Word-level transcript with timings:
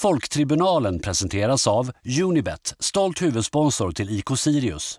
Folktribunalen 0.00 1.00
presenteras 1.00 1.66
av 1.66 1.90
Unibet, 2.22 2.74
stolt 2.78 3.22
huvudsponsor 3.22 3.92
till 3.92 4.18
IK 4.18 4.26
Sirius. 4.36 4.98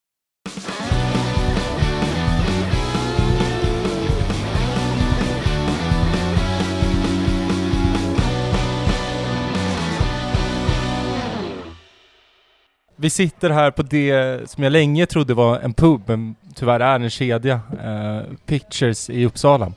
Vi 12.95 13.09
sitter 13.09 13.49
här 13.49 13.71
på 13.71 13.83
det 13.83 14.49
som 14.49 14.63
jag 14.63 14.71
länge 14.71 15.05
trodde 15.05 15.33
var 15.33 15.59
en 15.59 15.73
pub, 15.73 16.01
men 16.05 16.35
tyvärr 16.55 16.79
är 16.79 16.99
en 16.99 17.09
kedja. 17.09 17.61
Eh, 17.83 18.21
Pictures 18.45 19.09
i 19.09 19.25
Uppsala. 19.25 19.73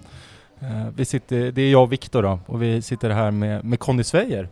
Eh, 0.61 0.89
vi 0.97 1.05
sitter, 1.05 1.53
det 1.53 1.63
är 1.63 1.71
jag 1.71 1.83
och 1.83 1.93
Viktor 1.93 2.23
då, 2.23 2.41
och 2.47 2.63
vi 2.63 2.83
sitter 2.83 3.11
här 3.11 3.31
med, 3.31 3.65
med 3.65 3.79
Conny 3.79 4.05
Sveijer. 4.05 4.49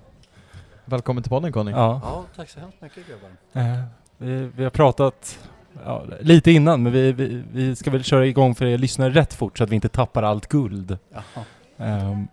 Välkommen 0.84 1.22
till 1.22 1.30
podden 1.30 1.52
Conny. 1.52 1.70
Ja. 1.70 2.00
Ja, 2.04 2.24
tack 2.36 2.48
så 2.50 2.60
hemskt 2.60 2.80
mycket 2.80 3.02
grabbar. 3.08 3.70
Eh, 3.72 3.82
vi, 4.18 4.50
vi 4.56 4.62
har 4.64 4.70
pratat 4.70 5.38
ja, 5.84 6.04
lite 6.20 6.50
innan, 6.50 6.82
men 6.82 6.92
vi, 6.92 7.12
vi, 7.12 7.42
vi 7.52 7.76
ska 7.76 7.90
väl 7.90 8.04
köra 8.04 8.26
igång 8.26 8.54
för 8.54 8.66
er 8.66 8.78
lyssnare 8.78 9.10
rätt 9.10 9.34
fort 9.34 9.58
så 9.58 9.64
att 9.64 9.70
vi 9.70 9.74
inte 9.74 9.88
tappar 9.88 10.22
allt 10.22 10.46
guld. 10.48 10.98
Jaha. 11.12 11.44
Ehm, 11.76 12.28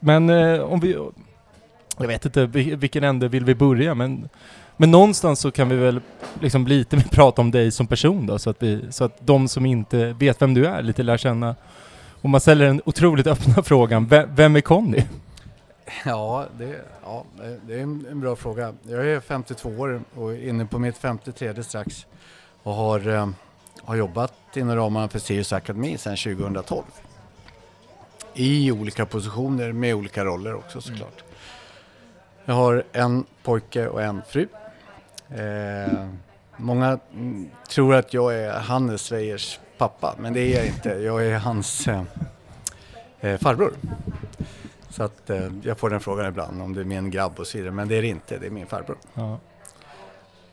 men 0.00 0.30
eh, 0.30 0.60
om 0.60 0.80
vi... 0.80 0.96
Jag 1.98 2.06
vet 2.06 2.24
inte 2.24 2.46
vil- 2.46 2.76
vilken 2.76 3.04
ände 3.04 3.28
vill 3.28 3.44
vi 3.44 3.54
börja, 3.54 3.94
men, 3.94 4.28
men 4.76 4.90
någonstans 4.90 5.40
så 5.40 5.50
kan 5.50 5.68
vi 5.68 5.76
väl 5.76 6.00
liksom 6.40 6.66
lite 6.66 6.96
mer 6.96 7.04
prata 7.10 7.42
om 7.42 7.50
dig 7.50 7.70
som 7.70 7.86
person 7.86 8.26
då, 8.26 8.38
så 8.38 8.50
att, 8.50 8.62
vi, 8.62 8.84
så 8.90 9.04
att 9.04 9.26
de 9.26 9.48
som 9.48 9.66
inte 9.66 10.12
vet 10.12 10.42
vem 10.42 10.54
du 10.54 10.66
är 10.66 10.82
lite 10.82 11.02
lär 11.02 11.16
känna. 11.16 11.54
Om 12.22 12.30
man 12.30 12.40
ställer 12.40 12.66
den 12.66 12.82
otroligt 12.84 13.26
öppna 13.26 13.62
frågan, 13.62 14.06
vem, 14.06 14.34
vem 14.34 14.56
är 14.56 14.60
Conny? 14.60 15.02
Ja, 16.04 16.46
det, 16.58 16.84
ja, 17.02 17.24
det 17.66 17.74
är 17.74 17.82
en, 17.82 18.20
bra 18.20 18.36
fråga. 18.36 18.74
Jag 18.82 19.06
är 19.06 19.20
52 19.20 19.68
år 19.68 20.02
och 20.14 20.32
är 20.32 20.48
inne 20.48 20.66
på 20.66 20.78
mitt 20.78 20.98
53 20.98 21.62
strax 21.62 22.06
och 22.62 22.72
har, 22.72 23.08
eh, 23.08 23.28
har 23.82 23.96
jobbat 23.96 24.34
inom 24.54 24.76
ramarna 24.76 25.08
för 25.08 25.18
Sirius 25.18 25.52
Akademi 25.52 25.98
sedan 25.98 26.16
2012. 26.16 26.84
I 28.34 28.72
olika 28.72 29.06
positioner 29.06 29.72
med 29.72 29.94
olika 29.94 30.24
roller 30.24 30.54
också 30.54 30.80
såklart. 30.80 31.24
Jag 32.44 32.54
har 32.54 32.84
en 32.92 33.24
pojke 33.42 33.88
och 33.88 34.02
en 34.02 34.22
fru. 34.28 34.48
Eh, 35.28 36.06
många 36.56 36.98
mm, 37.12 37.50
tror 37.68 37.94
att 37.94 38.14
jag 38.14 38.34
är 38.34 38.52
Hannes 38.52 39.02
Svejers 39.02 39.60
pappa, 39.78 40.14
men 40.18 40.32
det 40.32 40.40
är 40.40 40.56
jag 40.56 40.66
inte. 40.66 40.88
Jag 40.88 41.26
är 41.26 41.38
hans 41.38 41.88
eh, 41.88 42.02
eh, 43.20 43.38
farbror. 43.38 43.72
Så 44.90 45.02
att 45.02 45.30
eh, 45.30 45.46
jag 45.62 45.78
får 45.78 45.90
den 45.90 46.00
frågan 46.00 46.26
ibland 46.26 46.62
om 46.62 46.74
det 46.74 46.80
är 46.80 46.84
min 46.84 47.10
grabb 47.10 47.38
och 47.40 47.46
så 47.46 47.58
vidare, 47.58 47.72
men 47.72 47.88
det 47.88 47.94
är 47.96 48.02
det 48.02 48.08
inte, 48.08 48.38
det 48.38 48.46
är 48.46 48.50
min 48.50 48.66
farbror. 48.66 48.98
Ja. 49.14 49.38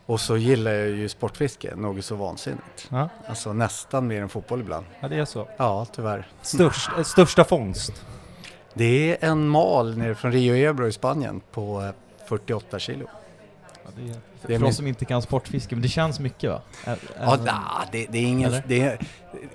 Och 0.06 0.20
så 0.20 0.36
gillar 0.36 0.70
jag 0.72 0.88
ju 0.88 1.08
sportfiske, 1.08 1.76
något 1.76 2.04
så 2.04 2.14
vansinnigt. 2.16 2.88
Ja, 2.90 3.08
Alltså 3.28 3.52
nästan 3.52 4.06
mer 4.06 4.22
än 4.22 4.28
fotboll 4.28 4.60
ibland. 4.60 4.86
ja, 5.00 5.08
det 5.08 5.16
är 5.18 5.24
så. 5.24 5.48
Ja, 5.56 5.86
tyvärr. 5.92 6.26
Störst, 6.42 6.90
eh, 6.98 7.02
största 7.02 7.44
fångst? 7.44 8.04
Det 8.74 9.10
är 9.24 9.28
en 9.30 9.48
mal 9.48 9.98
nere 9.98 10.14
från 10.14 10.32
Rio 10.32 10.54
Ebro 10.70 10.86
i 10.86 10.92
Spanien 10.92 11.40
på 11.52 11.82
eh, 11.82 11.90
48 12.28 12.78
kilo. 12.78 13.06
Det 13.98 14.10
är, 14.10 14.12
För, 14.40 14.48
Det 14.48 14.54
är 14.54 14.58
för 14.58 14.62
min- 14.62 14.70
oss 14.70 14.76
som 14.76 14.86
inte 14.86 15.04
kan 15.04 15.22
sportfiske, 15.22 15.74
men 15.74 15.82
det 15.82 15.88
känns 15.88 16.20
mycket 16.20 16.50
va? 16.50 16.60
Ja, 16.84 16.96
det- 17.36 17.44
nah, 17.44 17.82
det, 17.92 18.06
det 18.10 18.18
är 18.18 18.22
ingen, 18.22 18.52
det 18.66 18.80
är, 18.80 18.98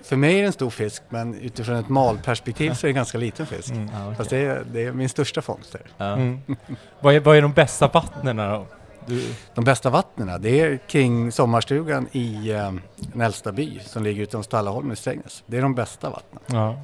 för 0.03 0.15
mig 0.15 0.35
är 0.37 0.41
det 0.41 0.47
en 0.47 0.53
stor 0.53 0.69
fisk, 0.69 1.03
men 1.09 1.35
utifrån 1.35 1.75
ett 1.75 1.89
malperspektiv 1.89 2.73
så 2.73 2.85
är 2.85 2.87
det 2.87 2.91
en 2.91 2.95
ganska 2.95 3.17
liten 3.17 3.45
fisk. 3.45 3.69
mm. 3.71 3.89
Ja, 3.93 4.03
okej. 4.05 4.15
Fast 4.17 4.29
det 4.29 4.37
är, 4.37 4.63
det 4.73 4.83
är 4.85 4.91
min 4.91 5.09
största 5.09 5.41
fångst. 5.41 5.75
Ja. 5.97 6.05
Mm. 6.13 6.39
vad, 6.99 7.15
är, 7.15 7.19
vad 7.19 7.37
är 7.37 7.41
de 7.41 7.53
bästa 7.53 7.87
vattnen 7.87 8.37
då? 8.37 8.65
Du, 9.05 9.33
De 9.53 9.63
bästa 9.63 9.89
vattnen 9.89 10.41
det 10.41 10.59
är 10.61 10.77
kring 10.77 11.31
sommarstugan 11.31 12.07
i 12.11 12.51
eh, 12.51 12.71
Nälsta 13.13 13.51
by 13.51 13.79
som 13.79 14.03
ligger 14.03 14.23
utom 14.23 14.43
Stallaholm 14.43 14.91
i 14.91 14.95
Strängnäs. 14.95 15.43
Det 15.45 15.57
är 15.57 15.61
de 15.61 15.75
bästa 15.75 16.09
vattnen. 16.09 16.41
ja. 16.47 16.79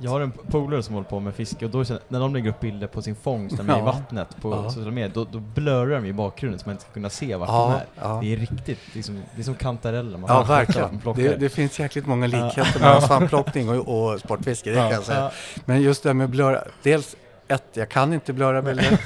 Jag 0.00 0.10
har 0.10 0.20
en 0.20 0.30
polare 0.32 0.82
som 0.82 0.94
håller 0.94 1.08
på 1.08 1.20
med 1.20 1.34
fiske 1.34 1.64
och 1.64 1.70
då 1.70 1.84
känner, 1.84 2.02
när 2.08 2.20
de 2.20 2.34
lägger 2.34 2.50
upp 2.50 2.60
bilder 2.60 2.86
på 2.86 3.02
sin 3.02 3.14
fångst 3.16 3.62
med 3.62 3.78
i 3.78 3.82
vattnet 3.82 4.28
på 4.40 4.50
Ja. 4.50 4.64
sociala 4.70 4.90
medier, 4.90 5.10
då, 5.14 5.24
då 5.24 5.38
blurrar 5.38 6.00
de 6.00 6.04
i 6.06 6.12
bakgrunden 6.12 6.58
så 6.60 6.66
man 6.68 6.72
inte 6.72 6.84
ska 6.84 6.92
kunna 6.92 7.10
se 7.10 7.36
vart 7.36 7.48
de 7.48 7.54
Ja, 7.54 7.74
är. 7.74 7.84
ja. 8.08 8.18
Det 8.22 8.32
är 8.32 8.36
riktigt, 8.36 8.78
liksom, 8.94 9.22
det 9.34 9.40
är 9.40 9.44
som 9.44 9.54
kantareller 9.54 10.18
man 10.18 10.30
Ja, 10.36 10.42
verkligen. 10.42 11.00
Det, 11.16 11.36
det 11.36 11.48
finns 11.48 11.80
jäkligt 11.80 12.06
många 12.06 12.26
likheter 12.26 12.74
mellan 12.80 13.02
svampplockning 13.02 13.68
och, 13.68 14.12
och 14.12 14.20
sportfiske, 14.20 14.70
det 14.70 14.76
kan 14.76 14.90
jag 14.90 15.02
säga. 15.04 15.30
Men 15.64 15.82
just 15.82 16.02
det 16.02 16.08
här 16.08 16.14
med 16.14 16.30
blöra, 16.30 16.64
dels 16.82 17.16
ett, 17.50 17.64
jag 17.72 17.88
kan 17.88 18.12
inte 18.12 18.32
blöra 18.32 18.62
bilder. 18.62 18.98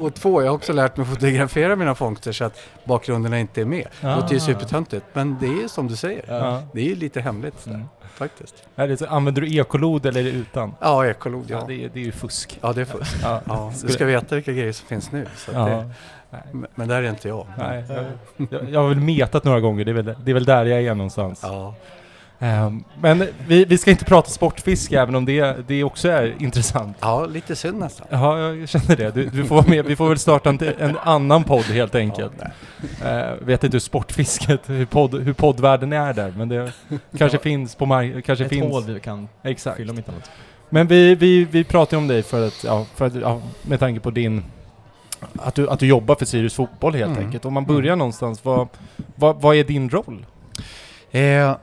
och 0.00 0.14
två, 0.14 0.42
jag 0.42 0.48
har 0.48 0.54
också 0.54 0.72
lärt 0.72 0.96
mig 0.96 1.06
fotografera 1.06 1.76
mina 1.76 1.94
fångster 1.94 2.32
så 2.32 2.44
att 2.44 2.60
bakgrunderna 2.84 3.38
inte 3.38 3.60
är 3.60 3.64
med. 3.64 3.86
Det 4.00 4.14
låter 4.14 4.30
ju 4.32 4.36
Ah. 4.36 4.40
supertöntigt, 4.40 5.06
men 5.12 5.36
det 5.40 5.46
är 5.46 5.68
som 5.68 5.86
du 5.88 5.96
säger. 5.96 6.24
Ja. 6.28 6.62
Det 6.72 6.80
är 6.80 6.84
ju 6.84 6.94
lite 6.94 7.20
hemligt 7.20 7.60
sådär, 7.60 7.76
Mm. 7.76 7.88
faktiskt. 8.14 8.54
Är 8.76 8.88
det 8.88 8.96
så, 8.96 9.06
använder 9.06 9.42
du 9.42 9.56
ekolod 9.56 10.06
eller 10.06 10.20
är 10.20 10.24
det 10.24 10.30
utan? 10.30 10.74
Ja, 10.80 11.06
ekolod, 11.06 11.44
Ja, 11.48 11.58
ja. 11.60 11.64
det, 11.66 11.84
är, 11.84 11.90
det 11.94 12.00
är 12.00 12.04
ju 12.04 12.12
fusk. 12.12 12.58
Ja, 12.62 12.72
det 12.72 12.80
är 12.80 12.84
fusk. 12.84 13.16
Ja. 13.22 13.40
Ja, 13.46 13.72
du 13.82 13.92
ska 13.92 14.04
veta 14.04 14.34
vilka 14.34 14.52
grejer 14.52 14.72
som 14.72 14.86
finns 14.88 15.12
nu. 15.12 15.26
Så 15.36 15.50
att 15.50 15.56
Ja. 15.56 15.64
det, 15.76 15.90
Nej. 16.30 16.40
men- 16.52 16.66
men 16.74 16.88
där 16.88 17.02
är 17.02 17.10
inte 17.10 17.28
jag. 17.28 17.46
Nej, 17.58 17.84
jag, 17.88 18.04
jag, 18.50 18.70
jag 18.70 18.80
har 18.80 18.88
väl 18.88 19.00
metat 19.00 19.44
några 19.44 19.60
gånger, 19.60 19.84
det 19.84 19.90
är 19.90 19.94
väl, 19.94 20.14
det 20.24 20.30
är 20.30 20.34
väl 20.34 20.44
där 20.44 20.64
jag 20.64 20.82
är 20.82 20.94
någonstans. 20.94 21.40
Ja. 21.42 21.74
Ehm, 22.40 22.84
men 23.00 23.26
vi, 23.46 23.64
vi 23.64 23.78
ska 23.78 23.90
inte 23.90 24.04
prata 24.04 24.30
sportfiske 24.30 25.00
även 25.00 25.14
om 25.14 25.24
det, 25.24 25.68
det 25.68 25.84
också 25.84 26.08
är 26.08 26.34
intressant. 26.42 26.96
ja, 27.00 27.26
lite 27.26 27.56
synd 27.56 27.78
nästan. 27.78 28.06
Ja, 28.10 28.38
jag 28.54 28.68
känner 28.68 28.96
det. 28.96 29.10
Du, 29.14 29.24
du 29.26 29.44
får 29.44 29.54
vara 29.56 29.66
med. 29.68 29.84
Vi 29.86 29.96
får 29.96 30.08
väl 30.08 30.18
starta 30.18 30.50
en, 30.50 30.58
en 30.78 30.98
annan 31.02 31.44
podd 31.44 31.64
helt 31.64 31.94
enkelt. 31.94 32.32
Ja, 32.38 32.46
Uh, 33.04 33.46
vet 33.46 33.64
inte 33.64 33.74
hur 33.74 33.80
sportfisket, 33.80 34.60
hur, 34.66 34.86
podd, 34.86 35.14
hur 35.22 35.32
poddvärlden 35.32 35.92
är 35.92 36.12
där, 36.14 36.32
men 36.36 36.48
det 36.48 36.72
kanske 37.18 37.38
finns 37.38 37.74
på 37.74 37.86
marknaden, 37.86 38.22
kanske 38.22 38.44
ett 38.44 38.50
finns. 38.50 38.72
hål 38.72 38.82
vi 38.84 39.00
kan 39.00 39.28
Exakt. 39.44 39.76
fylla 39.76 39.92
om 39.92 39.98
inte 39.98 40.10
annat. 40.12 40.30
Men 40.70 40.86
vi, 40.86 41.14
vi, 41.14 41.44
vi 41.44 41.64
pratar 41.64 41.96
ju 41.96 41.98
om 41.98 42.08
dig 42.08 42.22
för 42.22 42.46
att, 42.46 42.64
ja, 42.64 42.86
för 42.94 43.06
att 43.06 43.14
ja, 43.14 43.40
med 43.62 43.80
tanke 43.80 44.00
på 44.00 44.10
din... 44.10 44.44
Att 45.36 45.54
du, 45.54 45.68
att 45.70 45.78
du 45.80 45.86
jobbar 45.86 46.14
för 46.14 46.24
Sirius 46.24 46.54
Fotboll 46.54 46.94
helt 46.94 47.10
Mm. 47.12 47.24
enkelt. 47.24 47.44
Om 47.44 47.54
man 47.54 47.64
börjar 47.64 47.96
någonstans, 47.96 48.44
vad, 48.44 48.68
vad, 49.14 49.40
vad 49.42 49.56
är 49.56 49.64
din 49.64 49.90
roll? 49.90 50.26
Eh, 51.10 51.56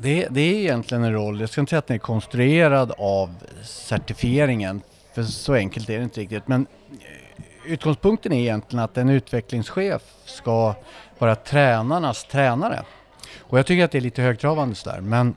det, 0.00 0.28
det 0.30 0.40
är 0.40 0.54
egentligen 0.54 1.04
en 1.04 1.12
roll, 1.12 1.40
jag 1.40 1.50
ska 1.50 1.60
inte 1.60 1.70
säga 1.70 1.78
att 1.78 1.86
den 1.86 1.94
är 1.94 1.98
konstruerad 1.98 2.92
av 2.98 3.34
certifieringen, 3.62 4.80
för 5.14 5.22
så 5.22 5.54
enkelt 5.54 5.90
är 5.90 5.98
det 5.98 6.04
inte 6.04 6.20
riktigt. 6.20 6.48
Men 6.48 6.66
eh, 6.90 7.72
utgångspunkten 7.72 8.32
är 8.32 8.40
egentligen 8.40 8.84
att 8.84 8.98
en 8.98 9.08
utvecklingschef 9.08 10.02
ska 10.24 10.74
vara 11.18 11.34
tränarnas 11.34 12.24
tränare. 12.24 12.82
Och 13.38 13.58
jag 13.58 13.66
tycker 13.66 13.84
att 13.84 13.90
det 13.90 13.98
är 13.98 14.02
lite 14.02 14.22
högtravande 14.22 14.74
sådär, 14.74 15.00
men 15.00 15.34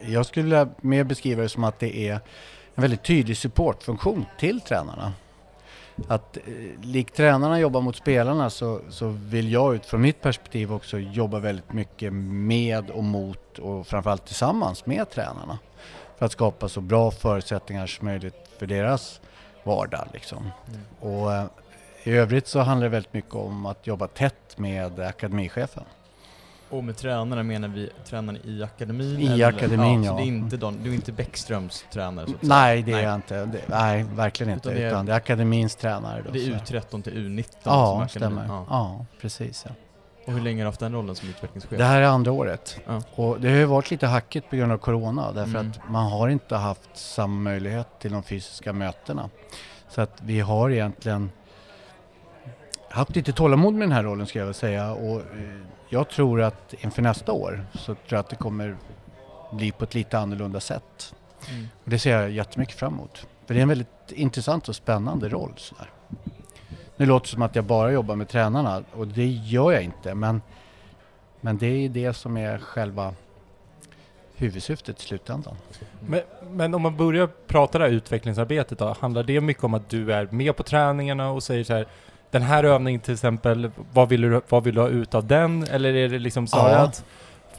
jag 0.00 0.26
skulle 0.26 0.42
vilja 0.42 0.68
mer 0.80 1.04
beskriva 1.04 1.42
det 1.42 1.48
som 1.48 1.64
att 1.64 1.78
det 1.78 2.08
är 2.08 2.12
en 2.74 2.82
väldigt 2.82 3.02
tydlig 3.02 3.36
supportfunktion 3.36 4.26
till 4.38 4.60
tränarna. 4.60 5.12
Att 6.08 6.36
eh, 6.36 6.42
likt 6.82 7.16
tränarna 7.16 7.60
jobbar 7.60 7.80
mot 7.80 7.96
spelarna 7.96 8.50
så, 8.50 8.80
så 8.88 9.08
vill 9.08 9.52
jag 9.52 9.74
utifrån 9.74 10.00
mitt 10.00 10.20
perspektiv 10.20 10.72
också 10.72 10.98
jobba 10.98 11.38
väldigt 11.38 11.72
mycket 11.72 12.12
med 12.12 12.90
och 12.90 13.04
mot 13.04 13.58
och 13.58 13.86
framförallt 13.86 14.26
tillsammans 14.26 14.86
med 14.86 15.10
tränarna. 15.10 15.58
För 16.18 16.26
att 16.26 16.32
skapa 16.32 16.68
så 16.68 16.80
bra 16.80 17.10
förutsättningar 17.10 17.86
som 17.86 18.06
möjligt 18.06 18.50
för 18.58 18.66
deras 18.66 19.20
vardag. 19.64 20.08
Liksom. 20.12 20.50
Och 21.00 21.32
eh, 21.32 21.44
i 22.02 22.12
övrigt 22.12 22.46
så 22.46 22.60
handlar 22.60 22.84
det 22.84 22.90
väldigt 22.90 23.12
mycket 23.12 23.34
om 23.34 23.66
att 23.66 23.86
jobba 23.86 24.06
tätt 24.06 24.58
med 24.58 25.00
akademichefen. 25.00 25.84
Och 26.76 26.84
med 26.84 26.96
tränarna 26.96 27.42
menar 27.42 27.68
vi 27.68 27.90
tränarna 28.04 28.38
i 28.44 28.62
akademin? 28.62 29.20
I 29.20 29.26
eller? 29.26 29.48
akademin, 29.48 30.04
Så 30.04 30.10
ja. 30.10 30.16
det 30.16 30.22
är 30.22 30.26
inte 30.26 30.56
Don, 30.56 30.78
du 30.82 30.90
är 30.90 30.94
inte 30.94 31.12
Bäckströms 31.12 31.84
tränare? 31.92 32.26
Så 32.26 32.32
att 32.34 32.40
säga. 32.40 32.54
Nej, 32.54 32.82
det 32.82 32.92
är 32.92 33.02
jag 33.02 33.14
inte. 33.14 33.44
Det, 33.44 33.60
nej, 33.68 34.02
verkligen 34.14 34.52
inte. 34.52 34.68
Utan 34.68 34.80
det 34.80 34.84
är- 34.86 34.88
Utan 34.88 35.06
det 35.06 35.12
är 35.12 35.16
akademins 35.16 35.76
tränare. 35.76 36.22
Då, 36.26 36.30
Det 36.30 36.38
är 36.38 36.58
så. 36.58 36.74
U13 36.74 37.02
till 37.02 37.12
U19 37.12 37.44
som 37.62 37.72
Ja, 37.72 38.02
akademin. 38.02 38.08
stämmer. 38.08 38.44
Ja. 38.54 38.66
Ja, 38.70 39.06
precis. 39.20 39.64
Ja. 39.68 39.74
Och 40.26 40.32
hur 40.32 40.40
länge 40.40 40.60
har 40.60 40.64
du 40.64 40.68
haft 40.68 40.80
den 40.80 40.92
rollen 40.92 41.14
som 41.14 41.28
utvecklingschef? 41.28 41.78
Det 41.78 41.84
här 41.84 42.00
är 42.00 42.06
andra 42.06 42.32
året. 42.32 42.80
Ja. 42.86 43.02
Och 43.14 43.40
det 43.40 43.48
har 43.48 43.56
ju 43.56 43.64
varit 43.64 43.90
lite 43.90 44.06
hackigt 44.06 44.50
på 44.50 44.56
grund 44.56 44.72
av 44.72 44.78
Corona 44.78 45.32
därför 45.32 45.50
Mm. 45.58 45.70
att 45.70 45.90
man 45.90 46.12
har 46.12 46.28
inte 46.28 46.56
haft 46.56 46.90
samma 46.96 47.40
möjlighet 47.40 47.86
till 47.98 48.12
de 48.12 48.22
fysiska 48.22 48.72
mötena. 48.72 49.30
Så 49.88 50.00
att 50.00 50.18
vi 50.22 50.40
har 50.40 50.70
egentligen 50.70 51.30
haft 52.90 53.16
lite 53.16 53.32
tålamod 53.32 53.74
med 53.74 53.82
den 53.88 53.92
här 53.92 54.02
rollen 54.02 54.26
ska 54.26 54.38
jag 54.38 54.46
väl 54.46 54.54
säga 54.54 54.92
och 54.92 55.20
eh, 55.20 55.24
jag 55.88 56.08
tror 56.08 56.42
att 56.42 56.74
inför 56.80 57.02
nästa 57.02 57.32
år 57.32 57.66
så 57.74 57.84
tror 57.84 58.06
jag 58.08 58.18
att 58.18 58.28
det 58.28 58.36
kommer 58.36 58.76
bli 59.52 59.72
på 59.72 59.84
ett 59.84 59.94
lite 59.94 60.18
annorlunda 60.18 60.60
sätt. 60.60 61.14
Mm. 61.50 61.68
Och 61.84 61.90
det 61.90 61.98
ser 61.98 62.20
jag 62.20 62.30
jättemycket 62.30 62.74
fram 62.74 62.94
emot. 62.94 63.26
För 63.46 63.54
det 63.54 63.60
är 63.60 63.62
en 63.62 63.68
väldigt 63.68 63.88
intressant 64.12 64.68
och 64.68 64.76
spännande 64.76 65.28
roll. 65.28 65.52
Sådär. 65.56 65.90
Nu 66.96 67.06
låter 67.06 67.26
det 67.26 67.30
som 67.30 67.42
att 67.42 67.56
jag 67.56 67.64
bara 67.64 67.92
jobbar 67.92 68.16
med 68.16 68.28
tränarna 68.28 68.82
och 68.92 69.08
det 69.08 69.26
gör 69.26 69.72
jag 69.72 69.82
inte 69.82 70.14
men, 70.14 70.42
men 71.40 71.58
det 71.58 71.66
är 71.66 71.88
det 71.88 72.14
som 72.14 72.36
är 72.36 72.58
själva 72.58 73.14
huvudsyftet 74.36 75.00
i 75.00 75.02
slutändan. 75.02 75.56
Men, 76.00 76.20
men 76.50 76.74
om 76.74 76.82
man 76.82 76.96
börjar 76.96 77.26
prata 77.46 77.78
det 77.78 77.84
här 77.84 77.92
utvecklingsarbetet 77.92 78.78
då, 78.78 78.96
handlar 79.00 79.22
det 79.22 79.40
mycket 79.40 79.64
om 79.64 79.74
att 79.74 79.88
du 79.88 80.12
är 80.12 80.26
med 80.30 80.56
på 80.56 80.62
träningarna 80.62 81.30
och 81.30 81.42
säger 81.42 81.64
så 81.64 81.72
här 81.72 81.86
den 82.34 82.42
här 82.42 82.64
övningen 82.64 83.00
till 83.00 83.14
exempel, 83.14 83.70
vad 83.92 84.08
vill 84.08 84.20
du, 84.20 84.40
vad 84.48 84.64
vill 84.64 84.74
du 84.74 84.80
ha 84.80 84.88
ut 84.88 85.14
av 85.14 85.26
den? 85.26 85.62
Eller 85.70 85.94
är 85.94 86.08
det 86.08 86.18
liksom 86.18 86.46
snarare 86.46 86.72
Ja. 86.72 86.78
att 86.78 87.04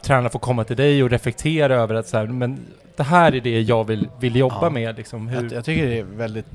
tränarna 0.02 0.28
får 0.28 0.38
komma 0.38 0.64
till 0.64 0.76
dig 0.76 1.02
och 1.02 1.10
reflektera 1.10 1.74
över 1.76 1.94
att 1.94 2.08
så 2.08 2.16
här, 2.16 2.26
men 2.26 2.66
det 2.96 3.02
här 3.02 3.34
är 3.34 3.40
det 3.40 3.60
jag 3.60 3.84
vill, 3.84 4.08
vill 4.20 4.36
jobba 4.36 4.58
Ja. 4.62 4.70
med 4.70 4.96
liksom. 4.96 5.28
Jag, 5.28 5.52
jag 5.52 5.64
tycker 5.64 5.86
det 5.86 5.98
är 5.98 6.02
väldigt, 6.04 6.46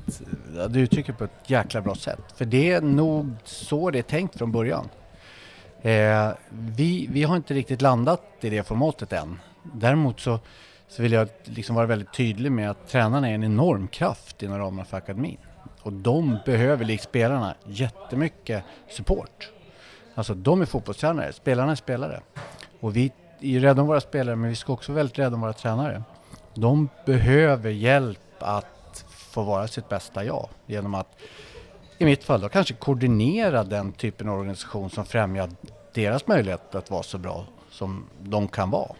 du 0.68 0.80
uttrycker 0.80 1.12
på 1.12 1.24
ett 1.24 1.30
jäkla 1.46 1.80
bra 1.80 1.94
sätt. 1.94 2.20
För 2.36 2.44
det 2.44 2.70
är 2.72 2.80
nog 2.80 3.30
så 3.44 3.90
det 3.90 3.98
är 3.98 4.02
tänkt 4.02 4.38
från 4.38 4.52
början. 4.52 4.88
Eh, 5.82 6.28
vi, 6.50 7.08
vi 7.12 7.22
har 7.22 7.36
inte 7.36 7.54
riktigt 7.54 7.82
landat 7.82 8.22
i 8.40 8.50
det 8.50 8.62
formatet 8.66 9.12
än. 9.12 9.40
Däremot 9.62 10.20
så, 10.20 10.38
så 10.88 11.02
vill 11.02 11.12
jag 11.12 11.28
liksom 11.44 11.76
vara 11.76 11.86
väldigt 11.86 12.12
tydlig 12.12 12.52
med 12.52 12.70
att 12.70 12.88
tränarna 12.88 13.28
är 13.30 13.34
en 13.34 13.44
enorm 13.44 13.88
kraft 13.88 14.42
inom 14.42 14.58
ramarna 14.58 14.84
för 14.84 14.96
akademin. 14.96 15.36
Och 15.82 15.92
de 15.92 16.38
behöver, 16.44 16.84
likt 16.84 17.04
spelarna, 17.04 17.54
jättemycket 17.64 18.64
support. 18.88 19.50
Alltså 20.14 20.34
de 20.34 20.62
är 20.62 20.66
fotbollstränare, 20.66 21.32
spelarna 21.32 21.72
är 21.72 21.76
spelare. 21.76 22.20
Och 22.80 22.96
vi 22.96 23.12
är 23.40 23.60
rädda 23.60 23.82
om 23.82 23.88
våra 23.88 24.00
spelare 24.00 24.36
men 24.36 24.50
vi 24.50 24.56
ska 24.56 24.72
också 24.72 24.92
vara 24.92 24.96
väldigt 24.96 25.18
rädda 25.18 25.34
om 25.34 25.40
våra 25.40 25.52
tränare. 25.52 26.02
De 26.54 26.88
behöver 27.06 27.70
hjälp 27.70 28.18
att 28.38 29.04
få 29.08 29.42
vara 29.42 29.68
sitt 29.68 29.88
bästa 29.88 30.24
jag 30.24 30.48
genom 30.66 30.94
att 30.94 31.16
i 31.98 32.04
mitt 32.04 32.24
fall 32.24 32.40
då 32.40 32.48
kanske 32.48 32.74
koordinera 32.74 33.64
den 33.64 33.92
typen 33.92 34.28
av 34.28 34.38
organisation 34.38 34.90
som 34.90 35.04
främjar 35.04 35.50
deras 35.94 36.26
möjlighet 36.26 36.74
att 36.74 36.90
vara 36.90 37.02
så 37.02 37.18
bra 37.18 37.44
som 37.70 38.04
de 38.22 38.48
kan 38.48 38.70
vara. 38.70 38.92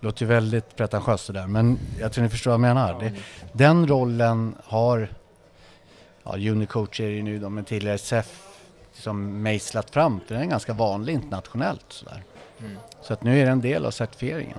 Det 0.00 0.06
låter 0.06 0.22
ju 0.22 0.28
väldigt 0.28 0.76
pretentiöst 0.76 1.26
det 1.26 1.32
där 1.32 1.46
men 1.46 1.78
jag 2.00 2.12
tror 2.12 2.24
ni 2.24 2.30
förstår 2.30 2.50
vad 2.50 2.54
jag 2.54 2.60
menar. 2.60 3.00
Det, 3.00 3.12
den 3.52 3.86
rollen 3.86 4.54
har 4.64 5.08
ja, 6.24 6.50
Unicoach 6.50 7.00
är 7.00 7.04
det 7.04 7.14
ju 7.14 7.22
nu 7.22 7.38
då, 7.38 7.48
men 7.48 7.64
tidigare 7.64 7.98
SEF 7.98 8.42
som 8.92 9.42
mejslat 9.42 9.90
fram 9.90 10.20
för 10.26 10.34
den 10.34 10.44
är 10.44 10.48
ganska 10.48 10.72
vanlig 10.72 11.12
internationellt 11.12 11.84
sådär. 11.88 12.22
Mm. 12.60 12.76
Så 13.02 13.12
att 13.12 13.22
nu 13.22 13.40
är 13.40 13.44
det 13.44 13.50
en 13.50 13.60
del 13.60 13.86
av 13.86 13.90
certifieringen. 13.90 14.58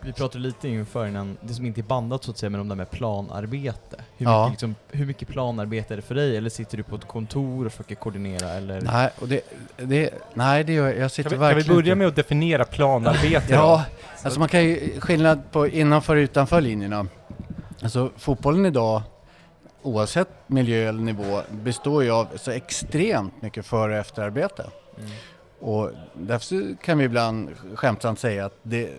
Vi 0.00 0.12
pratade 0.12 0.38
lite 0.44 0.68
inför 0.68 1.06
innan, 1.06 1.36
det 1.40 1.54
som 1.54 1.66
inte 1.66 1.80
är 1.80 1.82
bandat 1.82 2.24
så 2.24 2.30
att 2.30 2.38
säga, 2.38 2.50
men 2.50 2.60
om 2.60 2.68
det 2.68 2.74
här 2.74 2.76
med 2.76 2.90
planarbete. 2.90 3.96
Hur, 4.16 4.26
Ja. 4.26 4.44
mycket, 4.44 4.52
liksom, 4.52 4.74
hur 4.88 5.06
mycket 5.06 5.28
planarbete 5.28 5.94
är 5.94 5.96
det 5.96 6.02
för 6.02 6.14
dig? 6.14 6.36
Eller 6.36 6.50
sitter 6.50 6.76
du 6.76 6.82
på 6.82 6.96
ett 6.96 7.04
kontor 7.08 7.66
och 7.66 7.72
försöker 7.72 7.94
koordinera? 7.94 8.48
Eller? 8.50 8.80
Nej, 8.80 9.10
och 9.20 9.28
det, 9.28 9.40
det, 9.76 10.10
nej, 10.34 10.64
det 10.64 10.72
gör 10.72 10.86
jag. 10.88 10.98
Jag 10.98 11.10
sitter 11.10 11.30
kan, 11.30 11.38
vi, 11.38 11.44
kan 11.44 11.48
vi 11.48 11.54
verkligen 11.54 11.76
börja 11.82 11.94
med 11.94 12.06
att 12.06 12.16
definiera 12.16 12.64
planarbete 12.64 13.52
Ja, 13.52 13.84
alltså 14.22 14.38
man 14.40 14.48
kan 14.48 14.64
ju 14.64 15.00
skillnad 15.00 15.40
på 15.52 15.68
innanför 15.68 16.16
och 16.16 16.20
utanför 16.20 16.60
linjerna. 16.60 17.06
Alltså 17.82 18.10
fotbollen 18.16 18.66
idag, 18.66 19.02
oavsett 19.82 20.28
miljö 20.46 20.88
eller 20.88 21.00
nivå, 21.00 21.40
består 21.50 22.04
ju 22.04 22.10
av 22.10 22.26
så 22.36 22.50
extremt 22.50 23.42
mycket 23.42 23.66
före 23.66 23.92
och 23.92 23.98
efterarbete. 23.98 24.66
Mm. 24.98 25.10
Och 25.60 25.90
därför 26.14 26.76
kan 26.82 26.98
vi 26.98 27.04
ibland 27.04 27.50
skämtsamt 27.74 28.18
säga 28.18 28.46
att 28.46 28.56
det, 28.62 28.90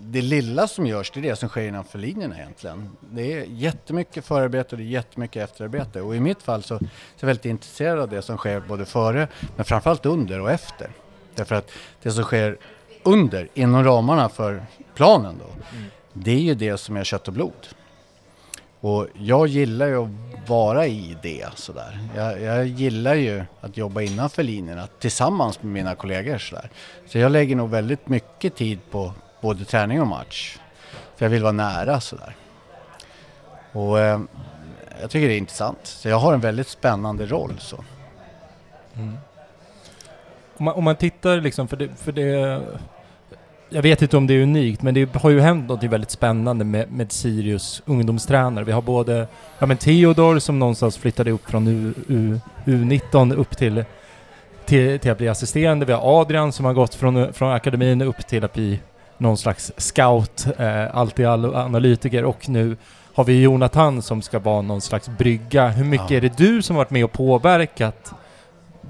det 0.00 0.20
lilla 0.22 0.68
som 0.68 0.86
görs, 0.86 1.10
det 1.10 1.20
är 1.20 1.22
det 1.22 1.36
som 1.36 1.48
sker 1.48 1.68
innanför 1.68 1.98
linjerna 1.98 2.36
egentligen. 2.38 2.90
Det 3.10 3.32
är 3.32 3.44
jättemycket 3.44 4.24
förarbete 4.24 4.68
och 4.70 4.78
det 4.78 4.84
är 4.84 4.88
jättemycket 4.88 5.50
efterarbete. 5.50 6.00
Och 6.00 6.16
i 6.16 6.20
mitt 6.20 6.42
fall 6.42 6.62
så, 6.62 6.78
så 6.78 6.84
är 6.84 6.88
jag 7.20 7.26
väldigt 7.26 7.44
intresserad 7.44 7.98
av 7.98 8.08
det 8.08 8.22
som 8.22 8.36
sker 8.36 8.60
både 8.60 8.84
före, 8.84 9.28
men 9.56 9.64
framförallt 9.64 10.06
under 10.06 10.40
och 10.40 10.50
efter. 10.50 10.90
Därför 11.34 11.54
att 11.54 11.70
det 12.02 12.10
som 12.10 12.24
sker 12.24 12.58
under, 13.02 13.48
inom 13.54 13.84
ramarna 13.84 14.28
för 14.28 14.66
planen 14.94 15.38
då, 15.38 15.46
Mm. 15.72 15.84
det 16.12 16.30
är 16.30 16.40
ju 16.40 16.54
det 16.54 16.78
som 16.78 16.96
är 16.96 17.04
kött 17.04 17.28
och 17.28 17.34
blod. 17.34 17.66
Och 18.80 19.06
jag 19.14 19.46
gillar 19.46 19.86
ju 19.86 20.02
att 20.04 20.10
vara 20.48 20.86
i 20.86 21.16
det 21.22 21.46
sådär. 21.54 21.98
Jag, 22.16 22.40
jag 22.40 22.66
gillar 22.66 23.14
ju 23.14 23.44
att 23.60 23.76
jobba 23.76 24.00
innanför 24.00 24.42
linjerna 24.42 24.86
tillsammans 25.00 25.62
med 25.62 25.72
mina 25.72 25.94
kollegor 25.94 26.38
sådär. 26.38 26.70
Så 27.06 27.18
jag 27.18 27.32
lägger 27.32 27.56
nog 27.56 27.70
väldigt 27.70 28.08
mycket 28.08 28.56
tid 28.56 28.78
på 28.90 29.12
både 29.40 29.64
träning 29.64 30.00
och 30.00 30.06
match. 30.06 30.58
För 31.16 31.24
jag 31.24 31.30
vill 31.30 31.42
vara 31.42 31.52
nära 31.52 32.00
sådär. 32.00 32.36
Och 33.72 34.00
eh, 34.00 34.20
jag 35.00 35.10
tycker 35.10 35.28
det 35.28 35.34
är 35.34 35.38
intressant. 35.38 35.78
Så 35.82 36.08
jag 36.08 36.18
har 36.18 36.34
en 36.34 36.40
väldigt 36.40 36.68
spännande 36.68 37.26
roll 37.26 37.54
så. 37.58 37.84
Mm. 38.94 39.16
Om, 40.56 40.64
man, 40.64 40.74
om 40.74 40.84
man 40.84 40.96
tittar 40.96 41.40
liksom, 41.40 41.68
för 41.68 41.76
det, 41.76 41.88
för 41.96 42.12
det... 42.12 42.62
Jag 43.68 43.82
vet 43.82 44.02
inte 44.02 44.16
om 44.16 44.26
det 44.26 44.34
är 44.34 44.42
unikt, 44.42 44.82
men 44.82 44.94
det 44.94 45.14
har 45.16 45.30
ju 45.30 45.40
hänt 45.40 45.68
något 45.68 45.82
väldigt 45.84 46.10
spännande 46.10 46.64
med, 46.64 46.92
med 46.92 47.12
Sirius 47.12 47.82
ungdomstränare. 47.86 48.64
Vi 48.64 48.72
har 48.72 48.82
både 48.82 49.28
ja, 49.58 49.66
men 49.66 49.76
Theodor 49.76 50.38
som 50.38 50.58
någonstans 50.58 50.96
flyttade 50.96 51.30
upp 51.30 51.50
från 51.50 51.68
U, 51.68 51.94
U, 52.08 52.40
U19 52.64 53.34
upp 53.34 53.56
till, 53.56 53.84
till, 54.66 54.98
till 54.98 55.10
att 55.10 55.18
bli 55.18 55.28
assisterande. 55.28 55.86
Vi 55.86 55.92
har 55.92 56.20
Adrian 56.20 56.52
som 56.52 56.64
har 56.64 56.72
gått 56.72 56.94
från, 56.94 57.32
från 57.32 57.52
akademin 57.52 58.02
upp 58.02 58.26
till 58.26 58.44
att 58.44 58.52
bli 58.52 58.80
någon 59.18 59.36
slags 59.36 59.72
scout, 59.76 60.46
eh, 60.58 60.96
allt 60.96 61.18
i 61.20 61.24
all 61.24 61.54
analytiker 61.54 62.24
och 62.24 62.48
nu 62.48 62.76
har 63.14 63.24
vi 63.24 63.42
Jonathan 63.42 64.02
som 64.02 64.22
ska 64.22 64.38
vara 64.38 64.62
någon 64.62 64.80
slags 64.80 65.08
brygga. 65.08 65.68
Hur 65.68 65.84
mycket 65.84 66.10
Ja. 66.10 66.16
är 66.16 66.20
det 66.20 66.36
du 66.36 66.62
som 66.62 66.76
varit 66.76 66.90
med 66.90 67.04
och 67.04 67.12
påverkat 67.12 68.12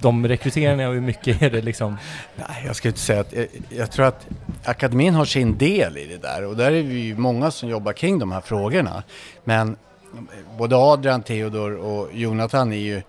de 0.00 0.28
rekryteringarna 0.28 0.88
och 0.88 0.94
hur 0.94 1.00
mycket 1.00 1.42
är 1.42 1.50
det 1.50 1.62
liksom? 1.62 1.96
Nej, 2.36 2.62
jag 2.66 2.76
skulle 2.76 2.90
inte 2.90 3.00
säga 3.00 3.20
att 3.20 3.32
jag, 3.32 3.46
jag 3.68 3.90
tror 3.90 4.06
att 4.06 4.26
akademin 4.64 5.14
har 5.14 5.24
sin 5.24 5.58
del 5.58 5.98
i 5.98 6.06
det 6.06 6.22
där 6.22 6.44
och 6.44 6.56
där 6.56 6.72
är 6.72 6.82
vi 6.82 6.98
ju 6.98 7.16
många 7.16 7.50
som 7.50 7.68
jobbar 7.68 7.92
kring 7.92 8.18
de 8.18 8.32
här 8.32 8.40
frågorna. 8.40 9.02
Men 9.44 9.68
eh, 10.14 10.58
både 10.58 10.76
Adrian, 10.76 11.22
Theodor 11.22 11.76
och 11.76 12.08
Jonathan 12.12 12.72
är 12.72 12.76
ju 12.76 13.02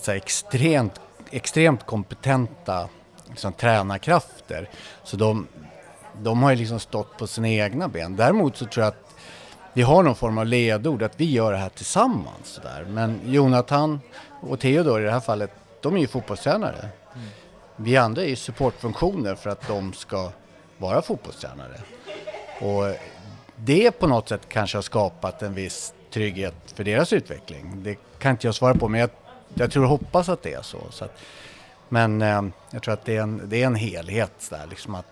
så 0.00 0.10
här 0.10 0.16
extremt, 0.16 1.00
extremt 1.30 1.86
kompetenta 1.86 2.88
liksom, 3.30 3.52
tränarkrafter. 3.52 4.68
Så 5.04 5.16
de, 5.16 5.46
de 6.22 6.42
har 6.42 6.50
ju 6.50 6.56
liksom 6.56 6.80
stått 6.80 7.16
på 7.18 7.26
sina 7.26 7.48
egna 7.48 7.88
ben. 7.88 8.16
Däremot 8.16 8.56
så 8.56 8.66
tror 8.66 8.84
jag 8.84 8.88
att 8.88 9.14
vi 9.72 9.82
har 9.82 10.02
någon 10.02 10.14
form 10.14 10.38
av 10.38 10.46
ledord, 10.46 11.02
att 11.02 11.20
vi 11.20 11.30
gör 11.30 11.52
det 11.52 11.58
här 11.58 11.68
tillsammans. 11.68 12.44
Så 12.44 12.60
där. 12.60 12.84
Men 12.88 13.20
Jonathan 13.26 14.00
och 14.40 14.60
Theodor 14.60 15.00
i 15.00 15.04
det 15.04 15.10
här 15.10 15.20
fallet, 15.20 15.50
de 15.84 15.96
är 15.96 16.00
ju 16.00 16.06
fotbollstränare. 16.06 16.88
Vi 17.76 17.96
andra 17.96 18.22
är 18.22 18.26
ju 18.26 18.36
supportfunktioner 18.36 19.34
för 19.34 19.50
att 19.50 19.68
de 19.68 19.92
ska 19.92 20.30
vara 20.78 21.02
fotbollstränare. 21.02 21.80
Och 22.60 22.96
det 23.56 23.90
på 23.90 24.06
något 24.06 24.28
sätt 24.28 24.48
kanske 24.48 24.76
har 24.76 24.82
skapat 24.82 25.42
en 25.42 25.54
viss 25.54 25.94
trygghet 26.10 26.54
för 26.74 26.84
deras 26.84 27.12
utveckling. 27.12 27.82
Det 27.82 27.98
kan 28.18 28.30
inte 28.30 28.46
jag 28.46 28.54
svara 28.54 28.74
på, 28.74 28.88
men 28.88 29.00
jag, 29.00 29.10
jag 29.54 29.72
tror 29.72 29.82
och 29.82 29.88
hoppas 29.88 30.28
att 30.28 30.42
det 30.42 30.52
är 30.52 30.62
så. 30.62 30.78
så 30.90 31.04
att, 31.04 31.18
men 31.88 32.22
eh, 32.22 32.42
jag 32.70 32.82
tror 32.82 32.94
att 32.94 33.04
det 33.04 33.16
är 33.16 33.22
en, 33.22 33.42
det 33.44 33.62
är 33.62 33.66
en 33.66 33.74
helhet 33.74 34.48
där, 34.50 34.66
liksom 34.66 34.94
att 34.94 35.06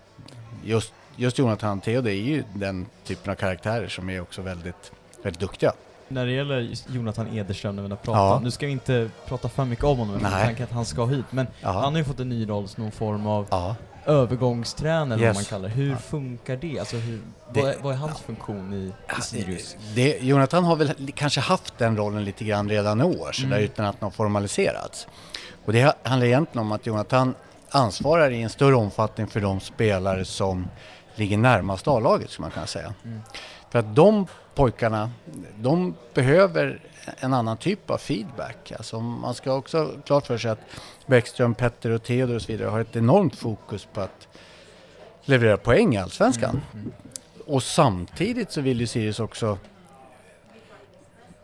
just, 0.64 0.92
just 1.16 1.38
Jonathan 1.38 1.78
och 1.78 1.84
Theo, 1.84 2.00
det 2.00 2.12
är 2.12 2.22
ju 2.22 2.44
den 2.54 2.86
typen 3.04 3.30
av 3.30 3.34
karaktärer 3.34 3.88
som 3.88 4.10
är 4.10 4.20
också 4.20 4.42
väldigt, 4.42 4.92
väldigt 5.22 5.40
duktiga. 5.40 5.72
När 6.12 6.26
det 6.26 6.32
gäller 6.32 6.70
Jonathan 6.88 7.36
Ederström, 7.38 7.76
när 7.76 7.82
vi 7.82 7.88
har 7.88 7.96
pratat 7.96 8.20
Ja. 8.20 8.40
nu 8.42 8.50
ska 8.50 8.66
vi 8.66 8.72
inte 8.72 9.10
prata 9.26 9.48
för 9.48 9.64
mycket 9.64 9.84
om 9.84 9.98
honom 9.98 10.16
med 10.22 10.30
tanke 10.32 10.64
att 10.64 10.70
han 10.72 10.84
ska 10.84 11.04
hit, 11.06 11.24
men 11.30 11.46
Ja. 11.60 11.70
han 11.72 11.92
har 11.92 11.98
ju 11.98 12.04
fått 12.04 12.20
en 12.20 12.28
ny 12.28 12.48
roll 12.48 12.68
som 12.68 12.82
någon 12.82 12.92
form 12.92 13.26
av 13.26 13.46
Ja. 13.50 13.76
övergångstränare 14.06 15.20
Yes. 15.20 15.26
vad 15.26 15.34
man 15.34 15.44
kallar. 15.44 15.68
Hur 15.68 15.96
funkar 15.96 16.56
det? 16.56 16.78
Alltså 16.78 16.96
hur, 16.96 17.20
Det- 17.52 17.60
vad, 17.62 17.70
är, 17.70 17.76
vad 17.82 17.92
är 17.92 17.96
hans 17.96 18.20
funktion 18.20 18.72
i, 18.72 18.92
i 19.18 19.20
Sirius? 19.22 19.76
Det, 19.94 20.18
Jonathan 20.22 20.64
har 20.64 20.76
väl 20.76 21.12
kanske 21.14 21.40
haft 21.40 21.78
den 21.78 21.96
rollen 21.96 22.24
lite 22.24 22.44
grann 22.44 22.68
redan 22.68 23.00
i 23.00 23.04
år, 23.04 23.32
så 23.32 23.42
där, 23.42 23.48
Mm. 23.48 23.64
utan 23.64 23.86
att 23.86 24.00
den 24.00 24.06
har 24.06 24.10
formaliserats. 24.10 25.06
Och 25.64 25.72
det 25.72 25.84
ha- 25.84 25.94
handlar 26.02 26.26
egentligen 26.26 26.66
om 26.66 26.72
att 26.72 26.86
Jonathan 26.86 27.34
ansvarar 27.70 28.30
i 28.30 28.42
en 28.42 28.50
större 28.50 28.74
omfattning 28.74 29.26
för 29.26 29.40
de 29.40 29.60
spelare 29.60 30.24
som 30.24 30.68
ligger 31.14 31.38
närmast 31.38 31.88
A-laget, 31.88 32.30
skulle 32.30 32.44
man 32.44 32.50
kunna 32.50 32.66
säga. 32.66 32.94
Mm. 33.04 33.20
För 33.72 33.78
att 33.78 33.94
de 33.94 34.26
pojkarna, 34.54 35.10
de 35.56 35.94
behöver 36.14 36.80
en 37.20 37.34
annan 37.34 37.56
typ 37.56 37.90
av 37.90 37.98
feedback. 37.98 38.72
Alltså 38.72 39.00
man 39.00 39.34
ska 39.34 39.52
också 39.52 39.78
ha 39.78 39.90
klart 40.06 40.26
för 40.26 40.38
sig 40.38 40.50
att 40.50 40.58
Bäckström, 41.06 41.54
Petter 41.54 41.90
och 41.90 42.02
Theodor 42.02 42.34
och 42.34 42.42
så 42.42 42.52
vidare 42.52 42.68
har 42.68 42.80
ett 42.80 42.96
enormt 42.96 43.36
fokus 43.36 43.88
på 43.92 44.00
att 44.00 44.28
leverera 45.22 45.56
poäng 45.56 45.94
i 45.94 45.98
Allsvenskan. 45.98 46.60
Mm. 46.74 46.92
Och 47.46 47.62
samtidigt 47.62 48.52
så 48.52 48.60
vill 48.60 48.80
ju 48.80 48.86
Sirius 48.86 49.20
också 49.20 49.58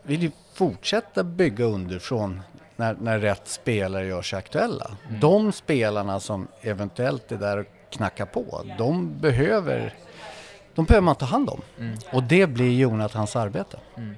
vill 0.03 0.23
ju 0.23 0.31
fortsätta 0.53 1.23
bygga 1.23 1.65
underifrån 1.65 2.41
när, 2.75 2.95
när 3.01 3.19
rätt 3.19 3.47
spelare 3.47 4.05
gör 4.05 4.21
sig 4.21 4.39
aktuella. 4.39 4.91
Mm. 5.07 5.19
De 5.19 5.51
spelarna 5.51 6.19
som 6.19 6.47
eventuellt 6.61 7.31
är 7.31 7.37
där 7.37 7.57
och 7.57 7.65
knackar 7.89 8.25
på, 8.25 8.65
de 8.77 9.19
behöver, 9.19 9.93
de 10.79 10.85
behöver 10.85 11.05
man 11.05 11.15
ta 11.15 11.25
hand 11.25 11.49
om. 11.49 11.61
Mm. 11.79 11.97
Och 12.11 12.23
det 12.23 12.47
blir 12.47 12.79
Jonathans 12.79 13.35
arbete. 13.35 13.77
Mm. 13.97 14.15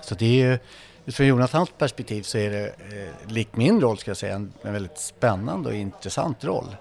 Så 0.00 0.14
det 0.14 0.26
är 0.42 0.46
ju, 0.50 0.58
utifrån 1.04 1.26
Jonathans 1.26 1.70
perspektiv 1.78 2.22
så 2.22 2.38
är 2.38 2.50
det, 2.50 2.64
eh, 2.66 3.30
likt 3.32 3.56
min 3.56 3.80
roll 3.80 3.98
ska 3.98 4.10
jag 4.10 4.16
säga, 4.16 4.34
en, 4.34 4.52
en 4.62 4.72
väldigt 4.72 4.98
spännande 4.98 5.68
och 5.68 5.74
intressant 5.74 6.44
roll. 6.44 6.76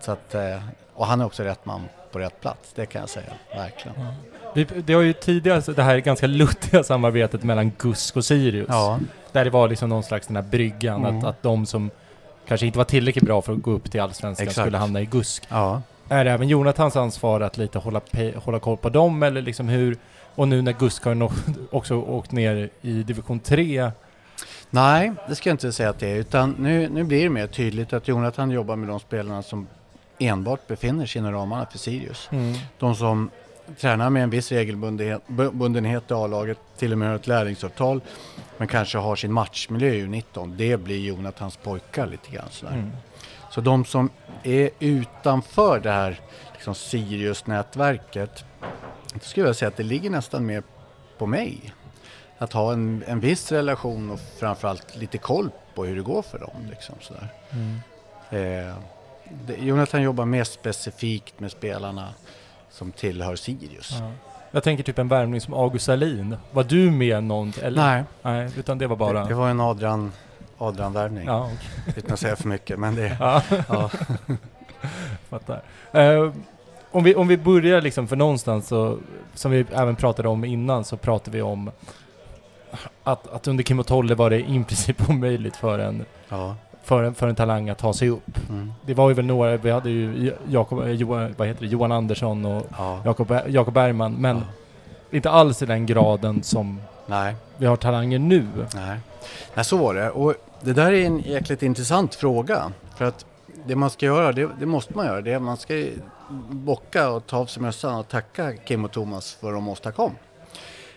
Så 0.00 0.12
att, 0.12 0.34
eh, 0.34 0.62
och 0.94 1.06
han 1.06 1.20
är 1.20 1.24
också 1.26 1.42
rätt 1.42 1.64
man 1.64 1.82
på 2.12 2.18
rätt 2.18 2.40
plats, 2.40 2.72
det 2.74 2.86
kan 2.86 3.00
jag 3.00 3.08
säga, 3.10 3.32
verkligen. 3.56 3.96
Vi, 4.54 4.64
det 4.64 4.92
har 4.94 5.02
ju 5.02 5.12
tidigare, 5.12 5.72
det 5.72 5.82
här 5.82 5.98
ganska 5.98 6.26
luddiga 6.26 6.82
samarbetet 6.84 7.42
mellan 7.42 7.72
GUSK 7.78 8.16
och 8.16 8.24
Sirius. 8.24 8.66
Ja, 8.68 8.98
Där 9.32 9.44
det 9.44 9.50
var 9.50 9.68
liksom 9.68 9.88
någon 9.88 10.02
slags 10.02 10.26
den 10.26 10.36
här 10.36 10.42
bryggan, 10.42 11.04
Mm. 11.04 11.18
att, 11.18 11.24
att 11.24 11.42
de 11.42 11.66
som 11.66 11.90
kanske 12.46 12.66
inte 12.66 12.78
var 12.78 12.84
tillräckligt 12.84 13.24
bra 13.24 13.42
för 13.42 13.52
att 13.52 13.62
gå 13.62 13.70
upp 13.70 13.90
till 13.90 14.00
Allsvenskan 14.00 14.46
Exakt. 14.46 14.64
skulle 14.64 14.78
hamna 14.78 15.00
i 15.00 15.04
GUSK. 15.06 15.42
ja. 15.48 15.82
Är 16.08 16.24
det 16.24 16.30
även 16.30 16.48
Jonathans 16.48 16.96
ansvar 16.96 17.40
att 17.40 17.56
lite 17.58 17.78
hålla, 17.78 18.00
hålla 18.36 18.58
koll 18.58 18.76
på 18.76 18.88
dem 18.88 19.22
eller 19.22 19.42
liksom 19.42 19.68
hur? 19.68 19.96
Och 20.34 20.48
nu 20.48 20.62
när 20.62 20.72
GUSK 20.72 21.04
har 21.04 21.14
nå- 21.14 21.32
också 21.70 21.94
åkt 21.96 22.32
ner 22.32 22.70
i 22.82 23.02
division 23.02 23.40
3. 23.40 23.90
Nej, 24.70 25.12
det 25.28 25.34
ska 25.34 25.48
jag 25.50 25.54
inte 25.54 25.72
säga 25.72 25.90
att 25.90 25.98
det 25.98 26.08
är, 26.08 26.16
utan 26.16 26.54
nu, 26.58 26.88
nu 26.88 27.04
blir 27.04 27.22
det 27.24 27.30
mer 27.30 27.46
tydligt 27.46 27.92
att 27.92 28.08
Jonathan 28.08 28.50
jobbar 28.50 28.76
med 28.76 28.88
de 28.88 29.00
spelarna 29.00 29.42
som 29.42 29.66
enbart 30.18 30.66
befinner 30.66 31.06
sig 31.06 31.18
inom 31.18 31.32
ramarna 31.32 31.66
för 31.70 31.78
Sirius. 31.78 32.28
De 32.78 32.94
som 32.94 33.30
tränar 33.80 34.10
med 34.10 34.22
en 34.22 34.30
viss 34.30 34.52
regelbundenhet 34.52 35.22
bu- 35.26 35.52
bundenhet 35.52 36.10
i 36.10 36.14
A-laget, 36.14 36.58
till 36.78 36.92
och 36.92 36.98
med 36.98 37.08
har 37.08 37.16
ett 37.16 37.26
lärlingsavtal, 37.26 38.00
men 38.56 38.68
kanske 38.68 38.98
har 38.98 39.16
sin 39.16 39.32
matchmiljö 39.32 39.88
i 39.92 40.06
U19, 40.06 40.56
det 40.56 40.76
blir 40.76 40.98
Jonathans 40.98 41.56
pojkar 41.56 42.06
lite 42.06 42.30
grann 42.30 42.48
sådär. 42.50 42.72
Mm. 42.72 42.90
Så 43.50 43.60
de 43.60 43.84
som 43.84 44.10
är 44.42 44.70
utanför 44.78 45.80
det 45.80 45.90
här 45.90 46.20
liksom 46.52 46.74
Sirius-nätverket, 46.74 48.44
då 49.14 49.20
skulle 49.20 49.46
jag 49.46 49.56
säga 49.56 49.68
att 49.68 49.76
det 49.76 49.82
ligger 49.82 50.10
nästan 50.10 50.46
mer 50.46 50.62
på 51.18 51.26
mig. 51.26 51.74
Att 52.38 52.52
ha 52.52 52.72
en, 52.72 53.04
en 53.06 53.20
viss 53.20 53.52
relation 53.52 54.10
och 54.10 54.20
framförallt 54.38 54.96
lite 54.96 55.18
koll 55.18 55.50
på 55.74 55.84
hur 55.84 55.96
det 55.96 56.02
går 56.02 56.22
för 56.22 56.38
dem. 56.38 56.66
Liksom, 56.70 56.94
sådär. 57.00 57.28
Mm. 57.50 57.80
Eh, 58.30 58.74
det, 59.46 59.56
Jonathan 59.56 60.02
jobbar 60.02 60.24
mer 60.24 60.44
specifikt 60.44 61.40
med 61.40 61.50
spelarna 61.50 62.08
som 62.70 62.92
tillhör 62.92 63.36
Sirius. 63.36 63.96
Ja. 64.00 64.10
Jag 64.50 64.62
tänker 64.62 64.84
typ 64.84 64.98
en 64.98 65.08
värvning 65.08 65.40
som 65.40 65.54
August 65.54 65.84
Salin. 65.84 66.36
Var 66.50 66.64
du 66.64 66.90
med 66.90 67.24
någon? 67.24 67.52
Eller? 67.62 67.82
Nej, 67.82 68.04
Nej, 68.22 68.50
utan 68.56 68.78
det 68.78 68.86
var 68.86 68.96
bara... 68.96 69.22
det, 69.22 69.28
det 69.28 69.34
var 69.34 69.50
en 69.50 69.60
Adrian, 69.60 70.12
Adrian-värvning. 70.58 71.26
Ja, 71.26 71.44
okej. 71.54 71.94
Utan 71.96 72.12
att 72.12 72.20
säga 72.20 72.36
för 72.36 72.48
mycket, 72.48 72.78
men 72.78 72.94
det... 72.94 73.16
ja. 73.20 73.42
Ja. 73.68 73.90
Fattar. 75.30 75.62
Eh, 75.92 76.30
om, 76.90 77.04
vi, 77.04 77.14
om 77.14 77.28
vi 77.28 77.36
börjar 77.36 77.80
liksom, 77.80 78.08
för 78.08 78.16
någonstans 78.16 78.68
så, 78.68 78.98
som 79.34 79.50
vi 79.50 79.64
även 79.72 79.96
pratade 79.96 80.28
om 80.28 80.44
innan, 80.44 80.84
så 80.84 80.96
pratade 80.96 81.36
vi 81.36 81.42
om 81.42 81.70
att, 83.04 83.28
att 83.32 83.46
under 83.48 83.64
Kim 83.64 83.78
och 83.80 83.86
Tolle 83.86 84.14
var 84.14 84.30
det 84.30 84.40
i 84.40 84.64
princip 84.68 85.10
omöjligt 85.10 85.56
för 85.56 85.78
en, 85.78 86.04
Ja. 86.28 86.56
för 86.82 87.02
en, 87.02 87.14
för 87.14 87.28
en 87.28 87.34
talang 87.34 87.68
att 87.70 87.78
ta 87.78 87.92
sig 87.92 88.08
upp. 88.08 88.48
Mm. 88.50 88.72
Det 88.86 88.94
var 88.94 89.08
ju 89.08 89.14
väl 89.14 89.26
några, 89.26 89.56
vi 89.56 89.70
hade 89.70 89.90
ju 89.90 90.32
Jakob, 90.48 90.82
eh, 90.82 90.90
Johan, 90.90 91.34
vad 91.38 91.48
heter 91.48 91.60
det, 91.60 91.66
Johan 91.66 91.92
Andersson 91.92 92.44
och 92.44 92.66
ja. 92.78 93.00
Jakob, 93.04 93.34
Jakob 93.48 93.74
Bergman, 93.74 94.12
men 94.14 94.36
Ja. 94.36 94.42
inte 95.16 95.30
alls 95.30 95.62
i 95.62 95.66
den 95.66 95.86
graden 95.86 96.42
som 96.42 96.80
Nej. 97.06 97.34
vi 97.56 97.66
har 97.66 97.76
talanger 97.76 98.18
nu. 98.18 98.46
Nej. 98.74 98.98
Nej, 99.54 99.64
så 99.64 99.76
var 99.76 99.94
det. 99.94 100.10
Och 100.10 100.34
det 100.60 100.72
där 100.72 100.92
är 100.92 101.06
en 101.06 101.18
jäkligt 101.18 101.62
intressant 101.62 102.14
fråga. 102.14 102.72
För 102.96 103.04
att 103.04 103.26
det 103.66 103.76
man 103.76 103.90
ska 103.90 104.06
göra, 104.06 104.32
det, 104.32 104.50
det 104.60 104.66
måste 104.66 104.96
man 104.96 105.06
göra. 105.06 105.20
Det 105.20 105.32
är, 105.32 105.38
man 105.38 105.56
ska 105.56 105.86
bocka 106.50 107.10
och 107.10 107.26
ta 107.26 107.36
av 107.38 107.46
sig 107.46 107.62
mössan 107.62 107.98
och 107.98 108.08
tacka 108.08 108.56
Kim 108.56 108.84
och 108.84 108.92
Thomas 108.92 109.34
för 109.34 109.46
vad 109.46 109.54
de 109.54 109.68
åstadkom. 109.68 110.12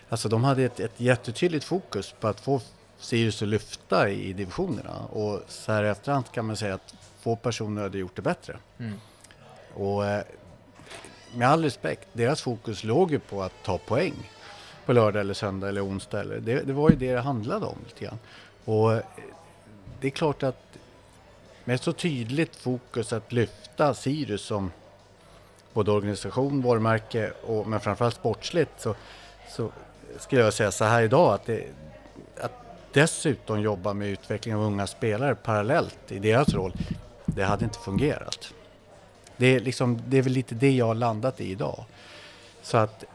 Alltså 0.10 0.30
de 0.30 0.44
hade 0.44 0.64
ett, 0.64 0.80
ett 0.80 1.00
jättetydligt 1.00 1.66
fokus 1.66 2.16
på 2.20 2.28
att 2.28 2.40
få 2.40 2.62
Sirius 2.98 3.42
att 3.42 3.48
lyfta 3.48 4.10
i 4.10 4.34
divisionerna. 4.34 4.96
Och 5.12 5.42
så 5.48 5.72
här 5.72 5.84
i 5.84 5.88
efterhand 5.88 6.32
kan 6.32 6.46
man 6.46 6.56
säga 6.56 6.74
att 6.74 6.96
få 7.20 7.36
personer 7.36 7.82
hade 7.82 7.98
gjort 7.98 8.16
det 8.16 8.22
bättre. 8.22 8.58
Mm. 8.78 8.94
Och 9.74 10.06
eh, 10.06 10.24
med 11.36 11.50
all 11.50 11.64
respekt, 11.64 12.08
deras 12.14 12.42
fokus 12.42 12.84
låg 12.84 13.12
ju 13.12 13.20
på 13.20 13.44
att 13.44 13.64
ta 13.64 13.78
poäng 13.78 14.14
på 14.86 14.94
lördag 14.94 15.22
eller 15.22 15.34
söndag 15.34 15.70
eller 15.70 15.86
onsdag. 15.86 16.20
Eller, 16.20 16.40
det, 16.40 16.62
det 16.62 16.74
var 16.74 16.90
ju 16.90 16.96
det 16.96 17.14
det 17.14 17.22
handlade 17.22 17.66
om 17.66 17.78
lite 17.88 18.06
grann. 18.06 18.20
Och 18.66 18.94
eh, 18.94 19.04
det 20.02 20.08
är 20.08 20.12
klart 20.12 20.44
att 20.44 20.78
med 21.64 21.82
så 21.82 21.94
tydligt 21.94 22.56
fokus 22.56 23.14
att 23.14 23.32
lyfta 23.32 23.94
Sirius 23.94 24.42
som 24.42 24.72
både 25.74 25.92
organisation, 25.92 26.62
varumärke 26.62 27.32
och 27.46 27.68
men 27.68 27.80
framförallt 27.80 28.16
sportsligt 28.16 28.72
så, 28.78 28.96
så 29.50 29.72
skulle 30.18 30.42
jag 30.42 30.54
säga 30.54 30.72
så 30.72 30.86
här 30.86 31.02
idag 31.02 31.34
att, 31.34 31.46
det, 31.46 31.68
att 32.42 32.52
dessutom 32.94 33.62
jobba 33.62 33.94
med 33.94 34.08
utveckling 34.08 34.56
av 34.56 34.62
unga 34.62 34.88
spelare 34.88 35.36
parallellt 35.36 36.12
i 36.12 36.20
deras 36.20 36.54
roll, 36.54 36.74
det 37.26 37.44
hade 37.44 37.66
inte 37.66 37.80
fungerat. 37.80 38.54
Det 39.38 39.56
är, 39.56 39.60
liksom, 39.60 40.02
det 40.08 40.18
är 40.18 40.22
väl 40.22 40.34
lite 40.34 40.56
det 40.56 40.72
jag 40.72 40.86
har 40.86 40.96
landat 40.96 41.42
i 41.42 41.52
idag. 41.52 41.86
Så 42.62 42.78
att 42.78 43.06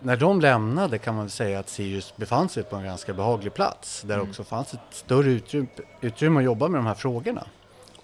när 0.00 0.16
de 0.16 0.40
lämnade 0.40 0.98
kan 0.98 1.14
man 1.14 1.30
säga 1.30 1.58
att 1.58 1.68
Sirius 1.68 2.16
befann 2.16 2.48
sig 2.48 2.62
på 2.62 2.76
en 2.76 2.84
ganska 2.84 3.14
behaglig 3.14 3.54
plats 3.54 4.02
där 4.02 4.14
Mm. 4.14 4.28
också 4.28 4.44
fanns 4.44 4.74
ett 4.74 4.80
större 4.90 5.30
utrymme, 5.30 5.68
utrymme 6.00 6.38
att 6.40 6.44
jobba 6.44 6.68
med 6.68 6.78
de 6.78 6.86
här 6.86 6.94
frågorna. 6.94 7.46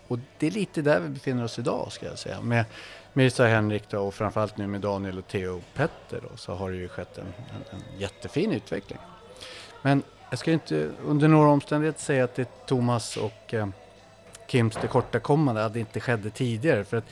Och 0.09 0.19
det 0.39 0.47
är 0.47 0.51
lite 0.51 0.83
där 0.83 1.01
vi 1.01 1.09
befinner 1.09 1.45
oss 1.45 1.59
idag 1.59 1.93
ska 1.93 2.07
jag 2.07 2.19
säga. 2.19 2.41
Med 2.41 2.65
Mirza 3.13 3.47
Henrik 3.47 3.89
då, 3.91 3.99
och 3.99 4.15
framförallt 4.15 4.57
nu 4.57 4.67
med 4.67 4.81
Daniel 4.81 5.19
och 5.19 5.29
Theo 5.29 5.61
Petter 5.75 6.21
då, 6.31 6.37
så 6.37 6.55
har 6.55 6.71
det 6.71 6.77
ju 6.77 6.89
skett 6.89 7.19
en, 7.19 7.25
en, 7.27 7.79
en 7.79 8.01
jättefin 8.01 8.53
utveckling. 8.53 8.99
Men 9.83 10.03
jag 10.31 10.39
ska 10.39 10.53
inte 10.53 10.91
under 11.07 11.29
några 11.29 11.49
omständigheter 11.49 12.01
säga 12.01 12.25
att 12.25 12.35
det 12.35 12.43
är 12.43 12.67
Thomas 12.67 13.17
och 13.17 13.55
eh, 13.55 13.69
Kims 14.47 14.77
tillkortakommande 14.77 15.65
att 15.65 15.73
det 15.73 15.81
inte 15.81 16.01
skedde 16.01 16.31
tidigare. 16.31 16.85
För 16.85 16.97
att 16.97 17.05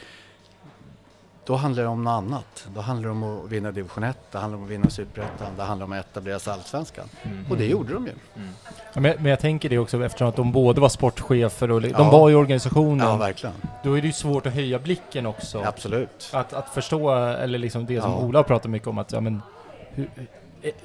då 1.44 1.56
handlar 1.56 1.82
det 1.82 1.88
om 1.88 2.04
något 2.04 2.10
annat. 2.10 2.66
Då 2.74 2.80
handlar 2.80 3.08
det 3.08 3.12
om 3.12 3.22
att 3.44 3.50
vinna 3.50 3.72
division 3.72 4.04
1, 4.04 4.18
det 4.32 4.38
handlar 4.38 4.58
om 4.58 4.64
att 4.64 4.70
vinna 4.70 4.90
superettan, 4.90 5.46
det 5.56 5.62
handlar 5.62 5.84
om 5.86 5.92
att 5.92 5.98
etablera 5.98 6.38
sig 6.38 6.52
allsvenskan. 6.52 7.04
Mm. 7.22 7.44
Och 7.50 7.56
det 7.56 7.66
gjorde 7.66 7.94
de 7.94 8.06
ju. 8.06 8.12
Mm. 8.36 8.48
Ja, 8.94 9.00
Men, 9.00 9.14
men 9.16 9.24
jag 9.26 9.40
tänker 9.40 9.68
det 9.68 9.78
också 9.78 10.04
eftersom 10.04 10.28
att 10.28 10.36
de 10.36 10.52
både 10.52 10.80
var 10.80 10.88
sportchefer 10.88 11.70
och 11.70 11.82
Ja. 11.82 11.98
de 11.98 12.08
var 12.10 12.30
i 12.30 12.34
organisationen. 12.34 13.06
Ja, 13.08 13.16
verkligen. 13.16 13.54
Då 13.84 13.98
är 13.98 14.00
det 14.00 14.06
ju 14.06 14.12
svårt 14.12 14.46
att 14.46 14.54
höja 14.54 14.78
blicken 14.78 15.26
också. 15.26 15.62
Absolut. 15.66 16.30
Att, 16.32 16.52
att 16.52 16.68
förstå, 16.68 17.14
eller 17.14 17.58
liksom 17.58 17.86
det 17.86 18.00
som 18.00 18.10
Ja. 18.10 18.18
Ola 18.18 18.38
har 18.38 18.44
pratat 18.44 18.70
mycket 18.70 18.88
om, 18.88 18.98
att 18.98 19.12
ja, 19.12 19.20
men, 19.20 19.42
hur, 19.90 20.08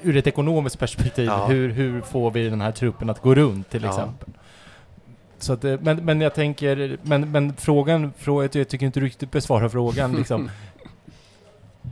ur 0.02 0.16
ett 0.16 0.26
ekonomiskt 0.26 0.78
perspektiv, 0.78 1.26
Ja. 1.26 1.46
hur, 1.46 1.70
hur 1.70 2.00
får 2.00 2.30
vi 2.30 2.48
den 2.48 2.60
här 2.60 2.72
truppen 2.72 3.10
att 3.10 3.22
gå 3.22 3.34
runt 3.34 3.70
till 3.70 3.82
Ja. 3.82 3.88
exempel? 3.88 4.28
Så 5.38 5.52
att, 5.52 5.64
eh, 5.64 5.76
men, 5.80 6.04
men 6.04 6.20
jag 6.20 6.34
tänker, 6.34 6.98
men, 7.02 7.30
men 7.32 7.56
frågan, 7.56 8.12
frågan, 8.18 8.48
jag 8.52 8.68
tycker 8.68 8.86
inte 8.86 9.00
riktigt 9.00 9.30
besvarar 9.30 9.68
frågan 9.68 10.12
liksom. 10.16 10.50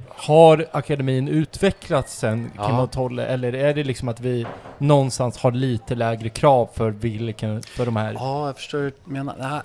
Har 0.09 0.67
akademin 0.73 1.29
utvecklats 1.29 2.19
sen 2.19 2.51
Ja. 2.57 2.67
Kim 2.67 2.79
och 2.79 2.91
Tolle, 2.91 3.27
eller 3.27 3.53
är 3.53 3.75
det 3.75 3.85
liksom 3.85 4.09
att 4.09 4.21
vi 4.21 4.47
någonstans 4.79 5.39
har 5.39 5.51
lite 5.53 5.95
lägre 5.95 6.29
krav 6.29 6.69
för 6.75 6.91
vilken, 6.91 7.63
för 7.63 7.85
de 7.87 7.97
här? 7.97 8.13
Ja, 8.13 8.47
jag 8.47 8.57
förstår 8.57 8.79
hur 8.79 8.93
du 9.05 9.13
menar. 9.13 9.63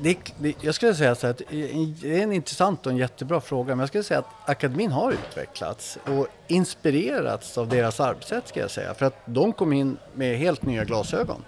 Det, 0.00 0.18
det, 0.38 0.54
jag 0.60 0.74
skulle 0.74 0.94
säga 0.94 1.14
så 1.14 1.26
här 1.26 1.30
att 1.34 1.42
det 1.48 2.18
är 2.18 2.22
en 2.22 2.32
intressant 2.32 2.86
och 2.86 2.92
en 2.92 2.98
jättebra 2.98 3.40
fråga, 3.40 3.68
men 3.68 3.78
jag 3.78 3.88
skulle 3.88 4.04
säga 4.04 4.18
att 4.20 4.50
akademin 4.50 4.92
har 4.92 5.12
utvecklats 5.12 5.98
och 6.04 6.26
inspirerats 6.48 7.58
av 7.58 7.68
deras 7.68 8.00
arbetssätt 8.00 8.48
ska 8.48 8.60
jag 8.60 8.70
säga. 8.70 8.94
För 8.94 9.06
att 9.06 9.20
de 9.24 9.52
kom 9.52 9.72
in 9.72 9.96
med 10.14 10.38
helt 10.38 10.62
nya 10.62 10.84
glasögon. 10.84 11.44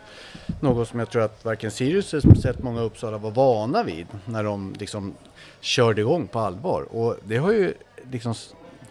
Något 0.61 0.89
som 0.89 0.99
jag 0.99 1.11
tror 1.11 1.23
att 1.23 1.45
varken 1.45 1.71
Sirius 1.71 2.15
eller 2.15 2.21
speciellt 2.21 2.63
många 2.63 2.81
i 2.81 2.85
Uppsala 2.85 3.19
var 3.19 3.31
vana 3.31 3.83
vid 3.83 4.07
när 4.25 4.45
de 4.45 4.75
liksom 4.79 5.15
körde 5.61 6.01
igång 6.01 6.27
på 6.27 6.39
allvar. 6.39 6.83
Och 6.83 7.17
det 7.25 7.37
har 7.37 7.53
ju 7.53 7.75
liksom 8.11 8.35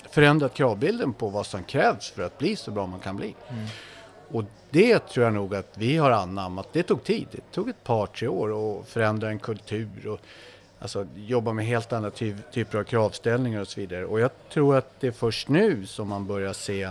förändrat 0.10 0.54
kravbilden 0.54 1.14
på 1.14 1.30
vad 1.30 1.46
som 1.46 1.64
krävs 1.64 2.12
för 2.12 2.24
att 2.24 2.38
bli 2.38 2.56
så 2.56 2.72
bra 2.72 2.86
man 2.86 3.00
kan 3.00 3.16
bli. 3.16 3.36
Mm. 3.50 3.66
Och 4.32 4.44
det 4.70 5.00
tror 5.00 5.26
jag 5.26 5.34
nog 5.34 5.56
att 5.56 5.78
vi 5.78 5.98
har 5.98 6.12
anammat. 6.12 6.68
Det 6.74 6.84
tog 6.84 7.04
tid. 7.04 7.28
Det 7.32 7.52
tog 7.52 7.70
ett 7.70 7.84
par, 7.84 8.08
tre 8.08 8.28
år 8.28 8.80
att 8.80 8.88
förändra 8.88 9.30
en 9.30 9.40
kultur 9.40 10.08
och 10.08 10.20
alltså, 10.80 11.08
jobba 11.16 11.54
med 11.54 11.66
helt 11.66 11.94
andra 11.94 12.12
ty 12.12 12.36
typer 12.52 12.78
av 12.78 12.84
kravställningar 12.84 13.62
och 13.62 13.68
så 13.68 13.80
vidare. 13.80 14.06
Och 14.06 14.20
jag 14.20 14.32
tror 14.50 14.78
att 14.78 15.00
det 15.00 15.08
är 15.08 15.12
först 15.12 15.50
nu 15.50 15.86
som 15.86 16.08
man 16.08 16.28
börjar 16.28 16.54
se 16.54 16.90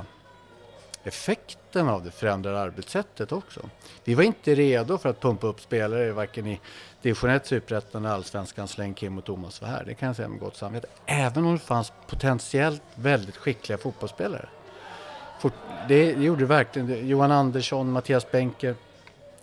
effekten 1.07 1.89
av 1.89 2.05
det 2.05 2.11
förändrade 2.11 2.61
arbetssättet 2.61 3.33
också. 3.33 3.61
Vi 4.05 4.15
var 4.15 4.23
inte 4.23 4.55
redo 4.55 4.99
för 4.99 5.09
att 5.09 5.21
pumpa 5.21 5.47
upp 5.47 5.61
spelare 5.61 6.13
varken 6.13 6.47
i 6.47 6.61
division 7.03 7.31
1, 7.31 7.47
superettan 7.47 8.05
eller 8.05 8.15
allsvenskan 8.15 8.69
så 8.69 8.81
länge 8.81 8.95
Kim 8.95 9.19
och 9.19 9.25
Thomas 9.25 9.61
var 9.61 9.69
här. 9.69 9.85
Det 9.85 9.95
kan 9.95 10.07
jag 10.07 10.17
säga 10.17 10.29
med 10.29 10.41
gott 10.41 10.57
samvete. 10.57 10.87
Även 11.07 11.47
om 11.47 11.53
det 11.53 11.59
fanns 11.59 11.93
potentiellt 12.07 12.83
väldigt 12.95 13.37
skickliga 13.37 13.79
fotbollsspelare. 13.79 14.49
Fort, 15.39 15.53
det, 15.89 16.15
det 16.15 16.25
gjorde 16.25 16.41
det 16.41 16.47
verkligen. 16.47 17.09
Johan 17.09 17.33
Andersson, 17.33 17.93
Mattias 17.93 18.31
Benker, 18.31 18.75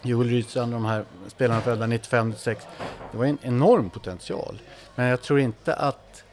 Joel 0.02 0.30
Rydstrand, 0.30 0.72
de 0.74 0.86
här 0.86 1.06
spelarna 1.28 1.62
födda 1.62 1.86
95-96. 1.88 2.56
Det 3.12 3.18
var 3.18 3.26
en 3.26 3.38
enorm 3.42 3.90
potential. 3.90 4.62
Men 4.96 5.06
jag 5.08 5.22
tror 5.22 5.40
inte 5.40 5.74
att, 5.76 6.24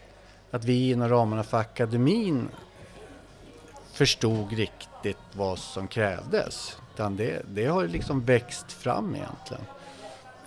att 0.50 0.64
vi 0.64 0.90
inom 0.90 1.08
ramarna 1.08 1.42
för 1.42 1.58
akademin 1.58 2.48
förstod 3.92 4.52
riktigt 4.52 5.18
vad 5.32 5.58
som 5.58 5.88
krävdes. 5.88 6.76
Utan 6.94 7.16
det, 7.16 7.42
det 7.48 7.66
har 7.66 7.84
liksom 7.86 8.24
växt 8.24 8.72
fram 8.72 9.14
egentligen. 9.16 9.62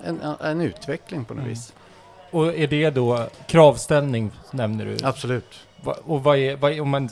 En, 0.04 0.36
en 0.42 0.62
utveckling 0.62 1.26
på 1.26 1.34
något 1.34 1.42
Mm. 1.42 1.50
vis. 1.50 1.74
Och 2.32 2.54
är 2.56 2.68
det 2.68 2.90
då 2.90 3.28
kravställning, 3.48 4.32
nämner 4.52 4.86
du? 4.86 4.98
Absolut. 5.04 5.60
Och 5.84 6.24
vad 6.24 6.38
är, 6.38 6.56
vad 6.56 6.72
är 6.72 6.82
om 6.82 6.90
man 6.90 7.10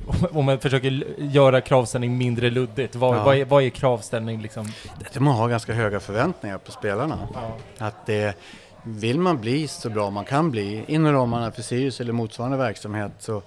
om 0.32 0.44
man 0.44 0.58
försöker 0.58 1.04
göra 1.18 1.60
kravställning 1.60 2.18
mindre 2.18 2.50
luddigt, 2.50 2.94
vad, 2.94 3.16
Ja. 3.16 3.24
vad, 3.24 3.36
är, 3.36 3.44
vad 3.44 3.62
är 3.62 3.70
kravställning 3.70 4.42
liksom? 4.42 4.72
Det 5.12 5.20
man 5.20 5.34
har 5.34 5.48
ganska 5.48 5.72
höga 5.72 6.00
förväntningar 6.00 6.58
på 6.58 6.72
spelarna. 6.72 7.18
Ja. 7.34 7.56
Att 7.86 8.06
det, 8.06 8.36
vill 8.82 9.18
man 9.18 9.40
bli 9.40 9.68
så 9.68 9.90
bra 9.90 10.10
man 10.10 10.24
kan 10.24 10.50
bli 10.50 10.84
inom 10.86 11.12
ramarna 11.12 11.52
för 11.52 11.62
Sirius 11.62 12.00
eller 12.00 12.12
motsvarande 12.12 12.56
verksamhet 12.56 13.12
så 13.18 13.42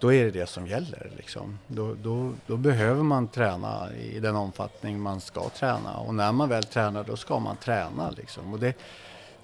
då 0.00 0.12
är 0.12 0.24
det 0.24 0.30
det 0.30 0.46
som 0.46 0.66
gäller. 0.66 1.10
Liksom. 1.16 1.58
Då, 1.66 1.94
då, 1.94 2.32
då 2.46 2.56
behöver 2.56 3.02
man 3.02 3.28
träna 3.28 3.88
i 3.94 4.20
den 4.20 4.36
omfattning 4.36 5.00
man 5.00 5.20
ska 5.20 5.48
träna 5.48 5.96
och 5.96 6.14
när 6.14 6.32
man 6.32 6.48
väl 6.48 6.64
tränar 6.64 7.04
då 7.04 7.16
ska 7.16 7.38
man 7.38 7.56
träna. 7.56 8.10
Liksom. 8.10 8.52
Och 8.52 8.58
det, 8.58 8.76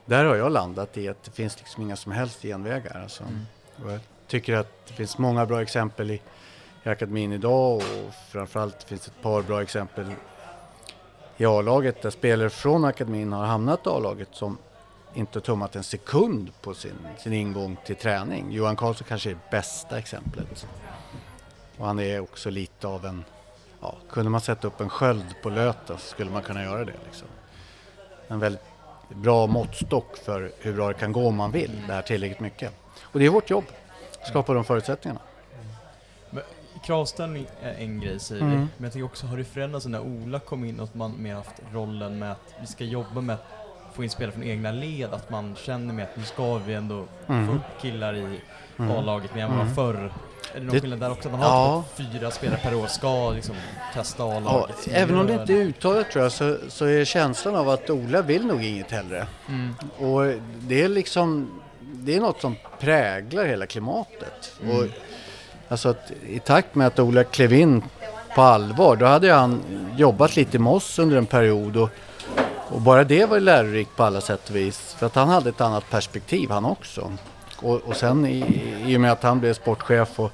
där 0.04 0.24
har 0.24 0.36
jag 0.36 0.52
landat 0.52 0.96
i 0.96 1.08
att 1.08 1.24
det 1.24 1.30
finns 1.30 1.58
liksom 1.58 1.82
inga 1.82 1.96
som 1.96 2.12
helst 2.12 2.42
genvägar. 2.42 3.00
Alltså. 3.02 3.24
Jag 3.86 4.00
tycker 4.28 4.54
att 4.54 4.86
det 4.86 4.94
finns 4.94 5.18
många 5.18 5.46
bra 5.46 5.62
exempel 5.62 6.10
i, 6.10 6.20
i 6.84 6.88
akademin 6.88 7.32
idag 7.32 7.76
och 7.76 7.82
framförallt 8.30 8.82
finns 8.82 9.04
det 9.04 9.10
ett 9.16 9.22
par 9.22 9.42
bra 9.42 9.62
exempel 9.62 10.06
i 11.36 11.44
A-laget 11.44 12.02
där 12.02 12.10
spelare 12.10 12.50
från 12.50 12.84
akademin 12.84 13.32
har 13.32 13.46
hamnat 13.46 13.86
i 13.86 13.88
A-laget 13.88 14.28
som 14.32 14.58
inte 15.14 15.38
har 15.38 15.40
tummat 15.40 15.76
en 15.76 15.84
sekund 15.84 16.50
på 16.62 16.74
sin, 16.74 16.98
sin 17.18 17.32
ingång 17.32 17.76
till 17.84 17.96
träning. 17.96 18.52
Johan 18.52 18.76
Karlsson 18.76 19.06
kanske 19.08 19.30
är 19.30 19.34
det 19.34 19.50
bästa 19.50 19.98
exemplet. 19.98 20.66
Och 21.78 21.86
han 21.86 21.98
är 21.98 22.20
också 22.20 22.50
lite 22.50 22.86
av 22.86 23.06
en, 23.06 23.24
ja, 23.80 23.94
kunde 24.10 24.30
man 24.30 24.40
sätta 24.40 24.66
upp 24.66 24.80
en 24.80 24.90
sköld 24.90 25.34
på 25.42 25.50
löten 25.50 25.98
så 25.98 26.06
skulle 26.06 26.30
man 26.30 26.42
kunna 26.42 26.64
göra 26.64 26.84
det. 26.84 26.94
Liksom. 27.06 27.28
En 28.28 28.38
väldigt 28.38 28.62
bra 29.08 29.46
måttstock 29.46 30.16
för 30.16 30.52
hur 30.58 30.72
bra 30.72 30.88
det 30.88 30.94
kan 30.94 31.12
gå 31.12 31.28
om 31.28 31.36
man 31.36 31.52
vill 31.52 31.82
det 31.86 31.92
här 31.92 32.02
tillräckligt 32.02 32.40
mycket. 32.40 32.72
Och 33.02 33.18
det 33.18 33.26
är 33.26 33.30
vårt 33.30 33.50
jobb, 33.50 33.64
skapa 34.28 34.54
de 34.54 34.64
förutsättningarna. 34.64 35.20
Kravställning 36.84 37.46
är 37.62 37.74
en 37.74 38.00
grej 38.00 38.20
säger 38.20 38.42
Mm. 38.42 38.52
vi, 38.60 38.66
men 38.76 38.84
jag 38.84 38.92
tycker 38.92 39.04
också, 39.06 39.26
har 39.26 39.36
det 39.36 39.44
förändrats 39.44 39.86
när 39.86 40.00
Ola 40.00 40.38
kom 40.40 40.64
in 40.64 40.78
och 40.80 40.84
att 40.84 40.94
man 40.94 41.14
mer 41.22 41.34
haft 41.34 41.52
rollen 41.72 42.18
med 42.18 42.32
att 42.32 42.54
vi 42.60 42.66
ska 42.66 42.84
jobba 42.84 43.20
med 43.20 43.34
att 43.34 43.44
få 43.94 44.04
in 44.04 44.10
spelare 44.10 44.32
från 44.32 44.42
egna 44.44 44.72
led, 44.72 45.14
att 45.14 45.30
man 45.30 45.54
känner 45.56 45.94
med 45.94 46.04
att 46.04 46.16
nu 46.16 46.22
ska 46.24 46.54
vi 46.58 46.74
ändå 46.74 47.04
få 47.26 47.32
Mm. 47.32 47.48
upp 47.56 47.62
killar 47.82 48.14
i 48.14 48.40
Mm. 48.78 48.90
A-laget 48.96 49.34
mer 49.34 49.42
än 49.44 49.50
vad 49.50 49.60
Mm. 49.60 49.74
förr. 49.74 49.94
Är 50.54 50.60
det 50.60 50.60
någon 50.60 50.74
Det- 50.74 50.80
skillnad 50.80 51.00
där 51.00 51.10
också? 51.10 51.28
Att 51.28 51.32
man 51.32 51.40
har 51.42 51.48
Ja. 51.48 51.84
typ 51.96 52.12
fyra 52.12 52.30
spelare 52.30 52.60
per 52.62 52.74
år 52.74 52.86
ska 52.86 53.30
liksom 53.30 53.56
testa 53.94 54.22
Ja, 54.22 54.36
A-laget? 54.36 54.88
även 54.92 55.18
om 55.18 55.26
det 55.26 55.32
inte 55.32 55.52
är 55.52 55.56
uttalat 55.56 56.10
tror 56.10 56.22
jag 56.22 56.32
så, 56.32 56.56
så 56.68 56.84
är 56.84 57.04
känslan 57.04 57.54
av 57.56 57.68
att 57.68 57.90
Ola 57.90 58.22
vill 58.22 58.46
nog 58.46 58.64
inget 58.64 58.90
hellre. 58.90 59.26
Mm. 59.48 59.74
Och 59.98 60.40
det 60.60 60.82
är 60.82 60.88
liksom, 60.88 61.60
det 61.92 62.16
är 62.16 62.20
något 62.20 62.40
som 62.40 62.56
präglar 62.80 63.44
hela 63.44 63.66
klimatet. 63.66 64.52
Och 64.60 64.84
alltså 65.68 65.88
att 65.88 66.12
i 66.26 66.38
takt 66.38 66.74
med 66.74 66.86
att 66.86 66.98
Ola 66.98 67.24
klev 67.24 67.52
in 67.52 67.82
på 68.34 68.42
allvar, 68.42 68.96
då 68.96 69.06
hade 69.06 69.32
han 69.32 69.60
jobbat 69.96 70.36
lite 70.36 70.58
med 70.58 70.72
oss 70.72 70.98
under 70.98 71.16
en 71.16 71.26
period 71.26 71.76
och, 71.76 71.90
och 72.68 72.80
bara 72.80 73.04
det 73.04 73.26
var 73.26 73.40
lärorikt 73.40 73.96
på 73.96 74.04
alla 74.04 74.20
sätt 74.20 74.50
och 74.50 74.56
vis. 74.56 74.94
För 74.98 75.06
att 75.06 75.14
han 75.14 75.28
hade 75.28 75.48
ett 75.48 75.60
annat 75.60 75.90
perspektiv 75.90 76.50
han 76.50 76.64
också. 76.64 77.12
Och, 77.62 77.74
och 77.74 77.96
sen 77.96 78.26
i, 78.26 78.62
i 78.86 78.96
och 78.96 79.00
med 79.00 79.12
att 79.12 79.22
han 79.22 79.40
blev 79.40 79.54
sportchef 79.54 80.20
och 80.20 80.32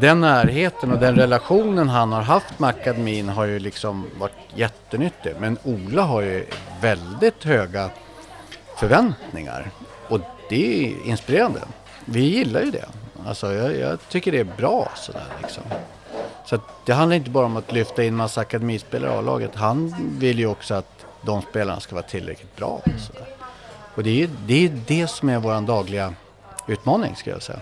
den 0.00 0.20
närheten 0.20 0.92
och 0.92 0.98
den 0.98 1.16
relationen 1.16 1.88
han 1.88 2.12
har 2.12 2.22
haft 2.22 2.58
med 2.58 2.70
akademin 2.70 3.28
har 3.28 3.44
ju 3.44 3.58
liksom 3.58 4.06
varit 4.18 4.32
jättenyttig. 4.54 5.34
Men 5.38 5.58
Ola 5.64 6.02
har 6.02 6.22
ju 6.22 6.46
väldigt 6.80 7.44
höga 7.44 7.90
förväntningar. 8.76 9.70
Och 10.08 10.20
det 10.48 10.84
är 10.86 11.06
inspirerande. 11.06 11.60
Vi 12.04 12.20
gillar 12.20 12.60
ju 12.60 12.70
det. 12.70 12.84
Alltså 13.26 13.52
jag, 13.54 13.76
jag 13.78 13.98
tycker 14.08 14.32
det 14.32 14.38
är 14.38 14.44
bra 14.56 14.88
sådär 14.96 15.24
liksom. 15.42 15.62
Så 16.46 16.54
att 16.54 16.60
det 16.86 16.92
handlar 16.92 17.16
inte 17.16 17.30
bara 17.30 17.46
om 17.46 17.56
att 17.56 17.72
lyfta 17.72 18.04
in 18.04 18.14
massa 18.16 18.40
akademispelare 18.40 19.14
i 19.14 19.16
A-laget. 19.16 19.50
Han 19.54 19.94
vill 20.18 20.38
ju 20.38 20.46
också 20.46 20.74
att 20.74 21.04
de 21.22 21.42
spelarna 21.42 21.80
ska 21.80 21.94
vara 21.94 22.06
tillräckligt 22.06 22.56
bra. 22.56 22.80
Sådär. 23.06 23.26
Och 23.94 24.02
det 24.02 24.22
är 24.22 24.30
det, 24.46 24.64
är 24.64 24.80
det 24.86 25.06
som 25.06 25.28
är 25.28 25.38
vår 25.38 25.60
dagliga 25.66 26.14
utmaning 26.68 27.16
skulle 27.16 27.36
jag 27.36 27.42
säga. 27.42 27.60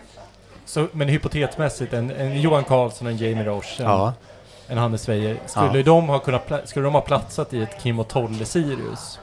Så, 0.67 0.87
men 0.93 1.09
hypotetmässigt, 1.09 1.93
en, 1.93 2.11
en 2.11 2.41
Johan 2.41 2.65
Karlsson, 2.65 3.07
en 3.07 3.17
Jamie 3.17 3.45
Roche, 3.45 3.83
en, 3.83 3.85
Ja. 3.91 4.13
en 4.69 4.79
Hannes 4.79 5.09
Weijer. 5.09 5.37
Skulle, 5.47 5.79
Ja. 5.79 5.83
de 5.85 6.09
ha 6.09 6.19
kunnat 6.19 6.69
skulle 6.69 6.85
de 6.85 6.95
ha 6.95 7.01
platsat 7.01 7.53
i 7.55 7.63
ett 7.63 7.83
Kim 7.83 7.99
och 7.99 8.09
Tolle 8.09 8.45
Sirius? 8.45 9.19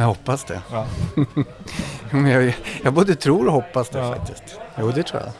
Jag 0.00 0.06
hoppas 0.06 0.44
det. 0.44 0.62
Ja. 0.72 0.86
Men 2.10 2.26
jag, 2.26 2.54
jag 2.84 2.92
både 2.92 3.14
tror 3.14 3.46
och 3.46 3.52
hoppas 3.52 3.88
det 3.88 3.98
Ja. 3.98 4.12
faktiskt. 4.14 4.60
Jo, 4.78 4.90
det 4.90 5.02
tror 5.02 5.22
jag. 5.22 5.32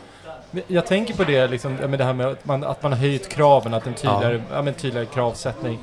Jag 0.67 0.85
tänker 0.85 1.13
på 1.13 1.23
det, 1.23 1.47
liksom, 1.47 1.77
ja, 1.81 1.87
men 1.87 1.99
det 1.99 2.05
här 2.05 2.13
med 2.13 2.27
att 2.27 2.45
man, 2.45 2.63
att 2.63 2.83
man 2.83 2.91
har 2.91 2.99
höjt 2.99 3.29
kraven, 3.29 3.73
att 3.73 3.87
en 3.87 3.93
tydligare, 3.93 4.41
ja. 4.51 4.61
men 4.61 4.73
tydligare 4.73 5.05
kravsättning. 5.05 5.79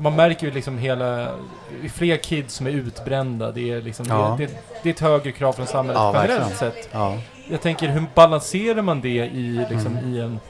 Man 0.00 0.16
märker 0.16 0.46
ju 0.46 0.52
liksom 0.52 0.78
hela, 0.78 1.28
fler 1.94 2.16
kids 2.16 2.54
som 2.54 2.66
är 2.66 2.70
utbrända, 2.70 3.52
det 3.52 3.70
är 3.70 3.82
liksom, 3.82 4.06
Ja. 4.08 4.34
det, 4.38 4.46
det, 4.46 4.52
det 4.82 4.88
är 4.88 4.92
ett 4.92 5.00
högre 5.00 5.32
krav 5.32 5.52
från 5.52 5.66
samhället 5.66 6.00
Ja, 6.00 6.22
generellt 6.26 6.56
sett. 6.56 6.88
Ja. 6.92 7.18
Jag 7.50 7.60
tänker, 7.60 7.88
hur 7.88 8.04
balanserar 8.14 8.82
man 8.82 9.00
det 9.00 9.08
i, 9.26 9.66
liksom, 9.70 9.96
Mm. 9.96 10.14
i 10.14 10.20
en 10.20 10.40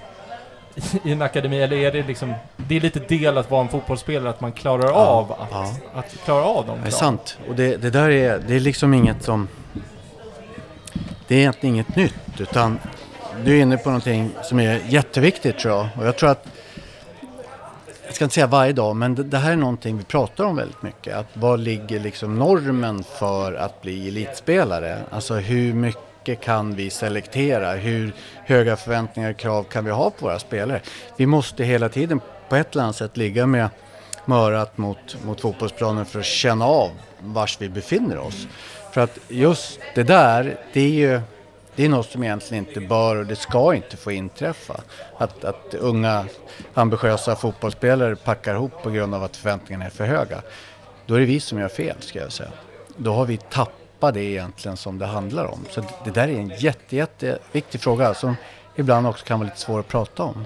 i 1.05 1.13
en 1.13 1.23
akademi, 1.23 1.63
eller 1.63 1.77
är 1.77 1.93
det 1.93 2.03
liksom, 2.03 2.35
det 2.57 2.77
är 2.77 2.81
lite 2.81 3.01
del 3.01 3.39
att 3.39 3.51
vara 3.51 3.63
en 3.63 3.69
fotbollsspelare, 3.69 4.31
att 4.31 4.41
man 4.41 4.53
klarar 4.53 4.91
av 4.91 5.33
att, 5.33 5.49
ja. 5.51 5.71
att 5.95 6.17
klara 6.25 6.45
av 6.45 6.67
dem 6.67 6.79
Det 6.83 6.89
är 6.89 6.91
sant. 6.91 7.39
Och 7.49 7.55
det, 7.55 7.77
det 7.77 7.91
där 7.91 8.11
är, 8.11 8.39
det 8.49 8.57
är 8.57 8.61
liksom 8.61 8.95
inget 8.95 9.23
som... 9.23 9.49
Det 11.29 11.35
är 11.35 11.39
egentligen 11.39 11.75
inget 11.75 11.97
nytt 11.97 12.41
utan 12.41 12.79
du 13.45 13.59
är 13.59 13.63
inne 13.63 13.77
på 13.77 13.89
någonting 13.89 14.31
som 14.43 14.61
är 14.61 14.81
jätteviktigt 14.89 15.59
tror 15.59 15.75
jag. 15.75 15.89
Och 15.99 16.07
jag 16.07 16.17
tror 16.17 16.31
att, 16.31 16.47
jag 18.07 18.15
ska 18.15 18.25
inte 18.25 18.35
säga 18.35 18.47
varje 18.47 18.73
dag, 18.73 18.97
men 18.97 19.15
det, 19.15 19.23
det 19.23 19.39
här 19.39 19.53
är 19.53 19.57
någonting 19.57 19.99
vi 19.99 20.05
pratar 20.05 20.45
om 20.45 20.57
väldigt 20.57 20.83
mycket. 20.83 21.17
Att 21.17 21.27
vad 21.33 21.61
ligger 21.61 22.01
liksom 22.01 22.39
normen 22.39 23.05
för 23.05 23.55
att 23.55 23.83
bli 23.83 24.09
elitspelare? 24.09 24.99
Alltså 25.11 25.35
hur 25.35 25.75
mycket 25.75 26.06
mycket 26.29 26.45
kan 26.45 26.75
vi 26.75 26.91
selektera? 26.91 27.73
Hur 27.73 28.13
höga 28.45 28.77
förväntningar 28.77 29.31
och 29.31 29.37
krav 29.37 29.63
kan 29.65 29.85
vi 29.85 29.91
ha 29.91 30.11
på 30.11 30.27
våra 30.27 30.39
spelare? 30.39 30.81
Vi 31.17 31.27
måste 31.27 31.65
hela 31.65 31.89
tiden 31.89 32.21
på 32.49 32.57
ett 32.57 32.73
eller 32.73 32.83
annat 32.83 32.97
sätt 32.97 33.17
ligga 33.17 33.47
med 33.47 33.69
mörat 34.25 34.53
örat 34.53 34.79
mot, 34.79 35.25
mot 35.25 35.41
fotbollsplanen 35.41 36.05
för 36.05 36.19
att 36.19 36.25
känna 36.25 36.65
av 36.65 36.91
vars 37.21 37.61
vi 37.61 37.69
befinner 37.69 38.19
oss. 38.19 38.47
För 38.93 39.01
att 39.01 39.19
just 39.29 39.81
det 39.95 40.03
där, 40.03 40.59
det 40.73 40.81
är 40.81 40.89
ju 40.89 41.21
det 41.77 41.85
är 41.85 41.89
något 41.89 42.11
som 42.11 42.25
egentligen 42.25 42.67
inte 42.67 42.81
bör 42.81 43.17
och 43.17 43.27
det 43.27 43.37
ska 43.37 43.75
inte 43.75 43.97
få 43.97 44.13
inträffa. 44.13 44.81
Att, 45.19 45.45
att 45.45 45.75
unga 45.75 46.25
ambitiösa 46.75 47.37
fotbollsspelare 47.37 48.17
packar 48.17 48.55
ihop 48.55 48.83
på 48.83 48.91
grund 48.91 49.15
av 49.15 49.25
att 49.25 49.37
förväntningarna 49.37 49.85
är 49.85 49.91
för 49.91 50.07
höga. 50.07 50.43
Då 51.07 51.15
är 51.15 51.21
det 51.21 51.27
vi 51.27 51.41
som 51.41 51.59
gör 51.59 51.69
fel 51.69 51.97
ska 52.01 52.19
jag 52.19 52.33
säga. 52.33 52.51
Då 52.97 53.13
har 53.13 53.27
vi 53.27 53.37
tappat 53.37 53.86
det 54.13 54.21
egentligen 54.25 54.77
som 54.77 54.99
det 54.99 55.07
handlar 55.07 55.45
om. 55.45 55.65
Så 55.71 55.83
det 56.05 56.11
där 56.11 56.29
är 56.29 56.33
en 56.39 56.49
jätte, 56.59 56.97
jätteviktig 56.97 57.81
fråga 57.81 58.15
som 58.15 58.37
ibland 58.77 59.07
också 59.07 59.25
kan 59.27 59.39
vara 59.41 59.49
lite 59.49 59.61
svår 59.61 59.81
att 59.81 59.89
prata 59.89 60.23
om. 60.23 60.45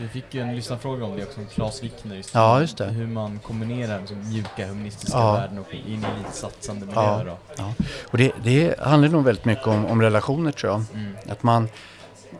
Vi 0.00 0.08
fick 0.08 0.34
ju 0.34 0.40
en 0.40 0.56
lyssnarfråga 0.56 1.04
om 1.04 1.16
det 1.16 1.22
också, 1.22 1.40
Claes 1.54 1.82
Wickner. 1.82 2.16
Just 2.16 2.34
Ja, 2.34 2.60
just 2.60 2.78
det. 2.78 2.84
Hur 2.86 3.06
man 3.06 3.38
kombinerar 3.38 3.98
liksom, 3.98 4.28
mjuka 4.28 4.66
humanistiska 4.66 5.18
Ja. 5.18 5.32
värden 5.32 5.58
och 5.58 5.74
in 5.74 5.80
i 5.86 6.06
elitsatsande 6.20 6.86
Ja. 6.94 7.16
miljöer. 7.18 7.24
då. 7.24 7.36
Ja. 7.56 7.72
Och 8.10 8.18
det, 8.18 8.32
det 8.42 8.80
handlar 8.80 9.08
nog 9.08 9.24
väldigt 9.24 9.44
mycket 9.44 9.66
om, 9.66 9.86
om 9.86 10.02
relationer 10.02 10.52
tror 10.52 10.72
jag. 10.72 10.84
Mm. 10.94 11.16
Att 11.28 11.42
man, 11.42 11.68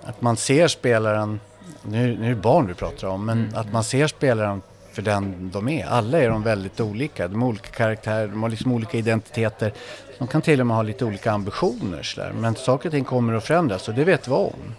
att 0.04 0.20
man 0.20 0.37
ser 0.37 0.68
spelaren, 0.68 1.40
nu, 1.82 2.16
nu 2.18 2.24
är 2.26 2.28
det 2.30 2.40
barn 2.40 2.66
vi 2.66 2.74
pratar 2.74 3.08
om, 3.08 3.26
men 3.26 3.38
Mm. 3.38 3.54
att 3.54 3.72
man 3.72 3.84
ser 3.84 4.06
spelaren 4.06 4.62
för 4.98 5.02
den 5.02 5.50
de 5.52 5.68
är. 5.68 5.87
Alla 5.87 6.18
är 6.18 6.28
de 6.28 6.42
väldigt 6.42 6.80
olika. 6.80 7.28
De 7.28 7.42
har 7.42 7.48
olika 7.48 7.68
karaktärer, 7.68 8.28
de 8.28 8.42
har 8.42 8.50
liksom 8.50 8.72
olika 8.72 8.98
identiteter. 8.98 9.72
De 10.18 10.28
kan 10.28 10.42
till 10.42 10.61
och 10.61 10.66
med 10.66 10.76
ha 10.76 10.82
lite 10.82 11.04
olika 11.04 11.32
ambitioner. 11.32 12.02
Så 12.02 12.20
där. 12.20 12.32
Men 12.32 12.54
saker 12.54 12.88
och 12.88 12.92
ting 12.92 13.04
kommer 13.04 13.34
att 13.34 13.44
förändras 13.44 13.88
och 13.88 13.94
det 13.94 14.04
vet 14.04 14.28
vi 14.28 14.32
om. 14.32 14.74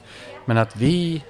Men 0.45 0.57
att 0.57 0.75
vi, 0.75 1.23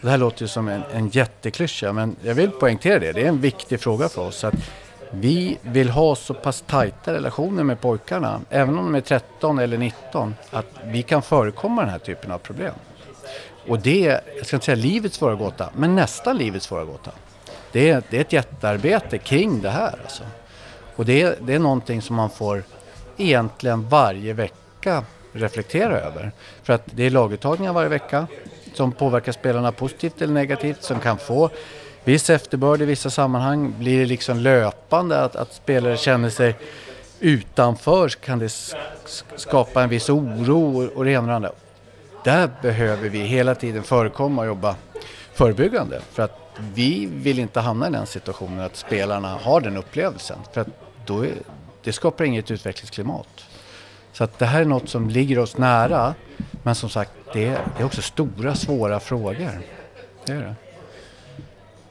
det 0.00 0.10
här 0.10 0.18
låter 0.18 0.42
ju 0.42 0.48
som 0.48 0.68
en, 0.68 0.82
en 0.92 1.08
jätteklyscha, 1.08 1.92
men 1.92 2.16
jag 2.22 2.34
vill 2.34 2.50
poängtera 2.50 2.98
det. 2.98 3.12
Det 3.12 3.22
är 3.22 3.28
en 3.28 3.40
viktig 3.40 3.80
fråga 3.80 4.08
för 4.08 4.22
oss. 4.22 4.44
Att 4.44 4.70
vi 5.10 5.58
vill 5.62 5.90
ha 5.90 6.16
så 6.16 6.34
pass 6.34 6.64
tajta 6.66 7.12
relationer 7.12 7.62
med 7.62 7.80
pojkarna, 7.80 8.40
även 8.50 8.78
om 8.78 8.84
de 8.84 8.94
är 8.94 9.00
13 9.00 9.58
eller 9.58 9.78
19, 9.78 10.34
att 10.50 10.66
vi 10.84 11.02
kan 11.02 11.22
förekomma 11.22 11.82
den 11.82 11.90
här 11.90 11.98
typen 11.98 12.32
av 12.32 12.38
problem. 12.38 12.74
Och 13.68 13.78
det 13.78 14.06
är, 14.06 14.20
jag 14.36 14.46
ska 14.46 14.56
inte 14.56 14.66
säga 14.66 14.76
livets 14.76 15.16
svåra 15.16 15.34
gåta, 15.34 15.70
men 15.76 15.94
nästan 15.94 16.36
livets 16.36 16.66
svåra 16.66 16.84
gåta. 16.84 17.10
Det 17.74 17.90
är, 17.90 18.02
det 18.10 18.16
är 18.16 18.20
ett 18.20 18.32
jättearbete 18.32 19.18
kring 19.18 19.60
det 19.60 19.70
här. 19.70 19.98
Alltså. 20.02 20.22
Och 20.96 21.04
det 21.04 21.22
är, 21.22 21.36
det 21.40 21.54
är 21.54 21.58
någonting 21.58 22.02
som 22.02 22.16
man 22.16 22.30
får 22.30 22.62
egentligen 23.16 23.88
varje 23.88 24.32
vecka 24.32 25.04
reflektera 25.32 26.00
över. 26.00 26.32
För 26.62 26.72
att 26.72 26.82
det 26.84 27.02
är 27.02 27.10
laguttagningar 27.10 27.72
varje 27.72 27.88
vecka 27.88 28.26
som 28.74 28.92
påverkar 28.92 29.32
spelarna 29.32 29.72
positivt 29.72 30.22
eller 30.22 30.34
negativt, 30.34 30.82
som 30.82 31.00
kan 31.00 31.18
få 31.18 31.50
viss 32.04 32.30
efterbörd 32.30 32.82
i 32.82 32.84
vissa 32.84 33.10
sammanhang. 33.10 33.74
Blir 33.78 33.98
det 33.98 34.06
liksom 34.06 34.38
löpande 34.38 35.20
att, 35.20 35.36
att 35.36 35.54
spelare 35.54 35.96
känner 35.96 36.30
sig 36.30 36.54
utanför 37.20 38.08
så 38.08 38.18
kan 38.18 38.38
det 38.38 38.52
skapa 39.36 39.82
en 39.82 39.88
viss 39.88 40.10
oro 40.10 40.90
och 40.94 41.04
det 41.04 41.10
ena 41.10 41.20
och 41.20 41.28
det 41.28 41.34
andra. 41.34 41.52
Där 42.24 42.50
behöver 42.62 43.08
vi 43.08 43.18
hela 43.18 43.54
tiden 43.54 43.82
förekomma 43.82 44.42
och 44.42 44.48
jobba 44.48 44.76
förebyggande. 45.32 46.00
För 46.12 46.22
att 46.22 46.43
vi 46.74 47.06
vill 47.06 47.38
inte 47.38 47.60
hamna 47.60 47.88
i 47.88 47.90
den 47.90 48.06
situationen 48.06 48.60
att 48.60 48.76
spelarna 48.76 49.28
har 49.28 49.60
den 49.60 49.76
upplevelsen. 49.76 50.38
För 50.52 50.60
att 50.60 50.68
då 51.06 51.24
är, 51.26 51.32
det 51.82 51.92
skapar 51.92 52.24
inget 52.24 52.50
utvecklingsklimat. 52.50 53.44
Så 54.12 54.24
att 54.24 54.38
det 54.38 54.46
här 54.46 54.60
är 54.60 54.64
något 54.64 54.88
som 54.88 55.08
ligger 55.10 55.38
oss 55.38 55.58
nära. 55.58 56.14
Men 56.62 56.74
som 56.74 56.88
sagt, 56.90 57.10
det, 57.32 57.44
är- 57.44 57.60
det 57.76 57.82
är 57.82 57.86
också 57.86 58.02
stora, 58.02 58.54
svåra 58.54 59.00
frågor. 59.00 59.58
Det 60.26 60.32
är 60.32 60.54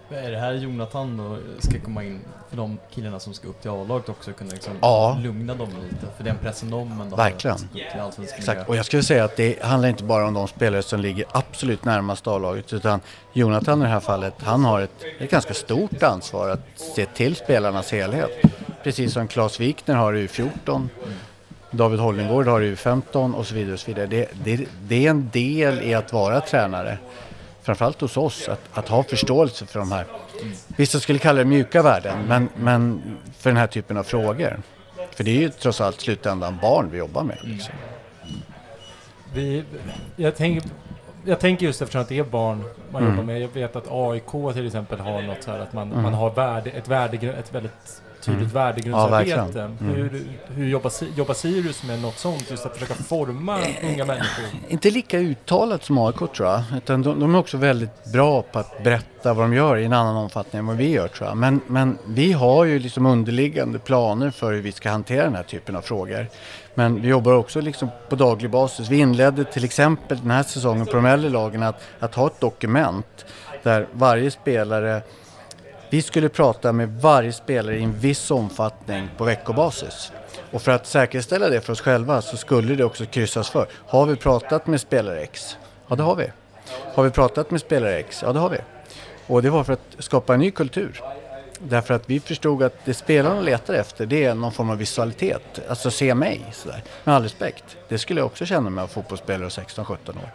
det. 0.10 0.16
Är 0.18 0.32
det 0.32 0.38
här 0.40 0.54
Jonathan 0.54 1.18
då 1.18 1.38
ska 1.60 1.80
komma 1.80 2.04
in 2.04 2.20
för 2.54 2.58
de 2.58 2.78
killarna 2.96 3.20
som 3.20 3.34
ska 3.34 3.48
upp 3.48 3.62
till 3.62 3.72
A-laget 3.72 4.10
också 4.10 4.34
kunna 4.34 4.52
liksom 4.52 4.74
Ja. 4.82 5.18
lugna 5.22 5.56
dem 5.56 5.70
lite? 5.84 6.06
För 6.18 6.24
den 6.24 6.38
pressen 6.38 6.70
de 6.70 7.02
ändå 7.02 7.16
Verkligen. 7.16 7.58
har 7.94 8.00
allsvenskan 8.02 8.40
Exakt. 8.40 8.70
Och 8.70 8.76
jag 8.76 8.86
skulle 8.86 9.04
säga 9.04 9.24
att 9.24 9.36
det 9.36 9.64
handlar 9.64 9.90
inte 9.90 10.04
bara 10.04 10.28
om 10.28 10.34
de 10.34 10.48
spelare 10.48 10.84
som 10.84 11.00
ligger 11.00 11.26
absolut 11.32 11.86
närmast 11.86 12.28
A-laget. 12.28 12.74
Utan 12.74 13.00
Jonathan 13.34 13.82
i 13.82 13.84
det 13.86 13.90
här 13.92 14.00
fallet, 14.00 14.34
han 14.44 14.66
har 14.66 14.82
ett, 14.82 15.04
ett 15.20 15.32
ganska 15.32 15.54
stort 15.54 16.04
ansvar 16.04 16.50
att 16.50 16.60
se 16.96 17.06
till 17.06 17.36
spelarnas 17.36 17.92
helhet. 17.92 18.32
Precis 18.84 19.14
som 19.14 19.28
Claes 19.28 19.60
Wikner 19.60 19.96
har 19.96 20.14
i 20.14 20.28
U14. 20.28 20.88
David 21.72 22.00
Hollingård 22.00 22.48
har 22.48 22.62
i 22.62 22.76
U15 22.76 23.34
och 23.34 23.48
så 23.48 23.56
vidare. 23.56 23.74
Och 23.74 23.80
så 23.80 23.88
vidare. 23.88 24.06
Det, 24.08 24.28
det, 24.44 24.66
det 24.88 25.06
är 25.06 25.10
en 25.10 25.30
del 25.34 25.82
i 25.82 25.94
att 25.94 26.14
vara 26.14 26.42
tränare. 26.42 26.98
Framförallt 27.64 28.02
hos 28.02 28.18
oss, 28.18 28.50
att, 28.50 28.60
att 28.74 28.88
ha 28.88 29.04
förståelse 29.04 29.66
för 29.66 29.80
de 29.80 29.92
här. 29.92 30.06
Vissa 30.78 31.00
skulle 31.00 31.20
kalla 31.20 31.40
det 31.40 31.46
mjuka 31.46 31.82
värden, 31.82 32.18
men, 32.28 32.50
men 32.56 33.02
för 33.38 33.50
den 33.50 33.58
här 33.58 33.68
typen 33.68 33.98
av 33.98 34.04
frågor. 34.04 34.60
För 35.12 35.24
det 35.24 35.32
är 35.32 35.36
ju 35.42 35.50
trots 35.50 35.82
allt 35.82 36.02
slutändan 36.02 36.58
barn 36.62 36.90
vi 36.92 36.98
jobbar 36.98 37.24
med. 37.24 37.38
Liksom. 37.42 37.74
Vi, 39.34 39.64
jag, 40.16 40.36
tänker, 40.36 40.70
jag 41.26 41.40
tänker 41.40 41.66
just 41.66 41.82
eftersom 41.82 42.02
att 42.02 42.10
det 42.10 42.20
är 42.20 42.24
barn 42.24 42.64
man 42.92 43.02
Mm. 43.04 43.14
jobbar 43.16 43.24
med. 43.34 43.42
Jag 43.42 43.48
vet 43.54 43.76
att 43.76 43.88
AIK 43.92 44.54
till 44.54 44.66
exempel 44.68 45.00
har 45.00 45.22
något 45.22 45.44
så 45.44 45.52
här 45.52 45.60
att 45.60 45.74
man, 45.74 45.92
Mm. 45.92 46.04
man 46.04 46.14
har 46.14 46.30
värde, 46.30 46.70
ett, 46.70 46.88
värdegrund, 46.88 47.38
ett 47.38 47.54
väldigt 47.56 48.02
tydligt 48.26 48.42
Mm. 48.42 48.54
värdegrundsarbete. 48.54 49.50
Ja. 49.56 49.62
Mm. 49.64 49.96
hur 49.96 50.24
hur 50.56 50.68
jobbar, 50.68 50.92
jobbar 51.16 51.34
Sirius 51.34 51.84
med 51.84 52.02
något 52.02 52.18
sånt? 52.20 52.52
Just 52.52 52.66
att 52.66 52.74
försöka 52.74 52.94
forma 52.94 53.60
unga 53.84 54.06
människor? 54.06 54.46
Inte 54.70 54.90
lika 54.92 55.20
uttalat 55.20 55.84
som 55.84 55.98
AIK 55.98 56.18
tror 56.18 56.50
jag. 56.50 56.64
Utan 56.78 57.02
de, 57.02 57.20
de 57.20 57.36
är 57.36 57.40
också 57.40 57.58
väldigt 57.58 58.12
bra 58.14 58.42
på 58.42 58.60
att 58.60 58.84
berätta 58.84 59.34
vad 59.34 59.44
de 59.46 59.54
gör 59.54 59.78
i 59.78 59.86
en 59.86 59.94
annan 59.94 60.16
omfattning 60.16 60.60
än 60.60 60.66
vad 60.66 60.78
vi 60.78 60.90
gör 60.92 61.08
tror 61.08 61.30
jag. 61.30 61.38
Men, 61.38 61.62
men 61.68 61.98
vi 62.08 62.32
har 62.32 62.66
ju 62.66 62.80
liksom 62.80 63.06
underliggande 63.06 63.80
planer 63.80 64.32
för 64.32 64.54
hur 64.54 64.62
vi 64.62 64.72
ska 64.72 64.90
hantera 64.90 65.24
den 65.24 65.36
här 65.36 65.44
typen 65.44 65.76
av 65.76 65.82
frågor. 65.82 66.28
Men 66.76 67.02
vi 67.02 67.08
jobbar 67.08 67.34
också 67.34 67.62
liksom 67.62 67.90
på 68.10 68.16
daglig 68.16 68.52
basis. 68.52 68.90
Vi 68.90 68.98
inledde 68.98 69.44
till 69.44 69.64
exempel 69.64 70.20
den 70.22 70.32
här 70.32 70.44
säsongen 70.44 70.86
på 70.86 70.96
de 70.96 71.06
äldre 71.06 71.30
lagen 71.30 71.64
att, 71.64 71.82
att 72.00 72.16
ha 72.16 72.28
ett 72.28 72.40
dokument 72.40 73.26
där 73.64 73.88
varje 73.94 74.32
spelare 74.32 75.02
vi 75.94 76.02
skulle 76.02 76.30
prata 76.30 76.72
med 76.72 76.90
varje 76.90 77.34
spelare 77.34 77.78
i 77.78 77.84
en 77.84 78.00
viss 78.00 78.32
omfattning 78.32 79.10
på 79.18 79.24
veckobasis. 79.24 80.12
Och 80.52 80.62
för 80.62 80.72
att 80.72 80.88
säkerställa 80.88 81.50
det 81.50 81.62
för 81.62 81.74
oss 81.74 81.82
själva 81.82 82.22
så 82.22 82.38
skulle 82.38 82.76
det 82.76 82.84
också 82.84 83.06
kryssas 83.06 83.50
för. 83.50 83.68
Har 83.88 84.06
vi 84.06 84.16
pratat 84.16 84.68
med 84.68 84.82
spelare 84.82 85.20
X? 85.22 85.58
Ja, 85.88 85.96
det 85.96 86.04
har 86.04 86.16
vi. 86.16 86.28
Har 86.94 87.04
vi 87.04 87.10
pratat 87.10 87.52
med 87.52 87.62
spelare 87.62 88.00
X? 88.00 88.22
Ja, 88.26 88.34
det 88.34 88.40
har 88.40 88.50
vi. 88.50 88.58
Och 89.28 89.42
det 89.42 89.50
var 89.50 89.64
för 89.64 89.74
att 89.74 89.96
skapa 90.00 90.34
en 90.34 90.40
ny 90.40 90.52
kultur. 90.52 91.02
Därför 91.60 91.94
att 91.94 92.10
vi 92.10 92.20
förstod 92.20 92.64
att 92.64 92.86
det 92.86 92.94
spelarna 92.94 93.42
letar 93.42 93.74
efter 93.74 94.06
det 94.06 94.24
är 94.24 94.36
någon 94.36 94.52
form 94.52 94.70
av 94.70 94.78
visualitet. 94.78 95.60
Alltså 95.70 95.92
se 95.92 96.16
mig 96.16 96.46
sådär. 96.52 96.84
Med 97.04 97.16
all 97.16 97.24
respekt. 97.24 97.78
Det 97.90 97.98
skulle 97.98 98.20
jag 98.20 98.26
också 98.26 98.46
känna 98.46 98.70
med 98.70 98.84
att 98.84 98.92
fotbollsspelare 98.92 99.46
och 99.46 99.52
16-17 99.52 100.10
år. 100.10 100.32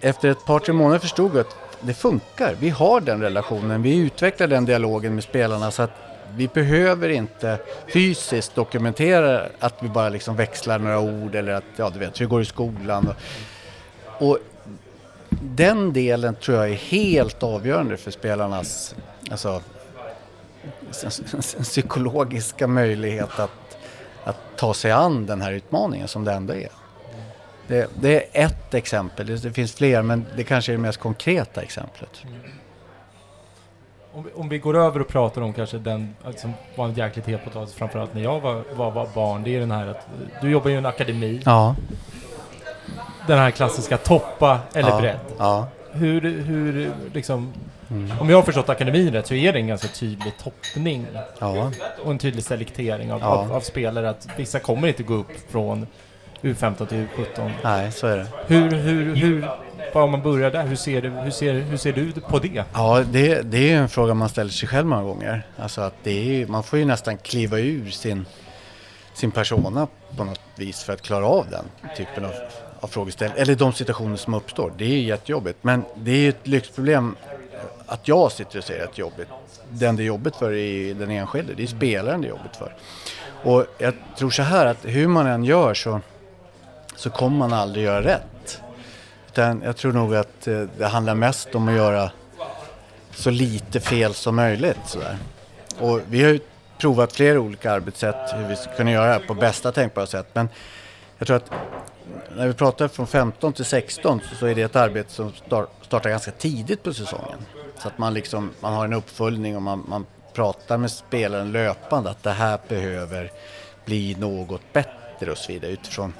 Efter 0.00 0.28
ett 0.28 0.44
par, 0.44 0.58
tre 0.58 0.74
månader 0.74 0.98
förstod 0.98 1.30
jag 1.34 1.40
att 1.40 1.56
det 1.80 1.94
funkar. 1.94 2.54
Vi 2.60 2.70
har 2.70 3.00
den 3.00 3.22
relationen. 3.22 3.82
Vi 3.82 3.96
utvecklar 3.96 4.46
den 4.46 4.64
dialogen 4.64 5.14
med 5.14 5.24
spelarna 5.24 5.70
så 5.70 5.82
att 5.82 5.90
vi 6.36 6.48
behöver 6.48 7.08
inte 7.08 7.58
fysiskt 7.92 8.54
dokumentera 8.54 9.46
att 9.58 9.74
vi 9.80 9.88
bara 9.88 10.08
liksom 10.08 10.36
växlar 10.36 10.78
några 10.78 11.00
ord 11.00 11.34
eller 11.34 11.52
att, 11.52 11.64
ja 11.76 11.90
du 11.90 11.98
vet, 11.98 12.20
hur 12.20 12.26
går 12.26 12.38
det 12.38 12.42
i 12.42 12.46
skolan? 12.46 13.08
Och, 13.08 14.28
och 14.28 14.38
den 15.28 15.92
delen 15.92 16.34
tror 16.34 16.56
jag 16.56 16.70
är 16.70 16.74
helt 16.74 17.42
avgörande 17.42 17.96
för 17.96 18.10
spelarnas 18.10 18.94
alltså, 19.30 19.62
psykologiska 21.62 22.66
möjlighet 22.66 23.38
att, 23.38 23.78
att 24.24 24.36
ta 24.56 24.74
sig 24.74 24.90
an 24.90 25.26
den 25.26 25.42
här 25.42 25.52
utmaningen 25.52 26.08
som 26.08 26.24
det 26.24 26.32
ändå 26.32 26.54
är. 26.54 26.77
Det, 27.68 27.90
det 28.00 28.38
är 28.38 28.44
ett 28.46 28.74
exempel, 28.74 29.26
det, 29.26 29.52
finns 29.52 29.74
fler 29.74 30.02
men 30.02 30.26
det 30.36 30.44
kanske 30.44 30.72
är 30.72 30.76
det 30.76 30.82
mest 30.82 30.98
konkreta 30.98 31.62
exemplet. 31.62 32.22
Om 34.12 34.24
vi, 34.24 34.30
om 34.34 34.48
vi 34.48 34.58
går 34.58 34.76
över 34.76 35.00
och 35.00 35.08
pratar 35.08 35.42
om 35.42 35.52
kanske 35.52 35.78
den 35.78 36.16
alltså, 36.24 36.40
som 36.40 36.52
var 36.76 36.84
en 36.84 36.94
jäkligt 36.94 37.26
het 37.26 37.44
potatis 37.44 37.74
framförallt 37.74 38.14
när 38.14 38.22
jag 38.22 38.40
var, 38.40 38.62
var, 38.74 38.90
var 38.90 39.08
barn. 39.14 39.42
Det 39.42 39.56
är 39.56 39.60
den 39.60 39.70
här 39.70 39.86
att 39.86 40.06
du 40.40 40.50
jobbar 40.50 40.68
ju 40.70 40.74
i 40.74 40.78
en 40.78 40.86
akademi. 40.86 41.42
Ja. 41.44 41.76
Den 43.26 43.38
här 43.38 43.50
klassiska 43.50 43.96
toppa 43.96 44.60
eller 44.74 44.90
ja, 44.90 45.00
bredd. 45.00 45.18
Ja. 45.38 45.68
Hur, 45.92 46.20
hur 46.42 46.92
liksom, 47.12 47.52
Mm. 47.90 48.18
om 48.20 48.30
jag 48.30 48.36
har 48.36 48.42
förstått 48.42 48.68
akademin 48.68 49.12
rätt 49.12 49.26
så 49.26 49.34
är 49.34 49.52
det 49.52 49.58
en 49.58 49.66
ganska 49.66 49.88
tydlig 49.88 50.32
toppning 50.42 51.06
ja. 51.38 51.70
och 52.04 52.10
en 52.10 52.18
tydlig 52.18 52.44
selektering 52.44 53.12
av, 53.12 53.20
Ja. 53.20 53.26
av, 53.26 53.52
av 53.52 53.60
spelare. 53.60 54.10
Att 54.10 54.28
vissa 54.36 54.58
kommer 54.58 54.88
inte 54.88 55.02
gå 55.02 55.14
upp 55.14 55.50
från 55.50 55.86
U15 56.42 56.86
till 56.86 57.06
U17. 57.16 57.50
Nej, 57.64 57.92
så 57.92 58.06
är 58.06 58.16
det. 58.16 58.26
Hur, 58.46 58.70
hur, 58.70 59.14
hur, 59.14 59.48
bara 59.92 60.04
om 60.04 60.10
man 60.10 60.22
börjar 60.22 60.50
där, 60.50 60.66
hur 60.66 60.76
ser, 60.76 61.02
du, 61.02 61.08
hur 61.08 61.30
ser, 61.30 61.52
hur 61.52 61.76
ser 61.76 61.92
du 61.92 62.12
på 62.12 62.38
det? 62.38 62.64
Ja, 62.72 63.04
det, 63.12 63.42
det 63.42 63.72
är 63.72 63.76
en 63.76 63.88
fråga 63.88 64.14
man 64.14 64.28
ställer 64.28 64.50
sig 64.50 64.68
själv 64.68 64.86
många 64.86 65.02
gånger. 65.02 65.46
Alltså 65.56 65.80
att 65.80 65.94
det 66.02 66.42
är, 66.42 66.46
man 66.46 66.62
får 66.62 66.78
ju 66.78 66.84
nästan 66.84 67.18
kliva 67.18 67.58
ur 67.58 67.90
sin, 67.90 68.26
sin 69.14 69.30
persona 69.30 69.86
på 70.16 70.24
något 70.24 70.40
vis 70.54 70.82
för 70.82 70.92
att 70.92 71.02
klara 71.02 71.26
av 71.26 71.46
den 71.50 71.64
typen 71.96 72.24
av, 72.24 72.32
av 72.80 72.86
frågeställningar. 72.86 73.42
Eller 73.42 73.54
de 73.54 73.72
situationer 73.72 74.16
som 74.16 74.34
uppstår. 74.34 74.72
Det 74.78 74.84
är 74.84 75.00
jättejobbigt. 75.00 75.58
Men 75.62 75.84
det 75.94 76.10
är 76.10 76.18
ju 76.18 76.28
ett 76.28 76.46
lyxproblem 76.46 77.16
att 77.86 78.08
jag 78.08 78.32
sitter 78.32 78.58
och 78.58 78.64
säger 78.64 78.84
att 78.84 78.94
det 78.94 79.00
är 79.00 79.04
jobbigt. 79.04 79.28
Den 79.70 79.96
det 79.96 80.02
är 80.02 80.06
jobbigt 80.06 80.36
för 80.36 80.52
är 80.52 80.94
den 80.94 81.10
enskilde. 81.10 81.54
Det 81.54 81.62
är 81.62 81.66
spelaren 81.66 82.20
det 82.20 82.26
är 82.26 82.30
jobbigt 82.30 82.56
för. 82.56 82.74
Och 83.42 83.66
jag 83.78 83.94
tror 84.18 84.30
så 84.30 84.42
här 84.42 84.66
att 84.66 84.78
hur 84.82 85.08
man 85.08 85.26
än 85.26 85.44
gör 85.44 85.74
så, 85.74 86.00
så 86.98 87.10
kommer 87.10 87.38
man 87.38 87.52
aldrig 87.52 87.84
göra 87.84 88.02
rätt. 88.02 88.62
Utan 89.26 89.62
jag 89.62 89.76
tror 89.76 89.92
nog 89.92 90.14
att 90.14 90.46
eh, 90.46 90.62
det 90.78 90.86
handlar 90.86 91.14
mest 91.14 91.54
om 91.54 91.68
att 91.68 91.74
göra 91.74 92.10
så 93.10 93.30
lite 93.30 93.80
fel 93.80 94.14
som 94.14 94.36
möjligt. 94.36 94.78
Sådär. 94.86 95.16
Och 95.80 96.00
vi 96.08 96.22
har 96.22 96.30
ju 96.30 96.40
provat 96.78 97.12
flera 97.12 97.40
olika 97.40 97.72
arbetssätt 97.72 98.34
hur 98.34 98.48
vi 98.48 98.56
ska 98.56 98.72
kunna 98.72 98.90
göra 98.90 99.06
det 99.06 99.12
här 99.12 99.20
på 99.26 99.34
bästa 99.34 99.72
tänkbara 99.72 100.06
sätt. 100.06 100.26
Men 100.32 100.48
jag 101.18 101.26
tror 101.26 101.36
att 101.36 101.50
när 102.36 102.46
vi 102.46 102.54
pratar 102.54 102.88
från 102.88 103.06
15 103.06 103.52
till 103.52 103.64
16 103.64 104.20
så 104.38 104.46
är 104.46 104.54
det 104.54 104.62
ett 104.62 104.76
arbete 104.76 105.12
som 105.12 105.32
startar 105.82 106.10
ganska 106.10 106.30
tidigt 106.30 106.82
på 106.82 106.94
säsongen. 106.94 107.38
Så 107.82 107.88
att 107.88 107.98
man, 107.98 108.14
liksom, 108.14 108.50
man 108.60 108.72
har 108.72 108.84
en 108.84 108.92
uppföljning 108.92 109.56
och 109.56 109.62
man, 109.62 109.84
man 109.88 110.06
pratar 110.32 110.78
med 110.78 110.90
spelaren 110.90 111.52
löpande 111.52 112.10
att 112.10 112.22
det 112.22 112.30
här 112.30 112.58
behöver 112.68 113.32
bli 113.84 114.16
något 114.18 114.62
bättre 114.72 114.97
och 115.26 115.38
så 115.38 115.52
vidare 115.52 115.70
utifrån 115.70 116.12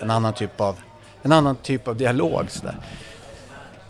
en 0.00 0.10
annan 0.10 0.32
typ 0.32 0.60
av, 0.60 0.76
en 1.22 1.32
annan 1.32 1.56
typ 1.56 1.88
av 1.88 1.96
dialog. 1.96 2.50
Så 2.50 2.66
där. 2.66 2.76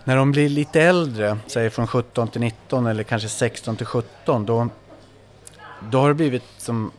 När 0.04 0.16
de 0.16 0.32
blir 0.32 0.48
lite 0.48 0.82
äldre, 0.82 1.38
säg 1.46 1.70
från 1.70 1.86
17 1.86 2.28
till 2.28 2.40
19 2.40 2.86
eller 2.86 3.02
kanske 3.02 3.28
16 3.28 3.76
till 3.76 3.86
17, 3.86 4.46
då, 4.46 4.68
då 5.90 6.00
har 6.00 6.08
det 6.08 6.14
blivit 6.14 6.44
som 6.58 6.90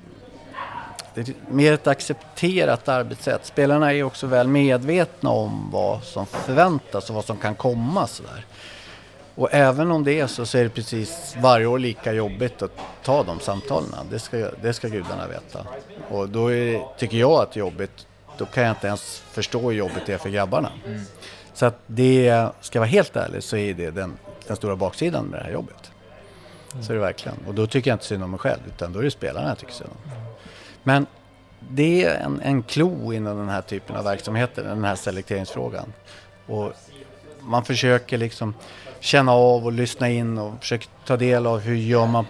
det 1.14 1.30
är 1.30 1.36
mer 1.48 1.74
ett 1.74 1.88
accepterat 1.88 2.88
arbetssätt. 2.88 3.46
Spelarna 3.46 3.94
är 3.94 4.04
också 4.04 4.28
väl 4.28 4.48
medvetna 4.48 5.30
om 5.30 5.70
vad 5.72 6.04
som 6.04 6.26
förväntas 6.26 7.10
och 7.10 7.16
vad 7.16 7.26
som 7.26 7.38
kan 7.38 7.56
komma. 7.56 8.08
Sådär. 8.08 8.46
Och 9.40 9.50
även 9.52 9.92
om 9.92 10.04
det 10.04 10.20
är 10.20 10.28
så, 10.28 10.46
så 10.46 10.58
är 10.58 10.64
det 10.64 10.70
precis 10.70 11.36
varje 11.42 11.66
år 11.66 11.80
lika 11.80 12.14
jobbigt 12.14 12.62
att 12.62 12.72
ta 13.04 13.24
de 13.24 13.40
samtalen. 13.40 13.90
Det 14.12 14.20
ska, 14.20 14.50
det 14.62 14.74
ska 14.74 14.88
gudarna 14.88 15.28
veta. 15.28 15.68
Och 16.10 16.30
då 16.30 16.54
är, 16.54 16.98
tycker 16.98 17.18
jag 17.18 17.32
att 17.32 17.52
det 17.52 17.58
är 17.58 17.60
jobbigt, 17.60 18.08
då 18.38 18.46
kan 18.46 18.64
jag 18.64 18.72
inte 18.72 18.88
ens 18.88 19.20
förstå 19.20 19.60
hur 19.60 19.72
jobbigt 19.72 20.06
det 20.06 20.14
är 20.14 20.18
för 20.18 20.30
grabbarna. 20.30 20.72
Så 21.54 21.66
att 21.66 21.80
det, 21.88 22.48
ska 22.62 22.78
jag 22.78 22.82
vara 22.82 22.90
helt 22.90 23.16
ärlig, 23.16 23.44
så 23.44 23.58
är 23.58 23.74
det 23.74 23.92
den, 23.92 24.18
den 24.48 24.56
stora 24.56 24.76
baksidan 24.76 25.26
med 25.26 25.40
det 25.40 25.44
här 25.44 25.52
jobbet. 25.52 25.92
Så 26.82 26.92
är 26.92 26.96
det 26.96 27.02
verkligen. 27.02 27.38
Och 27.48 27.54
då 27.54 27.68
tycker 27.68 27.92
jag 27.92 27.96
inte 27.96 28.06
synd 28.06 28.24
om 28.24 28.32
mig 28.32 28.40
själv, 28.40 28.60
utan 28.68 28.94
då 28.94 29.00
är 29.00 29.04
det 29.04 29.12
spelarna 29.12 29.48
jag 29.48 29.58
tycker 29.58 29.74
synd 29.74 29.90
om. 29.90 30.12
Men 30.84 31.06
det 31.70 32.04
är 32.04 32.20
en, 32.20 32.42
en 32.42 32.64
klo 32.64 33.14
inom 33.14 33.38
den 33.38 33.50
här 33.50 33.62
typen 33.62 33.96
av 33.96 34.04
verksamheter, 34.04 34.64
den 34.64 34.84
här 34.84 34.96
selekteringsfrågan. 34.96 35.94
Och 36.46 36.74
man 37.42 37.66
försöker 37.66 38.18
liksom 38.18 38.54
känna 39.00 39.32
av 39.32 39.66
och 39.66 39.72
lyssna 39.72 40.10
in 40.10 40.38
och 40.38 40.54
försöka 40.60 40.86
ta 41.06 41.18
del 41.18 41.48
av 41.48 41.60
hur 41.60 41.76
gör 41.76 42.08
man 42.08 42.26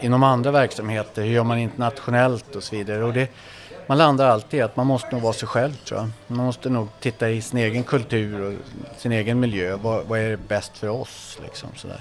inom 0.00 0.22
andra 0.22 0.50
verksamheter, 0.50 1.22
hur 1.22 1.30
gör 1.30 1.44
man 1.44 1.58
internationellt 1.58 2.56
och 2.56 2.62
så 2.62 2.76
vidare. 2.76 3.04
Och 3.04 3.12
det, 3.12 3.28
man 3.86 3.98
landar 3.98 4.28
alltid 4.28 4.60
i 4.60 4.62
att 4.62 4.76
man 4.76 4.86
måste 4.86 5.08
nog 5.12 5.22
vara 5.22 5.32
sig 5.32 5.48
själv 5.48 5.76
tror 5.76 6.00
jag. 6.00 6.08
Man 6.26 6.46
måste 6.46 6.68
nog 6.68 6.88
titta 7.00 7.30
i 7.30 7.42
sin 7.42 7.58
egen 7.58 7.84
kultur 7.84 8.40
och 8.40 8.54
sin 9.00 9.12
egen 9.12 9.40
miljö. 9.40 9.76
Vad, 9.76 10.06
vad 10.06 10.18
är 10.18 10.36
bäst 10.36 10.78
för 10.78 10.88
oss? 10.88 11.38
Liksom, 11.42 11.68
sådär. 11.76 12.00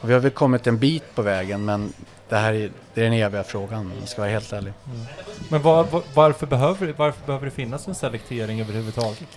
Och 0.00 0.08
vi 0.08 0.12
har 0.12 0.20
väl 0.20 0.30
kommit 0.30 0.66
en 0.66 0.78
bit 0.78 1.14
på 1.14 1.22
vägen 1.22 1.64
men 1.64 1.92
det 2.28 2.36
här 2.36 2.52
är, 2.52 2.70
det 2.94 3.00
är 3.00 3.04
den 3.04 3.12
eviga 3.12 3.44
frågan 3.44 3.80
om 3.80 3.92
jag 4.00 4.08
ska 4.08 4.22
vara 4.22 4.30
helt 4.30 4.52
ärlig. 4.52 4.72
Mm. 4.86 5.06
Men 5.48 5.62
var, 5.62 5.84
var, 5.84 6.02
varför, 6.14 6.46
behöver, 6.46 6.94
varför 6.96 7.26
behöver 7.26 7.44
det 7.44 7.50
finnas 7.50 7.88
en 7.88 7.94
selektering 7.94 8.60
överhuvudtaget? 8.60 9.28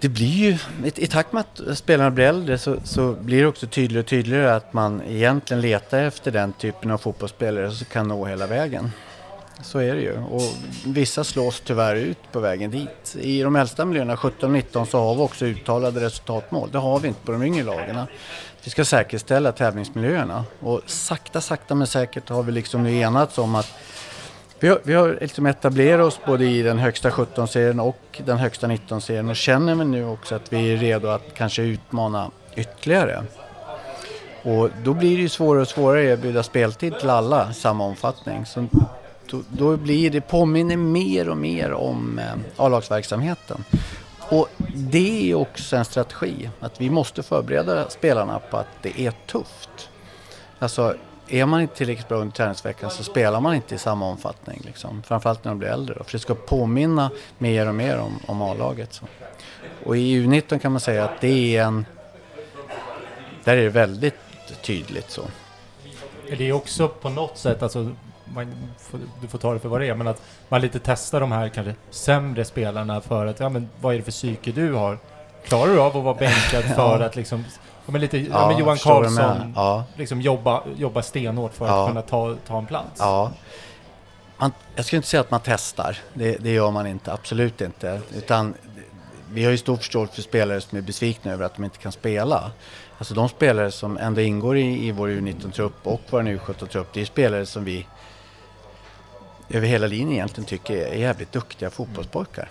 Det 0.00 0.08
blir 0.08 0.26
ju, 0.26 0.58
i, 0.94 1.06
takt 1.06 1.32
med 1.32 1.40
att 1.40 1.78
spelarna 1.78 2.10
blir 2.10 2.24
äldre 2.24 2.58
så, 2.58 2.76
så 2.84 3.12
blir 3.12 3.40
det 3.40 3.46
också 3.46 3.66
tydligare 3.66 4.00
och 4.00 4.06
tydligare 4.06 4.54
att 4.54 4.72
man 4.72 5.02
egentligen 5.08 5.60
letar 5.60 6.02
efter 6.02 6.30
den 6.30 6.52
typen 6.52 6.90
av 6.90 6.98
fotbollsspelare 6.98 7.70
som 7.70 7.86
kan 7.86 8.08
nå 8.08 8.26
hela 8.26 8.46
vägen. 8.46 8.90
Så 9.62 9.78
är 9.78 9.94
det 9.94 10.00
ju. 10.00 10.18
Och 10.18 10.42
vissa 10.84 11.24
slås 11.24 11.60
tyvärr 11.60 11.96
ut 11.96 12.18
på 12.32 12.40
vägen 12.40 12.70
dit. 12.70 13.16
I 13.20 13.42
de 13.42 13.56
äldsta 13.56 13.84
miljöerna, 13.84 14.16
17-19, 14.16 14.84
så 14.84 14.98
har 14.98 15.14
vi 15.14 15.20
också 15.20 15.44
uttalade 15.44 16.00
resultatmål. 16.00 16.68
Det 16.72 16.78
har 16.78 17.00
vi 17.00 17.08
inte 17.08 17.20
på 17.20 17.32
de 17.32 17.42
yngre 17.42 17.64
lagen. 17.64 18.06
Vi 18.64 18.70
ska 18.70 18.84
säkerställa 18.84 19.52
tävlingsmiljöerna. 19.52 20.44
Och 20.60 20.80
sakta, 20.86 21.40
sakta 21.40 21.74
men 21.74 21.86
säkert 21.86 22.28
har 22.28 22.42
vi 22.42 22.52
liksom 22.52 22.82
nu 22.82 22.96
enats 22.96 23.38
om 23.38 23.54
att 23.54 23.72
vi 24.60 24.68
har, 24.68 24.80
vi 24.82 24.94
har 24.94 25.18
liksom 25.20 25.46
etablerat 25.46 26.06
oss 26.06 26.20
både 26.26 26.44
i 26.44 26.62
den 26.62 26.78
högsta 26.78 27.10
17-serien 27.10 27.80
och 27.80 28.22
den 28.24 28.38
högsta 28.38 28.66
19-serien 28.66 29.28
och 29.28 29.36
känner 29.36 29.74
vi 29.74 29.84
nu 29.84 30.06
också 30.06 30.34
att 30.34 30.52
vi 30.52 30.72
är 30.72 30.76
redo 30.76 31.08
att 31.08 31.34
kanske 31.34 31.62
utmana 31.62 32.30
ytterligare. 32.56 33.24
Och 34.42 34.70
då 34.84 34.94
blir 34.94 35.16
det 35.16 35.22
ju 35.22 35.28
svårare 35.28 35.62
och 35.62 35.68
svårare 35.68 36.12
att 36.12 36.18
erbjuda 36.18 36.42
speltid 36.42 36.98
till 36.98 37.10
alla 37.10 37.50
i 37.50 37.54
samma 37.54 37.84
omfattning. 37.84 38.46
Så 38.46 38.66
då, 39.30 39.42
då 39.48 39.76
blir 39.76 40.10
det, 40.10 40.20
påminner 40.20 40.76
mer 40.76 41.28
och 41.28 41.36
mer 41.36 41.72
om 41.72 42.18
eh, 42.18 42.24
A-lagsverksamheten. 42.56 43.64
Och 44.28 44.48
det 44.74 45.30
är 45.30 45.34
också 45.34 45.76
en 45.76 45.84
strategi, 45.84 46.50
att 46.60 46.80
vi 46.80 46.90
måste 46.90 47.22
förbereda 47.22 47.88
spelarna 47.88 48.38
på 48.50 48.56
att 48.56 48.66
det 48.82 49.00
är 49.00 49.12
tufft. 49.26 49.88
Alltså, 50.58 50.94
är 51.28 51.46
man 51.46 51.60
inte 51.60 51.76
tillräckligt 51.76 52.08
bra 52.08 52.18
under 52.18 52.36
träningsveckan 52.36 52.90
så 52.90 53.04
spelar 53.04 53.40
man 53.40 53.54
inte 53.54 53.74
i 53.74 53.78
samma 53.78 54.06
omfattning. 54.06 54.62
Liksom. 54.64 55.02
Framförallt 55.02 55.44
när 55.44 55.50
de 55.50 55.58
blir 55.58 55.68
äldre. 55.68 55.94
Då. 55.98 56.04
För 56.04 56.12
det 56.12 56.18
ska 56.18 56.34
påminna 56.34 57.10
mer 57.38 57.68
och 57.68 57.74
mer 57.74 57.98
om, 57.98 58.18
om 58.26 58.42
A-laget. 58.42 59.02
Och 59.84 59.96
i 59.96 60.26
U19 60.26 60.58
kan 60.58 60.72
man 60.72 60.80
säga 60.80 61.04
att 61.04 61.20
det 61.20 61.56
är 61.56 61.62
en... 61.62 61.86
Där 63.44 63.56
är 63.56 63.62
det 63.62 63.68
väldigt 63.68 64.14
tydligt 64.62 65.10
så. 65.10 65.22
Är 66.28 66.36
det 66.36 66.52
också 66.52 66.88
på 66.88 67.08
något 67.08 67.38
sätt, 67.38 67.62
alltså, 67.62 67.94
man, 68.24 68.54
du 69.20 69.28
får 69.28 69.38
ta 69.38 69.52
det 69.52 69.58
för 69.58 69.68
vad 69.68 69.80
det 69.80 69.88
är, 69.88 69.94
men 69.94 70.06
att 70.06 70.22
man 70.48 70.60
lite 70.60 70.78
testar 70.78 71.20
de 71.20 71.32
här 71.32 71.48
kanske 71.48 71.74
sämre 71.90 72.44
spelarna 72.44 73.00
för 73.00 73.26
att, 73.26 73.40
ja 73.40 73.48
men 73.48 73.68
vad 73.80 73.94
är 73.94 73.98
det 73.98 74.04
för 74.04 74.10
psyke 74.10 74.52
du 74.52 74.72
har? 74.72 74.98
Klarar 75.44 75.72
du 75.72 75.80
av 75.80 75.96
att 75.96 76.04
vara 76.04 76.14
bänkad 76.14 76.64
för 76.76 77.00
att 77.00 77.16
liksom 77.16 77.44
Ja, 77.48 77.65
men 77.92 78.00
lite, 78.00 78.18
ja, 78.18 78.26
ja 78.30 78.48
men 78.48 78.58
Johan 78.58 78.76
Karlsson, 78.76 79.52
ja. 79.56 79.84
liksom 79.96 80.20
jobba, 80.20 80.62
jobba 80.76 81.02
stenhårt 81.02 81.54
för 81.54 81.66
ja. 81.66 81.82
att 81.82 81.88
kunna 81.88 82.02
ta, 82.02 82.36
ta 82.46 82.58
en 82.58 82.66
plats. 82.66 82.96
Ja. 82.98 83.32
Man, 84.38 84.52
jag 84.74 84.84
skulle 84.84 84.96
inte 84.96 85.08
säga 85.08 85.20
att 85.20 85.30
man 85.30 85.40
testar, 85.44 85.98
det, 86.14 86.36
det, 86.36 86.50
gör 86.50 86.70
man 86.70 86.86
inte, 86.86 87.12
absolut 87.12 87.60
inte. 87.60 88.00
Utan 88.14 88.54
vi 89.32 89.44
har 89.44 89.50
ju 89.50 89.58
stor 89.58 89.76
förståelse 89.76 90.14
för 90.14 90.22
spelare 90.22 90.60
som 90.60 90.78
är 90.78 90.82
besvikna 90.82 91.32
över 91.32 91.44
att 91.44 91.54
de 91.54 91.64
inte 91.64 91.78
kan 91.78 91.92
spela. 91.92 92.50
Alltså 92.98 93.14
de 93.14 93.28
spelare 93.28 93.70
som 93.70 93.98
ändå 93.98 94.20
ingår 94.20 94.56
i, 94.56 94.86
i 94.86 94.92
vår 94.92 95.08
U19-trupp 95.08 95.86
och 95.86 96.00
vår 96.10 96.22
U17-trupp, 96.22 96.88
det 96.92 97.00
är 97.00 97.04
spelare 97.04 97.46
som 97.46 97.64
vi 97.64 97.86
över 99.48 99.66
hela 99.66 99.86
linjen 99.86 100.12
egentligen 100.12 100.46
tycker 100.46 100.76
är 100.76 100.94
jävligt 100.94 101.32
duktiga 101.32 101.70
fotbollspojkar. 101.70 102.48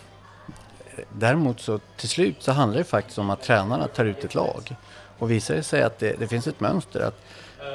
Däremot 1.12 1.60
så 1.60 1.80
till 1.98 2.10
slut 2.10 2.36
så 2.40 2.52
handlar 2.52 2.78
det 2.78 2.84
faktiskt 2.84 3.18
om 3.18 3.30
att 3.30 3.42
tränarna 3.42 3.88
tar 3.88 4.06
ut 4.06 4.24
ett 4.24 4.36
lag. 4.36 4.76
Och 5.20 5.32
visar 5.32 5.56
det 5.56 5.64
sig 5.64 5.84
att 5.84 6.00
det, 6.00 6.20
det 6.20 6.28
finns 6.28 6.48
ett 6.48 6.60
mönster 6.60 7.00
att, 7.00 7.22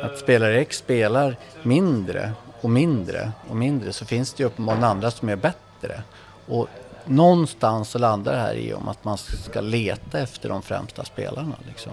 att 0.02 0.18
spelare 0.18 0.60
X 0.60 0.76
spelar 0.76 1.36
mindre 1.62 2.32
och 2.60 2.70
mindre 2.70 3.32
och 3.48 3.56
mindre 3.56 3.92
så 3.92 4.04
finns 4.04 4.32
det 4.34 4.42
ju 4.42 4.46
uppenbarligen 4.46 4.84
andra 4.84 5.10
som 5.10 5.28
är 5.28 5.36
bättre. 5.36 6.02
Och 6.46 6.68
någonstans 7.04 7.88
så 7.88 7.98
landar 7.98 8.32
det 8.32 8.38
här 8.38 8.54
i 8.54 8.74
om 8.74 8.88
att 8.88 9.04
man 9.04 9.18
ska 9.18 9.60
leta 9.60 10.18
efter 10.18 10.48
de 10.48 10.62
främsta 10.62 11.04
spelarna. 11.04 11.54
Liksom. 11.68 11.92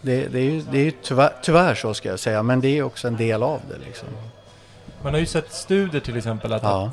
Det, 0.00 0.26
det, 0.26 0.38
är 0.38 0.42
ju, 0.42 0.62
det 0.70 0.78
är 0.78 0.84
ju 0.84 0.92
tyvärr, 1.02 1.32
tyvärr, 1.42 1.74
så 1.74 1.94
ska 1.94 2.08
jag 2.08 2.18
säga, 2.18 2.42
men 2.42 2.60
det 2.60 2.78
är 2.78 2.82
också 2.82 3.08
en 3.08 3.16
del 3.16 3.42
av 3.42 3.60
det. 3.68 3.86
Liksom. 3.86 4.08
Man 5.02 5.12
har 5.12 5.20
ju 5.20 5.26
sett 5.26 5.52
studier 5.52 6.00
till 6.00 6.16
exempel 6.16 6.52
att, 6.52 6.62
ja. 6.62 6.90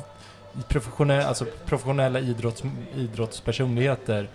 professionella, 0.68 1.26
alltså 1.26 1.46
professionella 1.66 2.20
idrotts, 2.20 2.62
idrottspersonligheter 2.96 4.28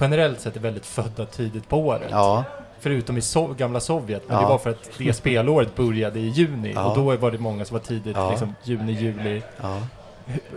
generellt 0.00 0.40
sett 0.40 0.56
är 0.56 0.60
väldigt 0.60 0.86
födda 0.86 1.26
tidigt 1.26 1.68
på 1.68 1.78
året. 1.78 2.08
Ja. 2.10 2.44
Förutom 2.80 3.16
i 3.16 3.20
so 3.20 3.54
gamla 3.54 3.80
Sovjet, 3.80 4.22
men 4.26 4.36
ja. 4.36 4.42
det 4.42 4.48
var 4.48 4.58
för 4.58 4.70
att 4.70 4.90
det 4.98 5.12
spelåret 5.12 5.76
började 5.76 6.18
i 6.18 6.28
juni 6.28 6.72
ja. 6.74 6.84
och 6.84 6.96
då 6.96 7.16
var 7.16 7.30
det 7.30 7.38
många 7.38 7.64
som 7.64 7.74
var 7.74 7.84
tidigt, 7.84 8.16
liksom 8.30 8.54
juni, 8.64 8.92
juli. 8.92 9.42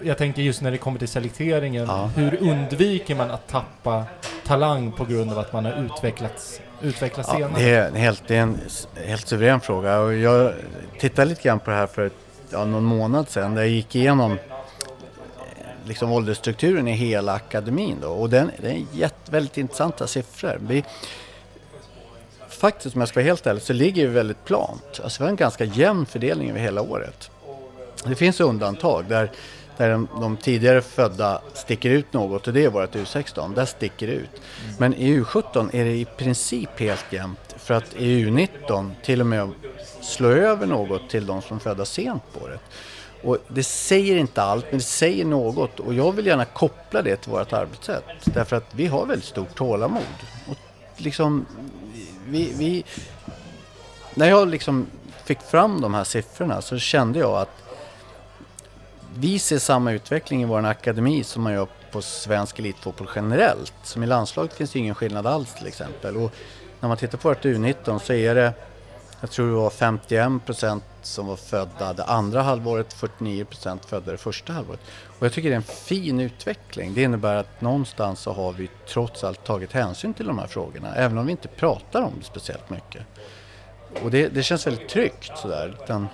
Jag 0.03 0.17
tänker 0.17 0.41
just 0.41 0.61
när 0.61 0.71
det 0.71 0.77
kommer 0.77 0.99
till 0.99 1.07
selekteringen, 1.07 1.89
hur 2.15 2.41
undviker 2.41 3.15
man 3.15 3.31
att 3.31 3.47
tappa 3.47 4.03
talang 4.47 4.91
på 4.91 5.05
grund 5.05 5.31
av 5.31 5.39
att 5.39 5.53
man 5.53 5.65
har 5.65 5.85
utvecklats, 5.85 6.61
utvecklats 6.81 7.29
senare? 7.29 7.63
Det 7.63 7.69
är, 7.69 7.91
helt, 7.91 8.23
det 8.27 8.35
är 8.35 8.41
en 8.41 8.59
helt 9.05 9.27
suverän 9.27 9.59
fråga 9.59 9.99
och 9.99 10.13
jag 10.13 10.53
tittade 10.99 11.29
lite 11.29 11.41
grann 11.41 11.59
på 11.59 11.69
det 11.69 11.77
här 11.77 11.87
för 11.87 12.11
någon 12.51 12.83
månad 12.83 13.29
sedan 13.29 13.55
där 13.55 13.61
jag 13.61 13.71
gick 13.71 13.95
igenom 13.95 14.37
liksom 15.85 16.11
åldersstrukturen 16.11 16.87
i 16.87 16.91
hela 16.91 17.33
akademin. 17.33 17.97
Då. 18.01 18.09
Och 18.09 18.29
den, 18.29 18.51
det 18.57 18.71
är 18.71 18.85
jätte, 18.93 19.31
väldigt 19.31 19.57
intressanta 19.57 20.07
siffror. 20.07 20.57
Vi, 20.61 20.83
faktiskt 22.49 22.95
om 22.95 23.01
jag 23.01 23.09
ska 23.09 23.19
vara 23.19 23.25
helt 23.25 23.47
ärlig 23.47 23.63
så 23.63 23.73
ligger 23.73 24.07
vi 24.07 24.13
väldigt 24.13 24.45
plant. 24.45 24.99
Alltså 25.03 25.23
vi 25.23 25.25
har 25.25 25.29
en 25.29 25.35
ganska 25.35 25.65
jämn 25.65 26.05
fördelning 26.05 26.49
över 26.49 26.59
hela 26.59 26.81
året. 26.81 27.31
Det 28.05 28.15
finns 28.15 28.39
undantag 28.39 29.05
där, 29.09 29.31
där 29.77 29.89
de, 29.89 30.07
de 30.21 30.37
tidigare 30.37 30.81
födda 30.81 31.41
sticker 31.53 31.89
ut 31.89 32.13
något 32.13 32.47
och 32.47 32.53
det 32.53 32.65
är 32.65 32.69
vårt 32.69 32.95
U16. 32.95 33.55
Där 33.55 33.65
sticker 33.65 34.07
det 34.07 34.13
ut. 34.13 34.41
Men 34.79 34.93
i 34.93 35.19
U17 35.19 35.75
är 35.75 35.85
det 35.85 35.95
i 35.95 36.05
princip 36.05 36.79
helt 36.79 37.13
jämnt 37.13 37.55
för 37.57 37.73
att 37.73 37.95
i 37.95 38.25
U19 38.25 38.91
till 39.03 39.21
och 39.21 39.27
med 39.27 39.51
slå 40.01 40.29
över 40.29 40.67
något 40.67 41.09
till 41.09 41.25
de 41.25 41.41
som 41.41 41.57
är 41.57 41.61
födda 41.61 41.85
sent 41.85 42.23
på 42.33 42.45
året. 42.45 42.61
Och 43.23 43.37
det 43.47 43.63
säger 43.63 44.17
inte 44.17 44.41
allt, 44.41 44.65
men 44.69 44.77
det 44.77 44.85
säger 44.85 45.25
något. 45.25 45.79
Och 45.79 45.93
jag 45.93 46.11
vill 46.11 46.25
gärna 46.25 46.45
koppla 46.45 47.01
det 47.01 47.15
till 47.15 47.31
vårt 47.31 47.53
arbetssätt. 47.53 48.03
Därför 48.23 48.55
att 48.55 48.75
vi 48.75 48.87
har 48.87 49.05
väldigt 49.05 49.27
stort 49.27 49.55
tålamod. 49.55 50.03
Och 50.47 50.57
liksom, 50.97 51.45
vi, 52.27 52.53
vi, 52.57 52.83
när 54.13 54.29
jag 54.29 54.47
liksom 54.47 54.87
fick 55.25 55.41
fram 55.41 55.81
de 55.81 55.93
här 55.93 56.03
siffrorna 56.03 56.61
så 56.61 56.77
kände 56.77 57.19
jag 57.19 57.37
att 57.37 57.63
vi 59.15 59.39
ser 59.39 59.59
samma 59.59 59.91
utveckling 59.91 60.41
i 60.41 60.45
vår 60.45 60.65
akademi 60.65 61.23
som 61.23 61.43
man 61.43 61.53
gör 61.53 61.67
på 61.91 62.01
svensk 62.01 62.59
elitfotboll 62.59 63.09
generellt. 63.15 63.73
Som 63.83 64.03
i 64.03 64.07
landslaget 64.07 64.53
finns 64.53 64.71
det 64.71 64.79
ingen 64.79 64.95
skillnad 64.95 65.27
alls 65.27 65.53
till 65.53 65.67
exempel. 65.67 66.17
Och 66.17 66.31
när 66.79 66.87
man 66.87 66.97
tittar 66.97 67.17
på 67.17 67.29
vårt 67.29 67.45
U19 67.45 67.99
så 67.99 68.13
är 68.13 68.35
det 68.35 68.53
jag 69.21 69.31
tror 69.31 69.47
det 69.47 69.53
var 69.53 69.69
51 69.69 70.45
procent 70.45 70.83
som 71.01 71.27
var 71.27 71.35
födda 71.35 71.93
det 71.93 72.03
andra 72.03 72.41
halvåret, 72.41 72.93
49 72.93 73.45
procent 73.45 73.85
födda 73.85 74.11
det 74.11 74.17
första 74.17 74.53
halvåret. 74.53 74.79
Och 75.19 75.25
jag 75.25 75.33
tycker 75.33 75.49
det 75.49 75.55
är 75.55 75.57
en 75.57 75.63
fin 75.63 76.19
utveckling. 76.19 76.93
Det 76.93 77.03
innebär 77.03 77.35
att 77.35 77.61
någonstans 77.61 78.19
så 78.19 78.31
har 78.31 78.53
vi 78.53 78.69
trots 78.87 79.23
allt 79.23 79.43
tagit 79.43 79.73
hänsyn 79.73 80.13
till 80.13 80.27
de 80.27 80.39
här 80.39 80.47
frågorna, 80.47 80.95
även 80.95 81.17
om 81.17 81.25
vi 81.25 81.31
inte 81.31 81.47
pratar 81.47 82.01
om 82.01 82.13
det 82.19 82.25
speciellt 82.25 82.69
mycket. 82.69 83.01
Och 84.03 84.11
det, 84.11 84.27
det 84.27 84.43
känns 84.43 84.67
väldigt 84.67 84.89
tryggt 84.89 85.37
sådär. 85.37 85.77
Utan, 85.83 86.07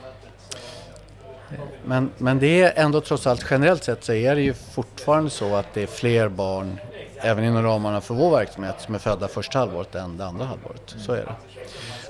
men, 1.85 2.11
men 2.17 2.39
det 2.39 2.61
är 2.61 2.73
ändå 2.75 3.01
trots 3.01 3.27
allt 3.27 3.45
generellt 3.49 3.83
sett 3.83 4.03
så 4.03 4.13
är 4.13 4.35
det 4.35 4.41
ju 4.41 4.53
fortfarande 4.53 5.29
så 5.29 5.55
att 5.55 5.73
det 5.73 5.83
är 5.83 5.87
fler 5.87 6.29
barn, 6.29 6.79
även 7.15 7.43
inom 7.43 7.63
ramarna 7.63 8.01
för 8.01 8.13
vår 8.13 8.31
verksamhet, 8.31 8.75
som 8.79 8.95
är 8.95 8.99
födda 8.99 9.27
första 9.27 9.59
halvåret 9.59 9.95
än 9.95 10.17
det 10.17 10.25
andra 10.25 10.45
halvåret. 10.45 10.95
Så 10.97 11.13
är 11.13 11.25
det. 11.25 11.35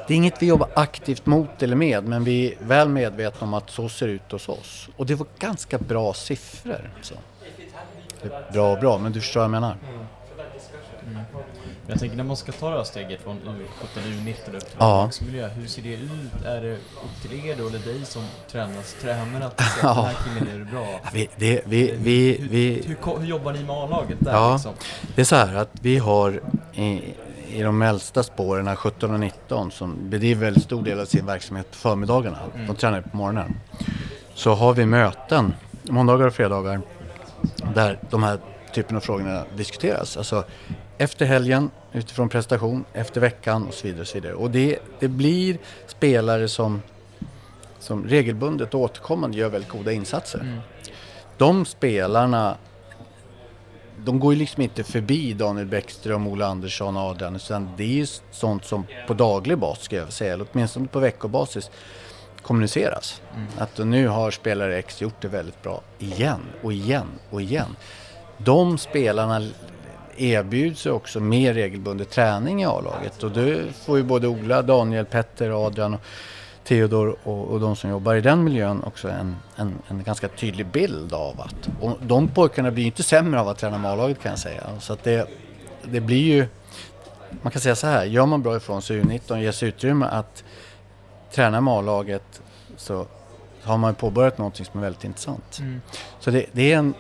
Det 0.08 0.14
är 0.14 0.16
inget 0.16 0.42
vi 0.42 0.46
jobbar 0.46 0.70
aktivt 0.74 1.26
mot 1.26 1.64
eller 1.64 1.76
med, 1.76 2.04
men 2.04 2.24
vi 2.24 2.54
är 2.54 2.58
väl 2.60 2.90
medvetna 2.90 3.48
om 3.48 3.54
att 3.54 3.70
så 3.70 3.90
ser 3.90 4.08
det 4.08 4.14
ut 4.14 4.32
hos 4.32 4.50
oss. 4.50 4.90
Och 4.98 5.06
det 5.06 5.16
var 5.16 5.28
ganska 5.40 5.78
bra 5.78 6.14
siffror. 6.14 6.92
Så. 7.02 7.16
Bra 8.54 8.72
och 8.72 8.80
bra, 8.80 8.98
men 8.98 9.12
du 9.12 9.22
förstår 9.22 9.40
vad 9.40 9.46
jag 9.46 9.52
menar. 9.52 9.76
Mm. 9.90 10.06
Jag 11.88 12.00
tänker 12.00 12.18
när 12.18 12.24
man 12.24 12.38
ska 12.38 12.52
ta 12.52 12.70
det 12.70 12.78
här 12.78 12.84
steget 12.84 13.22
från 13.22 13.40
U17 13.40 14.00
U19 14.00 14.56
upp 14.56 14.66
till 14.66 14.76
ja. 14.78 15.10
miljö, 15.22 15.48
hur 15.48 15.68
ser 15.68 15.82
det 15.82 15.94
ut? 15.94 16.46
Är 16.46 16.62
det 16.62 16.74
upp 16.74 17.22
till 17.22 17.46
er 17.46 17.56
då, 17.58 17.68
eller 17.68 17.80
dig 17.80 18.06
som 18.06 18.24
tränas, 18.52 18.96
tränare 19.02 19.46
att 19.46 19.60
säga 19.60 19.70
ja. 19.84 19.96
den 19.96 20.06
här 20.06 20.16
killen 20.24 20.62
är 20.62 20.72
bra? 20.72 21.00
Vi, 21.14 21.30
det, 21.36 21.62
vi, 21.66 21.94
vi, 21.98 22.38
hur, 22.40 22.50
vi, 22.50 22.84
hur, 22.86 22.98
hur, 23.06 23.20
hur, 23.20 23.28
jobbar 23.28 23.54
ni 23.54 23.64
med 23.64 23.76
A-laget 23.76 24.18
där? 24.20 24.32
Ja, 24.32 24.54
liksom? 24.54 24.74
det 25.16 25.22
är 25.22 25.26
så 25.26 25.36
här 25.36 25.56
att 25.56 25.72
vi 25.82 25.98
har 25.98 26.42
i 27.52 27.62
de 27.62 27.82
äldsta 27.82 28.24
spåren, 28.24 28.76
17 28.76 29.14
och 29.14 29.20
19, 29.20 29.72
som 29.72 30.10
bedriver 30.10 30.46
väldigt 30.46 30.64
stor 30.64 30.84
del 30.84 31.00
av 31.00 31.06
sin 31.06 31.26
verksamhet 31.26 31.72
på 31.72 31.78
förmiddagarna. 31.78 32.38
De 32.68 32.76
tränar 32.76 33.02
på 33.02 33.18
morgonen. 33.18 33.56
Så 34.34 34.54
har 34.54 34.74
vi 34.74 34.86
möten 34.86 35.54
måndagar 35.84 36.28
och 36.28 36.34
fredagar 36.34 36.82
där 37.76 38.00
de 38.10 38.24
här 38.24 38.40
typen 38.74 38.98
av 38.98 39.02
frågorna 39.02 39.44
diskuteras. 39.56 40.18
Alltså 40.18 40.44
efter 40.98 41.26
helgen, 41.26 41.70
utifrån 41.92 42.30
prestation, 42.30 42.86
efter 42.94 43.22
veckan 43.22 43.68
och 43.68 43.74
så 43.74 43.88
vidare. 43.88 44.02
Och, 44.02 44.08
så 44.08 44.14
vidare. 44.14 44.34
och 44.34 44.52
det, 44.52 44.80
det 45.00 45.08
blir 45.08 45.58
spelare 45.88 46.48
som, 46.48 46.82
som 47.80 48.04
regelbundet 48.08 48.74
och 48.74 48.80
återkommande 48.80 49.38
gör 49.38 49.50
väldigt 49.50 49.72
goda 49.72 49.92
insatser. 49.92 50.40
Mm. 50.40 50.60
De 51.38 51.66
spelarna 51.66 52.56
de 54.06 54.20
går 54.20 54.34
ju 54.34 54.40
liksom 54.40 54.64
inte 54.64 54.84
förbi 54.84 55.34
Daniel 55.34 55.68
Bäckström, 55.68 56.28
Ola 56.28 56.48
Andersson 56.48 56.98
och 56.98 57.04
Adrian. 57.04 57.36
Utan 57.36 57.70
det 57.78 57.84
är 57.84 57.88
ju 57.88 58.08
sånt 58.32 58.66
som 58.66 58.86
på 59.08 59.14
daglig 59.14 59.58
basis, 59.58 59.84
ska 59.84 59.96
jag 59.96 60.14
säga, 60.14 60.34
eller 60.34 60.48
åtminstone 60.52 60.88
på 60.88 61.00
veckobasis, 61.00 61.72
kommuniceras. 62.42 63.22
Mm. 63.36 63.48
Att 63.58 63.78
nu 63.78 64.08
har 64.08 64.32
spelare 64.32 64.78
X 64.78 65.02
gjort 65.02 65.22
det 65.22 65.28
väldigt 65.28 65.64
bra 65.64 65.82
igen 66.00 66.40
och 66.62 66.74
igen 66.74 67.08
och 67.30 67.42
igen. 67.42 67.76
De 68.38 68.78
spelarna 68.78 69.48
erbjuds 70.18 70.86
ju 70.86 70.92
också 70.92 71.20
mer 71.20 71.54
regelbunden 71.54 72.08
träning 72.08 72.62
i 72.62 72.66
A-laget 72.66 73.24
och 73.24 73.32
då 73.32 73.58
får 73.86 73.98
ju 73.98 74.04
både 74.04 74.28
Ola, 74.28 74.62
Daniel, 74.62 75.06
Petter, 75.06 75.66
Adrian 75.66 75.94
och 75.94 76.02
Theodor 76.68 77.16
och, 77.24 77.48
och 77.48 77.60
de 77.60 77.76
som 77.76 77.90
jobbar 77.90 78.16
i 78.16 78.22
den 78.22 78.44
miljön 78.44 78.84
också 78.84 79.10
en, 79.10 79.36
en, 79.56 79.76
en 79.88 80.04
ganska 80.04 80.28
tydlig 80.28 80.66
bild 80.66 81.14
av 81.14 81.42
att 81.42 81.70
och 81.82 81.98
de 82.02 82.28
pojkarna 82.28 82.72
blir 82.72 82.86
inte 82.86 83.04
sämre 83.04 83.40
av 83.40 83.48
att 83.48 83.58
träna 83.58 83.78
med 83.78 83.92
A-laget 83.92 84.22
kan 84.22 84.30
jag 84.30 84.40
säga. 84.40 84.64
Så 84.80 84.94
att 84.94 85.04
det, 85.04 85.30
det 85.84 86.00
blir 86.00 86.36
ju, 86.36 86.46
man 87.42 87.52
kan 87.52 87.62
säga 87.62 87.76
så 87.76 87.88
här, 87.88 88.06
gör 88.06 88.26
man 88.26 88.42
bra 88.42 88.58
ifrån 88.58 88.82
sig 88.82 89.02
U19 89.02 89.32
och 89.32 89.40
ges 89.40 89.64
utrymme 89.64 90.06
att 90.06 90.44
träna 91.32 91.62
med 91.62 91.74
A-laget 91.74 92.42
så 92.78 93.06
har 93.64 93.78
man 93.78 93.96
påbörjat 93.96 94.38
någonting 94.38 94.66
som 94.66 94.80
är 94.80 94.84
väldigt 94.84 95.04
intressant. 95.04 95.60
Mm. 95.60 95.82
Så 96.20 96.32
det, 96.32 96.46
det, 96.52 96.74
är 96.74 96.78
en, 96.78 96.94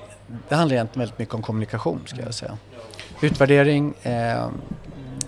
det 0.50 0.56
handlar 0.56 0.76
egentligen 0.76 1.00
väldigt 1.00 1.20
mycket 1.20 1.36
om 1.36 1.42
kommunikation 1.42 2.02
ska 2.06 2.22
jag 2.22 2.34
säga. 2.34 2.58
Utvärdering, 3.22 3.94
eh, 4.02 4.48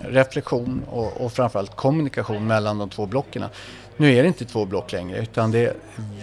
reflektion 0.00 0.82
och, 0.90 1.20
och 1.20 1.32
framförallt 1.32 1.76
kommunikation 1.76 2.46
mellan 2.46 2.78
de 2.78 2.90
två 2.90 3.06
blocken. 3.06 3.44
Nu 4.00 4.16
är 4.16 4.22
det 4.22 4.28
inte 4.28 4.44
två 4.44 4.64
block 4.64 4.92
längre 4.92 5.18
utan 5.18 5.50
det 5.50 5.58
är 5.58 5.74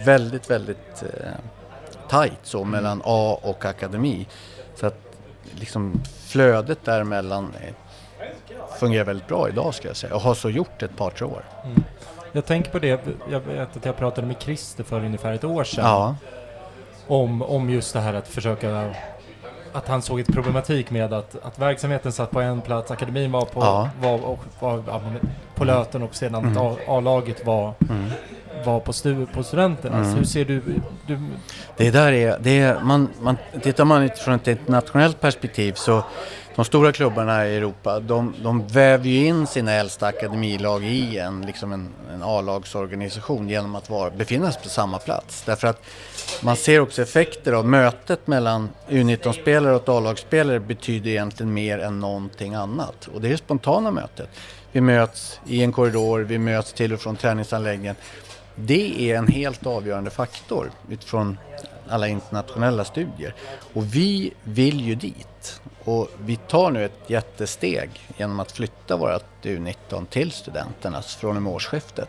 väldigt, 0.04 0.50
väldigt 0.50 1.02
eh, 1.02 1.30
tajt 2.08 2.38
så 2.42 2.64
mellan 2.64 3.02
A 3.04 3.38
och 3.42 3.64
akademi. 3.64 4.26
Så 4.74 4.86
att 4.86 4.98
liksom 5.54 6.02
flödet 6.26 6.84
däremellan 6.84 7.54
fungerar 8.78 9.04
väldigt 9.04 9.28
bra 9.28 9.48
idag 9.48 9.74
ska 9.74 9.88
jag 9.88 9.96
säga 9.96 10.14
och 10.14 10.20
har 10.20 10.34
så 10.34 10.50
gjort 10.50 10.82
ett 10.82 10.96
par, 10.96 11.10
tre 11.10 11.26
år. 11.26 11.44
Mm. 11.64 11.84
Jag 12.32 12.46
tänker 12.46 12.70
på 12.70 12.78
det, 12.78 13.00
jag 13.30 13.40
vet 13.40 13.76
att 13.76 13.84
jag 13.84 13.96
pratade 13.96 14.26
med 14.26 14.36
Christer 14.40 14.84
för 14.84 15.04
ungefär 15.04 15.32
ett 15.32 15.44
år 15.44 15.64
sedan. 15.64 15.84
Ja, 15.84 16.16
Om, 17.06 17.42
om 17.42 17.70
just 17.70 17.92
det 17.92 18.00
här 18.00 18.14
att 18.14 18.28
försöka 18.28 18.94
att 19.72 19.88
han 19.88 20.02
såg 20.02 20.20
ett 20.20 20.32
problematik 20.32 20.90
med 20.90 21.12
att, 21.12 21.36
att 21.42 21.58
verksamheten 21.58 22.12
satt 22.12 22.30
på 22.30 22.40
en 22.40 22.60
plats, 22.60 22.90
akademin 22.90 23.32
var 23.32 23.44
på, 23.44 23.60
Ja. 23.60 23.90
var, 24.00 24.38
var, 24.60 25.00
men 25.00 25.18
på 25.54 25.64
Löten 25.64 26.02
och 26.02 26.14
sedan 26.14 26.44
Mm. 26.44 26.76
A-laget 26.88 27.46
var, 27.46 27.74
mm. 27.90 28.10
var 28.64 28.80
på, 28.80 28.92
stu, 28.92 29.26
på 29.26 29.42
studenternas. 29.42 30.06
Mm. 30.06 30.18
Hur 30.18 30.24
ser 30.24 30.44
du, 30.44 30.62
du 31.06 31.18
Det 31.76 31.90
där 31.90 32.12
är, 32.12 32.38
det 32.40 32.60
är 32.60 32.80
man, 32.80 33.08
man, 33.20 33.36
tittar 33.62 33.84
man 33.84 34.02
utifrån 34.02 34.34
ett 34.34 34.48
internationellt 34.48 35.20
perspektiv 35.20 35.72
så 35.72 36.02
de 36.58 36.64
stora 36.64 36.92
klubbarna 36.92 37.48
i 37.48 37.56
Europa 37.56 38.00
de, 38.00 38.34
de 38.42 38.66
väver 38.66 39.08
ju 39.08 39.26
in 39.26 39.46
sina 39.46 39.72
äldsta 39.72 40.06
akademilag 40.06 40.84
i 40.84 41.18
en, 41.18 41.42
liksom 41.42 41.72
en, 41.72 41.88
en 42.14 42.22
A-lagsorganisation 42.22 43.48
genom 43.48 43.74
att 43.74 43.90
vara, 43.90 44.10
befinna 44.10 44.52
sig 44.52 44.62
på 44.62 44.68
samma 44.68 44.98
plats. 44.98 45.42
Därför 45.42 45.68
att 45.68 45.82
man 46.42 46.56
ser 46.56 46.80
också 46.80 47.02
effekter 47.02 47.52
av 47.52 47.66
mötet 47.66 48.26
mellan 48.26 48.68
U19-spelare 48.88 49.74
och 49.74 49.88
A-lagsspelare 49.88 50.60
betyder 50.60 51.10
egentligen 51.10 51.54
mer 51.54 51.78
än 51.78 52.00
någonting 52.00 52.54
annat. 52.54 53.08
Och 53.14 53.20
det 53.20 53.28
är 53.28 53.32
det 53.32 53.38
spontana 53.38 53.90
mötet. 53.90 54.28
Vi 54.72 54.80
möts 54.80 55.40
i 55.46 55.62
en 55.62 55.72
korridor, 55.72 56.20
vi 56.20 56.38
möts 56.38 56.72
till 56.72 56.92
och 56.92 57.00
från 57.00 57.16
träningsanläggningen. 57.16 57.96
Det 58.54 59.10
är 59.10 59.18
en 59.18 59.28
helt 59.28 59.66
avgörande 59.66 60.10
faktor 60.10 60.70
utifrån 60.90 61.38
alla 61.88 62.08
internationella 62.08 62.84
studier. 62.84 63.34
Och 63.72 63.94
vi 63.94 64.32
vill 64.42 64.80
ju 64.80 64.94
dit. 64.94 65.37
Och 65.88 66.08
vi 66.24 66.36
tar 66.36 66.70
nu 66.70 66.84
ett 66.84 67.00
jättesteg 67.06 67.90
genom 68.16 68.40
att 68.40 68.52
flytta 68.52 68.96
vårt 68.96 69.24
U19 69.42 70.06
till 70.06 70.32
studenternas 70.32 71.16
från 71.16 71.36
och 71.36 71.42
med 71.42 71.52
årsskiftet. 71.52 72.08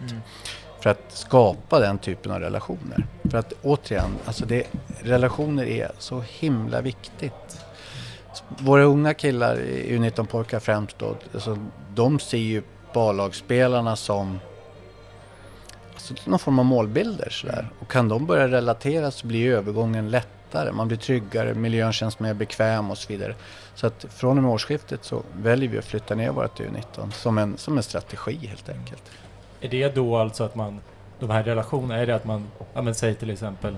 För 0.80 0.90
att 0.90 1.04
skapa 1.08 1.80
den 1.80 1.98
typen 1.98 2.32
av 2.32 2.40
relationer. 2.40 3.06
För 3.32 3.38
att 3.38 3.54
återigen, 3.62 4.12
alltså 4.26 4.46
det, 4.46 4.68
relationer 5.00 5.66
är 5.66 5.92
så 5.98 6.24
himla 6.40 6.82
viktigt. 6.82 7.66
Våra 8.48 8.84
unga 8.84 9.14
killar, 9.14 9.56
U19-pojkar 9.88 10.60
främst 10.60 11.00
då, 11.00 11.16
alltså, 11.34 11.58
de 11.96 12.20
ser 12.20 12.38
ju 12.38 12.64
A-lagsspelarna 12.94 13.96
som 13.96 14.40
alltså, 15.94 16.14
någon 16.26 16.40
form 16.40 16.60
av 16.60 16.66
målbilder. 16.66 17.30
Sådär. 17.30 17.70
Och 17.80 17.92
kan 17.92 18.10
de 18.10 18.26
börja 18.26 18.48
relatera 18.48 19.12
så 19.12 19.28
blir 19.28 19.52
övergången 19.52 20.10
lättare. 20.10 20.72
Man 20.72 20.88
blir 20.88 20.98
tryggare, 20.98 21.54
miljön 21.54 21.94
känns 21.94 22.20
mer 22.20 22.34
bekväm 22.34 22.92
och 22.92 22.98
så 22.98 23.08
vidare. 23.14 23.36
Så 23.80 23.88
att 23.88 24.06
från 24.10 24.38
och 24.38 24.44
med 24.44 24.52
årsskiftet 24.52 25.04
så 25.04 25.24
väljer 25.34 25.70
vi 25.70 25.78
att 25.78 25.86
flytta 25.86 26.16
ner 26.16 26.32
vårt 26.32 26.60
U19 26.60 27.12
som 27.12 27.38
en, 27.38 27.58
som 27.58 27.78
en 27.78 27.84
strategi 27.84 28.48
helt 28.48 28.70
enkelt. 28.70 29.04
Är 29.62 29.70
det 29.70 29.96
då 29.96 30.18
alltså 30.18 30.44
att 30.44 30.56
man, 30.56 30.82
de 31.20 31.30
här 31.30 31.44
relationerna, 31.44 31.98
är 31.98 32.06
det 32.06 32.16
att 32.16 32.26
man, 32.26 32.48
ja 32.74 32.82
men 32.82 32.96
säg 32.96 33.16
till 33.16 33.30
exempel 33.30 33.78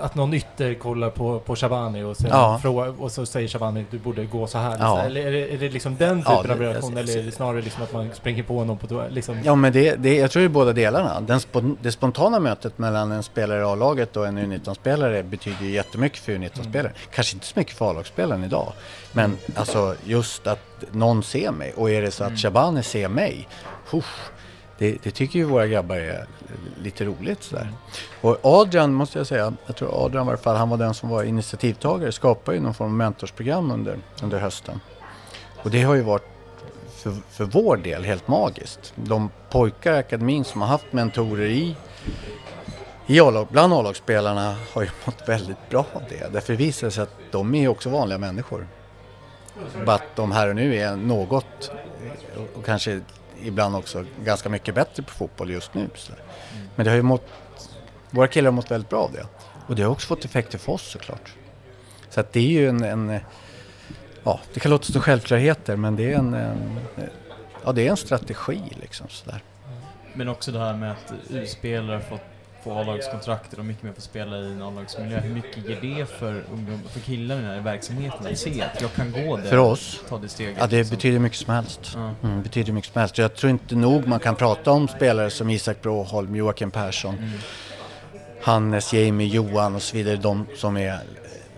att 0.00 0.14
någon 0.14 0.34
ytter 0.34 0.74
kollar 0.74 1.10
på, 1.10 1.40
på 1.40 1.56
Shabani 1.56 2.02
och, 2.02 2.16
sen 2.16 2.26
Ja. 2.30 2.58
fråga, 2.62 2.90
och 2.98 3.12
så 3.12 3.26
säger 3.26 3.48
Shabani 3.48 3.84
du 3.90 3.98
borde 3.98 4.24
gå 4.24 4.46
så 4.46 4.58
här. 4.58 4.76
Ja. 4.78 5.00
Eller 5.00 5.26
är 5.26 5.32
det, 5.32 5.54
är 5.54 5.58
det 5.58 5.68
liksom 5.68 5.96
den 5.96 6.18
typen 6.22 6.32
Ja, 6.46 6.52
av 6.52 6.58
relation 6.60 6.92
jag- 6.92 7.00
eller 7.00 7.18
är 7.18 7.22
det 7.22 7.32
snarare 7.32 7.62
liksom 7.62 7.82
att 7.82 7.92
man 7.92 8.10
springer 8.14 8.42
på 8.42 8.64
någon 8.64 8.78
på 8.78 9.04
liksom? 9.10 9.40
Ja 9.44 9.54
men 9.54 9.72
det, 9.72 9.94
det, 9.94 10.16
jag 10.16 10.30
tror 10.30 10.40
det 10.40 10.46
är 10.46 10.48
båda 10.48 10.72
delarna. 10.72 11.20
Den 11.20 11.40
spon, 11.40 11.76
det 11.82 11.92
spontana 11.92 12.40
mötet 12.40 12.78
mellan 12.78 13.12
en 13.12 13.22
spelare 13.22 13.60
i 13.60 13.64
A-laget 13.64 14.16
och 14.16 14.26
en 14.26 14.38
U19-spelare 14.38 15.22
betyder 15.22 15.62
ju 15.64 15.70
jättemycket 15.70 16.18
för 16.18 16.32
U19-spelaren. 16.32 16.92
Kanske 17.14 17.36
inte 17.36 17.46
så 17.46 17.52
mycket 17.58 17.74
för 17.76 17.90
A-lagsspelaren 17.90 18.44
idag. 18.44 18.72
Men 19.12 19.36
alltså 19.54 19.94
just 20.04 20.46
att 20.46 20.58
någon 20.92 21.22
ser 21.22 21.50
mig 21.52 21.72
och 21.76 21.90
är 21.90 22.02
det 22.02 22.10
så 22.10 22.24
att 22.24 22.38
Shabani 22.38 22.82
ser 22.82 23.08
mig. 23.08 23.48
Huff, 23.90 24.30
det, 24.78 25.02
det 25.02 25.10
tycker 25.10 25.38
ju 25.38 25.44
våra 25.44 25.66
grabbar 25.66 25.96
är 25.96 26.26
lite 26.82 27.04
roligt 27.04 27.42
sådär. 27.42 27.72
Och 28.20 28.38
Adrian 28.42 28.94
måste 28.94 29.18
jag 29.18 29.26
säga, 29.26 29.54
jag 29.66 29.76
tror 29.76 30.04
Adrian 30.04 30.24
i 30.24 30.26
varje 30.26 30.42
fall, 30.42 30.56
han 30.56 30.68
var 30.68 30.76
den 30.76 30.94
som 30.94 31.08
var 31.08 31.22
initiativtagare, 31.22 32.12
skapade 32.12 32.56
ju 32.56 32.62
någon 32.62 32.74
form 32.74 32.88
av 32.88 32.94
mentorsprogram 32.94 33.70
under, 33.70 33.98
under 34.22 34.38
hösten. 34.38 34.80
Och 35.62 35.70
det 35.70 35.82
har 35.82 35.94
ju 35.94 36.02
varit 36.02 36.26
för, 36.88 37.12
för 37.30 37.44
vår 37.44 37.76
del 37.76 38.04
helt 38.04 38.28
magiskt. 38.28 38.92
De 38.94 39.30
pojkar 39.50 39.94
i 39.94 39.98
akademin 39.98 40.44
som 40.44 40.60
har 40.60 40.68
haft 40.68 40.92
mentorer 40.92 41.46
i, 41.46 41.76
i 43.06 43.20
A-lag, 43.20 43.46
bland 43.50 43.72
A-lagsspelarna 43.72 44.56
har 44.72 44.82
ju 44.82 44.88
mått 45.04 45.28
väldigt 45.28 45.70
bra 45.70 45.86
av 45.92 46.02
det. 46.08 46.32
Därför 46.32 46.54
visar 46.54 46.86
det 46.86 46.90
sig 46.90 47.02
att 47.02 47.16
de 47.30 47.54
är 47.54 47.68
också 47.68 47.90
vanliga 47.90 48.18
människor. 48.18 48.66
Bara 49.86 49.96
att 49.96 50.16
de 50.16 50.32
här 50.32 50.48
och 50.48 50.56
nu 50.56 50.76
är 50.76 50.96
något 50.96 51.70
och 52.54 52.64
kanske 52.64 53.00
ibland 53.42 53.76
också 53.76 54.04
ganska 54.24 54.48
mycket 54.48 54.74
bättre 54.74 55.02
på 55.02 55.10
fotboll 55.10 55.50
just 55.50 55.74
nu. 55.74 55.88
Så. 55.94 56.12
Men 56.76 56.84
det 56.84 56.90
har 56.90 56.96
ju 56.96 57.02
mått, 57.02 57.28
våra 58.10 58.28
killar 58.28 58.46
har 58.50 58.52
mått 58.52 58.70
väldigt 58.70 58.90
bra 58.90 59.00
av 59.00 59.12
det. 59.12 59.26
Och 59.66 59.76
det 59.76 59.82
har 59.82 59.90
också 59.90 60.06
fått 60.06 60.24
effekter 60.24 60.58
för 60.58 60.72
oss 60.72 60.90
såklart. 60.90 61.34
Så 62.10 62.20
att 62.20 62.32
det 62.32 62.40
är 62.40 62.50
ju 62.50 62.68
en, 62.68 62.84
en 62.84 63.20
ja, 64.24 64.40
det 64.54 64.60
kan 64.60 64.70
låta 64.70 64.92
som 64.92 65.00
självklarheter 65.00 65.76
men 65.76 65.96
det 65.96 66.12
är 66.12 66.18
en, 66.18 66.34
en, 66.34 66.80
ja, 67.64 67.72
det 67.72 67.86
är 67.86 67.90
en 67.90 67.96
strategi 67.96 68.60
liksom 68.80 69.08
sådär. 69.08 69.42
Men 70.14 70.28
också 70.28 70.52
det 70.52 70.58
här 70.58 70.76
med 70.76 70.90
att 70.90 71.12
U-spelare 71.30 72.00
fått 72.00 72.20
få 72.64 72.72
A-lagskontrakter 72.80 73.58
och 73.58 73.64
mycket 73.64 73.82
mer 73.82 73.92
få 73.92 74.00
spela 74.00 74.36
i 74.38 74.46
en 74.52 74.62
A-lagsmiljö. 74.62 75.20
Hur 75.20 75.34
mycket 75.34 75.68
ger 75.68 75.78
det 75.98 76.06
för, 76.06 76.44
ungdom, 76.52 76.80
för 76.88 77.00
killarna 77.00 77.56
i 77.56 77.60
verksamheten 77.60 78.26
att 78.26 78.38
se 78.38 78.62
att 78.62 78.80
jag 78.80 78.92
kan 78.92 79.12
gå 79.12 79.36
där 79.36 79.44
För 79.44 79.56
oss? 79.56 80.00
ta 80.08 80.18
det 80.18 80.28
steget? 80.28 80.56
Ja, 80.60 80.66
det 80.66 80.76
liksom? 80.78 80.96
betyder 80.96 81.18
mycket 81.18 81.38
som 81.38 81.54
helst. 81.54 81.80
Ja. 81.94 82.14
Mm, 82.22 82.42
betyder 82.42 82.72
mycket 82.72 82.92
som 82.92 83.00
helst. 83.00 83.18
Jag 83.18 83.34
tror 83.34 83.50
inte 83.50 83.74
nog 83.76 84.06
man 84.06 84.20
kan 84.20 84.36
prata 84.36 84.70
om 84.70 84.88
spelare 84.88 85.30
som 85.30 85.50
Isak 85.50 85.82
Broholm, 85.82 86.36
Joakim 86.36 86.70
Persson, 86.70 87.14
Mm. 87.18 87.30
Hannes, 88.42 88.92
Jamie, 88.92 89.26
Johan 89.28 89.74
och 89.74 89.82
så 89.82 89.96
vidare. 89.96 90.16
De 90.16 90.46
som 90.56 90.76
är 90.76 90.98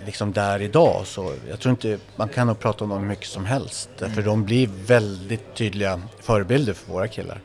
liksom 0.07 0.33
där 0.33 0.63
idag. 0.63 1.03
Så 1.07 1.33
jag 1.49 1.61
tror 1.61 1.71
inte, 1.71 1.99
man 2.17 2.29
kan 2.29 2.47
nog 2.47 2.59
prata 2.59 2.85
om 2.85 2.91
dem 2.91 2.99
hur 3.01 3.09
mycket 3.09 3.27
som 3.29 3.45
helst. 3.45 3.89
För 4.15 4.23
de 4.23 4.45
blir 4.45 4.69
väldigt 4.87 5.55
tydliga 5.55 6.03
förebilder 6.21 6.73
för 6.73 6.93
våra 6.93 7.09
killar. 7.09 7.41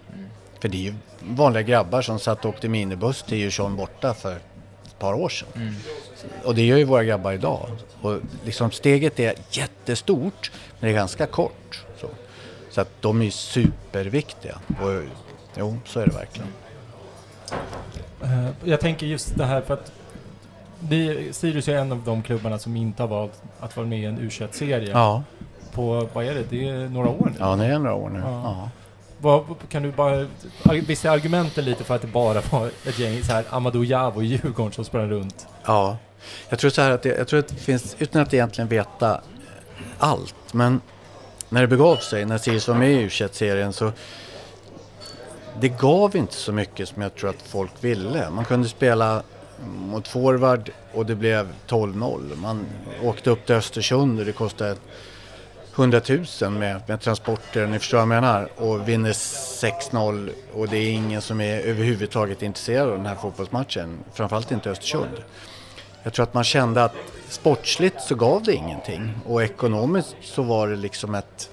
För 0.65 0.69
det 0.69 0.77
är 0.77 0.81
ju 0.81 0.93
vanliga 1.21 1.63
grabbar 1.63 2.01
som 2.01 2.19
satt 2.19 2.45
och 2.45 2.49
åkte 2.49 2.67
minibuss 2.69 3.23
till 3.23 3.37
Djursholm 3.37 3.75
borta 3.75 4.13
för 4.13 4.35
ett 4.35 4.99
par 4.99 5.13
år 5.13 5.29
sedan. 5.29 5.47
Mm. 5.55 5.73
Och 6.43 6.55
det 6.55 6.65
gör 6.65 6.77
ju 6.77 6.83
våra 6.83 7.03
grabbar 7.03 7.33
idag. 7.33 7.69
Och 8.01 8.17
liksom 8.45 8.71
steget 8.71 9.19
är 9.19 9.33
jättestort, 9.51 10.51
men 10.79 10.87
det 10.87 10.93
är 10.95 10.99
ganska 10.99 11.25
kort. 11.25 11.83
Så, 12.01 12.07
så 12.71 12.81
att 12.81 12.89
de 13.01 13.21
är 13.21 13.29
superviktiga. 13.29 14.55
Och, 14.81 15.01
jo, 15.57 15.77
så 15.85 15.99
är 15.99 16.05
det 16.05 16.13
verkligen. 16.13 16.49
Eh, 18.23 18.47
Jag 18.63 18.79
tänker 18.79 19.05
just 19.05 19.35
det 19.37 19.45
här 19.45 19.61
för 19.61 19.73
att 19.73 19.91
vi, 20.79 21.29
Sirius 21.33 21.67
är 21.67 21.75
en 21.75 21.91
av 21.91 22.03
de 22.05 22.23
klubbarna 22.23 22.59
som 22.59 22.75
inte 22.75 23.03
har 23.03 23.07
valt 23.07 23.41
att 23.59 23.77
vara 23.77 23.87
med 23.87 23.99
i 23.99 24.05
en 24.05 24.19
U21-serie 24.19 24.89
Ja, 24.91 25.23
på, 25.73 26.09
vad 26.13 26.25
är 26.25 26.33
det, 26.35 26.43
det 26.49 26.67
är 26.67 26.89
några 26.89 27.09
år 27.09 27.25
nu? 27.25 27.35
ja 27.39 27.55
det 27.55 27.65
är 27.65 27.79
några 27.79 27.93
år 27.95 28.09
nu. 28.09 28.19
Ja. 28.19 28.41
Ja. 28.43 28.69
Vad, 29.25 29.43
kan 29.69 29.83
du 29.83 29.91
bara, 29.91 30.27
visa 30.63 31.11
argumenten 31.11 31.65
lite 31.65 31.83
för 31.83 31.95
att 31.95 32.01
det 32.01 32.07
bara 32.07 32.41
var 32.51 32.71
ett 32.87 32.99
gäng 32.99 33.23
så 33.23 33.31
här 33.31 33.45
Amadou 33.49 33.83
Javo 33.83 34.23
i 34.23 34.25
Djurgården 34.25 34.71
som 34.71 34.85
sprang 34.85 35.09
runt? 35.09 35.47
Ja, 35.63 35.97
jag 36.49 36.59
tror 36.59 36.69
så 36.69 36.81
här 36.81 36.91
att 36.91 37.03
det, 37.03 37.09
jag 37.17 37.27
tror 37.27 37.39
att 37.39 37.47
det 37.47 37.55
finns, 37.55 37.95
utan 37.99 38.21
att 38.21 38.33
egentligen 38.33 38.67
veta 38.67 39.11
eh, 39.11 39.19
allt, 39.97 40.53
men 40.53 40.81
när 41.49 41.61
det 41.61 41.67
begav 41.67 41.95
sig, 41.95 42.25
när 42.25 42.37
Sirius 42.37 42.67
var 42.67 42.75
med 42.75 42.91
i 42.91 42.95
u 42.95 43.09
serien 43.09 43.73
så 43.73 43.91
det 45.59 45.69
gav 45.69 46.15
inte 46.15 46.33
så 46.33 46.51
mycket 46.51 46.89
som 46.89 47.01
jag 47.01 47.15
tror 47.15 47.29
att 47.29 47.41
folk 47.41 47.71
ville. 47.81 48.29
Man 48.29 48.45
kunde 48.45 48.67
spela 48.67 49.23
mot 49.65 50.07
forward 50.07 50.69
och 50.93 51.05
det 51.05 51.15
blev 51.15 51.47
12-0. 51.67 52.35
Man 52.35 52.65
åkte 53.03 53.29
upp 53.29 53.45
till 53.45 53.55
Östersund 53.55 54.19
och 54.19 54.25
det 54.25 54.31
kostade 54.31 54.75
100 55.77 56.01
000 56.41 56.51
med, 56.51 56.81
med 56.87 57.01
transporter, 57.01 57.67
ni 57.67 57.79
förstår 57.79 57.97
vad 57.97 58.01
jag 58.01 58.07
menar, 58.07 58.49
och 58.55 58.89
vinner 58.89 59.11
6-0 59.11 60.29
och 60.53 60.67
det 60.67 60.77
är 60.77 60.91
ingen 60.91 61.21
som 61.21 61.41
är 61.41 61.59
överhuvudtaget 61.59 62.41
intresserad 62.41 62.89
av 62.89 62.97
den 62.97 63.05
här 63.05 63.15
fotbollsmatchen. 63.15 63.99
Framförallt 64.13 64.51
inte 64.51 64.69
Östersund. 64.69 65.23
Jag 66.03 66.13
tror 66.13 66.23
att 66.23 66.33
man 66.33 66.43
kände 66.43 66.83
att 66.83 66.95
sportsligt 67.29 68.01
så 68.01 68.15
gav 68.15 68.43
det 68.43 68.53
ingenting 68.53 69.11
och 69.25 69.43
ekonomiskt 69.43 70.15
så 70.21 70.41
var 70.41 70.67
det 70.67 70.75
liksom 70.75 71.15
ett, 71.15 71.49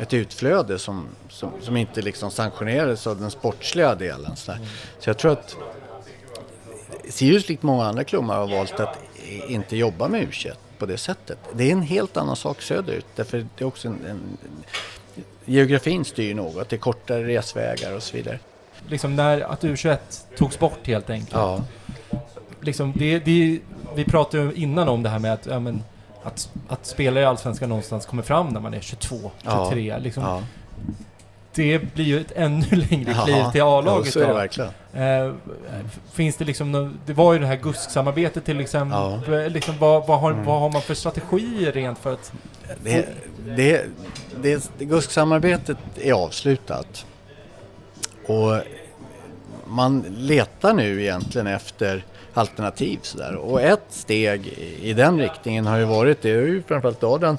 ett 0.00 0.14
utflöde 0.14 0.78
som, 0.78 1.06
som, 1.28 1.50
som 1.60 1.76
inte 1.76 2.02
liksom 2.02 2.30
sanktionerades 2.30 3.06
av 3.06 3.20
den 3.20 3.30
sportsliga 3.30 3.94
delen. 3.94 4.36
Så, 4.36 4.52
så 4.98 5.10
jag 5.10 5.18
tror 5.18 5.32
att 5.32 5.56
Sirius 7.08 7.48
likt 7.48 7.62
många 7.62 7.84
andra 7.84 8.04
klubbar 8.04 8.34
har 8.34 8.46
valt 8.46 8.80
att 8.80 8.98
inte 9.48 9.76
jobba 9.76 10.08
med 10.08 10.22
u 10.22 10.32
på 10.78 10.86
det 10.86 10.98
sättet. 10.98 11.38
Det 11.54 11.68
är 11.68 11.72
en 11.72 11.82
helt 11.82 12.16
annan 12.16 12.36
sak 12.36 12.62
söderut 12.62 13.06
därför 13.16 13.46
det 13.56 13.64
är 13.64 13.66
också 13.66 13.88
en, 13.88 14.06
en 14.06 14.36
geografin 15.44 16.04
styr 16.04 16.34
något. 16.34 16.68
Det 16.68 16.76
är 16.76 16.80
kortare 16.80 17.24
resvägar 17.26 17.96
och 17.96 18.02
så 18.02 18.16
vidare. 18.16 18.38
Liksom 18.88 19.16
när 19.16 19.40
att 19.40 19.62
U21 19.62 19.98
togs 20.36 20.58
bort 20.58 20.86
helt 20.86 21.10
enkelt. 21.10 21.32
Ja, 21.32 21.64
Liksom 22.60 22.92
det, 22.96 23.18
det, 23.18 23.60
vi 23.94 24.04
pratade 24.04 24.42
ju 24.42 24.52
innan 24.52 24.88
om 24.88 25.02
det 25.02 25.08
här 25.08 25.18
med 25.18 25.32
att, 25.32 25.46
ja, 25.46 25.60
men, 25.60 25.82
att, 26.22 26.50
att 26.68 26.86
spelare 26.86 27.24
i 27.24 27.26
Allsvenskan 27.26 27.68
någonstans 27.68 28.06
kommer 28.06 28.22
fram 28.22 28.48
när 28.48 28.60
man 28.60 28.74
är 28.74 28.80
22, 28.80 29.30
Ja. 29.42 29.66
23. 29.70 29.98
Liksom, 29.98 30.22
ja. 30.22 30.42
Det 31.54 31.78
blir 31.94 32.04
ju 32.04 32.20
ett 32.20 32.32
ännu 32.36 32.66
längre 32.70 33.12
Ja, 33.16 33.24
kliv 33.24 33.50
till 33.50 33.58
ja, 33.58 33.78
A-laget. 33.78 34.12
så 34.12 34.20
är 34.20 34.48
det. 34.92 35.24
Eh, 35.26 35.32
finns 36.12 36.36
det 36.36 36.44
liksom, 36.44 36.98
det 37.06 37.12
var 37.12 37.32
ju 37.32 37.38
det 37.38 37.46
här 37.46 37.56
GUSK-samarbetet 37.56 38.44
till 38.44 38.60
exempel. 38.60 39.52
Liksom, 39.52 39.78
vad, 39.78 40.06
vad, 40.06 40.20
har, 40.20 40.32
Mm. 40.32 40.44
vad 40.44 40.60
har 40.60 40.70
man 40.70 40.82
för 40.82 40.94
strategier 40.94 41.72
rent 41.72 41.98
för 41.98 42.12
att... 42.12 42.32
Det, 42.82 43.08
det, 43.56 43.86
det, 44.42 44.70
det 44.78 44.84
GUSK-samarbetet 44.84 45.78
är 46.00 46.12
avslutat. 46.12 47.06
Och 48.26 48.60
man 49.66 50.04
letar 50.16 50.74
nu 50.74 51.02
egentligen 51.02 51.46
efter 51.46 52.04
alternativ 52.34 52.98
sådär. 53.02 53.34
Och 53.36 53.60
ett 53.62 53.84
steg 53.90 54.46
i 54.82 54.92
den 54.92 55.18
riktningen 55.18 55.66
har 55.66 55.78
ju 55.78 55.84
varit, 55.84 56.22
det 56.22 56.30
är 56.30 56.34
ju 56.34 56.62
framförallt 56.62 57.04
Adrian 57.04 57.38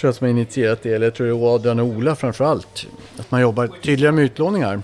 tror 0.00 0.08
jag 0.08 0.14
som 0.14 0.24
har 0.24 0.30
initierat 0.30 0.82
det, 0.82 0.94
eller 0.94 1.06
jag 1.06 1.14
tror 1.14 1.26
det 1.26 1.32
är 1.32 1.54
Adrian 1.54 1.80
och 1.80 1.86
Ola 1.86 2.16
framförallt. 2.16 2.86
Att 3.18 3.30
man 3.30 3.40
jobbar 3.40 3.66
tydligare 3.82 4.12
med 4.12 4.24
utlåningar. 4.24 4.82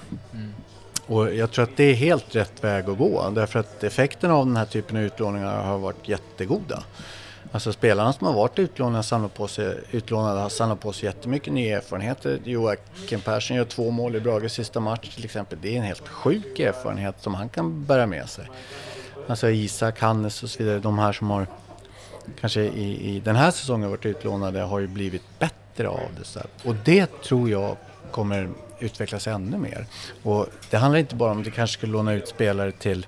Och 1.07 1.35
jag 1.35 1.51
tror 1.51 1.63
att 1.63 1.77
det 1.77 1.85
är 1.85 1.95
helt 1.95 2.37
rätt 2.37 2.65
väg 2.65 2.91
att 2.91 2.99
gå 2.99 3.31
därför 3.31 3.59
att 3.59 3.85
effekten 3.85 4.31
av 4.31 4.47
den 4.47 4.57
här 4.57 4.65
typen 4.65 4.97
av 4.97 5.03
utlåningar 5.03 5.63
har 5.63 5.79
varit 5.79 6.09
jättegoda. 6.09 6.85
Alltså 7.53 7.73
spelarna 7.73 8.13
som 8.13 8.27
har 8.27 8.35
varit 8.35 8.59
utlånade, 8.59 9.05
samlat 9.05 9.35
på 9.35 9.49
sig, 9.49 9.81
utlånade 9.91 10.41
har 10.41 10.49
samlat 10.49 10.81
på 10.81 10.93
sig 10.93 11.07
jättemycket 11.07 11.53
nya 11.53 11.77
erfarenheter. 11.77 12.39
Joakim 12.45 13.21
Persson 13.21 13.57
gör 13.57 13.65
två 13.65 13.91
mål 13.91 14.17
i 14.17 14.21
Brages 14.21 14.53
sista 14.53 14.81
match 14.81 15.15
till 15.15 15.25
exempel. 15.25 15.59
Det 15.63 15.75
är 15.75 15.79
en 15.79 15.85
helt 15.85 16.09
sjuk 16.09 16.59
erfarenhet 16.59 17.15
som 17.21 17.35
han 17.35 17.49
kan 17.49 17.85
bära 17.85 18.07
med 18.07 18.29
sig. 18.29 18.45
Alltså 19.27 19.51
Isak, 19.51 20.01
Hannes 20.01 20.43
och 20.43 20.51
så 20.51 20.63
vidare, 20.63 20.79
de 20.79 20.99
här 20.99 21.13
som 21.13 21.31
har 21.31 21.47
kanske 22.41 22.63
i, 22.63 23.17
i 23.17 23.21
den 23.21 23.37
här 23.37 23.51
säsongen 23.51 23.91
varit 23.91 24.07
utlånade 24.07 24.61
har 24.61 24.79
ju 24.79 24.87
blivit 24.87 25.23
bättre 25.39 25.89
av 25.89 26.09
det. 26.19 26.25
Så 26.25 26.39
här. 26.39 26.49
Och 26.65 26.75
det 26.85 27.23
tror 27.23 27.51
jag 27.51 27.77
kommer 28.11 28.49
utvecklas 28.79 29.27
ännu 29.27 29.59
mer. 29.59 29.87
Och 30.23 30.47
det 30.71 30.77
handlar 30.77 30.99
inte 30.99 31.15
bara 31.15 31.31
om 31.31 31.41
att 31.41 31.47
vi 31.47 31.51
kanske 31.51 31.79
ska 31.79 31.87
låna 31.87 32.13
ut 32.13 32.29
spelare 32.29 32.73
till 32.73 33.07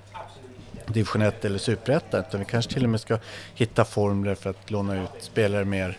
division 0.86 1.22
1 1.22 1.44
eller 1.44 1.58
superettan 1.58 2.24
utan 2.28 2.40
vi 2.40 2.46
kanske 2.46 2.72
till 2.72 2.84
och 2.84 2.90
med 2.90 3.00
ska 3.00 3.18
hitta 3.54 3.84
formler 3.84 4.34
för 4.34 4.50
att 4.50 4.70
låna 4.70 5.02
ut 5.02 5.10
spelare 5.20 5.64
mer 5.64 5.98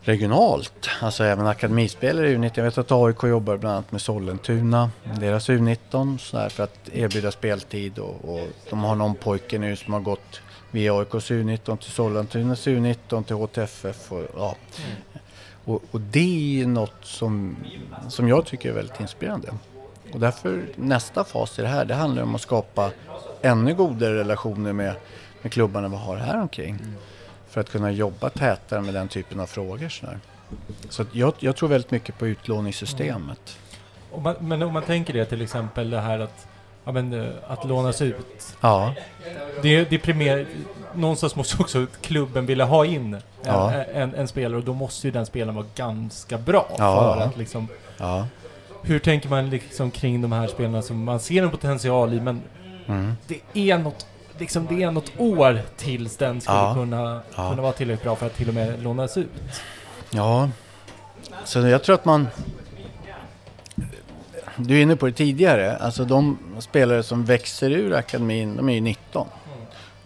regionalt. 0.00 0.88
Alltså 1.00 1.24
även 1.24 1.46
akademispelare 1.46 2.30
i 2.30 2.36
U19. 2.36 2.52
Jag 2.54 2.64
vet 2.64 2.78
att 2.78 2.92
AIK 2.92 3.22
jobbar 3.22 3.56
bland 3.56 3.74
annat 3.74 3.92
med 3.92 4.00
Sollentuna, 4.00 4.90
deras 5.20 5.48
U19 5.48 6.18
så 6.18 6.36
där, 6.36 6.48
för 6.48 6.62
att 6.64 6.88
erbjuda 6.92 7.30
speltid 7.30 7.98
och, 7.98 8.34
och 8.34 8.48
de 8.70 8.84
har 8.84 8.94
någon 8.94 9.14
pojke 9.14 9.58
nu 9.58 9.76
som 9.76 9.92
har 9.92 10.00
gått 10.00 10.40
via 10.70 10.94
AIKs 10.98 11.30
U19 11.30 11.76
till 11.76 11.92
Sollentunas 11.92 12.66
U19 12.66 13.24
till 13.24 13.36
HTFF. 13.36 14.12
Och, 14.12 14.24
ja. 14.36 14.56
och, 15.64 15.82
och 15.90 16.00
det 16.00 16.62
är 16.62 16.66
något 16.66 16.96
som, 17.02 17.56
som 18.08 18.28
jag 18.28 18.46
tycker 18.46 18.68
är 18.68 18.72
väldigt 18.72 19.00
inspirerande. 19.00 19.48
Och 20.12 20.20
därför 20.20 20.64
nästa 20.76 21.24
fas 21.24 21.58
i 21.58 21.62
det 21.62 21.68
här, 21.68 21.84
det 21.84 21.94
handlar 21.94 22.22
om 22.22 22.34
att 22.34 22.40
skapa 22.40 22.90
ännu 23.42 23.74
godare 23.74 24.14
relationer 24.14 24.72
med, 24.72 24.94
med 25.42 25.52
klubbarna 25.52 25.88
vi 25.88 25.96
har 25.96 26.16
här 26.16 26.40
omkring. 26.40 26.78
För 27.48 27.60
att 27.60 27.70
kunna 27.70 27.90
jobba 27.90 28.30
tätare 28.30 28.80
med 28.80 28.94
den 28.94 29.08
typen 29.08 29.40
av 29.40 29.46
frågor. 29.46 29.88
Så, 29.88 30.06
där. 30.06 30.18
så 30.88 31.04
jag, 31.12 31.34
jag 31.38 31.56
tror 31.56 31.68
väldigt 31.68 31.90
mycket 31.90 32.18
på 32.18 32.26
utlåningssystemet. 32.26 33.58
Om 34.10 34.22
man, 34.22 34.36
men 34.40 34.62
om 34.62 34.72
man 34.72 34.82
tänker 34.82 35.12
det 35.12 35.24
till 35.24 35.42
exempel 35.42 35.90
det 35.90 36.00
här 36.00 36.18
att, 36.18 36.46
ja, 36.88 36.92
men, 36.92 37.12
eh, 37.12 37.30
att 37.48 37.64
lånas 37.64 38.02
ut. 38.02 38.56
Ja, 38.60 38.94
Det, 39.62 39.90
det 39.90 39.98
primer, 39.98 40.46
någonstans 40.94 41.36
måste 41.36 41.62
också 41.62 41.86
klubben 42.02 42.46
vilja 42.46 42.64
ha 42.64 42.84
in 42.84 43.14
en, 43.14 43.20
Ja. 43.44 43.72
en, 43.72 44.14
en 44.14 44.28
spelare 44.28 44.58
och 44.58 44.64
då 44.64 44.74
måste 44.74 45.06
ju 45.06 45.10
den 45.10 45.26
spelaren 45.26 45.54
vara 45.54 45.66
ganska 45.74 46.38
bra. 46.38 46.66
Ja. 46.78 47.14
För 47.14 47.22
att 47.22 47.36
liksom, 47.36 47.68
ja. 47.98 48.26
hur 48.82 48.98
tänker 48.98 49.28
man 49.28 49.50
liksom 49.50 49.90
kring 49.90 50.22
de 50.22 50.32
här 50.32 50.46
spelarna 50.46 50.82
som 50.82 51.04
man 51.04 51.20
ser 51.20 51.42
en 51.42 51.50
potential 51.50 52.12
i 52.12 52.20
men 52.20 52.42
Mm. 52.86 53.12
det 53.26 53.70
är 53.70 53.78
något 53.78 54.06
Liksom 54.38 54.66
det 54.70 54.82
är 54.82 54.90
något 54.90 55.12
år 55.18 55.60
tills 55.76 56.16
den 56.16 56.40
skulle 56.40 56.74
kunna, 56.74 57.20
kunna 57.34 57.62
vara 57.62 57.72
tillräckligt 57.72 58.04
bra 58.04 58.16
för 58.16 58.26
att 58.26 58.34
till 58.34 58.48
och 58.48 58.54
med 58.54 58.82
lånas 58.82 59.16
ut. 59.16 59.28
Ja, 60.10 60.50
så 61.44 61.58
jag 61.58 61.82
tror 61.82 61.94
att 61.94 62.04
man... 62.04 62.28
Du 64.60 64.78
är 64.78 64.82
inne 64.82 64.96
på 64.96 65.06
det 65.06 65.12
tidigare, 65.12 65.76
alltså 65.76 66.04
de 66.04 66.38
spelare 66.58 67.02
som 67.02 67.24
växer 67.24 67.70
ur 67.70 67.92
akademin, 67.92 68.56
de 68.56 68.68
är 68.68 68.72
ju 68.72 68.80
19. 68.80 69.26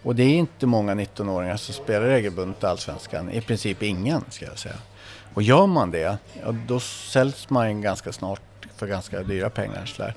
Och 0.03 0.15
det 0.15 0.23
är 0.23 0.35
inte 0.35 0.65
många 0.65 0.95
19-åringar 0.95 1.57
som 1.57 1.73
spelar 1.73 2.07
regelbundet 2.07 2.63
i 2.63 2.65
Allsvenskan, 2.65 3.31
i 3.31 3.41
princip 3.41 3.83
ingen 3.83 4.21
ska 4.29 4.45
jag 4.45 4.57
säga. 4.57 4.75
Och 5.33 5.43
gör 5.43 5.67
man 5.67 5.91
det, 5.91 6.17
ja, 6.43 6.55
då 6.67 6.79
säljs 6.79 7.49
man 7.49 7.81
ganska 7.81 8.11
snart 8.11 8.41
för 8.75 8.87
ganska 8.87 9.23
dyra 9.23 9.49
pengar. 9.49 9.85
Så, 9.85 10.01
där. 10.01 10.13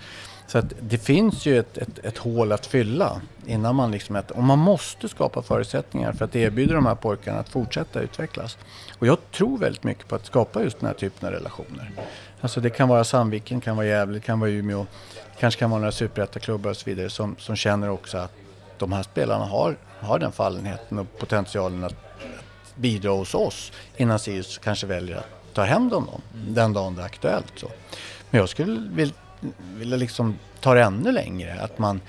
så 0.46 0.58
att 0.58 0.72
det 0.80 0.98
finns 0.98 1.46
ju 1.46 1.58
ett, 1.58 1.78
ett, 1.78 2.04
ett 2.04 2.18
hål 2.18 2.52
att 2.52 2.66
fylla 2.66 3.20
innan 3.46 3.74
man 3.74 3.90
liksom... 3.90 4.16
Ett, 4.16 4.30
och 4.30 4.42
man 4.42 4.58
måste 4.58 5.08
skapa 5.08 5.42
förutsättningar 5.42 6.12
för 6.12 6.24
att 6.24 6.36
erbjuda 6.36 6.74
de 6.74 6.86
här 6.86 6.94
pojkarna 6.94 7.38
att 7.38 7.48
fortsätta 7.48 8.00
utvecklas. 8.00 8.58
Och 8.98 9.06
jag 9.06 9.18
tror 9.32 9.58
väldigt 9.58 9.84
mycket 9.84 10.08
på 10.08 10.14
att 10.14 10.26
skapa 10.26 10.62
just 10.62 10.80
den 10.80 10.86
här 10.86 10.94
typen 10.94 11.28
av 11.28 11.34
relationer. 11.34 11.90
Alltså 12.40 12.60
det 12.60 12.70
kan 12.70 12.88
vara 12.88 13.04
Sandviken, 13.04 13.60
kan 13.60 13.76
vara 13.76 13.86
Gävle, 13.86 14.20
kan 14.20 14.40
vara 14.40 14.50
Umeå, 14.50 14.86
kanske 15.38 15.60
kan 15.60 15.70
vara 15.70 15.80
några 15.80 15.92
superettaklubbar 15.92 16.70
och 16.70 16.76
så 16.76 16.90
vidare 16.90 17.10
som, 17.10 17.36
som 17.38 17.56
känner 17.56 17.90
också 17.90 18.18
att 18.18 18.32
de 18.78 18.92
här 18.92 19.02
spelarna 19.02 19.44
har, 19.44 19.76
har 20.00 20.18
den 20.18 20.32
fallenheten 20.32 20.98
och 20.98 21.18
potentialen 21.18 21.84
att, 21.84 22.06
bidra 22.76 23.10
hos 23.10 23.34
oss 23.34 23.72
innan 23.96 24.18
Sirius 24.18 24.58
kanske 24.58 24.86
väljer 24.86 25.16
att 25.16 25.54
ta 25.54 25.62
hem 25.62 25.88
dem 25.88 26.08
den 26.32 26.72
dagen 26.72 26.96
det 26.96 27.02
är 27.02 27.06
aktuellt. 27.06 27.52
Så. 27.56 27.70
Men 28.30 28.40
jag 28.40 28.48
skulle 28.48 28.88
vilja, 28.90 29.14
vilja 29.76 29.96
liksom 29.96 30.38
ta 30.60 30.74
det 30.74 30.82
ännu 30.82 31.12
längre. 31.12 31.60
Att 31.60 31.78
man, 31.78 32.00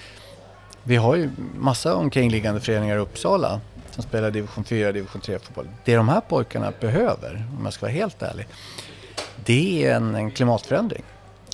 vi 0.84 0.96
har 0.96 1.16
ju 1.16 1.30
massa 1.56 1.96
omkringliggande 1.96 2.62
föreningar 2.62 2.96
i 2.96 3.00
Uppsala 3.00 3.62
som 3.92 4.04
spelar 4.04 4.32
division 4.32 4.64
4 4.64 4.92
division 4.92 5.22
3 5.22 5.40
fotboll. 5.40 5.70
Det 5.86 5.96
de 5.96 6.10
här 6.10 6.22
pojkarna 6.22 6.74
behöver, 6.80 7.46
om 7.58 7.66
jag 7.66 7.74
ska 7.74 7.86
vara 7.86 7.94
helt 7.94 8.22
ärlig, 8.22 8.48
det 9.46 9.86
är 9.86 9.96
en, 9.96 10.16
en 10.16 10.32
klimatförändring. 10.32 11.04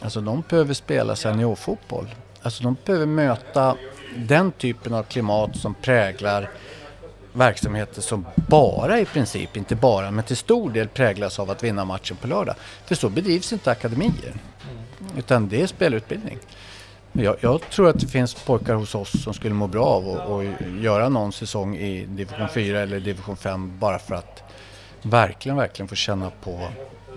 Alltså 0.01 0.22
de 0.22 0.43
behöver 0.49 0.74
spela 0.74 1.16
seniorfotboll. 1.16 2.16
Alltså 2.41 2.64
de 2.64 2.78
behöver 2.86 3.05
möta 3.05 3.76
den 4.16 4.51
typen 4.51 4.93
av 4.93 5.03
klimat 5.03 5.55
som 5.55 5.74
präglar 5.74 6.49
verksamheter 7.34 8.01
som 8.01 8.26
bara 8.36 8.99
i 8.99 9.05
princip, 9.05 9.57
inte 9.57 9.76
bara, 9.76 10.11
men 10.11 10.24
till 10.24 10.38
stor 10.38 10.70
del 10.70 10.88
präglas 10.88 11.39
av 11.39 11.51
att 11.51 11.64
vinna 11.64 11.86
matchen 11.86 12.18
på 12.18 12.28
lördag. 12.28 12.55
För 12.86 12.95
så 12.95 13.09
bedrivs 13.09 13.53
inte 13.53 13.72
akademier. 13.72 14.34
Utan 15.18 15.49
det 15.49 15.61
är 15.61 15.68
spelutbildning. 15.68 16.38
Jag, 17.11 17.36
jag, 17.39 17.61
tror 17.70 17.89
att 17.89 17.99
det 17.99 18.07
finns 18.07 18.34
pojkar 18.34 18.74
hos 18.74 18.95
oss 18.95 19.24
som 19.24 19.34
skulle 19.34 19.53
må 19.53 19.68
bra 19.68 19.86
av 19.86 20.09
att 20.09 20.82
göra 20.82 21.09
någon 21.09 21.32
säsong 21.32 21.76
i 21.76 22.05
division 22.05 22.47
4 22.53 22.80
eller 22.80 22.99
division 22.99 23.38
5 23.38 23.80
bara 23.80 23.99
för 23.99 24.16
att 24.16 24.43
verkligen, 25.01 25.57
verkligen 25.57 25.88
få 25.88 25.95
känna 25.95 26.32
på 26.43 26.59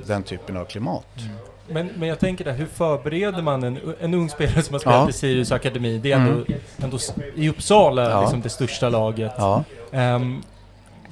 den 0.07 0.23
typen 0.23 0.57
av 0.57 0.65
klimat. 0.65 1.07
Mm. 1.19 1.37
Men, 1.69 1.91
men 1.97 2.09
jag 2.09 2.19
tänker 2.19 2.45
där, 2.45 2.53
hur 2.53 2.67
förbereder 2.67 3.43
man 3.43 3.63
en, 3.63 3.79
en 4.01 4.15
ung 4.15 4.29
spelare 4.29 4.63
som 4.63 4.75
har 4.75 4.81
spelat 4.81 5.03
ja. 5.03 5.09
i 5.09 5.13
Sirius 5.13 5.53
Akademi? 5.53 5.99
Det 5.99 6.13
är 6.13 6.17
ändå, 6.17 6.33
mm. 6.33 6.61
ändå 6.79 6.99
i 7.35 7.49
Uppsala 7.49 8.11
ja. 8.11 8.21
liksom 8.21 8.41
det 8.41 8.49
största 8.49 8.89
laget. 8.89 9.33
Ja. 9.39 9.65
Um, 9.91 10.43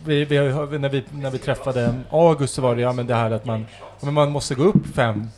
vi, 0.05 0.24
vi, 0.24 0.39
när, 0.39 0.89
vi, 0.89 1.05
när 1.11 1.30
vi 1.30 1.39
träffade 1.39 1.95
August 2.11 2.55
så 2.55 2.62
var 2.62 2.76
det 2.76 2.82
ja, 2.82 2.93
men 2.93 3.07
det 3.07 3.14
här 3.14 3.30
att 3.30 3.45
man, 3.45 3.66
man 4.01 4.32
måste 4.32 4.55
gå 4.55 4.62
upp 4.62 4.87
fem 4.95 5.28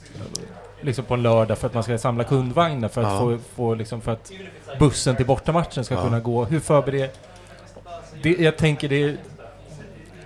liksom 0.80 1.04
på 1.04 1.14
en 1.14 1.22
lördag 1.22 1.58
för 1.58 1.66
att 1.66 1.74
man 1.74 1.82
ska 1.82 1.98
samla 1.98 2.24
kundvagnar 2.24 2.88
för 2.88 3.02
att, 3.02 3.12
ja. 3.12 3.18
få, 3.18 3.38
få 3.54 3.74
liksom, 3.74 4.00
för 4.00 4.12
att 4.12 4.32
bussen 4.78 5.16
till 5.16 5.26
bortamatchen 5.26 5.84
ska 5.84 5.94
ja. 5.94 6.02
kunna 6.02 6.20
gå. 6.20 6.44
Hur 6.44 6.60
förbereder... 6.60 7.10
Det, 8.22 8.30
jag 8.30 8.56
tänker 8.56 8.88
det, 8.88 9.16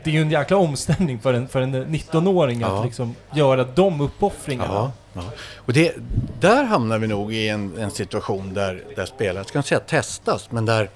det 0.05 0.11
är 0.11 0.15
ju 0.15 0.21
en 0.21 0.31
jäkla 0.31 0.57
omställning 0.57 1.19
för 1.19 1.35
en, 1.35 1.49
för 1.49 1.61
en 1.61 1.75
19-åring 1.87 2.61
ja. 2.61 2.79
att 2.79 2.85
liksom 2.85 3.15
göra 3.35 3.65
de 3.65 4.01
uppoffringarna. 4.01 4.93
Ja. 5.13 5.23
Och 5.57 5.73
det, 5.73 5.95
där 6.41 6.65
hamnar 6.65 6.99
vi 6.99 7.07
nog 7.07 7.35
i 7.35 7.49
en, 7.49 7.79
en 7.79 7.91
situation 7.91 8.55
där, 8.55 8.85
där 8.97 9.07
spelare, 9.07 9.39
jag 9.39 9.47
ska 9.47 9.59
inte 9.59 9.69
säga 9.69 9.81
testas, 9.81 10.51
men 10.51 10.67
där 10.67 10.91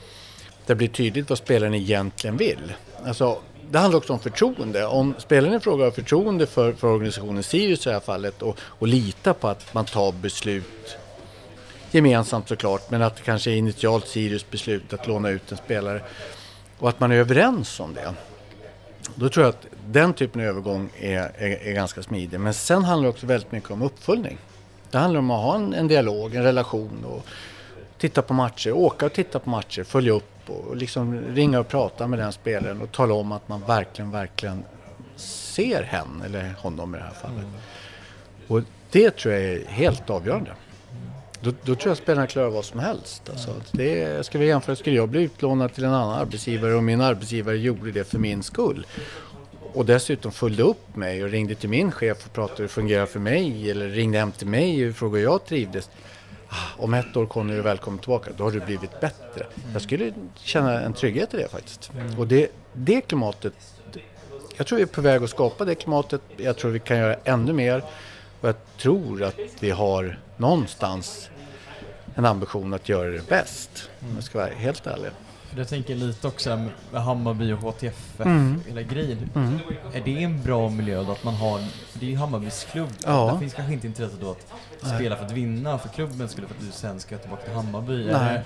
det 0.66 0.74
blir 0.74 0.88
tydligt 0.88 1.28
vad 1.28 1.38
spelaren 1.38 1.74
egentligen 1.74 2.36
vill. 2.36 2.72
Alltså, 3.06 3.38
det 3.70 3.78
handlar 3.78 3.98
också 3.98 4.12
om 4.12 4.18
förtroende. 4.18 4.86
Om 4.86 5.14
spelaren 5.18 5.54
i 5.54 5.60
fråga 5.60 5.84
har 5.84 5.90
förtroende 5.90 6.46
för, 6.46 6.72
för 6.72 6.88
organisationen 6.88 7.42
Sirius 7.42 7.86
i 7.86 7.88
det 7.88 7.94
här 7.94 8.00
fallet 8.00 8.42
och, 8.42 8.58
och 8.60 8.88
litar 8.88 9.32
på 9.32 9.48
att 9.48 9.74
man 9.74 9.84
tar 9.84 10.12
beslut 10.12 10.96
gemensamt 11.90 12.48
såklart, 12.48 12.90
men 12.90 13.02
att 13.02 13.16
det 13.16 13.22
kanske 13.22 13.50
är 13.50 13.56
initialt 13.56 14.08
Sirius 14.08 14.50
beslut 14.50 14.92
att 14.92 15.06
låna 15.06 15.28
ut 15.28 15.52
en 15.52 15.58
spelare 15.58 16.02
och 16.78 16.88
att 16.88 17.00
man 17.00 17.12
är 17.12 17.16
överens 17.16 17.80
om 17.80 17.94
det. 17.94 18.14
Då 19.14 19.28
tror 19.28 19.44
jag 19.44 19.50
att 19.50 19.66
den 19.86 20.14
typen 20.14 20.40
av 20.40 20.46
övergång 20.46 20.90
är, 20.98 21.32
är, 21.38 21.68
är 21.68 21.72
ganska 21.72 22.02
smidig. 22.02 22.40
Men 22.40 22.54
sen 22.54 22.84
handlar 22.84 23.08
det 23.08 23.10
också 23.10 23.26
väldigt 23.26 23.52
mycket 23.52 23.70
om 23.70 23.82
uppföljning. 23.82 24.38
Det 24.90 24.98
handlar 24.98 25.18
om 25.18 25.30
att 25.30 25.42
ha 25.42 25.54
en, 25.54 25.74
en 25.74 25.88
dialog, 25.88 26.34
en 26.34 26.42
relation 26.42 27.04
och 27.04 27.26
titta 27.98 28.22
på 28.22 28.34
matcher, 28.34 28.72
åka 28.72 29.06
och 29.06 29.12
titta 29.12 29.38
på 29.38 29.50
matcher, 29.50 29.84
följa 29.84 30.12
upp 30.12 30.33
och 30.50 30.76
liksom 30.76 31.20
ringa 31.20 31.60
och 31.60 31.68
prata 31.68 32.06
med 32.06 32.18
den 32.18 32.32
spelaren 32.32 32.80
och 32.80 32.92
tala 32.92 33.14
om 33.14 33.32
att 33.32 33.48
man 33.48 33.60
verkligen, 33.66 34.10
verkligen 34.10 34.64
ser 35.16 35.82
hen 35.82 36.22
eller 36.24 36.54
honom 36.58 36.94
i 36.94 36.98
det 36.98 37.04
här 37.04 37.14
fallet. 37.14 37.38
Mm. 37.38 37.50
Och 38.48 38.62
det 38.90 39.10
tror 39.10 39.34
jag 39.34 39.42
är 39.42 39.66
helt 39.66 40.10
avgörande. 40.10 40.50
Då, 41.40 41.52
då 41.64 41.74
tror 41.74 41.90
jag 41.90 41.96
spelarna 41.96 42.26
klarar 42.26 42.50
vad 42.50 42.64
som 42.64 42.80
helst. 42.80 43.30
Alltså, 43.30 43.54
det, 43.72 44.26
ska 44.26 44.38
vi 44.38 44.46
jämföra, 44.46 44.76
skulle 44.76 44.96
jag 44.96 45.08
bli 45.08 45.22
utlånad 45.22 45.74
till 45.74 45.84
en 45.84 45.94
annan 45.94 46.20
arbetsgivare 46.20 46.74
och 46.74 46.82
min 46.82 47.00
arbetsgivare 47.00 47.56
gjorde 47.56 47.92
det 47.92 48.04
för 48.04 48.18
min 48.18 48.42
skull 48.42 48.86
och 49.74 49.86
dessutom 49.86 50.32
följde 50.32 50.62
upp 50.62 50.96
mig 50.96 51.24
och 51.24 51.30
ringde 51.30 51.54
till 51.54 51.68
min 51.68 51.92
chef 51.92 52.26
och 52.26 52.32
pratade 52.32 52.56
hur 52.56 52.64
det 52.64 52.68
fungerar 52.68 53.06
för 53.06 53.20
mig 53.20 53.70
eller 53.70 53.88
ringde 53.88 54.18
hem 54.18 54.32
till 54.32 54.46
mig 54.46 54.88
och 54.88 54.96
frågade 54.96 55.18
hur 55.18 55.24
jag 55.24 55.44
trivdes. 55.44 55.90
Om 56.78 56.94
ett 56.94 57.16
år 57.16 57.26
kommer 57.26 57.54
du 57.54 57.62
välkommen 57.62 57.98
tillbaka, 57.98 58.30
då 58.36 58.44
har 58.44 58.50
du 58.50 58.60
blivit 58.60 59.00
bättre. 59.00 59.46
Jag 59.72 59.82
skulle 59.82 60.12
känna 60.34 60.80
en 60.80 60.92
trygghet 60.92 61.34
i 61.34 61.36
det 61.36 61.48
faktiskt. 61.48 61.90
Mm. 61.94 62.18
Och 62.18 62.26
det, 62.26 62.48
det 62.72 63.00
klimatet, 63.00 63.54
jag 64.56 64.66
tror 64.66 64.76
vi 64.76 64.82
är 64.82 64.86
på 64.86 65.00
väg 65.00 65.22
att 65.22 65.30
skapa 65.30 65.64
det 65.64 65.74
klimatet. 65.74 66.20
Jag 66.36 66.56
tror 66.56 66.70
vi 66.70 66.80
kan 66.80 66.98
göra 66.98 67.16
ännu 67.24 67.52
mer. 67.52 67.84
Och 68.40 68.48
jag 68.48 68.56
tror 68.78 69.22
att 69.22 69.38
vi 69.60 69.70
har 69.70 70.18
någonstans 70.36 71.30
en 72.14 72.24
ambition 72.24 72.74
att 72.74 72.88
göra 72.88 73.10
det 73.10 73.28
bäst. 73.28 73.90
Om 74.00 74.14
jag 74.14 74.24
ska 74.24 74.38
vara 74.38 74.50
helt 74.50 74.86
ärlig. 74.86 75.10
Jag 75.56 75.68
tänker 75.68 75.94
lite 75.94 76.28
också 76.28 76.68
med 76.92 77.02
Hammarby 77.02 77.52
och 77.52 77.58
HTFF, 77.58 78.20
mm. 78.20 78.62
hela 78.68 78.82
grejen. 78.82 79.30
Mm. 79.34 79.58
Är 79.92 80.00
det 80.04 80.22
en 80.22 80.42
bra 80.42 80.68
miljö 80.68 81.02
då 81.02 81.12
att 81.12 81.24
man 81.24 81.34
har, 81.34 81.60
det 81.92 82.06
är 82.06 82.10
ju 82.10 82.16
Hammarbys 82.16 82.66
klubb, 82.72 82.88
ja. 83.04 83.30
där 83.32 83.38
finns 83.38 83.54
kanske 83.54 83.72
inte 83.72 83.86
intresse 83.86 84.16
då 84.20 84.30
att 84.30 84.52
Nej. 84.80 84.94
spela 84.94 85.16
för 85.16 85.24
att 85.24 85.32
vinna 85.32 85.78
för 85.78 85.88
klubben 85.88 86.28
skulle 86.28 86.46
för 86.46 86.54
att 86.54 86.60
du 86.60 86.70
sen 86.72 87.00
ska 87.00 87.18
tillbaka 87.18 87.42
till 87.42 87.52
Hammarby? 87.52 88.06
Nej. 88.12 88.42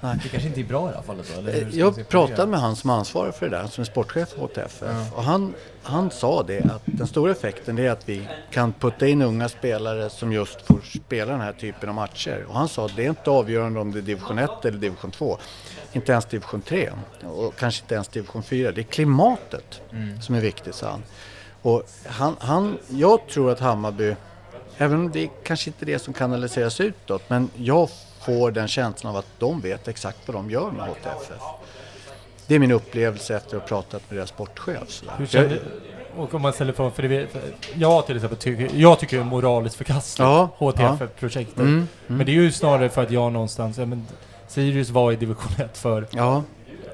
Nej. 0.00 0.18
Det 0.22 0.28
kanske 0.28 0.48
inte 0.48 0.60
är 0.60 0.64
bra 0.64 0.88
i 0.88 0.90
det 0.90 0.96
här 0.96 1.02
fallet 1.02 1.32
då? 1.34 1.40
Eller 1.40 1.68
jag 1.72 2.08
pratade 2.08 2.50
med 2.50 2.60
han 2.60 2.76
som 2.76 2.90
ansvarar 2.90 3.32
för 3.32 3.48
det 3.48 3.56
där, 3.56 3.66
som 3.66 3.82
är 3.82 3.84
sportchef 3.84 4.34
på 4.34 4.40
HTFF. 4.40 4.82
Ja. 4.86 5.06
Och 5.16 5.22
han, 5.22 5.54
han 5.82 6.10
sa 6.10 6.42
det 6.42 6.64
att 6.64 6.82
den 6.84 7.06
stora 7.06 7.32
effekten 7.32 7.78
är 7.78 7.90
att 7.90 8.08
vi 8.08 8.28
kan 8.50 8.72
putta 8.72 9.06
in 9.06 9.22
unga 9.22 9.48
spelare 9.48 10.10
som 10.10 10.32
just 10.32 10.62
får 10.62 10.80
spela 10.94 11.32
den 11.32 11.40
här 11.40 11.52
typen 11.52 11.88
av 11.88 11.94
matcher. 11.94 12.44
Och 12.48 12.54
han 12.54 12.68
sa 12.68 12.86
att 12.86 12.96
det 12.96 13.04
är 13.04 13.08
inte 13.08 13.30
avgörande 13.30 13.80
om 13.80 13.92
det 13.92 13.98
är 13.98 14.02
division 14.02 14.38
1 14.38 14.64
eller 14.64 14.78
division 14.78 15.10
2 15.10 15.38
inte 15.92 16.12
ens 16.12 16.24
division 16.24 16.60
3 16.60 16.90
och 17.22 17.56
kanske 17.56 17.82
inte 17.82 17.94
ens 17.94 18.08
division 18.08 18.42
4. 18.42 18.72
Det 18.72 18.80
är 18.80 18.82
klimatet 18.82 19.80
mm. 19.92 20.22
som 20.22 20.34
är 20.34 20.40
viktigt, 20.40 20.74
sa 20.74 20.90
han. 20.90 21.02
Och 21.62 21.82
han, 22.06 22.36
han, 22.38 22.78
jag 22.88 23.26
tror 23.28 23.50
att 23.50 23.60
Hammarby, 23.60 24.14
även 24.76 25.00
om 25.00 25.10
det 25.10 25.30
kanske 25.42 25.70
inte 25.70 25.84
är 25.84 25.86
det 25.86 25.98
som 25.98 26.14
kanaliseras 26.14 26.80
utåt, 26.80 27.22
men 27.30 27.50
jag 27.56 27.90
får 28.20 28.50
den 28.50 28.68
känslan 28.68 29.10
av 29.10 29.16
att 29.16 29.26
de 29.38 29.60
vet 29.60 29.88
exakt 29.88 30.18
vad 30.26 30.36
de 30.36 30.50
gör 30.50 30.70
med 30.70 30.88
HTFF. 30.88 31.42
Det 32.46 32.54
är 32.54 32.58
min 32.58 32.70
upplevelse 32.70 33.36
efter 33.36 33.56
att 33.56 33.62
ha 33.62 33.68
pratat 33.68 34.02
med 34.08 34.18
deras 34.18 34.28
sportchef. 34.28 35.02
Hur 35.18 35.26
känner, 35.26 35.60
och 36.16 36.34
om 36.34 36.42
man 36.42 36.52
ställer 36.52 36.72
frågan, 36.72 36.92
för 36.92 37.02
det, 37.02 37.32
för 37.32 37.40
jag 37.74 38.06
till 38.06 38.16
exempel 38.16 38.38
tycker, 38.38 38.70
jag 38.74 38.98
tycker 38.98 39.16
det 39.16 39.22
är 39.22 39.24
moraliskt 39.24 39.76
förkastligt, 39.76 40.18
ja, 40.18 40.48
HTFF-projektet. 40.58 41.56
Ja. 41.56 41.62
Mm, 41.62 41.74
mm. 41.74 41.88
Men 42.06 42.26
det 42.26 42.32
är 42.32 42.34
ju 42.34 42.52
snarare 42.52 42.88
för 42.88 43.02
att 43.02 43.10
jag 43.10 43.32
någonstans, 43.32 43.78
ja, 43.78 43.86
men 43.86 44.06
Sirius 44.48 44.90
var 44.90 45.12
i 45.12 45.16
division 45.16 45.52
1 45.58 45.78
för 45.78 46.06
ja. 46.10 46.42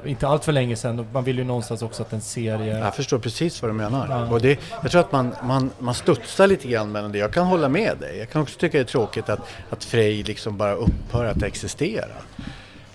inte 0.05 0.29
allt 0.29 0.45
för 0.45 0.53
länge 0.53 0.77
sedan 0.77 1.07
man 1.13 1.25
vill 1.25 1.39
ju 1.39 1.45
någonstans 1.45 1.83
också 1.83 2.03
att 2.03 2.13
en 2.13 2.21
serie... 2.21 2.79
Jag 2.79 2.97
förstår 2.97 3.19
precis 3.19 3.63
vad 3.63 3.71
du 3.71 3.75
menar. 3.75 4.07
Ja. 4.11 4.35
Och 4.35 4.41
det, 4.41 4.61
jag 4.83 4.91
tror 4.91 5.01
att 5.01 5.13
man, 5.13 5.35
man, 5.43 5.71
man 5.79 5.95
studsar 5.95 6.47
lite 6.47 6.69
grann 6.69 6.93
mellan 6.93 7.13
det. 7.13 7.19
Jag 7.19 7.33
kan 7.33 7.47
hålla 7.47 7.69
med 7.69 7.97
dig. 8.01 8.19
Jag 8.19 8.31
kan 8.31 8.43
också 8.43 8.59
tycka 8.59 8.79
det 8.79 8.83
är 8.83 8.85
tråkigt 8.85 9.29
att, 9.29 9.41
att 9.71 9.85
Frej 9.85 10.23
liksom 10.23 10.57
bara 10.57 10.75
upphör 10.75 11.25
att 11.25 11.43
existera. 11.43 12.15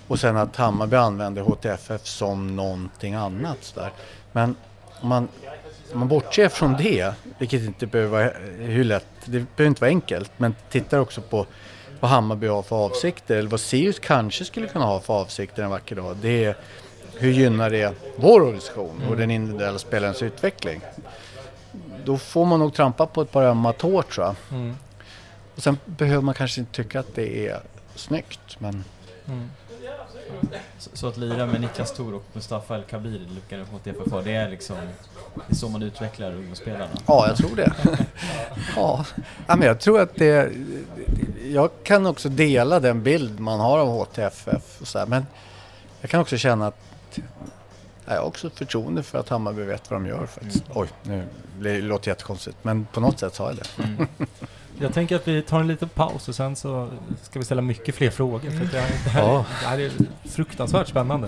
Och 0.07 0.19
sen 0.19 0.37
att 0.37 0.55
Hammarby 0.55 0.95
använder 0.95 1.41
HTFF 1.41 2.05
som 2.05 2.55
någonting 2.55 3.13
annat. 3.13 3.57
Sådär. 3.61 3.91
Men 4.31 4.55
om 5.01 5.09
man, 5.09 5.27
om 5.93 5.99
man 5.99 6.07
bortser 6.07 6.49
från 6.49 6.77
det, 6.77 7.13
vilket 7.37 7.61
inte 7.61 7.87
behöver 7.87 8.11
vara 8.11 8.31
hur 8.57 8.83
lätt, 8.83 9.05
det 9.25 9.45
behöver 9.55 9.69
inte 9.69 9.81
vara 9.81 9.89
enkelt, 9.89 10.31
men 10.37 10.55
tittar 10.69 10.99
också 10.99 11.21
på 11.21 11.45
vad 11.99 12.11
Hammarby 12.11 12.47
har 12.47 12.61
för 12.61 12.75
avsikter 12.75 13.35
eller 13.35 13.49
vad 13.49 13.59
Sirius 13.59 13.99
kanske 13.99 14.45
skulle 14.45 14.67
kunna 14.67 14.85
ha 14.85 14.99
för 14.99 15.13
avsikter 15.13 15.63
en 15.63 15.69
vacker 15.69 15.95
dag. 15.95 16.17
Det 16.21 16.45
är 16.45 16.55
hur 17.17 17.31
gynnar 17.31 17.69
det 17.69 17.93
vår 18.15 18.41
organisation 18.41 18.97
och 18.97 19.05
mm. 19.05 19.19
den 19.19 19.31
individuella 19.31 19.79
spelarens 19.79 20.21
utveckling. 20.21 20.81
Då 22.05 22.17
får 22.17 22.45
man 22.45 22.59
nog 22.59 22.73
trampa 22.73 23.05
på 23.05 23.21
ett 23.21 23.31
par 23.31 23.43
ömma 23.43 23.73
tår 23.73 24.01
tror 24.01 24.25
jag. 24.25 24.35
Mm. 24.51 24.75
Och 25.55 25.63
sen 25.63 25.77
behöver 25.85 26.21
man 26.21 26.33
kanske 26.33 26.59
inte 26.59 26.71
tycka 26.71 26.99
att 26.99 27.15
det 27.15 27.47
är 27.47 27.59
snyggt 27.95 28.59
men 28.59 28.83
mm. 29.27 29.49
Så, 30.77 30.89
så, 30.93 31.07
att 31.07 31.17
lira 31.17 31.45
med 31.45 31.61
Niklas 31.61 31.91
Thor 31.91 32.13
och 32.13 32.23
Mustafa 32.33 32.75
El 32.75 32.83
Kabir 32.83 33.27
lyckades 33.35 33.71
mot 33.71 33.83
DFF, 33.83 34.23
det 34.23 34.31
är 34.31 34.49
liksom 34.49 34.77
det 35.35 35.53
är 35.53 35.55
så 35.55 35.69
man 35.69 35.83
utvecklar 35.83 36.31
ungdomsspelarna? 36.31 36.89
Ja, 37.07 37.27
jag 37.27 37.37
tror 37.37 37.55
det. 37.55 37.73
ja. 38.75 39.05
ja, 39.47 39.55
men 39.55 39.67
jag 39.67 39.79
tror 39.79 40.01
att 40.01 40.15
det... 40.15 40.51
Jag 41.43 41.69
kan 41.83 42.05
också 42.05 42.29
dela 42.29 42.79
den 42.79 43.03
bild 43.03 43.39
man 43.39 43.59
har 43.59 43.79
av 43.79 43.87
HTFF 43.87 44.81
och 44.81 44.87
så 44.87 44.99
här, 44.99 45.05
men 45.05 45.25
jag 46.01 46.09
kan 46.09 46.21
också 46.21 46.37
känna 46.37 46.67
att 46.67 47.19
jag 48.05 48.15
har 48.15 48.27
också 48.27 48.49
förtroende 48.49 49.03
för 49.03 49.19
att 49.19 49.29
Hammarby 49.29 49.63
vet 49.63 49.91
vad 49.91 50.01
de 50.01 50.07
gör 50.07 50.25
faktiskt. 50.25 50.65
Mm. 50.65 50.77
Oj, 50.77 50.87
nu 51.03 51.23
det 51.59 51.81
låter 51.81 52.11
jättekonstigt, 52.11 52.57
men 52.61 52.85
på 52.85 52.99
något 52.99 53.19
sätt 53.19 53.37
har 53.37 53.47
jag 53.47 53.55
det. 53.55 53.83
Mm. 53.83 54.07
Jag 54.77 54.93
tänker 54.93 55.15
att 55.15 55.27
vi 55.27 55.41
tar 55.41 55.59
en 55.59 55.67
liten 55.67 55.89
paus 55.89 56.27
och 56.27 56.35
sen 56.35 56.55
så 56.55 56.89
ska 57.21 57.39
vi 57.39 57.45
ställa 57.45 57.61
mycket 57.61 57.95
fler 57.95 58.09
frågor. 58.09 58.39
För 58.39 58.65
det, 58.71 58.79
här, 58.79 58.89
det, 59.03 59.09
här, 59.09 59.21
ja. 59.21 59.45
det 59.61 59.67
här 59.67 59.79
är 59.79 59.91
fruktansvärt 60.29 60.87
spännande. 60.87 61.27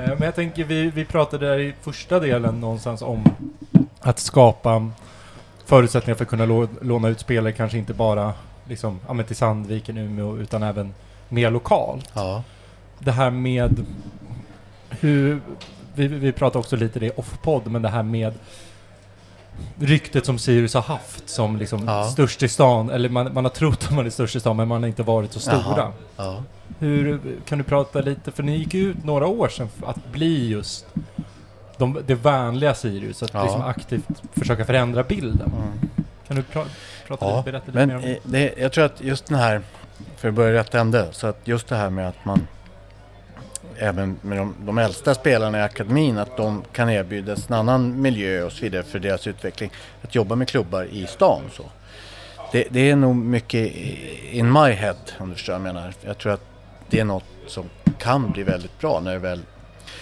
Eh, 0.00 0.08
men 0.08 0.22
jag 0.22 0.34
tänker, 0.34 0.64
vi, 0.64 0.90
vi 0.90 1.04
pratade 1.04 1.46
där 1.46 1.58
i 1.58 1.74
första 1.80 2.20
delen 2.20 2.60
någonstans 2.60 3.02
om 3.02 3.24
att 4.00 4.18
skapa 4.18 4.90
förutsättningar 5.64 6.16
för 6.16 6.24
att 6.24 6.30
kunna 6.30 6.66
låna 6.80 7.08
ut 7.08 7.20
spelare, 7.20 7.52
kanske 7.52 7.78
inte 7.78 7.94
bara 7.94 8.32
liksom, 8.64 9.00
ja, 9.08 9.22
till 9.22 9.36
Sandviken, 9.36 9.98
Umeå, 9.98 10.36
utan 10.36 10.62
även 10.62 10.94
mer 11.28 11.50
lokalt. 11.50 12.10
Ja. 12.14 12.42
Det 12.98 13.12
här 13.12 13.30
med 13.30 13.86
hur, 14.90 15.40
vi, 15.94 16.06
vi 16.08 16.32
pratade 16.32 16.58
också 16.58 16.76
lite 16.76 16.98
det 16.98 17.10
off-podd, 17.10 17.66
men 17.66 17.82
det 17.82 17.88
här 17.88 18.02
med 18.02 18.34
ryktet 19.80 20.26
som 20.26 20.38
Sirius 20.38 20.74
har 20.74 20.82
haft 20.82 21.28
som 21.28 21.56
liksom 21.56 21.84
Ja. 21.86 22.04
störst 22.04 22.42
i 22.42 22.48
stan, 22.48 22.90
eller 22.90 23.08
man, 23.08 23.34
man 23.34 23.44
har 23.44 23.50
trott 23.50 23.84
att 23.88 23.94
man 23.94 24.06
är 24.06 24.10
störst 24.10 24.36
i 24.36 24.40
stan 24.40 24.56
men 24.56 24.68
man 24.68 24.82
har 24.82 24.88
inte 24.88 25.02
varit 25.02 25.32
så 25.32 25.40
stora. 25.40 25.92
Ja. 26.16 26.42
Hur, 26.78 27.20
kan 27.44 27.58
du 27.58 27.64
prata 27.64 28.00
lite, 28.00 28.32
för 28.32 28.42
ni 28.42 28.56
gick 28.56 28.74
ut 28.74 29.04
några 29.04 29.26
år 29.26 29.48
sedan 29.48 29.68
att 29.86 30.12
bli 30.12 30.48
just 30.48 30.86
de, 31.76 31.98
det 32.06 32.14
vänliga 32.14 32.74
Sirius, 32.74 33.22
att 33.22 33.34
Ja. 33.34 33.42
liksom 33.42 33.62
aktivt 33.62 34.04
försöka 34.32 34.64
förändra 34.64 35.02
bilden. 35.02 35.52
Mm. 35.56 35.72
Kan 36.26 36.36
du 36.36 36.42
pra, 36.42 36.64
prata 37.06 37.26
Ja, 37.26 37.36
lite, 37.38 37.50
berätta 37.50 37.66
lite 37.66 37.78
Men 37.78 37.88
mer 37.88 37.96
om 37.96 38.02
det? 38.02 38.12
eh, 38.12 38.18
det, 38.24 38.54
jag 38.62 38.72
tror 38.72 38.84
att 38.84 39.00
just 39.00 39.26
den 39.26 39.38
här, 39.38 39.62
för 40.16 40.28
att 40.28 40.34
börja 40.34 40.50
i 40.50 40.52
rätt 40.52 40.74
ände, 40.74 41.08
så 41.12 41.26
att 41.26 41.40
just 41.44 41.68
det 41.68 41.76
här 41.76 41.90
med 41.90 42.08
att 42.08 42.24
man 42.24 42.46
även 43.80 44.18
med 44.22 44.38
de, 44.38 44.54
de 44.66 44.78
äldsta 44.78 45.14
spelarna 45.14 45.58
i 45.58 45.62
akademin, 45.62 46.18
att 46.18 46.36
de 46.36 46.62
kan 46.72 46.90
erbjudas 46.90 47.48
en 47.48 47.54
annan 47.54 48.02
miljö 48.02 48.42
och 48.42 48.52
så 48.52 48.62
vidare 48.62 48.82
för 48.82 48.98
deras 48.98 49.26
utveckling. 49.26 49.70
Att 50.02 50.14
jobba 50.14 50.34
med 50.34 50.48
klubbar 50.48 50.84
i 50.84 51.06
stan 51.06 51.42
så. 51.52 51.64
Det, 52.52 52.66
det 52.70 52.90
är 52.90 52.96
nog 52.96 53.16
mycket 53.16 53.72
in 54.30 54.52
my 54.52 54.70
head 54.70 54.96
om 55.18 55.28
du 55.28 55.34
förstår 55.34 55.52
vad 55.52 55.66
jag 55.66 55.74
menar. 55.74 55.94
Jag 56.00 56.18
tror 56.18 56.32
att 56.32 56.44
det 56.90 57.00
är 57.00 57.04
något 57.04 57.24
som 57.46 57.64
kan 57.98 58.30
bli 58.30 58.42
väldigt 58.42 58.78
bra 58.80 59.00
när 59.00 59.12
det 59.12 59.18
väl... 59.18 59.40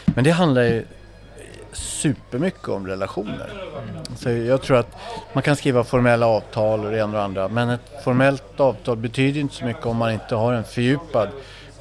Men 0.04 0.24
det 0.24 0.30
handlar 0.30 0.62
ju 0.62 0.84
supermycket 1.72 2.68
om 2.68 2.86
relationer. 2.86 3.52
Så 4.16 4.30
jag 4.30 4.62
tror 4.62 4.76
att 4.76 4.96
man 5.32 5.42
kan 5.42 5.56
skriva 5.56 5.84
formella 5.84 6.26
avtal 6.26 6.84
och 6.84 6.90
det 6.90 6.98
ena 6.98 7.04
och 7.04 7.12
det 7.12 7.22
andra. 7.22 7.48
Men 7.48 7.70
ett 7.70 8.04
formellt 8.04 8.60
avtal 8.60 8.96
betyder 8.96 9.40
inte 9.40 9.54
så 9.54 9.64
mycket 9.64 9.86
om 9.86 9.96
man 9.96 10.12
inte 10.12 10.34
har 10.34 10.52
en 10.52 10.64
fördjupad 10.64 11.28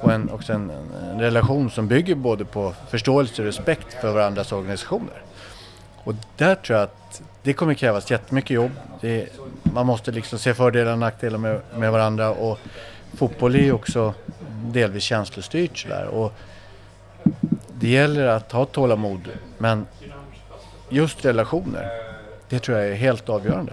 och 0.00 0.12
en, 0.12 0.30
också 0.30 0.52
en, 0.52 0.70
en 1.10 1.20
relation 1.20 1.70
som 1.70 1.88
bygger 1.88 2.14
både 2.14 2.44
på 2.44 2.74
förståelse 2.90 3.42
och 3.42 3.46
respekt 3.46 3.94
för 4.00 4.12
varandras 4.12 4.52
organisationer. 4.52 5.22
Och 6.04 6.14
där 6.36 6.54
tror 6.54 6.78
jag 6.78 6.84
att 6.84 7.22
det 7.42 7.52
kommer 7.52 7.74
krävas 7.74 8.10
jättemycket 8.10 8.50
jobb. 8.50 8.70
Det, 9.00 9.28
man 9.62 9.86
måste 9.86 10.10
liksom 10.10 10.38
se 10.38 10.54
fördelar 10.54 10.92
och 10.92 10.98
nackdelar 10.98 11.38
med, 11.38 11.60
med 11.76 11.92
varandra 11.92 12.30
och 12.30 12.58
fotboll 13.14 13.54
är 13.54 13.58
ju 13.58 13.72
också 13.72 14.14
delvis 14.64 15.02
känslostyrt 15.02 15.78
sådär. 15.78 16.06
Och 16.06 16.32
det 17.74 17.88
gäller 17.88 18.26
att 18.26 18.52
ha 18.52 18.64
tålamod 18.64 19.28
men 19.58 19.86
just 20.88 21.24
relationer, 21.24 21.88
det 22.48 22.58
tror 22.58 22.78
jag 22.78 22.88
är 22.88 22.94
helt 22.94 23.28
avgörande. 23.28 23.72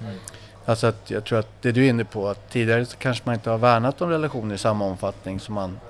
Mm. 0.00 0.14
Alltså 0.68 0.86
att 0.86 1.10
jag 1.10 1.24
tror 1.24 1.38
att 1.38 1.48
det 1.62 1.72
du 1.72 1.84
är 1.84 1.88
inne 1.88 2.04
på, 2.04 2.28
att 2.28 2.50
tidigare 2.50 2.86
så 2.86 2.96
kanske 2.96 3.22
man 3.26 3.34
inte 3.34 3.50
har 3.50 3.58
värnat 3.58 4.00
om 4.00 4.10
relationer 4.10 4.54
i 4.54 4.58
samma 4.58 4.84
omfattning 4.84 5.40
som 5.40 5.54
man 5.54 5.80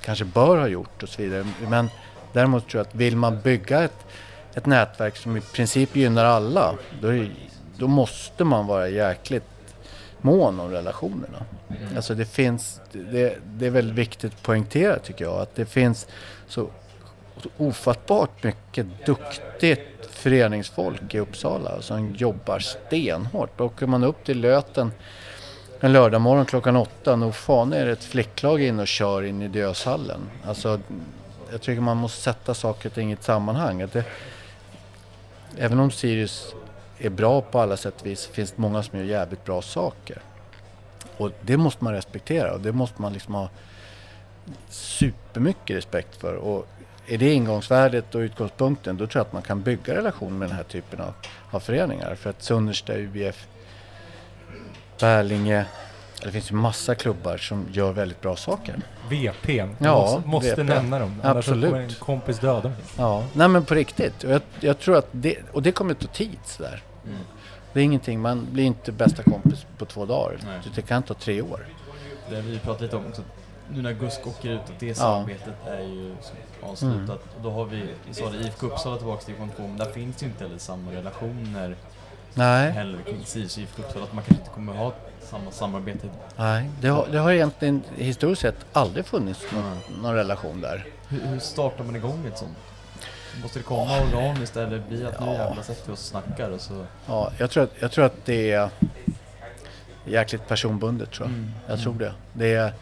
kanske 0.00 0.24
bör 0.24 0.58
ha 0.58 0.68
gjort 0.68 1.02
och 1.02 1.08
så 1.08 1.22
vidare. 1.22 1.46
Men 1.68 1.90
däremot 2.32 2.68
tror 2.68 2.78
jag 2.80 2.86
att 2.86 2.94
vill 2.94 3.16
man 3.16 3.40
bygga 3.40 3.82
ett, 3.82 4.06
ett 4.54 4.66
nätverk 4.66 5.16
som 5.16 5.36
i 5.36 5.40
princip 5.40 5.96
gynnar 5.96 6.24
alla, 6.24 6.74
då, 7.00 7.08
är, 7.08 7.30
då 7.76 7.86
måste 7.86 8.44
man 8.44 8.66
vara 8.66 8.88
jäkligt 8.88 9.74
mån 10.20 10.60
om 10.60 10.70
relationerna. 10.70 11.44
Alltså 11.96 12.14
det 12.14 12.26
finns, 12.26 12.80
det, 12.92 13.38
det 13.44 13.66
är 13.66 13.70
väldigt 13.70 13.96
viktigt 13.96 14.32
att 14.32 14.42
poängtera 14.42 14.98
tycker 14.98 15.24
jag, 15.24 15.40
att 15.40 15.54
det 15.54 15.66
finns 15.66 16.06
så 16.48 16.68
så 17.42 17.48
ofattbart 17.56 18.42
mycket 18.42 19.06
duktigt 19.06 19.97
föreningsfolk 20.18 21.14
i 21.14 21.18
Uppsala 21.18 21.82
som 21.82 22.14
jobbar 22.14 22.58
stenhårt. 22.58 23.60
Åker 23.60 23.86
man 23.86 24.04
upp 24.04 24.24
till 24.24 24.40
Löten 24.40 24.92
en 25.80 25.92
lördag 25.92 26.20
morgon 26.20 26.46
klockan 26.46 26.76
åtta, 26.76 27.16
nog 27.16 27.34
fan 27.34 27.72
är 27.72 27.86
det 27.86 27.92
ett 27.92 28.04
flicklag 28.04 28.62
inne 28.62 28.82
och 28.82 28.88
kör 28.88 29.22
in 29.22 29.42
i 29.42 29.48
Döshallen. 29.48 30.20
Alltså, 30.44 30.80
jag 31.50 31.62
tycker 31.62 31.80
man 31.80 31.96
måste 31.96 32.22
sätta 32.22 32.54
saker 32.54 32.88
och 32.88 32.94
ting 32.94 33.10
i 33.10 33.12
ett 33.12 33.22
sammanhang. 33.22 33.82
Att 33.82 33.92
det, 33.92 34.04
även 35.58 35.80
om 35.80 35.90
Sirius 35.90 36.54
är 36.98 37.10
bra 37.10 37.40
på 37.40 37.60
alla 37.60 37.76
sätt 37.76 38.00
och 38.00 38.06
vis 38.06 38.26
finns 38.26 38.52
det 38.52 38.62
många 38.62 38.82
som 38.82 38.98
gör 38.98 39.06
jävligt 39.06 39.44
bra 39.44 39.62
saker. 39.62 40.22
Och 41.16 41.30
det 41.40 41.56
måste 41.56 41.84
man 41.84 41.92
respektera 41.92 42.54
och 42.54 42.60
det 42.60 42.72
måste 42.72 43.02
man 43.02 43.12
liksom 43.12 43.34
ha 43.34 43.48
supermycket 44.68 45.76
respekt 45.76 46.16
för. 46.16 46.34
Och 46.34 46.66
är 47.08 47.18
det 47.18 47.32
ingångsvärdet 47.32 48.14
och 48.14 48.18
utgångspunkten 48.18 48.96
då 48.96 49.06
tror 49.06 49.20
jag 49.20 49.26
att 49.26 49.32
man 49.32 49.42
kan 49.42 49.62
bygga 49.62 49.94
relation 49.94 50.38
med 50.38 50.48
den 50.48 50.56
här 50.56 50.64
typen 50.64 51.00
av, 51.00 51.12
av 51.50 51.60
föreningar. 51.60 52.14
För 52.14 52.30
att 52.30 52.42
Sunnersta, 52.42 52.92
UBF, 52.96 53.46
Bärlinge, 55.00 55.64
det 56.22 56.30
finns 56.30 56.50
ju 56.50 56.54
massa 56.54 56.94
klubbar 56.94 57.36
som 57.36 57.66
gör 57.72 57.92
väldigt 57.92 58.20
bra 58.20 58.36
saker. 58.36 58.76
VP, 59.10 59.64
Ja, 59.78 60.02
måste, 60.02 60.28
måste 60.28 60.50
VP. 60.50 60.62
nämna 60.62 60.98
dem. 60.98 61.20
Annars 61.24 61.36
Absolut. 61.36 61.70
kommer 61.70 61.82
en 61.82 61.90
kompis 61.90 62.38
döda 62.38 62.68
mig. 62.68 62.78
Ja, 62.98 63.24
nej 63.32 63.48
men 63.48 63.64
på 63.64 63.74
riktigt. 63.74 64.24
Och 64.24 64.30
jag, 64.30 64.42
jag 64.60 64.78
tror 64.78 64.96
att 64.96 65.08
det, 65.12 65.36
och 65.52 65.62
det 65.62 65.72
kommer 65.72 65.92
att 65.92 66.00
ta 66.00 66.06
tid 66.06 66.38
sådär. 66.44 66.82
Mm. 67.06 67.18
Det 67.72 67.80
är 67.80 67.84
ingenting, 67.84 68.20
man 68.20 68.46
blir 68.52 68.64
inte 68.64 68.92
bästa 68.92 69.22
kompis 69.22 69.66
på 69.78 69.84
två 69.84 70.06
dagar. 70.06 70.38
Nej. 70.46 70.60
Det 70.74 70.82
kan 70.82 71.02
ta 71.02 71.14
tre 71.14 71.42
år. 71.42 71.66
Det 72.30 72.34
har 72.36 72.42
vi 72.42 72.58
pratat 72.58 72.82
lite 72.82 72.96
om 72.96 73.06
också. 73.06 73.22
Nu 73.72 73.82
när 73.82 73.92
Gusk 73.92 74.26
åker 74.26 74.48
ut, 74.50 74.60
att 74.60 74.80
det 74.80 74.94
samarbetet 74.94 75.54
är 75.66 75.80
ju 75.80 76.14
så 76.22 76.66
avslutat. 76.66 77.08
Mm. 77.08 77.42
Då 77.42 77.50
har 77.50 77.64
vi, 77.64 77.82
vi 78.08 78.14
sa 78.14 78.30
det, 78.30 78.38
IFK 78.38 78.66
Uppsala 78.66 78.96
tillbaka 78.96 79.24
till 79.24 79.34
division 79.34 79.50
2, 79.56 79.62
men 79.62 79.76
där 79.76 79.92
finns 79.92 80.22
ju 80.22 80.26
inte 80.26 80.44
heller 80.44 80.58
samma 80.58 80.92
relationer 80.92 81.76
Nej, 82.34 82.70
heller 82.70 82.98
kring 83.02 83.24
SIS 83.24 83.58
IFK 83.58 83.82
Uppsala. 83.82 84.04
Att 84.04 84.12
man 84.12 84.24
kanske 84.24 84.42
inte 84.42 84.54
kommer 84.54 84.72
ha 84.72 84.92
samma 85.20 85.50
samarbete. 85.50 86.08
nej. 86.36 86.70
Det, 86.80 86.88
har, 86.88 87.06
det 87.12 87.18
har 87.18 87.32
egentligen 87.32 87.82
historiskt 87.96 88.42
sett 88.42 88.66
aldrig 88.72 89.06
funnits 89.06 89.40
någon, 89.52 90.02
någon 90.02 90.14
relation 90.14 90.60
där. 90.60 90.86
Hur, 91.08 91.20
hur 91.20 91.38
startar 91.38 91.84
man 91.84 91.96
igång 91.96 92.26
ett 92.26 92.38
sånt? 92.38 92.56
Måste 93.42 93.58
det 93.58 93.62
komma 93.62 94.00
organiskt 94.00 94.56
eller 94.56 94.82
det 94.90 95.08
att 95.08 95.20
nu 95.20 95.26
Ja. 95.26 95.32
jävla 95.32 95.62
sätter 95.62 95.86
vi 95.86 95.92
oss 95.92 95.98
och 96.14 96.22
snackar 96.22 96.50
och 96.50 96.60
så... 96.60 96.84
Ja, 97.06 97.32
jag 97.38 97.50
tror 97.50 97.64
att, 97.64 97.70
jag 97.80 97.92
tror 97.92 98.04
att 98.04 98.24
det 98.24 98.52
är 98.52 98.70
jäkligt 100.04 100.48
personbundet 100.48 101.10
tror 101.10 101.28
jag. 101.28 101.34
Mm. 101.36 101.50
Jag 101.68 101.80
tror 101.80 101.94
det. 101.94 102.12
det 102.32 102.54
är, 102.54 102.72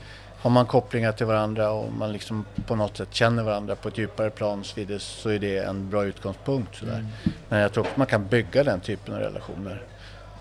har 0.41 0.51
man 0.51 0.67
kopplingar 0.67 1.13
till 1.13 1.27
varandra 1.27 1.71
och 1.71 1.93
man 1.93 2.13
liksom 2.13 2.45
på 2.67 2.77
något 2.77 2.97
sätt 2.97 3.15
känner 3.15 3.43
varandra 3.43 3.77
på 3.77 3.89
ett 3.89 3.99
djupare 3.99 4.31
plan 4.31 4.65
så 4.99 5.31
är 5.31 5.39
det 5.39 5.59
en 5.59 5.91
bra 5.91 6.05
utgångspunkt. 6.05 6.77
Sådär. 6.77 6.93
Mm. 6.93 7.07
Men 7.49 7.61
jag 7.61 7.73
tror 7.73 7.85
också 7.85 7.99
man 7.99 8.07
kan 8.07 8.27
bygga 8.27 8.65
den 8.65 8.81
typen 8.81 9.15
av 9.15 9.21
relationer. 9.21 9.83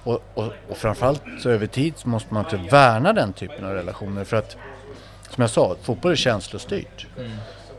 Och, 0.04 0.24
och, 0.34 0.54
och 0.70 0.78
framförallt 0.78 1.22
så 1.40 1.50
över 1.50 1.68
tid 1.68 1.94
så 1.98 2.10
måste 2.10 2.34
man 2.34 2.46
också 2.46 2.58
värna 2.72 3.14
den 3.14 3.34
typen 3.34 3.66
av 3.66 3.72
relationer 3.74 4.24
för 4.24 4.38
att 4.38 4.58
som 5.30 5.42
jag 5.42 5.50
sa, 5.50 5.76
fotboll 5.82 6.12
är 6.12 6.16
känslostyrt. 6.16 7.08
Mm. 7.18 7.32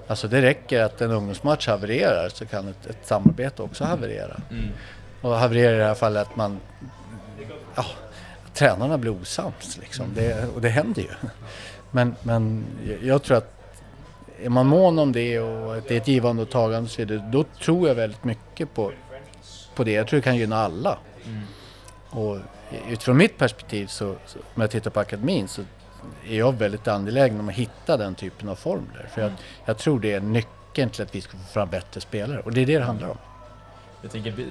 Alltså 0.07 0.29
det 0.29 0.43
räcker 0.43 0.83
att 0.83 1.01
en 1.01 1.11
ungdomsmatch 1.11 1.69
havererar 1.69 2.29
så 2.29 2.47
kan 2.47 2.69
ett, 2.69 2.87
ett 2.87 3.07
samarbete 3.07 3.63
också 3.63 3.85
haverera. 3.85 4.41
Mm. 4.51 4.69
Och 5.21 5.31
havererar 5.31 5.75
i 5.75 5.79
det 5.79 5.85
här 5.85 5.95
fallet 5.95 6.29
att 6.29 6.37
man, 6.37 6.61
ja, 7.75 7.85
tränarna 8.55 8.99
blir 8.99 9.11
osams 9.11 9.79
liksom. 9.79 10.07
Det, 10.15 10.49
och 10.55 10.61
det 10.61 10.69
händer 10.69 11.03
ju. 11.03 11.09
Men, 11.97 12.15
men 12.23 12.65
jag- 13.03 13.23
tror 13.23 13.37
att 13.37 13.53
är 14.43 14.49
man 14.49 14.67
mån 14.67 14.99
om 14.99 15.13
det 15.13 15.41
och 15.41 15.83
det 15.89 15.95
är 15.95 15.97
ett 16.01 16.09
givande 16.09 16.43
och 16.43 16.51
tagande 16.51 16.89
så 16.89 17.03
vidare, 17.05 17.29
då 17.33 17.45
tror 17.45 17.89
jag 17.89 17.95
väldigt 17.95 18.25
mycket 18.25 18.75
på, 18.75 18.93
på 19.75 19.85
det. 19.85 19.93
Jag 19.93 20.07
tror 20.09 20.19
det 20.19 20.23
kan 20.25 20.37
gynna 20.37 20.57
alla. 20.57 20.99
Mm. 21.27 21.43
Och 22.11 22.39
utifrån 22.89 23.17
mitt 23.17 23.39
perspektiv 23.39 23.87
så, 23.87 24.15
så 24.27 24.39
om 24.55 24.61
jag 24.63 24.71
tittar 24.71 24.91
på 24.91 25.01
akademin 25.01 25.49
så 25.49 25.63
är 26.29 26.39
jag 26.39 26.53
väldigt 26.53 26.89
angelägen 26.89 27.41
om 27.41 27.49
att 27.49 27.55
hitta 27.55 27.97
den 27.97 28.15
typen 28.15 28.49
av 28.49 28.55
formler. 28.55 29.09
För 29.15 29.21
jag, 29.21 29.29
Mm. 29.31 29.41
jag 29.65 29.79
tror 29.79 30.01
det 30.01 30.13
är 30.13 30.21
nyckeln 30.21 30.91
till 30.91 31.03
att 31.03 31.15
vi 31.15 31.21
ska 31.21 31.39
få 31.39 31.45
fram 31.45 31.69
bättre 31.71 32.01
spelare. 32.01 32.41
Och 32.41 32.53
det 32.53 32.61
är 32.63 32.67
det 32.67 32.79
det 32.79 32.85
handlar 32.85 33.09
om. 33.09 33.19
Jag 34.03 34.11
tänker, 34.11 34.31
vi 34.33 34.47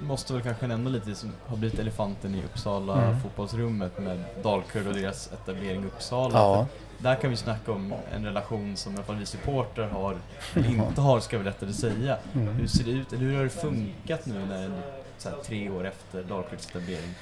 måste 0.00 0.32
väl 0.32 0.42
kanske 0.42 0.66
nämna 0.66 0.90
lite 0.90 1.14
som 1.14 1.32
har 1.46 1.56
blivit 1.56 1.78
elefanten 1.78 2.34
i 2.34 2.38
Uppsala 2.44 3.02
Mm. 3.02 3.20
fotbollsrummet 3.20 3.98
med 3.98 4.24
Dalkurd 4.42 4.86
och 4.86 4.94
deras 4.94 5.32
etablering 5.32 5.82
i 5.82 5.86
Uppsala. 5.86 6.38
Ja. 6.38 6.66
Där 6.98 7.14
kan 7.14 7.30
vi 7.30 7.36
snacka 7.36 7.72
om 7.72 7.94
en 8.14 8.24
relation 8.24 8.76
som 8.76 8.92
i 8.92 8.96
alla 8.96 9.04
fall 9.04 9.16
vi 9.16 9.26
supportrar 9.26 9.88
har, 9.88 10.16
eller 10.54 10.68
inte 10.68 11.00
har 11.00 11.20
ska 11.20 11.38
vi 11.38 11.44
lättare 11.44 11.72
säga. 11.72 12.16
Mm. 12.34 12.54
Hur 12.54 12.66
ser 12.66 12.84
det 12.84 12.90
ut, 12.90 13.12
eller 13.12 13.22
hur 13.22 13.36
har 13.36 13.44
det 13.44 13.50
funkat 13.50 14.26
nu 14.26 14.46
när, 14.48 14.70
så 15.18 15.28
här, 15.28 15.36
tre 15.46 15.70
år 15.70 15.86
efter 15.86 16.22
Dalkurds 16.22 16.66
etablering? 16.70 17.14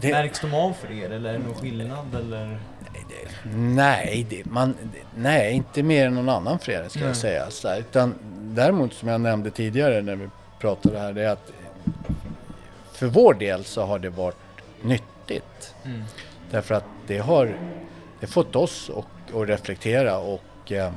Det, 0.00 0.10
Märks 0.10 0.40
de 0.40 0.54
av 0.54 0.72
för 0.72 0.92
er 0.92 1.10
eller 1.10 1.30
är 1.30 1.38
det 1.38 1.44
någon 1.44 1.54
skillnad 1.54 2.14
eller? 2.14 2.58
Nej, 3.54 4.26
det, 4.30 4.44
man, 4.44 4.74
nej, 5.16 5.52
inte 5.52 5.82
mer 5.82 6.06
än 6.06 6.14
någon 6.14 6.28
annan 6.28 6.58
förening 6.58 6.90
ska 6.90 6.98
Nej. 6.98 7.08
jag 7.08 7.16
säga. 7.16 7.50
Så 7.50 7.74
utan 7.76 8.14
däremot 8.40 8.94
som 8.94 9.08
jag 9.08 9.20
nämnde 9.20 9.50
tidigare 9.50 10.02
när 10.02 10.16
vi 10.16 10.28
pratade 10.60 10.98
här, 10.98 11.12
det 11.12 11.24
är 11.24 11.28
att 11.28 11.52
för 12.92 13.06
vår 13.06 13.34
del 13.34 13.64
så 13.64 13.84
har 13.84 13.98
det 13.98 14.10
varit 14.10 14.36
nyttigt. 14.82 15.74
Mm. 15.84 16.02
Därför 16.50 16.74
att 16.74 16.84
det 17.06 17.18
har, 17.18 17.58
det 18.20 18.26
har 18.26 18.32
fått 18.32 18.56
oss 18.56 18.90
att, 18.96 19.48
reflektera 19.48 20.18
och 20.18 20.72
eh, 20.72 20.92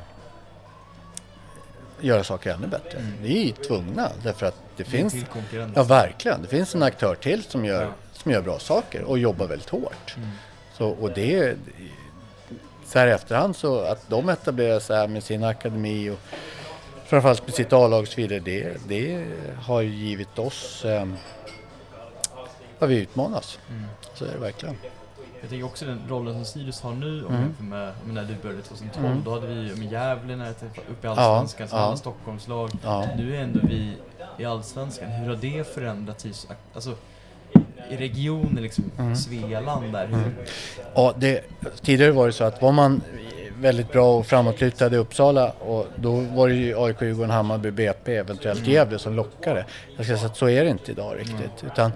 göra 2.01 2.23
saker 2.23 2.53
ännu 2.53 2.67
bättre. 2.67 2.97
Mm. 2.99 3.11
Vi 3.21 3.49
är 3.49 3.63
tvungna 3.63 4.09
därför 4.23 4.45
att 4.45 4.61
det 4.77 4.83
finns, 4.83 5.13
Till 5.13 5.25
konkurrens. 5.25 5.73
ja 5.75 5.83
verkligen, 5.83 6.41
det 6.41 6.47
finns 6.47 6.75
en 6.75 6.83
aktör 6.83 7.15
till 7.15 7.43
som 7.43 7.65
gör, 7.65 7.81
Ja. 7.83 7.89
som 8.13 8.31
gör 8.31 8.41
bra 8.41 8.59
saker 8.59 9.03
och 9.03 9.19
jobbar 9.19 9.47
väldigt 9.47 9.69
hårt. 9.69 10.13
Mm. 10.17 10.29
Så, 10.77 10.89
och 10.89 11.11
det, 11.11 11.57
så 12.85 12.99
här 12.99 13.07
i 13.07 13.11
efterhand 13.11 13.55
så 13.55 13.79
att 13.79 14.09
de 14.09 14.29
etablerar 14.29 14.79
sig 14.79 14.97
här 14.97 15.07
med 15.07 15.23
sin 15.23 15.43
akademi 15.43 16.09
och 16.09 16.19
framförallt 17.05 17.47
med 17.47 17.55
sitt 17.55 17.73
A-lag 17.73 18.01
och 18.01 18.07
så 18.07 18.15
vidare, 18.15 18.39
det, 18.39 18.77
det 18.87 19.25
har 19.61 19.81
ju 19.81 19.89
givit 19.89 20.39
oss 20.39 20.85
eh, 20.85 21.05
vi 22.87 22.99
utmanas. 22.99 23.59
Mm. 23.69 23.83
Så 24.13 24.25
är 24.25 24.31
det 24.31 24.37
verkligen. 24.37 24.77
Jag 25.41 25.49
tänker 25.49 25.65
också 25.65 25.85
den 25.85 25.99
rollen 26.09 26.33
som 26.33 26.45
Sirius 26.45 26.81
har 26.81 26.91
nu, 26.91 27.25
om 27.25 27.33
Mm. 27.35 27.41
jämför 27.41 27.63
med 27.63 27.93
men 28.05 28.15
när 28.15 28.23
du 28.23 28.35
började 28.43 28.61
2012, 28.61 29.05
Mm. 29.05 29.21
då 29.25 29.31
hade 29.31 29.47
vi 29.47 29.75
med 29.75 29.91
Gävle 29.91 30.35
när 30.35 30.49
uppe 30.51 30.67
i 30.73 30.93
Ja, 31.01 31.09
Allsvenskan, 31.09 31.67
som 31.67 31.77
ja. 31.77 31.83
alla 31.85 31.97
Stockholmslag. 31.97 32.69
Ja. 32.83 33.07
Nu 33.17 33.35
är 33.35 33.41
ändå 33.41 33.59
vi 33.63 33.93
i 34.37 34.45
Allsvenskan. 34.45 35.09
Hur 35.11 35.29
har 35.29 35.35
det 35.35 35.73
förändrat 35.73 36.25
alltså, 36.73 36.95
i 37.89 37.95
regionen, 37.97 38.63
liksom, 38.63 38.83
Mm. 38.99 39.15
Svealand 39.15 39.93
där? 39.93 40.05
Mm. 40.05 40.33
Ja, 40.95 41.13
det, 41.17 41.41
tidigare 41.81 42.11
var 42.11 42.27
det 42.27 42.33
så 42.33 42.43
att 42.43 42.61
var 42.61 42.71
man 42.71 43.01
väldigt 43.57 43.91
bra 43.91 44.17
och 44.17 44.25
framåtlutad 44.25 44.93
i 44.93 44.97
Uppsala 44.97 45.49
och 45.51 45.87
då 45.95 46.11
var 46.19 46.47
det 46.47 46.53
ju 46.55 46.77
AIK, 46.79 47.01
Djurgården, 47.01 47.31
Hammarby, 47.31 47.71
BP, 47.71 48.15
eventuellt 48.15 48.59
Mm. 48.59 48.71
Gävle 48.71 48.99
som 48.99 49.13
lockade. 49.15 49.65
Jag 49.97 50.05
ska 50.05 50.15
säga 50.17 50.27
att 50.27 50.37
så 50.37 50.49
är 50.49 50.63
det 50.63 50.69
inte 50.69 50.91
idag 50.91 51.19
riktigt. 51.19 51.63
Utan 51.65 51.91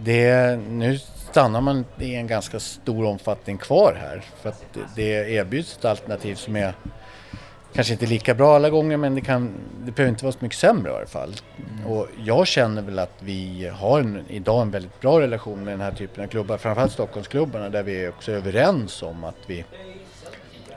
det, 0.00 0.56
nu 0.68 0.98
stannar 1.36 1.60
man 1.60 1.84
i 1.98 2.14
en 2.14 2.26
ganska 2.26 2.60
stor 2.60 3.04
omfattning 3.04 3.58
kvar 3.58 3.98
här 4.00 4.22
för 4.42 4.48
att 4.48 4.64
det, 4.94 5.30
erbjuds 5.30 5.76
ett 5.76 5.84
alternativ 5.84 6.34
som 6.34 6.56
är 6.56 6.74
kanske 7.72 7.92
inte 7.92 8.06
lika 8.06 8.34
bra 8.34 8.56
alla 8.56 8.70
gånger 8.70 8.96
men 8.96 9.14
det, 9.14 9.20
kan, 9.20 9.54
det 9.84 9.92
behöver 9.92 10.10
inte 10.10 10.24
vara 10.24 10.32
så 10.32 10.38
mycket 10.40 10.58
sämre 10.58 10.92
i 10.92 10.94
alla 10.94 11.06
fall. 11.06 11.34
Och 11.86 12.06
jag 12.24 12.46
känner 12.46 12.82
väl 12.82 12.98
att 12.98 13.14
vi 13.18 13.70
har 13.74 14.00
en, 14.00 14.24
idag 14.28 14.62
en 14.62 14.70
väldigt 14.70 15.00
bra 15.00 15.20
relation 15.20 15.64
med 15.64 15.72
den 15.72 15.80
här 15.80 15.92
typen 15.92 16.24
av 16.24 16.28
klubbar, 16.28 16.58
framförallt 16.58 16.92
Stockholmsklubbarna 16.92 17.68
där 17.68 17.82
vi 17.82 18.04
är 18.04 18.08
också 18.08 18.32
överens 18.32 19.02
om 19.02 19.24
att 19.24 19.38
vi, 19.46 19.64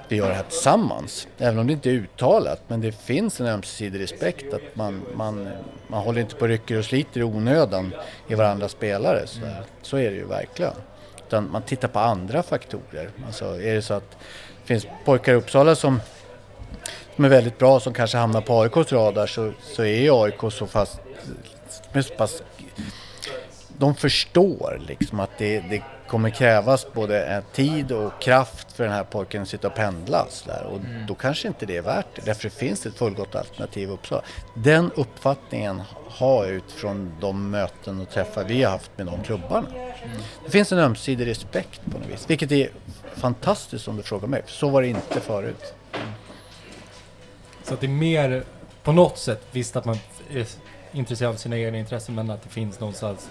vi 0.09 0.15
gör 0.15 0.29
det 0.29 0.35
här 0.35 0.43
tillsammans. 0.43 1.27
Även 1.37 1.59
om 1.59 1.67
det 1.67 1.73
inte 1.73 1.89
är 1.89 1.93
uttalat, 1.93 2.61
men 2.67 2.81
det 2.81 2.91
finns 2.91 3.41
en 3.41 3.47
ömsesidig 3.47 4.01
respekt 4.01 4.53
att 4.53 4.75
man, 4.75 5.01
man, 5.15 5.49
man 5.87 6.03
håller 6.03 6.21
inte 6.21 6.35
på 6.35 6.41
och 6.41 6.47
rycker 6.47 6.77
och 6.77 6.85
sliter 6.85 7.19
i 7.19 7.23
onödan 7.23 7.93
i 8.27 8.35
varandras 8.35 8.71
spelare. 8.71 9.27
Så, 9.27 9.39
mm. 9.39 9.53
så 9.81 9.97
är 9.97 10.09
det 10.11 10.15
ju 10.15 10.25
verkligen. 10.25 10.73
Utan 11.27 11.51
man 11.51 11.61
tittar 11.61 11.87
på 11.87 11.99
andra 11.99 12.43
faktorer. 12.43 13.09
Alltså 13.25 13.45
är 13.45 13.75
det 13.75 13.81
så 13.81 13.93
att 13.93 14.11
det 14.11 14.65
finns 14.65 14.87
pojkar 15.05 15.33
i 15.33 15.35
Uppsala 15.35 15.75
som 15.75 15.99
som 17.19 17.25
är 17.25 17.29
väldigt 17.29 17.57
bra 17.57 17.79
som 17.79 17.93
kanske 17.93 18.17
hamnar 18.17 18.41
på 18.41 18.61
AIKs 18.61 18.91
radar 18.91 19.27
så, 19.27 19.51
så 19.61 19.83
är 19.83 20.01
ju 20.01 20.11
AIK 20.13 20.39
så 20.51 20.67
fast, 20.67 20.99
så 21.93 22.13
pass 22.17 22.43
de 23.77 23.95
förstår 23.95 24.81
liksom 24.87 25.19
att 25.19 25.29
det, 25.37 25.59
det 25.59 25.81
kommer 26.09 26.29
krävas 26.29 26.93
både 26.93 27.35
eh, 27.35 27.43
tid 27.53 27.91
och 27.91 28.21
kraft 28.21 28.71
för 28.71 28.83
den 28.83 28.93
här 28.93 29.03
pojken 29.03 29.41
att 29.41 29.47
sitta 29.47 29.67
och 29.67 29.75
pendla. 29.75 30.27
Där. 30.45 30.63
Och 30.63 30.79
då 31.07 31.15
kanske 31.15 31.47
inte 31.47 31.65
det 31.65 31.77
är 31.77 31.81
värt 31.81 32.05
det, 32.15 32.21
därför 32.25 32.43
det 32.43 32.55
finns 32.55 32.85
ett 32.85 32.97
fullgott 32.97 33.35
alternativ 33.35 33.89
i 33.89 33.91
Uppsala. 33.91 34.21
Den 34.53 34.91
uppfattningen 34.95 35.81
har 36.07 36.45
jag 36.45 36.53
utifrån 36.53 37.11
de 37.21 37.49
möten 37.51 38.01
och 38.01 38.09
träffar 38.09 38.43
vi 38.43 38.63
har 38.63 38.71
haft 38.71 38.91
med 38.95 39.05
de 39.05 39.23
klubbarna. 39.23 39.67
Det 40.45 40.51
finns 40.51 40.71
en 40.71 40.79
ömsesidig 40.79 41.27
respekt 41.27 41.81
på 41.91 41.97
något 41.97 42.07
vis, 42.07 42.25
vilket 42.29 42.51
är 42.51 42.69
fantastiskt 43.15 43.87
om 43.87 43.97
du 43.97 44.03
frågar 44.03 44.27
mig, 44.27 44.43
så 44.45 44.69
var 44.69 44.81
det 44.81 44.87
inte 44.87 45.19
förut. 45.19 45.73
Så 47.63 47.73
att 47.73 47.81
det 47.81 47.87
är 47.87 47.89
mer, 47.89 48.43
på 48.83 48.91
något 48.91 49.17
sätt, 49.17 49.41
visst 49.51 49.75
att 49.75 49.85
man 49.85 49.97
är 50.31 50.45
intresserad 50.91 51.31
av 51.31 51.35
sina 51.35 51.57
egna 51.57 51.77
intressen, 51.77 52.15
men 52.15 52.31
att 52.31 52.43
det 52.43 52.49
finns 52.49 52.79
någonstans 52.79 53.29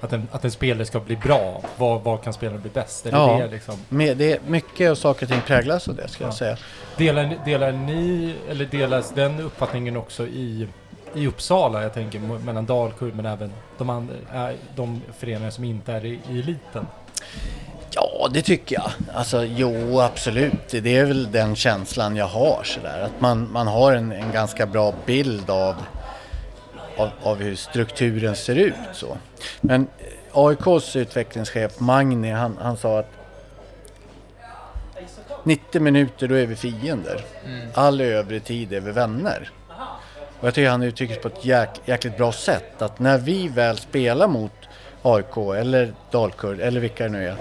att 0.00 0.12
en, 0.12 0.28
att 0.32 0.44
en 0.44 0.50
spelare 0.50 0.86
ska 0.86 1.00
bli 1.00 1.16
bra. 1.16 1.62
Var, 1.76 1.98
var 1.98 2.16
kan 2.18 2.32
spelaren 2.32 2.60
bli 2.60 2.70
bäst? 2.70 3.06
Är 3.06 3.10
Ja. 3.12 3.38
det 3.42 3.46
liksom? 3.48 3.74
Med 3.88 4.16
det, 4.16 4.38
mycket 4.46 4.90
av 4.90 4.94
saker 4.94 5.26
och 5.26 5.30
ting 5.32 5.40
präglas 5.46 5.88
av 5.88 5.94
det 5.94 6.08
ska 6.08 6.24
jag 6.24 6.30
Ja. 6.32 6.36
säga. 6.36 6.56
Delar, 6.96 7.36
delar 7.44 7.72
ni, 7.72 8.34
eller 8.50 8.64
delas 8.64 9.10
den 9.14 9.40
uppfattningen 9.40 9.96
också 9.96 10.26
i, 10.26 10.68
i 11.14 11.26
Uppsala? 11.26 11.82
Jag 11.82 11.94
tänker 11.94 12.18
mellan 12.18 12.66
Dalkurd 12.66 13.14
men 13.14 13.26
även 13.26 13.52
de, 13.78 13.90
andra, 13.90 14.14
äh, 14.50 14.56
de 14.76 15.02
föreningar 15.18 15.50
som 15.50 15.64
inte 15.64 15.92
är 15.92 16.04
i, 16.04 16.18
i 16.30 16.38
eliten. 16.38 16.86
Ja, 17.90 18.28
det 18.30 18.42
tycker 18.42 18.76
jag. 18.76 18.90
Alltså, 19.14 19.44
jo, 19.44 20.00
absolut. 20.00 20.68
Det 20.70 20.96
är 20.96 21.04
väl 21.04 21.32
den 21.32 21.56
känslan 21.56 22.16
jag 22.16 22.26
har 22.26 22.60
sådär. 22.64 23.00
Att 23.00 23.20
man, 23.20 23.52
man 23.52 23.66
har 23.66 23.92
en, 23.92 24.12
en 24.12 24.32
ganska 24.32 24.66
bra 24.66 24.94
bild 25.06 25.50
av, 25.50 25.74
av, 26.98 27.10
av 27.22 27.36
hur 27.36 27.54
strukturen 27.54 28.36
ser 28.36 28.54
ut. 28.56 28.74
Så. 28.92 29.16
Men 29.60 29.86
eh, 29.98 30.06
AIKs 30.32 30.96
utvecklingschef 30.96 31.80
Magni, 31.80 32.30
han, 32.30 32.58
han 32.60 32.76
sa 32.76 32.98
att 32.98 33.10
90 35.42 35.80
minuter 35.80 36.28
då 36.28 36.34
är 36.34 36.46
vi 36.46 36.56
fiender. 36.56 37.24
All 37.74 38.00
övrig 38.00 38.44
tid 38.44 38.72
är 38.72 38.80
vi 38.80 38.92
vänner. 38.92 39.50
Och 40.40 40.46
jag 40.46 40.54
tycker 40.54 40.70
han 40.70 40.82
uttrycker 40.82 41.14
sig 41.14 41.22
på 41.22 41.28
ett 41.28 41.44
jäk, 41.44 41.68
jäkligt 41.84 42.16
bra 42.16 42.32
sätt. 42.32 42.82
Att 42.82 42.98
när 42.98 43.18
vi 43.18 43.48
väl 43.48 43.78
spelar 43.78 44.28
mot 44.28 44.52
AIK 45.02 45.36
eller 45.36 45.92
Dalkurd 46.10 46.60
eller 46.60 46.80
vilka 46.80 47.04
det 47.04 47.10
nu 47.10 47.28
är. 47.28 47.36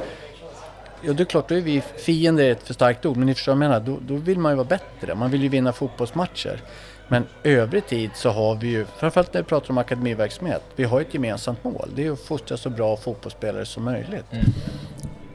Ja, 1.01 1.13
det 1.13 1.23
är 1.23 1.25
klart, 1.25 1.49
då 1.49 1.55
är 1.55 1.61
vi 1.61 1.81
fiender 1.81 2.43
är 2.43 2.51
ett 2.51 2.63
för 2.63 2.73
starkt 2.73 3.05
ord, 3.05 3.17
men 3.17 3.25
ni 3.25 3.35
förstår 3.35 3.55
vad 3.55 3.63
jag 3.63 3.69
menar. 3.69 3.79
Då, 3.79 3.97
då 4.01 4.15
vill 4.15 4.39
man 4.39 4.51
ju 4.51 4.55
vara 4.55 4.67
bättre. 4.67 5.15
Man 5.15 5.31
vill 5.31 5.43
ju 5.43 5.49
vinna 5.49 5.73
fotbollsmatcher. 5.73 6.61
Men 7.07 7.25
övrig 7.43 7.87
tid 7.87 8.09
så 8.15 8.29
har 8.29 8.55
vi 8.55 8.67
ju, 8.67 8.85
framförallt 8.85 9.33
när 9.33 9.41
vi 9.41 9.47
pratar 9.47 9.71
om 9.71 9.77
akademiverksamhet, 9.77 10.63
vi 10.75 10.83
har 10.83 11.01
ett 11.01 11.13
gemensamt 11.13 11.63
mål. 11.63 11.89
Det 11.95 12.07
är 12.07 12.11
att 12.11 12.19
fostra 12.19 12.57
så 12.57 12.69
bra 12.69 12.97
fotbollsspelare 12.97 13.65
som 13.65 13.83
möjligt 13.83 14.25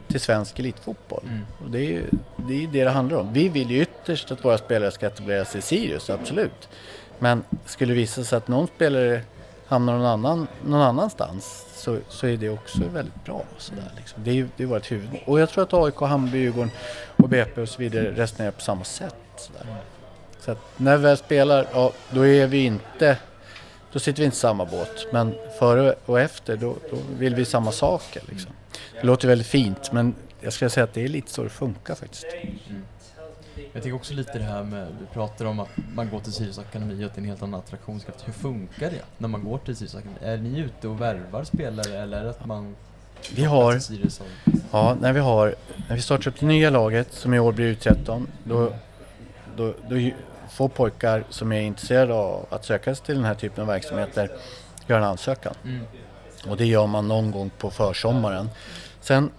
till 0.09 0.21
svensk 0.21 0.59
elitfotboll. 0.59 1.23
Mm. 1.25 1.41
Och 1.65 1.71
det 1.71 1.79
är 1.79 1.91
ju 1.91 2.05
det, 2.37 2.65
är 2.65 2.69
det 2.69 2.85
det 2.85 2.91
handlar 2.91 3.19
om. 3.19 3.33
Vi 3.33 3.49
vill 3.49 3.71
ju 3.71 3.83
ytterst 3.83 4.31
att 4.31 4.45
våra 4.45 4.59
spelare 4.59 4.91
ska 4.91 5.07
etablera 5.07 5.45
sig 5.45 5.59
i 5.59 5.63
Sirius, 5.63 6.11
absolut. 6.11 6.69
Men 7.19 7.45
skulle 7.67 7.93
det 7.93 7.97
visa 7.97 8.25
sig 8.25 8.37
att 8.37 8.49
någon 8.49 8.67
spelare 8.67 9.21
hamnar 9.67 9.93
någon, 9.93 10.07
annan, 10.07 10.47
någon 10.65 10.81
annanstans 10.81 11.67
så, 11.75 11.99
så 12.09 12.27
är 12.27 12.37
det 12.37 12.49
också 12.49 12.79
väldigt 12.93 13.25
bra. 13.25 13.45
Sådär, 13.59 13.93
liksom. 13.97 14.25
Det 14.25 14.31
är 14.31 14.49
det 14.57 14.63
är 14.63 14.67
vårt 14.67 14.93
huvudmål. 14.93 15.21
Och 15.27 15.41
jag 15.41 15.51
tror 15.51 15.65
att 15.65 15.75
AIK, 15.75 16.01
Hammarby, 16.01 16.39
Djurgården 16.39 16.71
och 17.17 17.29
BP 17.29 17.61
och 17.61 17.69
så 17.69 17.79
vidare 17.79 18.11
resonerar 18.11 18.51
på 18.51 18.61
samma 18.61 18.85
sätt. 18.85 19.15
Sådär. 19.37 19.67
Så 20.45 20.57
när 20.77 20.97
vi 20.97 21.03
väl 21.03 21.17
spelar, 21.17 21.67
ja, 21.73 21.93
då 22.11 22.27
är 22.27 22.47
vi 22.47 22.65
inte 22.65 23.19
då 23.93 23.99
sitter 23.99 24.19
vi 24.19 24.25
inte 24.25 24.37
i 24.37 24.39
samma 24.39 24.65
båt. 24.65 25.07
Men 25.13 25.35
före 25.59 25.95
och 26.07 26.21
efter, 26.21 26.57
då, 26.57 26.77
då 26.91 26.97
vill 27.19 27.35
vi 27.35 27.45
samma 27.45 27.73
saker. 27.73 28.23
Liksom. 28.29 28.53
Det 29.01 29.07
låter 29.07 29.29
väldigt 29.29 29.47
fint, 29.47 29.93
men 29.93 30.15
jag 30.41 30.53
ska 30.53 30.69
säga 30.69 30.85
att 30.85 30.95
det 30.95 31.05
är 31.05 31.09
lite 31.09 31.31
så 31.31 31.43
det 31.43 31.49
funkar 31.49 31.95
faktiskt. 31.95 32.27
Jag 33.73 33.83
tänker 33.83 33.95
också 33.95 34.15
lite 34.15 34.39
det 34.39 34.45
här 34.45 34.63
med, 34.63 34.87
du 35.01 35.07
pratar 35.07 35.45
om 35.45 35.61
att 35.61 35.69
man 35.95 36.11
går 36.11 36.21
till 36.21 36.33
Sirius 36.33 36.59
Akademi 36.59 37.05
och 37.05 37.07
att 37.07 37.15
det 37.15 37.19
är 37.19 37.23
en 37.23 37.29
helt 37.29 37.43
annan 37.43 37.61
attraktionskraft. 37.61 38.29
Hur 38.29 38.33
funkar 38.33 38.91
det 38.91 39.03
när 39.19 39.29
man 39.29 39.45
går 39.45 39.59
till 39.59 39.77
Sirius 39.77 39.95
Akademi? 39.95 40.19
Är 40.23 40.37
ni 40.37 40.59
ute 40.59 40.89
och 40.89 41.01
värvar 41.01 41.45
spelare 41.45 41.99
eller 41.99 42.21
är 42.21 42.25
det 42.25 42.31
att 42.31 42.47
man 42.47 42.77
Vi 43.35 43.45
har, 43.45 43.81
ja, 44.73 44.97
när 45.01 45.13
vi 45.13 45.21
har, 45.21 45.55
när 45.89 45.97
vi 45.97 46.03
startar 46.03 46.31
upp 46.31 46.41
det 46.41 46.47
nya 46.47 46.71
laget 46.71 47.13
som 47.13 47.35
i 47.35 47.39
år 47.39 47.53
blir 47.53 47.75
U13, 47.75 48.27
då, 48.45 48.73
då, 49.57 49.75
då 49.89 50.11
får 50.53 50.69
pojkar 50.69 51.25
som 51.29 51.53
är 51.53 51.61
intresserade 51.61 52.15
av 52.15 52.47
att 52.51 52.65
söka 52.65 52.95
sig 52.95 53.07
till 53.07 53.15
den 53.15 53.25
här 53.25 53.35
typen 53.35 53.63
av 53.63 53.69
verksamheter 53.69 54.31
göra 54.87 54.99
en 54.99 55.05
ansökan. 55.05 55.55
Mm. 55.65 55.85
Och 56.49 56.57
det 56.57 56.67
gör 56.67 56.87
man 56.87 57.09
någon 57.09 57.31
gång 57.31 57.51
på 57.59 57.71
försommaren. 57.71 58.51
Sen 59.01 59.31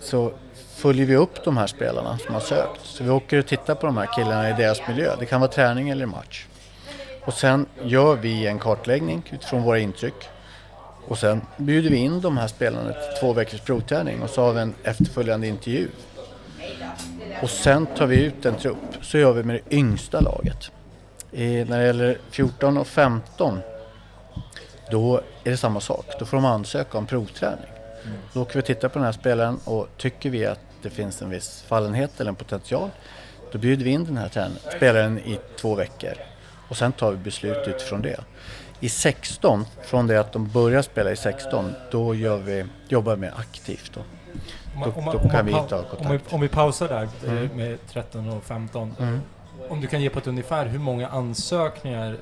så 0.00 0.32
följer 0.74 1.06
vi 1.06 1.16
upp 1.16 1.44
de 1.44 1.56
här 1.56 1.66
spelarna 1.66 2.18
som 2.18 2.34
har 2.34 2.40
sökt. 2.40 2.80
Så 2.82 3.04
vi 3.04 3.10
åker 3.10 3.38
och 3.38 3.46
tittar 3.46 3.74
på 3.74 3.86
de 3.86 3.96
här 3.96 4.08
killarna 4.16 4.50
i 4.50 4.52
deras 4.52 4.88
miljö. 4.88 5.16
Det 5.18 5.26
kan 5.26 5.40
vara 5.40 5.50
träning 5.50 5.88
eller 5.88 6.06
match. 6.06 6.46
Och 7.24 7.34
sen 7.34 7.66
gör 7.82 8.16
vi 8.16 8.46
en 8.46 8.58
kartläggning 8.58 9.22
utifrån 9.32 9.62
våra 9.62 9.78
intryck. 9.78 10.28
Och 11.08 11.18
sen 11.18 11.40
bjuder 11.56 11.90
vi 11.90 11.96
in 11.96 12.20
de 12.20 12.36
här 12.36 12.48
spelarna 12.48 12.92
till 12.92 13.20
två 13.20 13.32
veckors 13.32 13.60
provträning 13.60 14.22
och 14.22 14.30
så 14.30 14.42
har 14.42 14.52
vi 14.52 14.60
en 14.60 14.74
efterföljande 14.82 15.46
intervju. 15.46 15.88
Och 17.42 17.50
sen 17.50 17.86
tar 17.86 18.06
vi 18.06 18.24
ut 18.24 18.46
en 18.46 18.56
trupp. 18.56 18.78
Så 19.02 19.18
gör 19.18 19.32
vi 19.32 19.42
med 19.42 19.54
det 19.56 19.76
yngsta 19.76 20.20
laget. 20.20 20.70
I, 21.32 21.64
när 21.64 21.78
det 21.78 21.86
gäller 21.86 22.18
14 22.30 22.78
och 22.78 22.86
15 22.86 23.58
då 24.90 25.16
är 25.44 25.50
det 25.50 25.56
samma 25.56 25.80
sak. 25.80 26.06
Då 26.18 26.24
får 26.24 26.36
de 26.36 26.44
ansöka 26.44 26.98
om 26.98 27.06
provträning. 27.06 27.70
Då 28.32 28.42
åker 28.42 28.54
vi 28.54 28.60
och 28.60 28.64
tittar 28.64 28.88
på 28.88 28.98
den 28.98 29.06
här 29.06 29.12
spelaren 29.12 29.58
och 29.64 29.88
tycker 29.96 30.30
vi 30.30 30.46
att 30.46 30.60
det 30.82 30.90
finns 30.90 31.22
en 31.22 31.30
viss 31.30 31.64
fallenhet 31.68 32.20
eller 32.20 32.28
en 32.28 32.34
potential 32.34 32.90
då 33.54 33.58
bjuder 33.58 33.84
vi 33.84 33.90
in 33.90 34.04
den 34.04 34.16
här 34.16 34.50
spelaren 34.76 35.18
i 35.18 35.38
två 35.56 35.74
veckor 35.74 36.12
och 36.68 36.76
sen 36.76 36.92
tar 36.92 37.10
vi 37.10 37.16
beslut 37.16 37.68
utifrån 37.68 38.02
det. 38.02 38.20
I 38.80 38.88
16, 38.88 39.64
från 39.82 40.06
det 40.06 40.20
att 40.20 40.32
de 40.32 40.48
börjar 40.48 40.82
spela 40.82 41.12
i 41.12 41.16
16, 41.16 41.74
då 41.90 42.14
gör 42.14 42.36
vi, 42.36 42.64
jobbar 42.88 43.14
vi 43.14 43.20
mer 43.20 43.34
aktivt. 43.36 43.92
Då. 43.94 44.00
Då- 44.84 45.18
då 45.22 45.28
kan 45.28 45.46
vi 45.46 45.52
pau- 45.52 45.68
ta 45.68 45.76
om, 45.76 45.84
vi, 45.90 45.96
kontakt. 45.96 46.32
om 46.32 46.40
vi 46.40 46.48
pausar 46.48 46.88
där 46.88 47.02
eh, 47.26 47.30
Mm. 47.32 47.56
med 47.56 47.78
13 47.88 48.28
och 48.28 48.44
15. 48.44 48.94
Mm. 49.00 49.20
Om 49.68 49.80
du 49.80 49.86
kan 49.86 50.02
ge 50.02 50.10
på 50.10 50.18
ett 50.18 50.26
ungefär 50.26 50.66
hur 50.66 50.78
många 50.78 51.08
ansökningar 51.08 52.16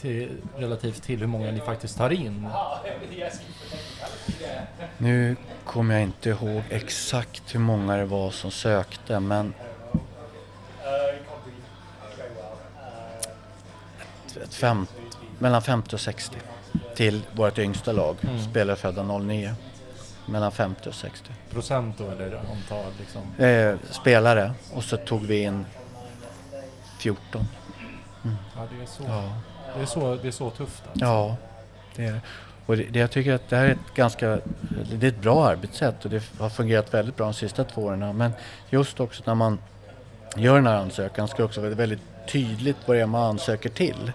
till, 0.00 0.30
relativt 0.56 1.02
till 1.02 1.20
hur 1.20 1.26
många 1.26 1.50
ni 1.50 1.60
faktiskt 1.60 1.98
tar 1.98 2.10
in? 2.10 2.48
Nu 4.98 5.36
kommer 5.64 5.94
jag 5.94 6.02
inte 6.02 6.28
ihåg 6.30 6.62
exakt 6.70 7.54
hur 7.54 7.60
många 7.60 7.96
det 7.96 8.04
var 8.04 8.30
som 8.30 8.50
sökte 8.50 9.20
men 9.20 9.54
ett 14.44 14.54
fem, 14.54 14.86
mellan 15.38 15.62
50 15.62 15.94
och 15.96 16.00
60 16.00 16.36
till 16.94 17.22
vårt 17.32 17.58
yngsta 17.58 17.92
lag, 17.92 18.16
Mm. 18.22 18.42
spelare 18.50 18.76
födda 18.76 19.02
09. 19.02 19.54
Mellan 20.26 20.52
50 20.52 20.88
och 20.88 20.94
60. 20.94 21.30
Procent 21.50 21.98
då 21.98 22.10
eller 22.10 22.36
antal 22.36 22.92
liksom? 22.98 23.44
Eh, 23.44 23.74
spelare 23.90 24.52
och 24.74 24.84
så 24.84 24.96
tog 24.96 25.22
vi 25.22 25.42
in 25.42 25.66
14. 26.98 27.48
Mm. 28.24 28.36
Ja, 28.56 28.62
det 28.70 28.82
är 28.82 28.86
så. 28.86 29.02
Ja. 29.06 29.32
Det 29.76 29.82
är 29.82 29.86
så, 29.86 30.14
det 30.22 30.28
är 30.28 30.32
så 30.32 30.50
tufft 30.50 30.82
alltså. 30.86 31.04
Ja, 31.04 31.36
det 31.96 32.04
är. 32.04 32.20
Och 32.66 32.76
det, 32.76 32.84
det, 32.84 32.98
jag 32.98 33.10
tycker 33.10 33.34
att 33.34 33.48
det 33.48 33.56
här 33.56 33.64
är 33.64 33.70
ett 33.70 33.94
ganska, 33.94 34.38
det 34.92 35.06
är 35.06 35.08
ett 35.08 35.20
bra 35.20 35.46
arbetssätt 35.46 36.04
och 36.04 36.10
det 36.10 36.22
har 36.38 36.48
fungerat 36.48 36.94
väldigt 36.94 37.16
bra 37.16 37.26
de 37.26 37.34
sista 37.34 37.64
två 37.64 37.82
åren. 37.82 38.16
Men 38.16 38.32
just 38.70 39.00
också 39.00 39.22
när 39.26 39.34
man 39.34 39.58
gör 40.36 40.54
den 40.54 40.66
här 40.66 40.76
ansökan 40.76 41.28
ska 41.28 41.36
det 41.36 41.44
också 41.44 41.60
vara 41.60 41.70
väldigt 41.70 42.00
tydligt 42.28 42.76
vad 42.86 42.96
det 42.96 43.00
är 43.00 43.06
man 43.06 43.22
ansöker 43.22 43.68
till. 43.68 44.12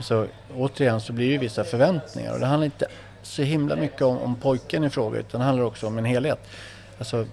Så 0.00 0.26
återigen 0.54 1.00
så 1.00 1.12
blir 1.12 1.32
det 1.32 1.38
vissa 1.38 1.64
förväntningar 1.64 2.32
och 2.32 2.40
det 2.40 2.46
handlar 2.46 2.64
inte 2.64 2.86
så 3.24 3.42
himla 3.42 3.76
mycket 3.76 4.02
om, 4.02 4.18
om 4.18 4.36
pojken 4.36 4.84
i 4.84 4.90
fråga 4.90 5.18
utan 5.18 5.40
det 5.40 5.46
handlar 5.46 5.64
också 5.64 5.86
om 5.86 5.98
en 5.98 6.04
helhet. 6.04 6.38
Alltså, 6.98 7.26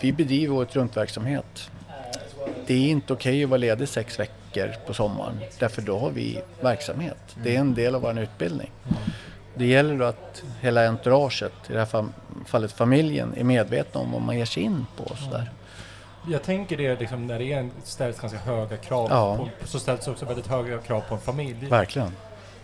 vi 0.00 0.12
bedriver 0.12 0.54
året 0.54 0.76
runt-verksamhet. 0.76 1.70
Det 2.66 2.74
är 2.74 2.88
inte 2.88 3.12
okej 3.12 3.32
okay 3.32 3.44
att 3.44 3.50
vara 3.50 3.58
ledig 3.58 3.88
sex 3.88 4.20
veckor 4.20 4.74
på 4.86 4.94
sommaren 4.94 5.40
därför 5.58 5.82
då 5.82 5.98
har 5.98 6.10
vi 6.10 6.40
verksamhet. 6.60 7.36
Det 7.42 7.56
är 7.56 7.60
en 7.60 7.74
del 7.74 7.94
av 7.94 8.02
vår 8.02 8.18
utbildning. 8.18 8.70
Det 9.54 9.66
gäller 9.66 9.98
då 9.98 10.04
att 10.04 10.42
hela 10.60 10.88
entouraget, 10.88 11.52
i 11.68 11.72
det 11.72 11.78
här 11.78 12.04
fallet 12.46 12.72
familjen, 12.72 13.34
är 13.36 13.44
medvetna 13.44 14.00
om 14.00 14.12
vad 14.12 14.22
man 14.22 14.38
ger 14.38 14.44
sig 14.44 14.62
in 14.62 14.86
på. 14.96 15.16
Sådär. 15.16 15.50
Jag 16.28 16.42
tänker 16.42 16.76
det 16.76 17.00
liksom, 17.00 17.26
när 17.26 17.38
det 17.38 17.68
ställs 17.84 18.20
ganska 18.20 18.38
höga 18.38 18.76
krav, 18.76 19.08
ja. 19.10 19.48
på, 19.60 19.66
så 19.66 19.78
ställs 19.78 20.08
också 20.08 20.24
väldigt 20.24 20.46
höga 20.46 20.78
krav 20.78 21.00
på 21.00 21.14
en 21.14 21.20
familj. 21.20 21.66
Verkligen. 21.68 22.12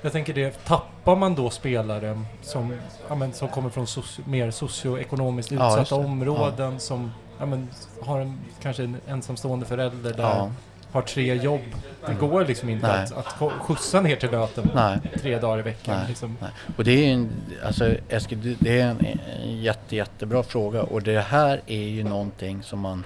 Jag 0.05 0.13
tänker 0.13 0.35
det, 0.35 0.65
tappar 0.65 1.17
man 1.17 1.35
då 1.35 1.51
spelare 1.51 2.21
som, 2.43 2.77
ja, 3.09 3.15
men, 3.15 3.33
som 3.33 3.49
kommer 3.49 3.71
från 3.71 3.87
socio, 3.87 4.25
mer 4.27 4.51
socioekonomiskt 4.51 5.53
utsatta 5.53 5.85
ja, 5.91 5.97
områden 5.97 6.73
ja. 6.73 6.79
som 6.79 7.13
ja, 7.39 7.47
men, 7.47 7.69
har 8.01 8.21
en, 8.21 8.41
kanske 8.63 8.83
en 8.83 8.97
ensamstående 9.07 9.67
förälder 9.67 10.13
där 10.13 10.51
har 10.93 11.03
tre 11.03 11.35
jobb. 11.35 11.61
Det 12.01 12.13
mm. 12.13 12.29
går 12.29 12.45
liksom 12.45 12.69
inte 12.69 12.93
att, 12.93 13.13
att 13.13 13.53
skjutsa 13.61 14.01
ner 14.01 14.17
till 14.17 14.31
Löten 14.31 14.71
Nej. 14.75 14.99
tre 15.21 15.39
dagar 15.39 15.59
i 15.59 15.63
veckan. 15.63 15.97
Nej. 15.99 16.09
Liksom. 16.09 16.37
Och 16.77 16.85
det 16.85 16.91
är 16.91 17.13
en, 17.13 17.31
alltså 17.65 17.95
Eskil, 18.09 18.57
det 18.61 18.81
är 18.81 18.87
en 18.87 19.19
jätte, 19.63 19.97
jättebra 19.97 20.43
fråga 20.43 20.83
och 20.83 21.03
det 21.03 21.21
här 21.21 21.61
är 21.67 21.83
ju 21.83 22.05
någonting 22.05 22.63
som 22.63 22.81
man, 22.81 23.05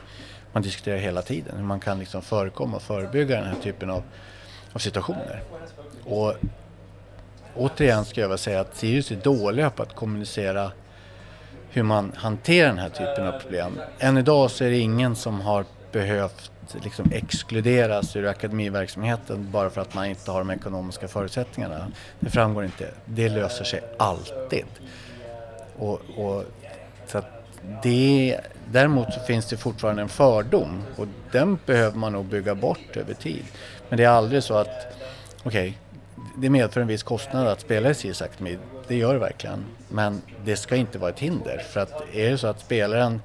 man 0.52 0.62
diskuterar 0.62 0.98
hela 0.98 1.22
tiden. 1.22 1.56
Hur 1.56 1.64
man 1.64 1.80
kan 1.80 1.98
liksom 1.98 2.22
förekomma 2.22 2.76
och 2.76 2.82
förebygga 2.82 3.36
den 3.36 3.46
här 3.46 3.62
typen 3.62 3.90
av, 3.90 4.02
av 4.72 4.78
situationer. 4.78 5.42
Och 6.04 6.34
återigen 7.58 8.04
ska 8.04 8.20
jag 8.20 8.28
väl 8.28 8.38
säga 8.38 8.60
att 8.60 8.76
Sirius 8.76 9.10
är 9.10 9.16
dåliga 9.16 9.70
på 9.70 9.82
att 9.82 9.94
kommunicera 9.94 10.72
hur 11.70 11.82
man 11.82 12.12
hanterar 12.16 12.68
den 12.68 12.78
här 12.78 12.88
typen 12.88 13.26
av 13.26 13.40
problem. 13.40 13.80
Än 13.98 14.18
idag 14.18 14.50
så 14.50 14.64
är 14.64 14.70
det 14.70 14.78
ingen 14.78 15.16
som 15.16 15.40
har 15.40 15.64
behövt 15.92 16.50
liksom 16.82 17.12
exkluderas 17.12 18.16
ur 18.16 18.26
akademiverksamheten 18.26 19.50
bara 19.50 19.70
för 19.70 19.80
att 19.80 19.94
man 19.94 20.06
inte 20.06 20.30
har 20.30 20.38
de 20.38 20.50
ekonomiska 20.50 21.08
förutsättningarna. 21.08 21.92
Det 22.20 22.30
framgår 22.30 22.64
inte. 22.64 22.88
Det 23.04 23.28
löser 23.28 23.64
sig 23.64 23.80
alltid. 23.98 24.64
Och, 25.78 26.00
och 26.16 26.44
så 27.06 27.22
det, 27.82 28.40
däremot 28.72 29.12
så 29.12 29.20
finns 29.20 29.46
det 29.46 29.56
fortfarande 29.56 30.02
en 30.02 30.08
fördom 30.08 30.82
och 30.96 31.06
den 31.32 31.58
behöver 31.66 31.98
man 31.98 32.12
nog 32.12 32.24
bygga 32.24 32.54
bort 32.54 32.96
över 32.96 33.14
tid. 33.14 33.44
Men 33.88 33.96
det 33.96 34.04
är 34.04 34.08
aldrig 34.08 34.42
så 34.42 34.54
att, 34.54 34.96
okej, 35.42 35.68
okay, 35.68 35.72
det 36.36 36.50
medför 36.50 36.80
en 36.80 36.86
viss 36.86 37.02
kostnad 37.02 37.46
att 37.46 37.60
spela 37.60 37.90
i 37.90 37.94
Sirius 37.94 38.22
Academy, 38.22 38.58
Det 38.88 38.96
gör 38.96 39.12
det 39.12 39.20
verkligen. 39.20 39.64
Men 39.88 40.22
det 40.44 40.56
ska 40.56 40.76
inte 40.76 40.98
vara 40.98 41.10
ett 41.10 41.18
hinder. 41.18 41.58
För 41.58 41.80
att 41.80 42.14
är 42.14 42.30
det 42.30 42.38
så 42.38 42.46
att 42.46 42.60
spelaren 42.60 43.22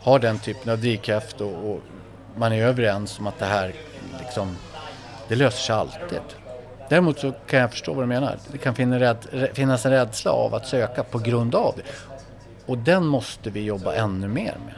har 0.00 0.18
den 0.18 0.38
typen 0.38 0.72
av 0.72 0.78
drivkraft 0.78 1.40
och, 1.40 1.70
och, 1.70 1.80
man 2.36 2.52
är 2.52 2.62
överens 2.62 3.18
om 3.18 3.26
att 3.26 3.38
det 3.38 3.44
här 3.44 3.72
liksom, 4.20 4.56
det 5.28 5.36
löser 5.36 5.58
sig 5.58 5.74
alltid. 5.74 6.20
Däremot 6.88 7.18
så 7.18 7.32
kan 7.46 7.60
jag 7.60 7.70
förstå 7.70 7.92
vad 7.92 8.02
du 8.02 8.08
menar. 8.08 8.36
Det 8.52 8.58
kan 8.58 8.74
finnas 9.54 9.86
en 9.86 9.92
rädsla 9.92 10.30
av 10.30 10.54
att 10.54 10.66
söka 10.66 11.02
på 11.02 11.18
grund 11.18 11.54
av 11.54 11.74
det. 11.76 11.82
Och 12.66 12.78
den 12.78 13.06
måste 13.06 13.50
vi 13.50 13.64
jobba 13.64 13.94
ännu 13.94 14.28
mer 14.28 14.56
med. 14.66 14.74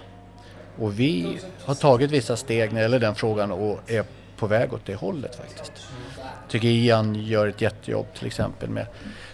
Och 0.79 1.01
vi 1.01 1.39
har 1.65 1.75
tagit 1.75 2.11
vissa 2.11 2.37
steg 2.37 2.73
när 2.73 2.81
det 2.81 2.83
gäller 2.83 2.99
den 2.99 3.15
frågan 3.15 3.53
och 3.53 3.91
är 3.91 4.05
på 4.41 4.47
väg 4.47 4.73
åt 4.73 4.87
det 4.87 4.95
hållet 4.95 5.35
faktiskt. 5.35 5.73
Jag 6.17 6.49
tycker 6.49 6.69
Ian 6.69 7.15
gör 7.15 7.47
ett 7.47 7.61
jättejobb 7.61 8.07
till 8.15 8.27
exempel 8.27 8.69
med 8.71 8.87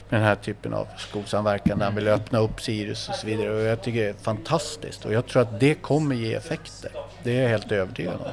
med 0.08 0.20
den 0.20 0.26
här 0.26 0.34
typen 0.34 0.74
av 0.74 0.88
skolsamverkan 0.96 1.78
där 1.78 1.86
han 1.86 1.94
vill 1.94 2.08
öppna 2.08 2.38
upp 2.38 2.60
Sirius 2.60 3.08
och 3.08 3.14
så 3.14 3.26
vidare. 3.26 3.50
Och 3.50 3.60
jag 3.60 3.82
tycker 3.82 4.02
det 4.02 4.08
är 4.08 4.14
fantastiskt 4.14 5.04
och 5.04 5.12
jag 5.12 5.26
tror 5.26 5.42
att 5.42 5.60
det 5.60 5.74
kommer 5.74 6.14
ge 6.14 6.34
effekter. 6.34 6.90
Det 7.22 7.38
är 7.38 7.42
jag 7.42 7.48
helt 7.48 7.72
övertygad 7.72 8.14
om. 8.14 8.26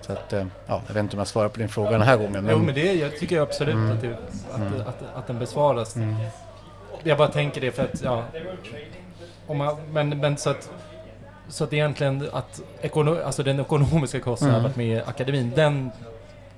Så 0.00 0.12
att, 0.12 0.32
eh, 0.32 0.46
ja, 0.66 0.82
jag 0.86 0.94
vet 0.94 1.00
inte 1.00 1.16
om 1.16 1.18
jag 1.18 1.28
svarar 1.28 1.48
på 1.48 1.58
din 1.58 1.68
fråga 1.68 1.90
den 1.90 2.02
här 2.02 2.16
gången. 2.16 2.44
Men... 2.44 2.48
Jo, 2.50 2.58
men 2.58 2.74
det, 2.74 2.92
jag 2.92 3.18
tycker 3.18 3.40
absolut 3.40 3.74
mm. 3.74 3.92
att, 3.92 4.00
det, 4.00 4.18
att, 4.50 4.56
mm. 4.56 4.80
att, 4.80 4.88
att, 4.88 5.02
att, 5.14 5.26
den 5.26 5.38
besvaras. 5.38 5.96
Mm. 5.96 6.16
Jag 7.02 7.18
bara 7.18 7.28
tänker 7.28 7.60
det 7.60 7.72
för 7.72 7.84
att, 7.84 8.02
ja. 8.02 8.24
Om 9.46 9.58
man, 9.58 9.76
men, 9.90 10.08
men 10.08 10.36
så 10.36 10.50
att 10.50 10.70
så 11.48 11.64
att 11.64 11.72
egentligen 11.72 12.28
att 12.32 12.62
ekono, 12.80 13.22
alltså 13.22 13.42
den 13.42 13.60
ekonomiska 13.60 14.20
kostnaden 14.20 14.56
mm. 14.56 14.70
att 14.70 14.76
med 14.76 15.02
akademin, 15.06 15.52
den 15.56 15.90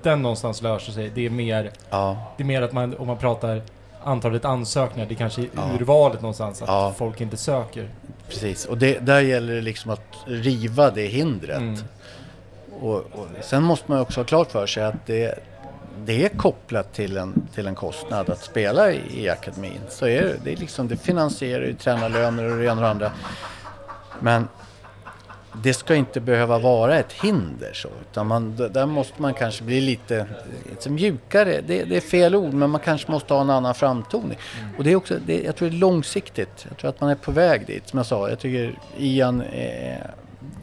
den 0.03 0.23
någonstans 0.23 0.63
löser 0.63 0.93
sig. 0.93 1.11
Det 1.15 1.27
är 1.27 1.31
mer, 1.31 1.71
ja. 1.91 2.33
det 2.37 2.43
är 2.43 2.47
mer 2.47 2.63
att 2.63 2.73
man, 2.73 2.97
om 2.97 3.07
man 3.07 3.19
pratar 3.19 3.63
antalet 4.05 4.45
ansökningar, 4.45 5.09
det 5.09 5.15
kanske 5.15 5.41
är 5.41 5.49
ja. 5.57 5.71
urvalet 5.75 6.23
någonstans, 6.23 6.63
att 6.63 6.69
ja. 6.69 6.95
folk 6.99 7.21
inte 7.21 7.37
söker. 7.37 7.89
Precis, 8.29 8.67
och 8.67 8.79
det, 8.79 8.99
där 8.99 9.21
gäller 9.21 9.55
det 9.55 9.61
liksom 9.61 9.91
att 9.91 10.17
riva 10.27 10.91
det 10.91 11.07
hindret. 11.07 11.59
Mm. 11.59 11.81
Och, 12.81 12.95
och, 12.95 13.27
sen 13.41 13.63
måste 13.63 13.91
man 13.91 14.01
också 14.01 14.21
ha 14.21 14.25
klart 14.25 14.51
för 14.51 14.67
sig 14.67 14.85
att 14.85 15.07
det, 15.07 15.39
det 16.05 16.25
är 16.25 16.29
kopplat 16.29 16.93
till 16.93 17.17
en, 17.17 17.49
till 17.55 17.67
en 17.67 17.75
kostnad 17.75 18.31
att 18.31 18.45
spela 18.45 18.93
i, 18.93 19.01
i 19.25 19.29
akademin. 19.29 19.81
Så 19.89 20.07
är 20.07 20.23
det, 20.23 20.35
det, 20.45 20.53
är 20.53 20.57
liksom, 20.57 20.89
det 20.89 20.97
finansierar 20.97 21.65
ju 21.65 21.75
tränarlöner 21.75 22.53
och 22.53 22.59
det 22.59 22.65
ena 22.65 22.73
och 22.73 22.81
det 22.81 22.89
andra. 22.89 23.13
Men 24.21 24.49
det 25.63 25.75
ska 25.75 25.95
inte 25.95 26.21
behöva 26.21 26.59
vara 26.59 26.99
ett 26.99 27.13
hinder 27.13 27.71
så, 27.73 27.89
utan 28.11 28.27
man, 28.27 28.57
där 28.57 28.87
måste 28.87 29.23
man 29.23 29.35
kanske 29.35 29.65
bli 29.65 29.81
lite, 29.81 30.27
lite 30.71 30.91
mjukare. 30.91 31.61
Det, 31.67 31.85
det, 31.85 31.97
är 31.97 32.01
fel 32.01 32.35
ord, 32.35 32.55
men 32.55 32.71
man 32.71 32.81
kanske 32.81 33.11
måste 33.11 33.35
ha 33.35 33.41
en 33.41 33.51
annan 33.51 33.75
framtoning. 33.75 34.39
Mm. 34.61 34.77
Och 34.77 34.85
det 34.85 34.93
är 34.93 34.97
också, 34.97 35.19
det, 35.27 35.43
jag 35.43 35.57
tror 35.57 35.71
det 35.71 35.77
är 35.77 35.79
långsiktigt. 35.79 36.67
Jag 36.69 36.79
tror 36.79 36.91
att 36.91 37.01
man 37.01 37.11
är 37.11 37.15
på 37.15 37.33
väg 37.33 37.67
dit. 37.67 37.89
Som 37.89 37.97
jag 37.97 38.07
sa, 38.07 38.29
jag 38.29 38.39
tycker 38.39 38.79
Ian 38.99 39.41
eh, 39.41 39.99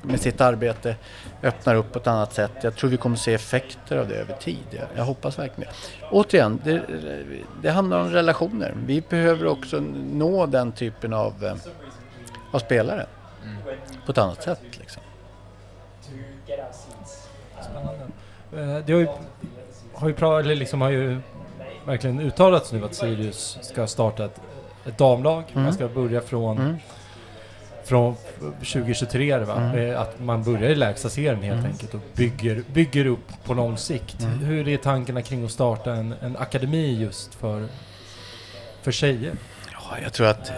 med 0.02 0.20
sitt 0.20 0.42
arbete 0.42 0.96
öppnar 1.44 1.76
upp 1.76 1.92
på 1.92 2.00
ett 2.00 2.08
annat 2.08 2.34
sätt. 2.34 2.52
Jag 2.62 2.76
tror 2.76 2.90
vi 2.90 2.98
kommer 2.98 3.16
se 3.16 3.34
effekter 3.34 3.98
av 3.98 4.08
det 4.08 4.16
över 4.16 4.34
tid. 4.34 4.66
Jag, 4.70 4.88
jag 4.96 5.04
hoppas 5.04 5.40
verkligen 5.40 5.70
det. 5.70 6.06
Återigen, 6.12 6.62
det, 6.64 6.82
det 7.62 7.70
handlar 7.70 8.00
om 8.00 8.10
relationer. 8.10 8.74
Vi 8.86 9.04
behöver 9.10 9.46
också 9.46 9.80
nå 10.14 10.46
den 10.46 10.72
typen 10.72 11.14
av, 11.14 11.46
eh, 11.46 11.56
av 12.52 12.60
spelare 12.60 13.06
på 14.06 14.12
ett 14.12 14.18
annat 14.18 14.44
sätt. 14.44 14.62
Liksom. 14.72 15.04
Spännande. 17.62 18.06
Eh, 18.56 18.86
det 18.86 18.94
har 18.94 19.00
ju, 19.00 19.08
har 19.94 20.10
ju, 20.10 20.16
eller 20.40 20.56
liksom 20.56 20.82
har 20.82 20.90
ju 20.90 21.22
verkligen 21.86 22.20
uttalats 22.20 22.72
nu 22.72 22.86
att 22.86 22.96
Sirius 22.96 23.58
ska 23.62 23.88
starta 23.88 24.26
ett, 24.26 24.42
ett 24.86 24.98
damlag. 24.98 25.44
Mm. 25.52 25.64
Man 25.64 25.74
ska 25.74 25.88
börja 25.88 26.22
från 26.22 26.58
mm. 26.58 26.76
Från 27.84 28.16
2023 28.40 29.38
va? 29.38 29.62
Mm. 29.62 29.92
Eh, 29.92 30.02
att 30.02 30.20
man 30.20 30.44
börjar 30.44 30.70
i 30.70 30.76
lägsta 30.76 31.10
serien 31.10 31.44
helt 31.44 31.60
mm. 31.60 31.72
enkelt 31.72 31.94
och 31.94 32.00
bygger, 32.14 32.64
bygger 32.74 33.06
upp 33.06 33.44
på 33.44 33.54
lång 33.54 33.78
sikt. 33.78 34.22
Mm. 34.22 34.40
Hur 34.40 34.68
är 34.68 34.78
tankarna 34.78 35.22
kring 35.22 35.46
att 35.46 35.52
starta 35.52 35.94
en, 35.94 36.14
en 36.22 36.38
akademi 36.38 37.02
just 37.02 37.36
för, 37.36 37.68
för 38.82 38.92
tjejer? 38.92 39.34
Ja, 39.72 39.98
jag 40.04 40.14
tror 40.14 40.28
att 40.28 40.52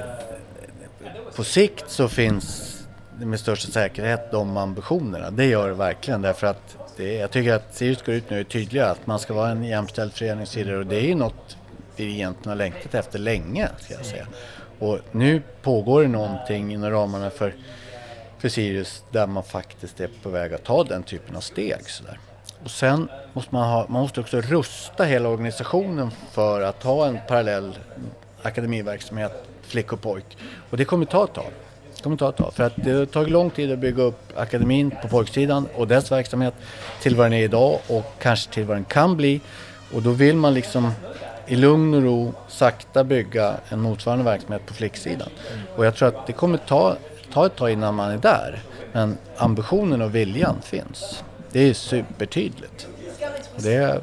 på 1.36 1.44
sikt 1.44 1.84
så 1.88 2.08
finns 2.08 2.77
med 3.20 3.40
största 3.40 3.72
säkerhet 3.72 4.32
de 4.32 4.58
ambitionerna. 4.58 5.32
Det 5.32 5.46
gör 5.46 5.68
det 5.68 5.74
verkligen 5.74 6.22
därför 6.22 6.48
att 6.48 6.78
det, 6.98 7.14
jag 7.14 7.32
tycker 7.32 7.54
att 7.54 7.76
Sirius 7.76 8.02
går 8.02 8.16
ut 8.16 8.30
nu 8.30 8.40
är 8.40 8.44
tydliga 8.44 8.90
att 8.90 9.08
man 9.08 9.20
ska 9.20 9.34
vara 9.34 9.50
en 9.50 9.64
jämställd 9.64 10.14
föreningssida 10.14 10.78
och 10.78 10.86
det 10.86 10.96
är 10.96 11.08
ju 11.08 11.16
något 11.16 11.58
vi 11.96 12.14
egentligen 12.14 12.50
har 12.50 12.56
längtat 12.56 12.96
efter 12.96 13.20
länge 13.20 13.70
ska 13.80 13.94
jag 13.94 14.06
säga. 14.06 14.28
Och 14.80 15.00
nu 15.12 15.42
pågår 15.62 16.02
det 16.02 16.08
någonting 16.08 16.74
inom 16.74 16.92
ramarna 16.92 17.30
för, 17.30 17.56
för 18.38 18.50
Sirius 18.50 19.04
där 19.12 19.28
man 19.28 19.44
faktiskt 19.44 20.00
är 20.00 20.10
på 20.24 20.30
väg 20.30 20.54
att 20.54 20.64
ta 20.64 20.84
den 20.84 21.04
typen 21.04 21.36
av 21.36 21.42
steg. 21.42 21.90
Så 21.90 22.04
där. 22.04 22.20
Och 22.64 22.72
sen 22.72 23.10
måste 23.34 23.56
man, 23.56 23.70
ha, 23.70 23.86
man 23.90 24.02
måste 24.02 24.20
också 24.20 24.42
rusta 24.42 25.04
hela 25.04 25.30
organisationen 25.30 26.12
för 26.32 26.62
att 26.62 26.84
ha 26.84 27.08
en 27.08 27.20
parallell 27.28 27.78
akademiverksamhet, 28.42 29.44
flick 29.62 29.94
och 29.94 30.02
pojk. 30.02 30.38
Och 30.70 30.78
det 30.78 30.86
kommer 30.86 31.06
ta 31.06 31.24
ett 31.24 31.34
tag. 31.34 31.52
Det 31.98 32.04
kommer 32.04 32.18
ta 32.18 32.30
ett 32.30 32.38
tag. 32.38 32.54
För 32.54 32.64
att 32.64 32.74
det 32.76 32.92
har 32.92 33.06
tagit 33.06 33.30
lång 33.30 33.50
tid 33.50 33.72
att 33.72 33.80
bygga 33.80 34.04
upp 34.04 34.34
akademin 34.36 34.92
på 35.02 35.08
folksidan 35.08 35.68
och 35.76 35.88
dess 35.88 36.12
verksamhet 36.12 36.54
till 37.02 37.16
vad 37.16 37.26
den 37.26 37.34
är 37.34 37.44
idag 37.44 37.80
och 37.88 38.14
kanske 38.20 38.54
till 38.54 38.66
vad 38.66 38.78
den 38.78 38.86
kan 38.86 39.18
bli. 39.18 39.42
Och 39.94 40.02
då 40.02 40.12
vill 40.12 40.36
man 40.36 40.54
liksom 40.54 40.92
i 41.48 41.56
lugn 41.56 41.94
och 41.94 42.04
ro 42.04 42.34
sakta 42.48 43.04
bygga 43.04 43.56
en 43.70 43.82
motsvarande 43.82 44.26
verksamhet 44.26 44.66
på 44.66 44.74
flicksidan. 44.74 45.30
Och 45.76 45.86
jag 45.86 45.96
tror 45.96 46.08
att 46.08 46.28
det 46.28 46.34
kommer 46.34 46.58
ta, 46.58 46.98
ta 47.34 47.46
ett 47.46 47.56
tag 47.56 47.72
innan 47.72 47.96
man 47.96 48.12
är 48.12 48.18
där. 48.18 48.62
Men 48.94 49.18
ambitionen 49.38 50.02
och 50.02 50.16
viljan 50.16 50.56
finns. 50.62 51.24
Det 51.52 51.60
är 51.60 51.74
supertydligt. 51.74 52.88
Och 53.56 53.62
det, 53.62 54.02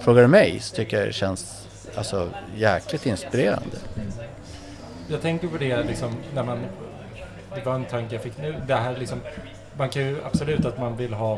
frågar 0.00 0.22
du 0.22 0.28
mig 0.28 0.60
så 0.60 0.76
tycker 0.76 0.98
jag 0.98 1.08
det 1.08 1.12
känns 1.12 1.66
alltså, 1.96 2.28
jäkligt 2.56 3.06
inspirerande. 3.06 3.76
Jag 5.10 5.22
tänker 5.22 5.48
på 5.48 5.56
det 5.58 5.82
liksom 5.84 6.12
när 6.34 6.44
man, 6.44 6.58
det 7.54 7.66
var 7.66 7.74
en 7.74 7.84
tanke 7.84 8.14
jag 8.14 8.22
fick 8.22 8.38
nu, 8.38 8.54
det 8.66 8.74
här 8.74 8.96
liksom, 8.96 9.20
man 9.76 9.88
kan 9.88 10.02
ju 10.02 10.24
absolut 10.24 10.64
att 10.64 10.78
man 10.78 10.96
vill 10.96 11.12
ha, 11.14 11.34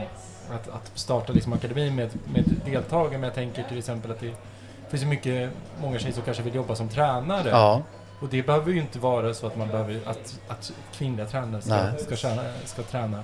att, 0.50 0.68
att 0.68 0.90
starta 0.94 1.32
liksom 1.32 1.52
akademin 1.52 1.94
med, 1.94 2.10
med 2.34 2.44
deltagare, 2.64 3.12
men 3.12 3.22
jag 3.22 3.34
tänker 3.34 3.62
till 3.62 3.78
exempel 3.78 4.10
att 4.10 4.20
det 4.20 4.32
finns 4.90 5.02
ju 5.02 5.06
mycket, 5.06 5.50
många 5.82 5.98
tjejer 5.98 6.14
som 6.14 6.22
kanske 6.22 6.42
vill 6.42 6.54
jobba 6.54 6.74
som 6.74 6.88
tränare. 6.88 7.48
Ja, 7.48 7.82
Och 8.20 8.28
det 8.28 8.42
behöver 8.42 8.72
ju 8.72 8.80
inte 8.80 8.98
vara 8.98 9.34
så 9.34 9.46
att 9.46 9.56
man 9.56 9.68
behöver, 9.68 10.00
att, 10.06 10.38
att 10.48 10.72
kvinnliga 10.94 11.26
tränare 11.26 11.62
ska, 11.62 11.74
Nej. 11.74 11.98
ska, 11.98 12.16
träna, 12.16 12.42
ska 12.64 12.82
träna 12.82 13.22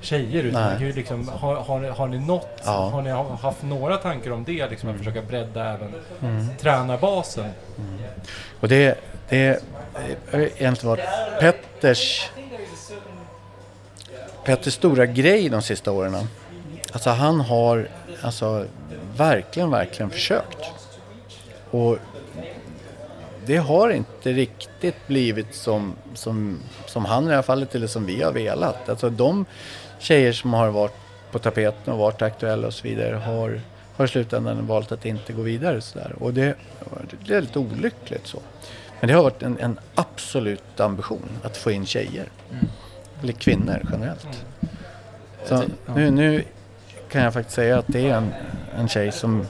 tjejer 0.00 0.44
utan 0.44 0.62
man 0.62 0.72
kan 0.72 0.86
ju 0.86 0.92
liksom, 0.92 1.28
har, 1.28 1.54
har, 1.56 1.78
ni- 1.80 1.88
har 1.88 2.06
ni 2.08 2.18
något, 2.18 2.60
Ja. 2.64 2.70
har 2.88 3.02
ni 3.02 3.10
ha- 3.10 3.36
haft 3.36 3.62
några 3.62 3.96
tankar 3.96 4.30
om 4.30 4.44
det 4.44 4.70
liksom 4.70 4.90
att 4.90 4.96
försöka 4.98 5.22
bredda 5.22 5.64
även 5.74 5.94
Mm. 6.22 6.46
tränarbasen? 6.60 7.50
och 8.60 8.68
det, 8.68 8.98
det 9.28 9.62
har 10.30 10.40
egentligen 10.40 10.88
varit 10.96 11.04
Petters, 11.40 12.30
Petters 14.44 14.74
stora 14.74 15.06
grej 15.06 15.48
de 15.48 15.62
sista 15.62 15.92
åren. 15.92 16.28
Alltså 16.92 17.10
han 17.10 17.40
har 17.40 17.88
alltså, 18.22 18.66
verkligen, 19.16 19.70
verkligen 19.70 20.10
försökt. 20.10 20.58
Och 21.70 21.98
det 23.46 23.56
har 23.56 23.90
inte 23.90 24.32
riktigt 24.32 25.06
blivit 25.06 25.54
som, 25.54 25.94
som, 26.14 26.58
som 26.86 27.04
han 27.04 27.24
i 27.24 27.28
det 27.28 27.34
här 27.34 27.42
fallet 27.42 27.74
eller 27.74 27.86
som 27.86 28.06
vi 28.06 28.22
har 28.22 28.32
velat. 28.32 28.88
Alltså 28.88 29.10
de 29.10 29.44
tjejer 29.98 30.32
som 30.32 30.54
har 30.54 30.68
varit 30.68 30.94
på 31.30 31.38
tapeten 31.38 31.92
och 31.92 31.98
varit 31.98 32.22
aktuella 32.22 32.66
och 32.66 32.74
så 32.74 32.82
vidare 32.88 33.16
har, 33.16 33.60
har 33.96 34.04
i 34.04 34.08
slutändan 34.08 34.66
valt 34.66 34.92
att 34.92 35.04
inte 35.04 35.32
gå 35.32 35.42
vidare. 35.42 35.80
Så 35.80 35.98
där. 35.98 36.14
Och 36.20 36.34
det, 36.34 36.54
det 37.26 37.34
är 37.34 37.40
lite 37.40 37.58
olyckligt 37.58 38.26
så. 38.26 38.38
Men 39.00 39.08
det 39.08 39.14
har 39.14 39.22
varit 39.22 39.42
en, 39.42 39.58
en 39.58 39.78
absolut 39.94 40.80
ambition 40.80 41.28
att 41.42 41.56
få 41.56 41.70
in 41.70 41.86
tjejer. 41.86 42.28
Eller 43.22 43.32
kvinnor 43.32 43.82
generellt. 43.92 44.44
Så 45.44 45.62
nu, 45.94 46.10
nu 46.10 46.44
kan 47.10 47.22
jag 47.22 47.32
faktiskt 47.32 47.56
säga 47.56 47.78
att 47.78 47.84
det 47.88 48.08
är 48.08 48.14
en, 48.14 48.34
en 48.78 48.88
tjej 48.88 49.12
som, 49.12 49.46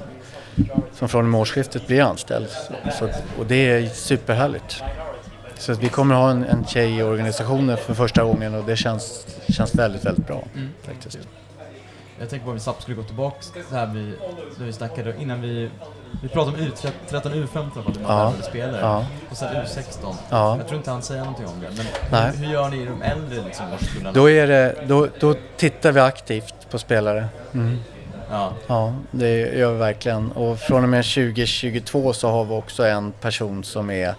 som 0.93 1.09
från 1.09 1.25
och 1.25 1.31
med 1.31 1.41
årsskiftet 1.41 1.87
blir 1.87 2.03
anställd. 2.03 2.49
Så, 2.99 3.09
och 3.39 3.47
det 3.47 3.71
är 3.71 3.89
superhärligt. 3.89 4.83
Så 5.59 5.75
vi 5.75 5.89
kommer 5.89 6.15
ha 6.15 6.31
en, 6.31 6.45
en 6.45 6.65
tjej 6.65 6.99
i 6.99 7.03
organisationen 7.03 7.77
för 7.77 7.95
första 7.95 8.25
gången 8.25 8.55
och 8.55 8.65
det 8.65 8.77
känns, 8.77 9.27
känns 9.49 9.75
väldigt, 9.75 10.05
väldigt 10.05 10.27
bra. 10.27 10.45
Mm. 10.55 10.69
Faktiskt. 10.83 11.19
Jag 12.19 12.31
tänker 12.31 12.45
på 12.45 12.51
om 12.51 12.55
vi 12.57 12.61
snabbt 12.61 12.83
skulle 12.83 12.97
gå 12.97 13.03
tillbaks 13.03 13.53
där 13.71 13.87
vi, 13.87 14.01
där 14.59 14.65
vi 14.67 14.73
snackade 14.73 15.15
innan 15.21 15.41
vi... 15.43 15.71
Vi 16.23 16.29
pratade 16.29 16.57
om 16.57 16.63
U13 16.63 16.93
U15 17.11 17.37
i 17.37 17.45
alla 17.45 17.47
fall, 17.47 17.93
hur 17.97 18.03
man 18.03 18.35
Ja. 18.39 18.43
spelare. 18.49 18.81
Ja. 18.81 19.07
Och 19.31 19.37
sen 19.37 19.49
U16. 19.55 20.15
Ja. 20.31 20.57
Jag 20.57 20.67
tror 20.69 20.79
inte 20.79 20.91
han 20.91 21.03
säger 21.03 21.21
någonting 21.21 21.47
om 21.47 21.61
det. 21.61 21.69
Men 21.77 21.87
Nej. 22.13 22.31
hur, 22.37 22.47
hur 22.47 22.53
gör 22.53 22.69
ni 22.69 22.83
i 22.83 22.85
de 22.85 23.03
äldre 23.03 23.43
liksom, 23.45 23.67
årskullarna? 23.75 24.13
Då, 24.13 24.31
är 24.31 24.47
det, 24.47 24.75
då, 24.87 25.09
då 25.21 25.35
tittar 25.57 25.93
vi 25.93 26.01
aktivt 26.01 26.71
på 26.71 26.79
spelare. 26.79 27.29
Ja. 28.31 28.53
Ja, 28.67 28.95
det 29.11 29.39
gör 29.39 29.73
vi 29.73 29.79
verkligen. 29.79 30.33
Och 30.33 30.59
från 30.59 30.83
och 30.83 30.89
med 30.89 31.05
2022 31.05 32.13
så 32.13 32.29
har 32.31 32.45
vi 32.45 32.55
också 32.55 32.87
en 32.87 33.13
person 33.13 33.65
som 33.65 33.91
är 33.91 34.15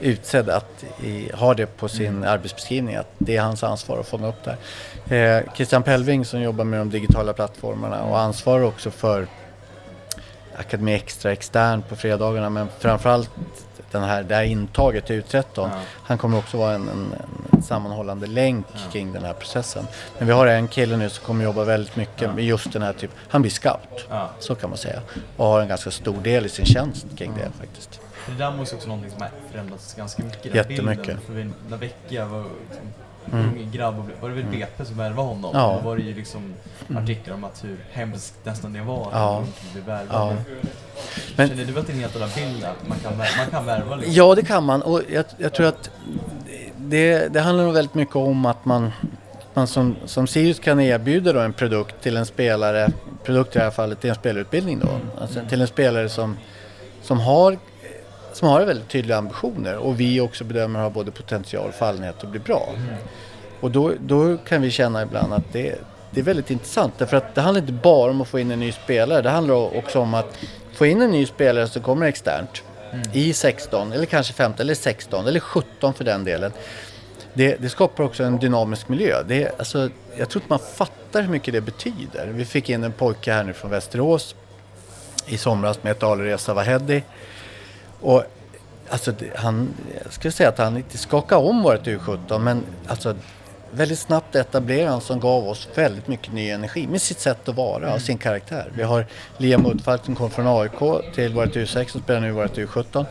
utsedd 0.00 0.48
att 0.50 0.84
i, 1.02 1.30
ha 1.34 1.54
det 1.54 1.66
på 1.66 1.88
sin 1.88 2.24
arbetsbeskrivning, 2.24 2.96
att 2.96 3.10
det 3.18 3.36
är 3.36 3.40
hans 3.42 3.64
ansvar 3.64 3.98
att 3.98 4.06
fånga 4.08 4.28
upp 4.28 4.44
det 4.44 4.56
här. 5.08 5.38
Eh, 5.38 5.52
Christian 5.54 5.82
Pelving 5.82 6.24
som 6.24 6.40
jobbar 6.42 6.64
med 6.64 6.80
de 6.80 6.90
digitala 6.90 7.32
plattformarna 7.32 8.02
och 8.02 8.18
ansvarar 8.18 8.62
också 8.62 8.90
för 8.90 9.26
Akademi 10.56 10.94
Extra 10.94 11.32
extern 11.32 11.82
på 11.82 11.96
fredagarna 11.96 12.50
men 12.50 12.68
framförallt 12.78 13.30
den 13.90 14.02
här, 14.02 14.22
det 14.22 14.34
här 14.34 14.42
intaget 14.42 15.06
till 15.06 15.22
U13. 15.22 15.42
Ja. 15.54 15.70
Han 16.02 16.18
kommer 16.18 16.38
också 16.38 16.56
vara 16.56 16.74
en, 16.74 16.88
en, 16.88 17.14
en 17.52 17.62
sammanhållande 17.62 18.26
länk 18.26 18.66
kring 18.92 19.12
den 19.12 19.24
här 19.24 19.32
processen. 19.32 19.86
Men 20.18 20.26
vi 20.26 20.32
har 20.32 20.46
en 20.46 20.68
kille 20.68 20.96
nu 20.96 21.10
som 21.10 21.24
kommer 21.24 21.44
jobba 21.44 21.64
väldigt 21.64 21.96
mycket 21.96 22.22
Ja. 22.22 22.32
med 22.32 22.44
just 22.44 22.72
den 22.72 22.82
här 22.82 22.92
typen. 22.92 23.16
Han 23.28 23.42
blir 23.42 23.52
scout, 23.52 24.06
Ja. 24.10 24.30
så 24.38 24.54
kan 24.54 24.70
man 24.70 24.78
säga. 24.78 25.00
Och 25.36 25.46
har 25.46 25.60
en 25.60 25.68
ganska 25.68 25.90
stor 25.90 26.20
del 26.22 26.46
i 26.46 26.48
sin 26.48 26.64
tjänst 26.66 27.06
kring 27.18 27.32
det 27.36 27.48
faktiskt. 27.58 28.00
För 28.30 28.38
det 28.38 28.44
där 28.44 28.56
måste 28.56 28.74
också 28.76 28.88
någonting 28.88 29.10
som 29.10 29.20
har 29.22 29.30
förändrats 29.52 29.94
ganska 29.94 30.22
mycket. 30.22 30.42
den 30.42 30.54
Jättemycket. 30.54 31.06
Bilden. 31.06 31.18
För 31.26 31.32
vi, 31.32 31.50
när 31.70 31.76
Vecchia 31.76 32.24
var 32.24 32.44
liksom, 32.68 32.86
Mm. 33.32 33.44
ung 33.46 33.70
grabb 33.72 33.98
och 33.98 34.04
var 34.22 34.28
det 34.28 34.34
väl 34.34 34.44
BP 34.44 34.84
som 34.84 34.96
värvade 34.96 35.28
honom? 35.28 35.50
Ja. 35.54 35.78
Då 35.82 35.88
var 35.88 35.96
det 35.96 36.02
ju 36.02 36.14
liksom 36.14 36.54
artiklar 36.96 37.34
om 37.34 37.44
att 37.44 37.64
hur 37.64 37.76
hemskt 37.92 38.34
nästan 38.44 38.72
det 38.72 38.80
var 38.82 39.02
att 39.02 39.08
Ja. 39.12 39.34
han 39.34 39.44
inte 39.46 39.60
blev 39.72 39.84
värvad. 39.84 40.06
Ja. 40.10 40.32
Men- 41.36 41.48
Känner 41.48 41.64
du 41.64 41.78
att 41.78 41.86
det 41.86 41.92
är 41.92 41.94
en 41.94 42.00
helt 42.00 42.16
annan 42.16 42.28
bild 42.36 42.64
att 42.64 42.88
man 42.88 42.98
kan, 42.98 43.16
man 43.16 43.26
kan 43.50 43.66
värva 43.66 43.96
liksom? 43.96 44.14
Ja, 44.14 44.34
det 44.34 44.42
kan 44.42 44.64
man. 44.64 44.82
Och 44.82 45.02
jag, 45.12 45.24
jag 45.38 45.52
tror 45.52 45.66
att 45.66 45.90
det, 46.76 47.28
det 47.32 47.40
handlar 47.40 47.64
nog 47.64 47.74
väldigt 47.74 47.94
mycket 47.94 48.16
om 48.16 48.46
att 48.46 48.64
man, 48.64 48.90
man 49.54 49.66
som, 49.66 49.96
som 50.04 50.26
Sirius 50.26 50.58
kan 50.58 50.80
erbjuda 50.80 51.32
då 51.32 51.40
en 51.40 51.52
produkt 51.52 52.02
till 52.02 52.16
en 52.16 52.26
spelare, 52.26 52.88
produkt 53.24 53.56
i 53.56 53.58
det 53.58 53.64
här 53.64 53.70
fallet 53.70 54.00
till 54.00 54.10
en 54.10 54.16
spelarutbildning 54.16 54.78
då, 54.78 54.88
alltså 55.20 55.40
till 55.48 55.60
en 55.60 55.66
spelare 55.66 56.08
som, 56.08 56.36
som 57.02 57.20
har 57.20 57.58
som 58.32 58.48
har 58.48 58.64
väldigt 58.64 58.88
tydliga 58.88 59.16
ambitioner 59.16 59.76
och 59.76 60.00
vi 60.00 60.20
också 60.20 60.44
bedömer 60.44 60.80
har 60.80 60.90
både 60.90 61.10
potential 61.10 61.68
och 61.68 61.74
fallenhet 61.74 62.24
att 62.24 62.30
bli 62.30 62.40
bra. 62.40 62.68
Och 63.60 63.70
då, 63.70 63.92
då 64.00 64.36
kan 64.36 64.62
vi 64.62 64.70
känna 64.70 65.02
ibland 65.02 65.32
att 65.32 65.52
det, 65.52 65.74
det 66.10 66.20
är 66.20 66.24
väldigt 66.24 66.50
intressant 66.50 66.94
därför 66.98 67.16
att 67.16 67.34
det 67.34 67.40
handlar 67.40 67.60
inte 67.60 67.72
bara 67.72 68.10
om 68.10 68.20
att 68.20 68.28
få 68.28 68.38
in 68.38 68.50
en 68.50 68.60
ny 68.60 68.72
spelare. 68.72 69.22
Det 69.22 69.30
handlar 69.30 69.76
också 69.78 70.00
om 70.00 70.14
att 70.14 70.38
få 70.72 70.86
in 70.86 71.02
en 71.02 71.10
ny 71.10 71.26
spelare 71.26 71.68
som 71.68 71.82
kommer 71.82 72.06
externt 72.06 72.62
i 73.12 73.32
16 73.32 73.92
eller 73.92 74.06
kanske 74.06 74.32
15 74.32 74.60
eller 74.60 74.74
16 74.74 75.26
eller 75.26 75.40
17 75.40 75.94
för 75.94 76.04
den 76.04 76.24
delen. 76.24 76.52
Det, 77.34 77.56
det 77.56 77.68
skapar 77.68 78.04
också 78.04 78.24
en 78.24 78.38
dynamisk 78.38 78.88
miljö. 78.88 79.22
Det, 79.28 79.58
alltså, 79.58 79.90
jag 80.16 80.28
tror 80.28 80.42
inte 80.42 80.52
man 80.52 80.58
fattar 80.58 81.22
hur 81.22 81.28
mycket 81.28 81.54
det 81.54 81.60
betyder. 81.60 82.26
Vi 82.26 82.44
fick 82.44 82.70
in 82.70 82.84
en 82.84 82.92
pojke 82.92 83.32
här 83.32 83.44
nu 83.44 83.52
från 83.52 83.70
Västerås 83.70 84.34
i 85.26 85.38
somras 85.38 85.82
med 85.82 85.90
ett 85.90 86.02
Alireza 86.02 86.54
Vahedi. 86.54 87.02
Och 88.00 88.24
alltså, 88.88 89.12
han, 89.36 89.74
jag 90.04 90.12
skulle 90.12 90.32
säga 90.32 90.48
att 90.48 90.58
han 90.58 90.76
inte 90.76 90.98
skakade 90.98 91.46
om 91.48 91.62
vårt 91.62 91.86
U17 91.86 92.38
men 92.38 92.62
alltså 92.86 93.14
väldigt 93.70 93.98
snabbt 93.98 94.34
etablerade 94.34 94.90
han 94.90 95.00
som 95.00 95.20
gav 95.20 95.48
oss 95.48 95.68
väldigt 95.74 96.08
mycket 96.08 96.32
ny 96.32 96.50
energi 96.50 96.86
med 96.86 97.02
sitt 97.02 97.20
sätt 97.20 97.48
att 97.48 97.56
vara 97.56 97.94
och 97.94 98.00
sin 98.00 98.18
karaktär. 98.18 98.70
Vi 98.74 98.82
har 98.82 99.06
Liam 99.36 99.66
Uddfalk 99.66 100.04
som 100.04 100.16
kom 100.16 100.30
från 100.30 100.46
AIK 100.46 101.14
till 101.14 101.34
vårt 101.34 101.56
U6 101.56 101.96
och 101.96 102.02
spelar 102.02 102.20
nu 102.20 102.32
vårt 102.32 102.56
U17. 102.56 103.06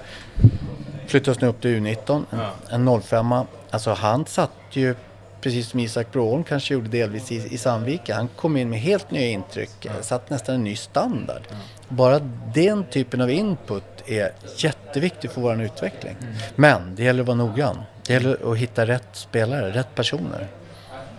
Flyttades 1.07 1.41
nu 1.41 1.47
upp 1.47 1.61
till 1.61 1.79
U19, 1.79 2.23
en, 2.69 2.87
en 2.87 3.01
05 3.01 3.33
Alltså 3.71 3.93
han 3.93 4.25
satt 4.25 4.51
ju, 4.71 4.95
precis 5.41 5.69
som 5.69 5.79
Isak 5.79 6.11
Broholm 6.11 6.43
kanske 6.43 6.73
gjorde 6.73 6.89
delvis 6.89 7.31
i, 7.31 7.53
i 7.53 7.57
Sandviken, 7.57 8.15
han 8.15 8.27
kom 8.35 8.57
in 8.57 8.69
med 8.69 8.79
helt 8.79 9.11
nya 9.11 9.27
intryck, 9.27 9.87
satt 10.01 10.29
nästan 10.29 10.55
en 10.55 10.63
ny 10.63 10.75
standard. 10.75 11.41
Bara 11.89 12.19
den 12.53 12.83
typen 12.83 13.21
av 13.21 13.29
input 13.31 13.83
är 14.05 14.31
jätteviktig 14.57 15.31
för 15.31 15.41
vår 15.41 15.61
utveckling. 15.61 16.15
Men 16.55 16.95
det 16.95 17.03
gäller 17.03 17.21
att 17.21 17.27
vara 17.27 17.37
noggrann. 17.37 17.81
Det 18.07 18.13
gäller 18.13 18.51
att 18.51 18.57
hitta 18.57 18.85
rätt 18.87 19.07
spelare, 19.11 19.71
rätt 19.71 19.95
personer. 19.95 20.47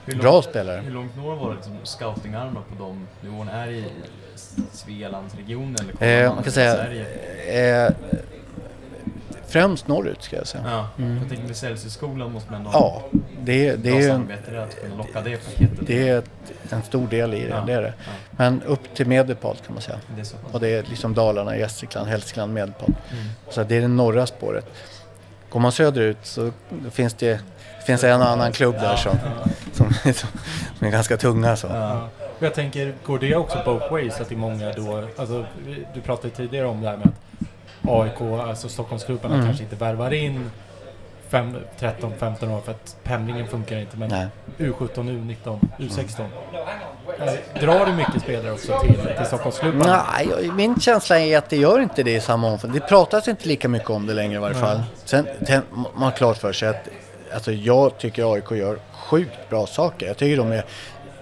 Långt- 0.07 0.21
Bra 0.23 0.43
spelare. 0.43 0.81
Hur 0.81 0.91
långt 0.93 1.17
når 1.17 1.37
våra 1.37 1.55
liksom, 1.55 1.77
scoutingarna 1.85 2.53
på 2.53 2.85
de 2.85 3.07
nivåerna? 3.21 3.53
Är 3.53 3.71
i 3.71 3.85
Svealandsregionen 4.73 5.77
eller 6.01 6.23
Eh, 6.25 6.35
man 6.35 6.43
kan 6.43 6.53
säga 6.53 6.75
Sverige? 6.75 7.87
eh, 7.87 7.93
främst 9.51 9.89
norrut 9.89 10.23
ska 10.23 10.37
jag 10.37 10.47
säga. 10.47 10.65
Ja, 10.67 10.89
jag 11.21 11.29
tänker 11.29 11.47
med 11.47 11.57
Celsiusskolan 11.57 12.33
måste 12.33 12.51
man 12.51 12.61
ändå 12.61 12.71
Ja, 12.73 13.03
det, 13.43 13.77
det 13.77 13.91
är 13.91 14.11
en, 14.11 14.33
att 14.63 14.81
kunna 14.81 14.97
locka 14.97 15.21
det 15.21 15.37
paketet. 15.37 15.87
det 15.87 16.09
är 16.09 16.19
ett, 16.19 16.31
en 16.71 16.83
stor 16.83 17.07
del 17.07 17.35
i 17.35 17.43
det, 17.43 17.49
Ja, 17.49 17.65
det 17.67 17.73
är 17.73 17.83
det. 17.83 17.95
ja. 17.99 18.13
Men 18.31 18.63
upp 18.63 18.95
till 18.95 19.07
Medelpad 19.07 19.57
kan 19.67 19.75
man 19.75 19.83
säga. 19.83 19.99
Det. 20.17 20.35
Och 20.53 20.61
det 20.61 20.69
är 20.69 20.83
liksom 20.83 21.15
Dalarna, 21.15 21.57
Gästrikland, 21.57 22.09
Hälsingland, 22.09 22.55
Medelpad. 22.55 22.95
Mm. 23.13 23.25
Så 23.51 23.63
det 23.65 23.77
är 23.77 23.81
det 23.81 23.89
norra 23.89 24.27
spåret. 24.27 24.67
Går 25.49 25.61
man 25.61 25.73
söderut 25.73 26.19
så 26.23 26.51
finns 26.91 27.15
det, 27.15 27.41
det 27.79 27.85
finns 27.87 28.05
en 28.05 28.21
och 28.21 28.29
annan 28.29 28.53
klubb 28.53 28.75
där 28.75 28.97
som, 28.97 29.17
som, 29.73 29.93
som 30.15 30.87
är 30.87 30.91
ganska 30.91 31.17
tunga. 31.17 31.57
Så. 31.57 31.69
Jag 32.39 32.55
tänker, 32.55 32.95
går 33.07 33.19
det 33.19 33.35
också 33.37 33.59
both 33.65 33.93
ways? 33.93 34.21
Att 34.21 34.29
det 34.29 34.35
är 34.35 34.39
många 34.39 34.73
då, 34.73 35.05
alltså, 35.17 35.47
du 35.95 36.01
pratade 36.01 36.31
tidigare 36.31 36.67
om 36.67 36.81
det 36.81 36.89
här 36.89 36.97
med 36.97 37.07
att 37.07 37.15
AIK, 37.89 38.21
alltså 38.21 38.69
Stockholmsklubbarna 38.69 39.35
Mm. 39.35 39.47
kanske 39.47 39.65
inte 39.65 39.77
värvar 39.77 40.11
in 40.15 40.51
fem, 41.29 41.57
13, 41.79 42.13
15 42.19 42.51
år 42.51 42.61
för 42.61 42.73
att 42.73 42.97
pendlingen 43.05 43.47
funkar 43.47 43.77
inte. 43.79 43.97
Men 43.97 44.09
Nej. 44.11 44.27
U17, 44.59 44.89
U19, 44.95 45.59
U16. 45.79 46.21
Eh, 47.21 47.61
Drar 47.61 47.87
du 47.87 47.93
mycket 47.93 48.23
spelare 48.23 48.53
också 48.53 48.81
till, 48.81 48.95
till 49.17 49.27
Stockholmsklubben? 49.27 49.83
Nej, 49.87 50.51
min 50.53 50.81
känsla 50.81 51.19
är 51.21 51.39
att 51.39 51.49
det 51.51 51.57
gör 51.57 51.81
inte 51.81 52.03
det 52.03 52.15
i 52.15 52.21
samma 52.21 52.47
omfattning. 52.49 52.81
Det 52.81 52.87
pratas 52.89 53.29
inte 53.29 53.49
lika 53.49 53.69
mycket 53.69 53.91
om 53.91 54.07
det 54.07 54.15
längre 54.15 54.35
i 54.35 54.39
varje 54.39 54.55
fall. 54.57 54.83
Sen, 55.05 55.27
sen 55.47 55.63
man 55.73 56.03
har 56.03 56.11
klart 56.11 56.37
för 56.37 56.53
sig 56.53 56.69
att 56.69 56.89
alltså, 57.35 57.53
jag 57.53 57.99
tycker 57.99 58.35
AIK 58.35 58.51
gör 58.51 58.79
sjukt 58.93 59.49
bra 59.51 59.67
saker. 59.67 60.07
Jag 60.07 60.17
tycker 60.17 60.37
de 60.37 60.53
är 60.53 60.65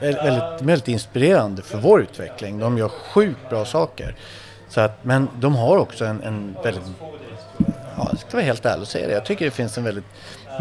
vä- 0.01 0.25
väldigt, 0.25 0.63
väldigt 0.63 0.89
inspirerande 0.89 1.63
för 1.63 1.79
vår 1.79 2.01
utveckling. 2.03 2.59
De 2.59 2.79
gör 2.79 2.89
sjukt 2.89 3.49
bra 3.51 3.65
saker. 3.65 4.15
Så 4.69 4.81
att, 4.81 5.05
men 5.05 5.29
de 5.41 5.55
har 5.55 5.77
också 5.77 6.05
en, 6.05 6.23
en 6.23 6.57
väldigt, 6.65 6.83
ja, 7.97 8.09
jag 8.11 8.19
ska 8.19 8.31
vara 8.33 8.43
helt 8.43 8.67
ärlig 8.67 8.83
och 8.83 8.89
säga 8.89 9.07
det. 9.07 9.13
Jag 9.13 9.25
tycker 9.25 9.45
det 9.45 9.51
finns 9.51 9.79
en 9.79 9.85
väldigt 9.85 10.05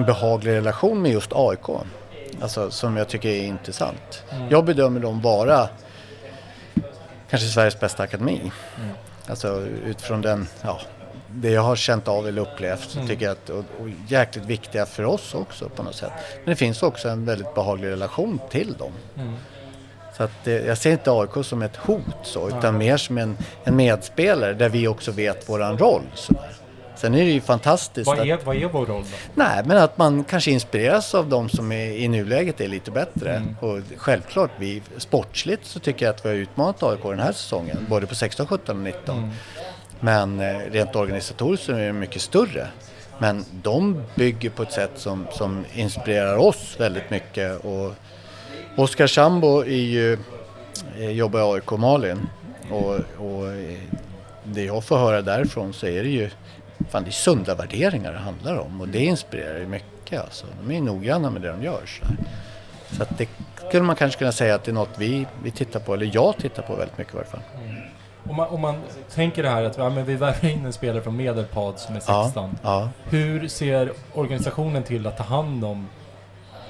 behaglig 0.06 0.52
relation 0.52 1.02
med 1.02 1.12
just 1.12 1.32
AIK. 1.34 1.70
Alltså 2.42 2.72
som 2.72 2.98
jag 2.98 3.08
tycker 3.08 3.30
är 3.30 3.44
intressant. 3.44 4.24
Jag 4.50 4.66
bedömer 4.66 5.00
dem 5.00 5.22
vara 5.22 5.70
kanske 7.30 7.48
Sveriges 7.48 7.80
bästa 7.80 8.04
akademi. 8.04 8.52
Alltså 9.30 9.62
utifrån 9.86 10.22
den, 10.22 10.48
ja, 10.62 10.80
det 11.30 11.50
jag 11.50 11.62
har 11.62 11.76
känt 11.76 12.08
av 12.08 12.28
eller 12.28 12.42
upplevt 12.42 12.90
så 12.90 13.08
tycker 13.08 13.26
jag 13.26 13.32
att, 13.32 13.50
och, 13.50 13.64
och 13.80 13.90
jäkligt 14.08 14.46
viktiga 14.46 14.86
för 14.86 15.04
oss 15.04 15.34
också 15.34 15.70
på 15.70 15.84
något 15.84 15.96
sätt. 15.96 16.12
Men 16.44 16.50
det 16.50 16.56
finns 16.56 16.84
också 16.84 17.10
en 17.10 17.26
väldigt 17.26 17.56
behaglig 17.56 17.90
relation 17.90 18.40
till 18.50 18.74
dem. 18.74 18.92
Så 20.18 20.24
att 20.24 20.48
jag 20.66 20.78
ser 20.78 20.92
inte 20.92 21.12
AIK 21.12 21.46
som 21.46 21.62
ett 21.62 21.76
hot 21.76 22.16
så, 22.24 22.48
utan 22.50 22.78
mer 22.78 22.98
som 22.98 23.18
en, 23.18 23.38
en 23.64 23.76
medspelare 23.76 24.54
där 24.54 24.70
vi 24.70 24.88
också 24.88 25.12
vet 25.12 25.50
våran 25.50 25.78
roll. 25.78 26.02
Så. 26.16 26.34
Sen 26.98 27.14
är 27.14 27.26
det 27.26 27.32
ju 27.32 27.42
fantastiskt 27.42 28.08
Vad 28.08 28.20
att, 28.20 28.26
är, 28.26 28.40
vad 28.44 28.56
är 28.56 28.66
vår 28.66 28.86
roll 28.86 29.04
då? 29.04 29.18
Nej, 29.36 29.64
men 29.66 29.78
att 29.78 29.98
man 29.98 30.24
kanske 30.24 30.52
inspireras 30.52 31.16
av 31.16 31.30
de 31.30 31.50
som 31.50 31.72
är, 31.72 31.92
i 31.92 32.08
nuläget 32.08 32.62
är 32.62 32.68
lite 32.68 32.92
bättre. 32.92 33.36
Mm. 33.36 33.56
Och 33.60 33.80
självklart, 33.98 34.52
vi, 34.58 34.82
sportsligt 34.98 35.66
så 35.66 35.80
tycker 35.80 36.06
jag 36.06 36.16
att 36.16 36.26
vi 36.26 36.30
har 36.30 36.36
utmanat 36.36 36.84
AIK 36.84 37.04
den 37.04 37.20
här 37.20 37.32
säsongen, 37.32 37.86
både 37.90 38.08
på 38.08 38.16
16, 38.16 38.48
17 38.48 38.78
och 38.78 38.84
19. 38.84 39.18
Mm. 39.18 39.30
Men 40.00 40.40
eh, 40.40 40.72
rent 40.72 40.96
organisatoriskt 40.96 41.66
så 41.66 41.72
är 41.72 41.86
det 41.86 41.94
mycket 41.94 42.22
större. 42.22 42.68
Men 43.18 43.46
de 43.52 44.04
bygger 44.16 44.50
på 44.50 44.64
ett 44.64 44.72
sätt 44.72 44.92
som, 44.96 45.28
som 45.32 45.66
inspirerar 45.74 46.38
oss 46.38 46.76
väldigt 46.80 47.10
mycket. 47.10 47.66
Och 47.66 47.94
Oskar 48.78 49.08
Sambo 49.08 49.60
är 49.60 49.66
ju, 49.66 50.18
eh, 50.98 51.12
jobbar 51.12 51.40
i 51.40 51.44
AIK 51.44 51.72
Malin. 51.72 52.30
Och, 52.72 52.96
och 53.18 53.48
eh, 53.48 53.80
det 54.44 54.64
jag 54.64 54.84
får 54.84 54.98
höra 54.98 55.22
därifrån 55.22 55.74
så 55.74 55.88
är 55.88 56.04
det 56.04 56.10
ju 56.10 56.30
fan, 56.90 57.04
det 57.04 57.10
är 57.10 57.12
sunda 57.12 57.56
värderingar 57.56 58.14
det 58.14 58.20
handlar 58.20 58.60
om. 58.60 58.82
Och 58.82 58.88
det 58.88 59.00
inspirerar 59.00 59.60
ju 59.60 59.68
mycket. 59.68 60.22
Alltså. 60.22 60.46
De 60.62 60.76
är 60.76 60.82
noggranna 60.82 61.30
med 61.30 61.42
det 61.42 61.48
de 61.48 61.64
gör. 61.64 61.82
Så, 61.86 62.06
så 62.96 63.04
att 63.04 63.18
det 63.18 63.30
skulle 63.68 63.84
man 63.84 63.96
kanske 63.96 64.20
kunna 64.20 64.32
säga 64.32 64.56
att 64.56 64.64
det 64.64 64.72
är 64.72 64.74
något 64.74 64.98
vi, 64.98 65.28
vi 65.44 65.52
tittar 65.52 65.80
på, 65.80 65.94
eller 65.94 66.12
jag 66.14 66.38
tittar 66.38 66.64
på 66.64 66.76
väldigt 66.76 66.98
mycket 66.98 67.14
i 67.14 67.18
varje 67.18 67.30
fall. 67.30 67.42
Om 68.30 68.36
man, 68.36 68.48
om 68.48 68.62
man 68.62 68.76
tänker 69.14 69.44
det 69.44 69.50
här 69.50 69.64
att 69.64 69.78
ja, 69.78 69.90
men 69.90 70.06
vi 70.06 70.16
värvar 70.16 70.50
in 70.50 70.66
en 70.66 70.74
spelare 70.74 71.02
från 71.02 71.16
Medelpad 71.16 71.80
som 71.80 71.96
är 71.96 72.00
16. 72.00 72.34
Ja, 72.36 72.52
ja. 72.64 72.90
Hur 73.10 73.48
ser 73.48 73.92
organisationen 74.14 74.84
till 74.84 75.08
att 75.08 75.18
ta 75.18 75.24
hand 75.24 75.66
om, 75.66 75.88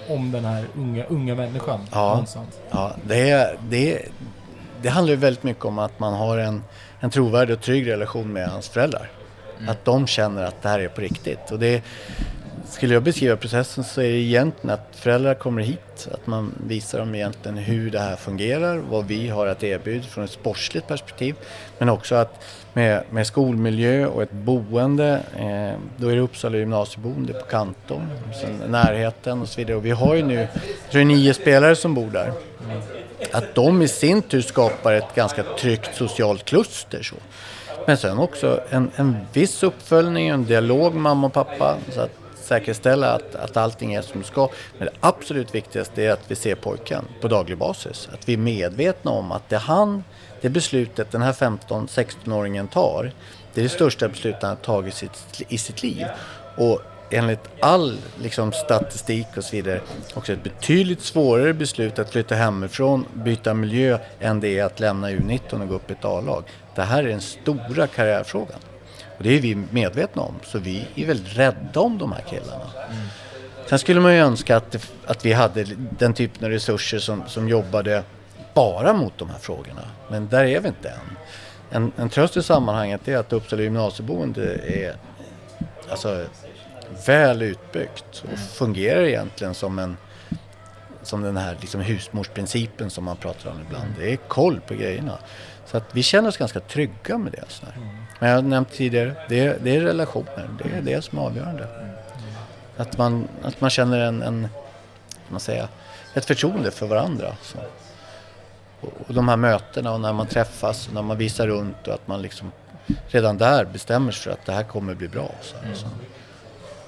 om 0.09 0.31
den 0.31 0.45
här 0.45 0.65
unga, 0.75 1.03
unga 1.05 1.35
människan? 1.35 1.79
Ja. 1.91 2.09
någonstans? 2.09 2.59
Ja, 2.69 2.95
det, 3.03 3.57
det, 3.69 4.01
det 4.81 4.89
handlar 4.89 5.13
ju 5.13 5.19
väldigt 5.19 5.43
mycket 5.43 5.65
om 5.65 5.79
att 5.79 5.99
man 5.99 6.13
har 6.13 6.37
en, 6.37 6.63
en 6.99 7.09
trovärdig 7.09 7.55
och 7.55 7.61
trygg 7.61 7.87
relation 7.87 8.33
med 8.33 8.47
hans 8.49 8.69
föräldrar. 8.69 9.09
Att 9.67 9.85
de 9.85 10.07
känner 10.07 10.43
att 10.43 10.61
det 10.61 10.69
här 10.69 10.79
är 10.79 10.87
på 10.87 11.01
riktigt. 11.01 11.51
Och 11.51 11.59
det, 11.59 11.83
skulle 12.69 12.93
jag 12.93 13.03
beskriva 13.03 13.35
processen 13.35 13.83
så 13.83 14.01
är 14.01 14.09
det 14.09 14.17
egentligen 14.17 14.73
att 14.73 14.95
föräldrar 14.95 15.33
kommer 15.33 15.61
hit, 15.61 16.07
att 16.11 16.27
man 16.27 16.53
visar 16.67 16.99
dem 16.99 17.15
egentligen 17.15 17.57
hur 17.57 17.91
det 17.91 17.99
här 17.99 18.15
fungerar, 18.15 18.77
vad 18.77 19.07
vi 19.07 19.29
har 19.29 19.47
att 19.47 19.63
erbjuda 19.63 20.07
från 20.07 20.23
ett 20.23 20.31
sportsligt 20.31 20.87
perspektiv. 20.87 21.35
Men 21.77 21.89
också 21.89 22.15
att 22.15 22.43
med, 22.73 23.03
med 23.09 23.27
skolmiljö 23.27 24.05
och 24.05 24.23
ett 24.23 24.31
boende, 24.31 25.21
eh, 25.35 25.79
då 25.97 26.07
är 26.07 26.15
det 26.15 26.21
Uppsala 26.21 26.57
gymnasieboende 26.57 27.33
på 27.33 27.45
Kanton, 27.45 28.07
sen 28.41 28.71
närheten 28.71 29.41
och 29.41 29.49
så 29.49 29.57
vidare. 29.57 29.77
Och 29.77 29.85
vi 29.85 29.91
har 29.91 30.15
ju 30.15 30.23
nu, 30.23 30.47
tror 30.91 31.03
nio 31.03 31.33
spelare 31.33 31.75
som 31.75 31.93
bor 31.93 32.09
där 32.11 32.31
att 33.31 33.55
de 33.55 33.81
i 33.81 33.87
sin 33.87 34.21
tur 34.21 34.41
skapar 34.41 34.93
ett 34.93 35.15
ganska 35.15 35.43
tryggt 35.43 35.95
socialt 35.95 36.45
kluster. 36.45 37.03
Så. 37.03 37.15
Men 37.85 37.97
sen 37.97 38.19
också 38.19 38.59
en, 38.69 38.91
en 38.95 39.17
viss 39.33 39.63
uppföljning, 39.63 40.27
en 40.27 40.45
dialog 40.45 40.95
mamma 40.95 41.27
och 41.27 41.33
pappa 41.33 41.77
så 41.91 42.01
att 42.01 42.11
säkerställa 42.47 43.13
att, 43.13 43.35
att 43.35 43.57
allting 43.57 43.93
är 43.93 44.01
som 44.01 44.21
det 44.21 44.27
ska. 44.27 44.49
Men 44.77 44.87
det 44.87 44.93
absolut 44.99 45.55
viktigaste 45.55 46.03
är 46.03 46.11
att 46.11 46.31
vi 46.31 46.35
ser 46.35 46.55
pojken 46.55 47.05
på 47.21 47.27
daglig 47.27 47.57
basis. 47.57 48.09
Att 48.13 48.29
vi 48.29 48.33
är 48.33 48.37
medvetna 48.37 49.11
om 49.11 49.31
att 49.31 49.49
det 49.49 49.57
han, 49.57 50.03
det 50.41 50.49
beslutet 50.49 51.11
den 51.11 51.21
här 51.21 51.33
15-16-åringen 51.33 52.67
tar, 52.67 53.11
det 53.53 53.61
är 53.61 53.63
det 53.63 53.69
största 53.69 54.07
beslutet 54.07 54.41
han 54.41 54.49
har 54.49 54.55
tagit 54.55 54.93
i 54.93 54.97
sitt, 54.97 55.41
i 55.47 55.57
sitt 55.57 55.83
liv. 55.83 56.05
Och 56.57 56.81
enligt 57.09 57.49
all 57.59 57.97
liksom, 58.21 58.51
statistik 58.51 59.27
och 59.37 59.43
så 59.43 59.55
vidare 59.55 59.81
också 60.13 60.33
ett 60.33 60.43
betydligt 60.43 61.01
svårare 61.01 61.53
beslut 61.53 61.99
att 61.99 62.09
flytta 62.09 62.35
hemifrån, 62.35 63.05
byta 63.13 63.53
miljö, 63.53 63.99
än 64.19 64.39
det 64.39 64.59
är 64.59 64.63
att 64.63 64.79
lämna 64.79 65.09
U19 65.09 65.61
och 65.61 65.67
gå 65.67 65.75
upp 65.75 65.89
i 65.89 65.93
ett 65.93 66.05
A-lag. 66.05 66.43
Det 66.75 66.81
här 66.81 67.03
är 67.03 67.07
den 67.07 67.21
stora 67.21 67.87
karriärfrågan. 67.87 68.59
Och 69.17 69.23
det 69.23 69.29
är 69.29 69.41
vi 69.41 69.55
medvetna 69.55 70.21
om, 70.21 70.35
så 70.43 70.59
vi 70.59 70.87
är 70.95 71.05
väldigt 71.05 71.37
rädda 71.37 71.79
om 71.79 71.97
de 71.97 72.11
här 72.11 72.23
killarna. 72.29 72.71
Sen 73.69 73.79
skulle 73.79 73.99
man 73.99 74.13
ju 74.13 74.19
önska 74.19 74.57
att, 74.57 74.91
att 75.05 75.25
vi 75.25 75.33
hade 75.33 75.65
den 75.99 76.13
typen 76.13 76.45
av 76.45 76.51
resurser 76.51 76.99
som, 76.99 77.23
som 77.27 77.49
jobbade 77.49 78.03
bara 78.53 78.93
mot 78.93 79.17
de 79.17 79.29
här 79.29 79.39
frågorna. 79.39 79.81
Men 80.09 80.27
där 80.27 80.43
är 80.43 80.59
vi 80.59 80.67
inte 80.67 80.89
än. 80.89 81.17
En, 81.69 81.91
en 81.97 82.09
tröst 82.09 82.37
i 82.37 82.43
sammanhanget 82.43 83.07
är 83.07 83.17
att 83.17 83.33
Uppsala 83.33 83.61
gymnasieboende 83.61 84.59
är 84.65 84.95
alltså, 85.89 86.25
väl 87.07 87.41
utbyggt 87.41 88.23
och 88.33 88.39
fungerar 88.39 89.03
egentligen 89.03 89.53
som 89.53 89.79
en 89.79 89.97
som 91.03 91.21
den 91.21 91.37
här 91.37 91.57
liksom 91.61 91.81
husmorsprincipen 91.81 92.89
som 92.89 93.03
man 93.03 93.17
pratar 93.17 93.51
om 93.51 93.61
ibland. 93.67 93.93
Det 93.99 94.11
är 94.13 94.15
koll 94.15 94.61
på 94.67 94.73
grejerna. 94.73 95.17
Så 95.65 95.77
att 95.77 95.83
vi 95.91 96.03
känner 96.03 96.29
oss 96.29 96.37
ganska 96.37 96.59
trygga 96.59 97.17
med 97.17 97.31
det. 97.31 97.43
Så 97.47 97.65
här. 97.65 98.06
Men 98.19 98.29
jag 98.29 98.37
har 98.37 98.41
nämnt 98.41 98.71
tidigare, 98.71 99.15
det 99.29 99.39
är, 99.39 99.57
det 99.63 99.75
är 99.75 99.81
relationer. 99.81 100.49
Det 100.63 100.77
är 100.77 100.81
det 100.81 101.01
som 101.01 101.17
är 101.17 101.21
avgörande. 101.21 101.67
Att 102.77 102.97
man, 102.97 103.27
att 103.43 103.61
man 103.61 103.69
känner 103.69 103.99
en, 103.99 104.21
en 104.21 104.47
man 105.29 105.39
säga, 105.39 105.67
ett 106.13 106.25
förtroende 106.25 106.71
för 106.71 106.87
varandra. 106.87 107.35
Så. 107.41 107.57
Och, 108.81 108.93
och 109.07 109.13
de 109.13 109.27
här 109.27 109.37
mötena 109.37 109.93
och 109.93 110.01
när 110.01 110.13
man 110.13 110.27
träffas 110.27 110.87
och 110.87 110.93
när 110.93 111.01
man 111.01 111.17
visar 111.17 111.47
runt 111.47 111.87
och 111.87 111.93
att 111.93 112.07
man 112.07 112.21
liksom 112.21 112.51
redan 113.07 113.37
där 113.37 113.65
bestämmer 113.65 114.11
sig 114.11 114.23
för 114.23 114.31
att 114.31 114.45
det 114.45 114.51
här 114.51 114.63
kommer 114.63 114.93
bli 114.93 115.07
bra. 115.07 115.31
Så, 115.41 115.55
så. 115.73 115.87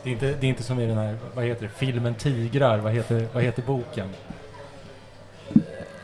Det, 0.04 0.10
är 0.10 0.14
inte, 0.14 0.26
det 0.26 0.48
är 0.48 0.50
inte 0.50 0.64
som 0.64 0.80
i 0.80 0.86
den 0.86 0.98
här, 0.98 1.18
vad 1.34 1.46
heter 1.46 1.62
det, 1.62 1.72
filmen 1.78 2.16
Tigrar, 2.16 2.78
vad 2.78 2.94
heter, 2.94 3.28
vad 3.34 3.44
heter 3.44 3.62
boken? 3.62 4.10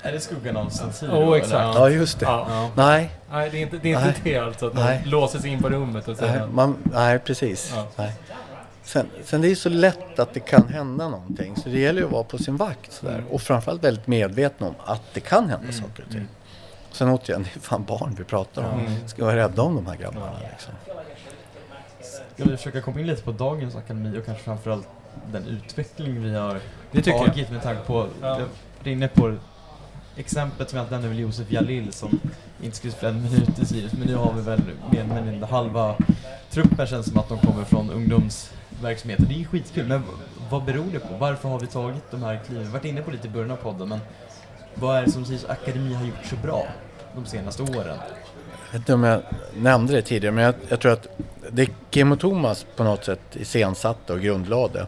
Är 0.06 0.12
det 0.12 0.20
skuggan 0.20 0.58
av 0.58 0.70
San 0.70 1.12
Oh, 1.12 1.38
exakt. 1.38 1.54
Ja, 1.54 1.90
just 1.90 2.20
det. 2.20 2.26
Ja. 2.26 2.46
Ja. 2.50 2.70
Nej, 2.76 3.10
Nej, 3.32 3.50
det 3.50 3.58
är 3.58 3.62
inte 3.62 3.78
det, 3.78 3.94
är 3.94 4.08
inte 4.08 4.20
Nej. 4.24 4.34
det 4.34 4.38
alltså, 4.38 4.68
att 4.68 4.74
Nej. 4.74 5.00
man 5.02 5.10
låser 5.10 5.40
sig 5.40 5.50
in 5.50 5.62
på 5.62 5.70
rummet 5.70 6.08
och 6.08 6.18
nej, 6.22 6.30
säger 6.30 6.48
man, 6.48 6.76
nej 6.84 7.20
precis. 7.20 7.74
Ja. 7.76 7.88
Nej. 7.96 8.14
Sen, 8.84 9.08
sen 9.24 9.42
det 9.42 9.52
är 9.52 9.56
så 9.56 9.70
lätt 9.70 10.20
att 10.20 10.34
det 10.34 10.40
kan 10.40 10.68
hända 10.68 11.10
någonting. 11.10 11.56
Så 11.56 11.70
det 11.70 11.80
gäller 11.80 12.00
ju 12.02 12.06
att 12.06 12.12
vara 12.14 12.24
på 12.24 12.38
sin 12.38 12.58
vakt. 12.58 12.92
Sådär. 12.94 13.24
Och 13.32 13.42
framförallt 13.42 13.84
väldigt 13.84 14.08
medveten 14.08 14.68
om 14.68 14.76
att 14.86 15.02
det 15.14 15.20
kan 15.20 15.50
hända 15.50 15.72
saker 15.72 16.04
och 16.04 16.12
ting. 16.12 16.28
Sen 16.92 17.10
återigen, 17.10 17.44
det 17.44 17.50
är 17.56 17.60
fan 17.60 17.84
barn 17.84 18.16
vi 18.18 18.24
pratar 18.24 18.64
om. 18.74 18.80
Mm. 18.80 19.08
Ska 19.08 19.26
vara 19.26 19.36
rädda 19.36 19.62
om 19.62 19.76
de 19.76 19.86
här 19.88 19.96
grabbarna. 19.96 20.32
Liksom. 20.52 20.74
Ska 22.34 22.44
vi 22.44 22.58
försöka 22.58 22.82
komma 22.82 23.00
in 23.00 23.08
lite 23.08 23.22
på 23.24 23.32
dagens 23.32 23.76
akademi 23.76 24.20
och 24.20 24.26
kanske 24.26 24.44
framförallt 24.44 24.88
den 25.32 25.48
utveckling 25.48 26.24
vi 26.24 26.36
har 26.36 26.54
Det 26.92 27.02
tycker 27.02 27.12
jag. 27.12 27.26
tagit 27.26 27.50
med 27.52 27.64
tanke 27.64 27.82
på, 27.88 28.08
Ja. 28.22 28.28
jag 28.80 28.88
är 28.88 28.92
inne 28.92 29.08
på 29.08 29.36
exemplet 30.18 30.70
som 30.70 30.80
jag 30.80 30.92
nämnde 30.92 31.08
är 31.08 31.14
Josef 31.14 31.52
Jalil 31.52 31.94
som 31.94 32.20
inte 32.62 32.78
skulle 32.78 32.94
spela 32.94 33.10
en 33.10 33.24
minut 33.24 33.60
i 33.62 33.66
Sirius, 33.66 33.94
men 33.94 34.08
nu 34.08 34.16
har 34.16 34.34
vi 34.34 34.42
väl 34.42 34.62
mer 34.92 35.00
eller 35.00 35.22
mindre 35.22 35.46
halva 35.46 35.96
truppen 36.50 36.88
känns 36.88 37.06
som 37.06 37.18
att 37.18 37.30
de 37.30 37.40
kommer 37.40 37.64
från 37.64 37.90
ungdomsverksamheten. 37.90 39.26
Det 39.30 39.34
är 39.34 39.40
ju 39.40 39.46
skitkul, 39.46 39.88
men 39.88 40.04
vad 40.50 40.64
beror 40.64 40.86
det 40.92 41.00
på? 41.00 41.18
Varför 41.18 41.50
har 41.50 41.60
vi 41.60 41.68
tagit 41.68 42.12
de 42.12 42.24
här 42.24 42.40
kliven? 42.46 42.64
Vi 42.64 42.70
har 42.70 42.74
varit 42.74 42.86
inne 42.86 43.02
på 43.02 43.12
lite 43.12 43.28
i 43.28 43.30
början 43.30 43.52
av 43.52 43.56
podden, 43.56 43.90
men 43.90 44.00
vad 44.76 44.98
är 44.98 45.06
det 45.06 45.12
som 45.12 45.26
Sirius 45.26 45.46
Akademi 45.46 45.94
har 45.94 46.06
gjort 46.06 46.26
så 46.26 46.36
bra 46.36 46.68
de 47.16 47.26
senaste 47.26 47.64
åren? 47.64 47.98
Jag 48.66 48.72
vet 48.72 48.76
inte 48.76 48.94
om 48.94 49.04
jag 49.04 49.22
nämnde 49.56 49.94
det 49.94 50.02
tidigare, 50.02 50.36
men 50.36 50.44
jag, 50.44 50.56
jag 50.70 50.80
tror 50.80 50.92
att 50.92 51.08
det 51.52 51.70
Kim 51.90 52.12
och 52.12 52.20
Thomas 52.20 52.66
på 52.76 52.84
något 52.84 53.06
sätt 53.06 53.22
iscensatte 53.36 54.14
och 54.14 54.22
grundlade 54.22 54.88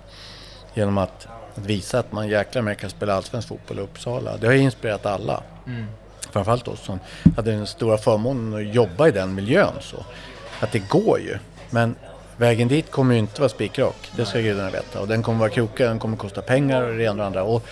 genom 0.74 0.98
att, 0.98 1.28
att 1.58 1.66
visa 1.66 2.00
att 2.00 2.12
man 2.12 2.28
jäklar 2.28 2.62
med 2.62 2.78
kan 2.78 2.90
spela 2.90 3.14
allsvensk 3.14 3.48
fotboll 3.48 3.80
i 3.80 3.82
Uppsala. 3.82 4.38
Det 4.38 4.48
har 4.48 4.54
inspirerat 4.54 5.06
alla. 5.06 5.44
Framförallt 6.32 6.68
oss 6.68 6.86
som 6.86 7.00
hade 7.36 7.52
den 7.52 7.68
stora 7.68 7.98
förmånen 7.98 8.54
att 8.54 8.76
jobba 8.76 9.08
i 9.08 9.12
den 9.12 9.36
miljön. 9.36 9.74
Så. 9.80 10.06
Att 10.60 10.72
det 10.72 10.80
går 10.80 11.20
ju. 11.20 11.38
Men 11.70 11.96
Vägen 12.38 12.68
dit 12.68 12.92
kommer 12.92 13.14
ju 13.14 13.20
inte 13.20 13.42
vara 13.42 13.50
spikrak, 13.50 14.12
det 14.16 14.26
ska 14.26 14.40
gudarna 14.40 14.70
veta. 14.70 15.02
Och 15.02 15.08
den 15.08 15.24
kommer 15.24 15.40
vara 15.40 15.50
krokig, 15.50 15.86
den 15.86 16.00
kommer 16.00 16.18
kosta 16.18 16.42
pengar 16.42 16.82
och 16.82 16.98
det 16.98 17.04
ena 17.04 17.12
och 17.12 17.18
det 17.18 17.26
andra. 17.26 17.44
Och 17.44 17.66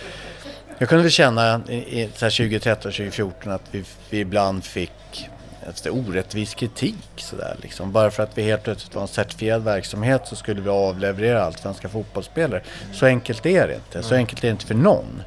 jag 0.78 0.88
kunde 0.88 1.02
väl 1.02 1.12
känna 1.12 1.60
i, 1.68 2.02
i 2.02 2.06
2013, 2.06 2.92
2014 2.92 3.52
att 3.52 3.62
vi, 3.70 3.84
vi 4.10 4.18
ibland 4.18 4.64
fick 4.64 5.28
efter 5.68 5.90
orättvis 5.90 6.54
kritik 6.54 7.08
sådär 7.16 7.56
liksom. 7.62 7.92
Bara 7.92 8.10
för 8.10 8.22
att 8.22 8.38
vi 8.38 8.42
helt 8.42 8.62
plötsligt 8.62 8.94
var 8.94 9.02
en 9.02 9.08
certifierad 9.08 9.64
verksamhet 9.64 10.22
så 10.24 10.36
skulle 10.36 10.60
vi 10.60 10.68
avleverera 10.68 11.44
allt 11.44 11.58
svenska 11.58 11.88
fotbollsspelare. 11.88 12.62
Så 12.92 13.06
enkelt 13.06 13.46
är 13.46 13.68
det 13.68 13.74
inte. 13.74 14.02
Så 14.02 14.14
enkelt 14.14 14.44
är 14.44 14.48
det 14.48 14.52
inte 14.52 14.66
för 14.66 14.74
någon. 14.74 15.22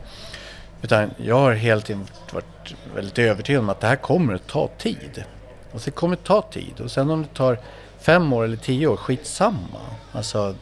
Utan 0.82 1.12
jag 1.18 1.40
har 1.40 1.54
helt 1.54 1.86
tiden 1.86 2.08
varit 2.32 2.76
väldigt 2.96 3.20
övertygad 3.20 3.60
om 3.60 3.70
att 3.70 3.80
det 3.80 3.88
här 3.88 3.96
kommer 3.96 4.34
att 4.34 4.48
ta 4.48 4.70
tid. 4.78 5.24
Och 5.72 5.82
det 5.86 5.92
kommer 5.92 6.14
att 6.14 6.24
ta 6.24 6.42
tid. 6.42 6.82
Och 6.82 6.92
sen 6.92 7.10
om 7.10 7.22
det 7.22 7.34
tar 7.34 7.60
fem 8.00 8.34
år 8.34 8.44
eller 8.44 8.58
tio 8.58 8.88
år, 8.88 8.98
skitsamma. 8.98 9.80
Alltså, 10.12 10.56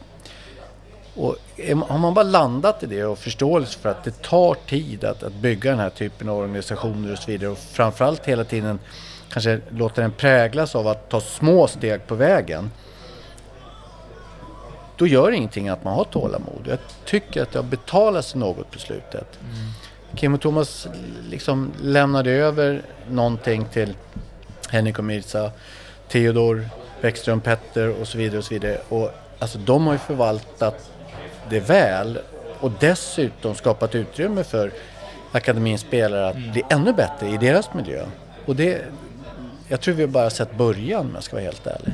och 1.14 1.36
har 1.88 1.98
man 1.98 2.14
bara 2.14 2.22
landat 2.22 2.82
i 2.82 2.86
det 2.86 3.04
och 3.04 3.18
förståelse 3.18 3.78
för 3.78 3.88
att 3.88 4.04
det 4.04 4.22
tar 4.22 4.54
tid 4.54 5.04
att, 5.04 5.22
att 5.22 5.34
bygga 5.34 5.70
den 5.70 5.80
här 5.80 5.90
typen 5.90 6.28
av 6.28 6.38
organisationer 6.38 7.12
och 7.12 7.18
så 7.18 7.30
vidare 7.30 7.50
och 7.50 7.58
framförallt 7.58 8.26
hela 8.26 8.44
tiden 8.44 8.78
kanske 9.32 9.60
låter 9.70 10.02
den 10.02 10.12
präglas 10.12 10.74
av 10.74 10.88
att 10.88 11.08
ta 11.08 11.20
små 11.20 11.66
steg 11.66 12.06
på 12.06 12.14
vägen. 12.14 12.70
Då 14.96 15.06
gör 15.06 15.30
det 15.30 15.36
ingenting 15.36 15.68
att 15.68 15.84
man 15.84 15.94
har 15.94 16.04
tålamod. 16.04 16.66
Jag 16.68 16.78
tycker 17.04 17.42
att 17.42 17.52
det 17.52 17.58
har 17.58 17.64
betalat 17.64 18.24
sig 18.24 18.40
något 18.40 18.70
på 18.70 18.78
slutet. 18.78 19.38
Mm. 19.40 19.72
Kim 20.16 20.34
och 20.34 20.40
Thomas 20.40 20.88
liksom 21.30 21.72
lämnade 21.82 22.30
över 22.30 22.82
någonting 23.10 23.64
till 23.64 23.94
Henrik 24.70 24.98
och 24.98 25.04
Mirza, 25.04 25.50
Theodor, 26.08 26.68
Bäckström, 27.00 27.40
Petter 27.40 28.00
och 28.00 28.08
så 28.08 28.18
vidare. 28.18 28.38
Och 28.38 28.44
så 28.44 28.54
vidare. 28.54 28.78
Och, 28.88 29.10
alltså, 29.38 29.58
de 29.58 29.86
har 29.86 29.92
ju 29.92 29.98
förvaltat 29.98 30.90
det 31.50 31.60
väl 31.60 32.18
och 32.60 32.72
dessutom 32.80 33.54
skapat 33.54 33.94
utrymme 33.94 34.44
för 34.44 34.72
akademins 35.32 35.80
spelare 35.80 36.28
att 36.28 36.36
mm. 36.36 36.52
bli 36.52 36.62
ännu 36.70 36.92
bättre 36.92 37.28
i 37.28 37.36
deras 37.36 37.74
miljö. 37.74 38.06
Och 38.46 38.56
det, 38.56 38.82
jag 39.68 39.80
tror 39.80 39.94
vi 39.94 40.06
bara 40.06 40.30
sett 40.30 40.56
början 40.56 41.00
om 41.00 41.10
jag 41.14 41.22
ska 41.22 41.36
vara 41.36 41.44
helt 41.44 41.66
ärlig. 41.66 41.92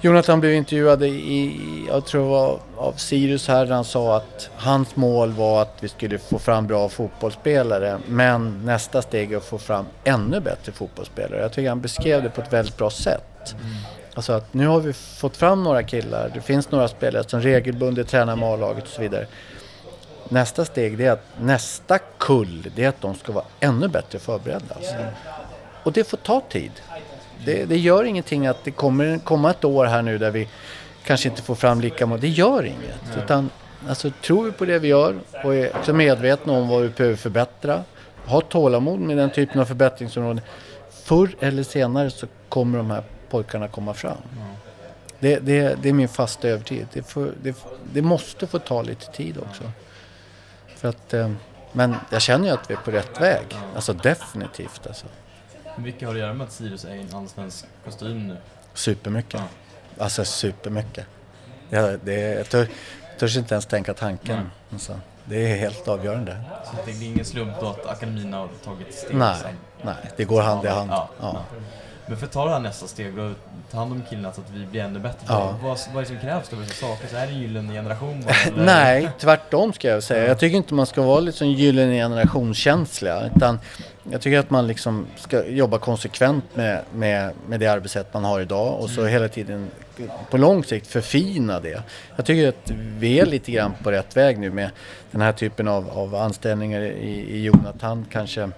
Jonathan 0.00 0.40
blev 0.40 0.54
intervjuad 0.54 1.02
i, 1.02 1.60
jag 1.88 2.06
tror 2.06 2.22
det 2.22 2.30
var 2.30 2.58
av 2.76 2.92
Sirius 2.92 3.48
här, 3.48 3.66
där 3.66 3.74
han 3.74 3.84
sa 3.84 4.16
att 4.16 4.50
hans 4.56 4.96
mål 4.96 5.32
var 5.32 5.62
att 5.62 5.76
vi 5.80 5.88
skulle 5.88 6.18
få 6.18 6.38
fram 6.38 6.66
bra 6.66 6.88
fotbollsspelare. 6.88 7.98
Men 8.06 8.64
nästa 8.64 9.02
steg 9.02 9.32
är 9.32 9.36
att 9.36 9.44
få 9.44 9.58
fram 9.58 9.86
ännu 10.04 10.40
bättre 10.40 10.72
fotbollsspelare. 10.72 11.40
Jag 11.40 11.52
tycker 11.52 11.68
han 11.68 11.80
beskrev 11.80 12.22
det 12.22 12.30
på 12.30 12.40
ett 12.40 12.52
väldigt 12.52 12.76
bra 12.76 12.90
sätt. 12.90 13.54
Mm. 13.54 13.74
Alltså 14.14 14.32
att 14.32 14.54
nu 14.54 14.66
har 14.66 14.80
vi 14.80 14.92
fått 14.92 15.36
fram 15.36 15.64
några 15.64 15.82
killar, 15.82 16.30
det 16.34 16.40
finns 16.40 16.70
några 16.70 16.88
spelare 16.88 17.28
som 17.28 17.40
regelbundet 17.40 18.08
tränar 18.08 18.36
med 18.36 18.48
A-laget 18.48 18.84
och 18.84 18.90
så 18.90 19.02
vidare. 19.02 19.26
Nästa 20.28 20.64
steg 20.64 21.00
är 21.00 21.10
att 21.10 21.24
nästa 21.40 21.98
kull, 22.18 22.70
det 22.76 22.84
är 22.84 22.88
att 22.88 23.00
de 23.00 23.14
ska 23.14 23.32
vara 23.32 23.44
ännu 23.60 23.88
bättre 23.88 24.18
förberedda. 24.18 24.74
Alltså. 24.74 24.94
Och 25.86 25.92
det 25.92 26.04
får 26.04 26.16
ta 26.16 26.40
tid. 26.40 26.70
Det, 27.44 27.64
det, 27.64 27.78
gör 27.78 28.04
ingenting 28.04 28.46
att 28.46 28.64
det 28.64 28.70
kommer 28.70 29.18
komma 29.18 29.50
ett 29.50 29.64
år 29.64 29.84
här 29.84 30.02
nu 30.02 30.18
där 30.18 30.30
vi 30.30 30.48
kanske 31.04 31.28
inte 31.28 31.42
får 31.42 31.54
fram 31.54 31.80
lika 31.80 32.06
många. 32.06 32.20
Det 32.20 32.28
gör 32.28 32.64
inget. 32.64 33.00
Nej. 33.14 33.24
Utan 33.24 33.50
alltså, 33.88 34.10
tror 34.22 34.44
vi 34.44 34.52
på 34.52 34.64
det 34.64 34.78
vi 34.78 34.88
gör 34.88 35.18
och 35.44 35.54
är 35.54 35.76
också 35.76 35.92
medvetna 35.92 36.52
om 36.52 36.68
vad 36.68 36.82
vi 36.82 36.88
behöver 36.88 37.16
förbättra. 37.16 37.84
Ha 38.24 38.40
tålamod 38.40 39.00
med 39.00 39.16
den 39.16 39.30
typen 39.30 39.60
av 39.60 39.64
förbättringsområden. 39.64 40.40
Förr 40.90 41.36
eller 41.40 41.62
senare 41.62 42.10
så 42.10 42.26
kommer 42.48 42.78
de 42.78 42.90
här 42.90 43.02
pojkarna 43.30 43.68
komma 43.68 43.94
fram. 43.94 44.18
Mm. 44.32 44.48
Det, 45.18 45.38
det, 45.38 45.82
det, 45.82 45.88
är 45.88 45.92
min 45.92 46.08
fasta 46.08 46.48
övertygelse. 46.48 46.90
Det, 46.92 47.02
får, 47.02 47.30
det, 47.42 47.56
det, 47.92 48.02
måste 48.02 48.46
få 48.46 48.58
ta 48.58 48.82
lite 48.82 49.12
tid 49.12 49.38
också. 49.38 49.62
För 50.76 50.88
att, 50.88 51.14
eh, 51.14 51.30
men 51.72 51.96
jag 52.10 52.22
känner 52.22 52.48
ju 52.48 52.54
att 52.54 52.70
vi 52.70 52.74
är 52.74 52.78
på 52.78 52.90
rätt 52.90 53.20
väg. 53.20 53.46
Alltså 53.74 53.92
definitivt. 53.92 54.86
Alltså. 54.86 55.06
Mycket 55.76 56.08
har 56.08 56.14
det 56.14 56.20
att 56.20 56.26
göra 56.26 56.34
med 56.34 56.46
att 56.46 56.52
Sirius 56.52 56.84
är 56.84 56.94
i 56.94 57.00
en 57.00 57.14
allsvensk 57.14 57.66
kostym 57.84 58.28
nu. 58.28 58.36
Supermycket. 58.74 59.40
Ja. 59.40 60.04
Alltså 60.04 60.24
supermycket. 60.24 61.06
Ja, 61.70 61.96
det 62.04 62.20
jag, 62.20 62.48
tör, 62.48 62.68
törs 63.18 63.36
inte 63.36 63.54
ens 63.54 63.66
tänka 63.66 63.94
tanken. 63.94 64.36
Mm. 64.36 64.50
Alltså, 64.72 65.00
det 65.24 65.52
är 65.52 65.56
helt 65.56 65.88
avgörande. 65.88 66.36
Så 66.64 66.72
det 66.86 66.90
är 66.90 67.02
ingen 67.02 67.24
slump 67.24 67.60
då 67.60 67.66
att 67.66 67.86
akademin 67.86 68.32
har 68.32 68.48
tagit 68.64 68.94
steg? 68.94 69.16
Nej, 69.16 69.36
nej 69.82 69.94
det 70.16 70.24
går 70.24 70.42
hand 70.42 70.64
i 70.64 70.68
hand. 70.68 70.90
Ja, 70.90 71.08
ja. 71.20 71.42
Men 72.06 72.16
för 72.16 72.26
att 72.26 72.32
ta 72.32 72.44
det 72.44 72.50
här 72.50 72.60
nästa 72.60 72.86
steg 72.86 73.18
och 73.18 73.32
ta 73.70 73.78
hand 73.78 73.92
om 73.92 74.02
killarna 74.10 74.32
så 74.32 74.40
att 74.40 74.50
vi 74.50 74.66
blir 74.66 74.80
ännu 74.80 74.98
bättre. 74.98 75.26
Ja. 75.28 75.54
Vad, 75.62 75.78
vad 75.92 75.96
är 75.96 76.00
det 76.00 76.06
som 76.06 76.18
krävs 76.18 76.48
då? 76.48 76.56
saker? 76.56 77.08
Så 77.08 77.16
är 77.16 77.26
det 77.26 77.32
en 77.32 77.38
gyllene 77.38 77.72
generation 77.72 78.22
bara, 78.22 78.34
Nej, 78.64 79.10
tvärtom 79.18 79.72
ska 79.72 79.88
jag 79.88 80.02
säga. 80.02 80.26
Jag 80.26 80.38
tycker 80.38 80.56
inte 80.56 80.74
man 80.74 80.86
ska 80.86 81.02
vara 81.02 81.20
liksom 81.20 81.48
gyllene 81.48 81.94
generationskänsliga. 81.94 83.30
Utan 83.36 83.58
jag 84.10 84.20
tycker 84.20 84.38
att 84.38 84.50
man 84.50 84.66
liksom 84.66 85.06
ska 85.16 85.46
jobba 85.46 85.78
konsekvent 85.78 86.44
med, 86.54 86.82
med, 86.94 87.32
med 87.48 87.60
det 87.60 87.66
arbetssätt 87.66 88.14
man 88.14 88.24
har 88.24 88.40
idag 88.40 88.80
och 88.80 88.90
så 88.90 89.00
mm. 89.00 89.12
hela 89.12 89.28
tiden 89.28 89.70
på 90.30 90.36
lång 90.36 90.64
sikt 90.64 90.86
förfina 90.86 91.60
det. 91.60 91.82
Jag 92.16 92.26
tycker 92.26 92.48
att 92.48 92.70
vi 92.98 93.20
är 93.20 93.26
lite 93.26 93.52
grann 93.52 93.72
på 93.82 93.90
rätt 93.90 94.16
väg 94.16 94.38
nu 94.38 94.50
med 94.50 94.70
den 95.10 95.20
här 95.20 95.32
typen 95.32 95.68
av, 95.68 95.90
av 95.90 96.14
anställningar 96.14 96.80
i, 96.80 97.26
i 97.30 97.44
Jonathan 97.44 98.06
kanske. 98.10 98.50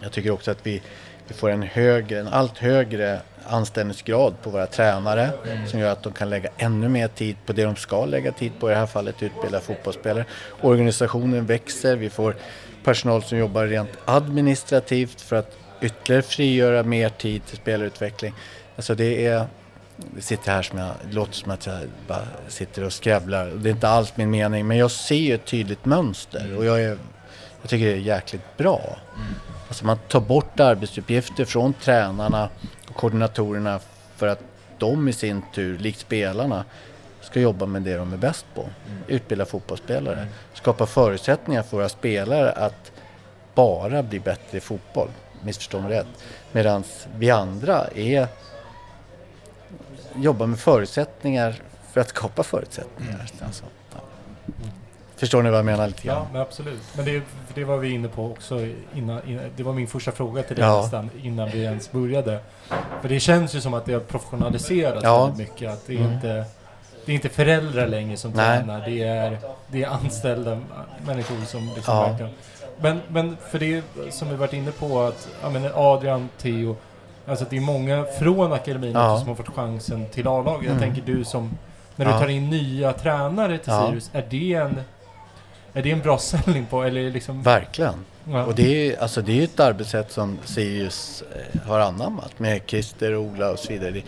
Jag 0.00 0.12
tycker 0.12 0.30
också 0.30 0.50
att 0.50 0.66
vi, 0.66 0.82
vi 1.28 1.34
får 1.34 1.50
en, 1.50 1.62
högre, 1.62 2.20
en 2.20 2.28
allt 2.28 2.58
högre 2.58 3.20
anställningsgrad 3.46 4.34
på 4.42 4.50
våra 4.50 4.66
tränare 4.66 5.30
mm. 5.46 5.66
som 5.66 5.80
gör 5.80 5.92
att 5.92 6.02
de 6.02 6.12
kan 6.12 6.30
lägga 6.30 6.48
ännu 6.56 6.88
mer 6.88 7.08
tid 7.08 7.36
på 7.46 7.52
det 7.52 7.64
de 7.64 7.76
ska 7.76 8.04
lägga 8.04 8.32
tid 8.32 8.52
på, 8.60 8.70
i 8.70 8.72
det 8.72 8.78
här 8.78 8.86
fallet 8.86 9.22
utbilda 9.22 9.60
fotbollsspelare. 9.60 10.24
Organisationen 10.60 11.46
växer, 11.46 11.96
vi 11.96 12.10
får 12.10 12.36
personal 12.84 13.22
som 13.22 13.38
jobbar 13.38 13.66
rent 13.66 13.90
administrativt 14.04 15.20
för 15.20 15.36
att 15.36 15.56
ytterligare 15.80 16.22
frigöra 16.22 16.82
mer 16.82 17.08
tid 17.08 17.46
till 17.46 17.56
spelarutveckling. 17.56 18.34
Alltså 18.76 18.94
det 18.94 19.26
är, 19.26 19.46
det 19.96 20.22
sitter 20.22 20.52
här 20.52 20.62
som 20.62 20.78
jag, 20.78 20.94
det 21.08 21.12
låter 21.12 21.32
som 21.32 21.50
att 21.50 21.66
jag 21.66 21.78
bara 22.08 22.26
sitter 22.48 22.84
och 22.84 22.92
skrävlar. 22.92 23.46
Det 23.46 23.68
är 23.68 23.72
inte 23.72 23.88
alls 23.88 24.12
min 24.16 24.30
mening, 24.30 24.66
men 24.66 24.76
jag 24.76 24.90
ser 24.90 25.14
ju 25.14 25.34
ett 25.34 25.46
tydligt 25.46 25.84
mönster 25.84 26.56
och 26.56 26.64
jag, 26.64 26.82
är, 26.82 26.98
jag 27.62 27.70
tycker 27.70 27.86
det 27.86 27.92
är 27.92 27.96
jäkligt 27.96 28.56
bra. 28.56 28.98
Mm. 29.16 29.34
Alltså 29.68 29.86
man 29.86 29.98
tar 30.08 30.20
bort 30.20 30.60
arbetsuppgifter 30.60 31.44
från 31.44 31.72
tränarna 31.72 32.48
och 32.88 32.94
koordinatorerna 32.96 33.80
för 34.16 34.26
att 34.26 34.40
de 34.78 35.08
i 35.08 35.12
sin 35.12 35.42
tur, 35.54 35.78
likt 35.78 36.00
spelarna, 36.00 36.64
ska 37.20 37.40
jobba 37.40 37.66
med 37.66 37.82
det 37.82 37.96
de 37.96 38.12
är 38.12 38.16
bäst 38.16 38.46
på. 38.54 38.60
Mm. 38.60 39.02
Utbilda 39.06 39.44
fotbollsspelare. 39.44 40.16
Mm. 40.16 40.28
Skapa 40.54 40.86
förutsättningar 40.86 41.62
för 41.62 41.76
våra 41.76 41.88
spelare 41.88 42.52
att 42.52 42.92
bara 43.54 44.02
bli 44.02 44.20
bättre 44.20 44.58
i 44.58 44.60
fotboll. 44.60 45.08
Missförstå 45.42 45.80
mig 45.80 45.90
rätt. 45.90 46.06
Medan 46.52 46.84
vi 47.16 47.30
andra 47.30 47.86
är 47.94 48.28
jobbar 50.16 50.46
med 50.46 50.58
förutsättningar 50.58 51.54
för 51.92 52.00
att 52.00 52.08
skapa 52.08 52.42
förutsättningar. 52.42 53.30
Alltså, 53.42 53.64
ja. 53.94 54.00
Förstår 55.16 55.42
ni 55.42 55.50
vad 55.50 55.58
jag 55.58 55.66
menar 55.66 55.86
lite 55.86 56.02
grann? 56.02 56.16
Ja, 56.16 56.26
men 56.32 56.42
absolut. 56.42 56.82
Men 56.96 57.04
det, 57.04 57.22
det 57.54 57.64
var 57.64 57.76
vi 57.76 57.90
inne 57.90 58.08
på 58.08 58.26
också 58.26 58.66
innan, 58.94 59.28
innan 59.28 59.44
det 59.56 59.62
var 59.62 59.72
min 59.72 59.86
första 59.86 60.12
fråga 60.12 60.42
till 60.42 60.56
dig 60.56 60.64
ja. 60.64 60.80
nästan 60.82 61.10
innan 61.22 61.50
vi 61.50 61.62
ens 61.62 61.92
började. 61.92 62.40
För 63.00 63.08
det 63.08 63.20
känns 63.20 63.54
ju 63.54 63.60
som 63.60 63.74
att 63.74 63.84
det 63.84 63.92
har 63.92 64.00
professionaliserats 64.00 65.04
ja. 65.04 65.26
väldigt 65.26 65.48
mycket. 65.48 65.70
Att 65.70 65.86
det 65.86 65.96
mm. 65.96 66.12
inte 66.12 66.44
det 67.10 67.14
är 67.14 67.16
inte 67.16 67.28
föräldrar 67.28 67.88
längre 67.88 68.16
som 68.16 68.32
tränar, 68.32 68.82
det 68.86 69.02
är, 69.02 69.38
det 69.66 69.82
är 69.82 69.88
anställda 69.88 70.60
människor 71.06 71.36
som 71.46 71.70
liksom 71.74 71.94
ja. 71.94 72.08
verkligen... 72.08 72.32
Men, 72.80 73.00
men 73.08 73.36
för 73.50 73.58
det 73.58 73.82
som 74.10 74.28
vi 74.28 74.36
varit 74.36 74.52
inne 74.52 74.70
på, 74.70 75.00
att 75.00 75.28
ja, 75.42 75.50
men 75.50 75.70
Adrian, 75.74 76.28
Theo, 76.38 76.76
alltså 77.26 77.44
det 77.50 77.56
är 77.56 77.60
många 77.60 78.04
från 78.18 78.52
akademin 78.52 78.92
ja. 78.92 79.18
som 79.18 79.28
har 79.28 79.34
fått 79.34 79.48
chansen 79.48 80.06
till 80.08 80.28
A-laget. 80.28 80.60
Mm. 80.60 80.72
Jag 80.72 80.82
tänker 80.82 81.12
du 81.12 81.24
som, 81.24 81.50
när 81.96 82.06
du 82.06 82.12
tar 82.12 82.28
in 82.28 82.50
nya 82.50 82.92
tränare 82.92 83.58
till 83.58 83.72
Sirius, 83.72 84.10
är 84.12 84.26
det 84.30 84.54
en 84.54 84.80
är 85.72 85.82
det 85.82 85.90
en 85.90 86.00
bra 86.00 86.18
säljning 86.28 86.66
på 86.66 86.82
eller 86.82 87.10
liksom? 87.10 87.42
Verkligen. 87.42 88.04
Ja. 88.24 88.44
Och 88.44 88.54
det 88.54 88.92
är, 88.92 89.02
alltså 89.02 89.22
det 89.22 89.40
är 89.40 89.44
ett 89.44 89.60
arbetssätt 89.60 90.12
som 90.12 90.38
Sirius 90.44 91.22
eh, 91.54 91.60
har 91.60 91.80
anammat 91.80 92.38
med 92.38 92.60
Christer, 92.66 93.16
Ola 93.16 93.50
och 93.50 93.58
så 93.58 93.72
vidare. 93.72 94.02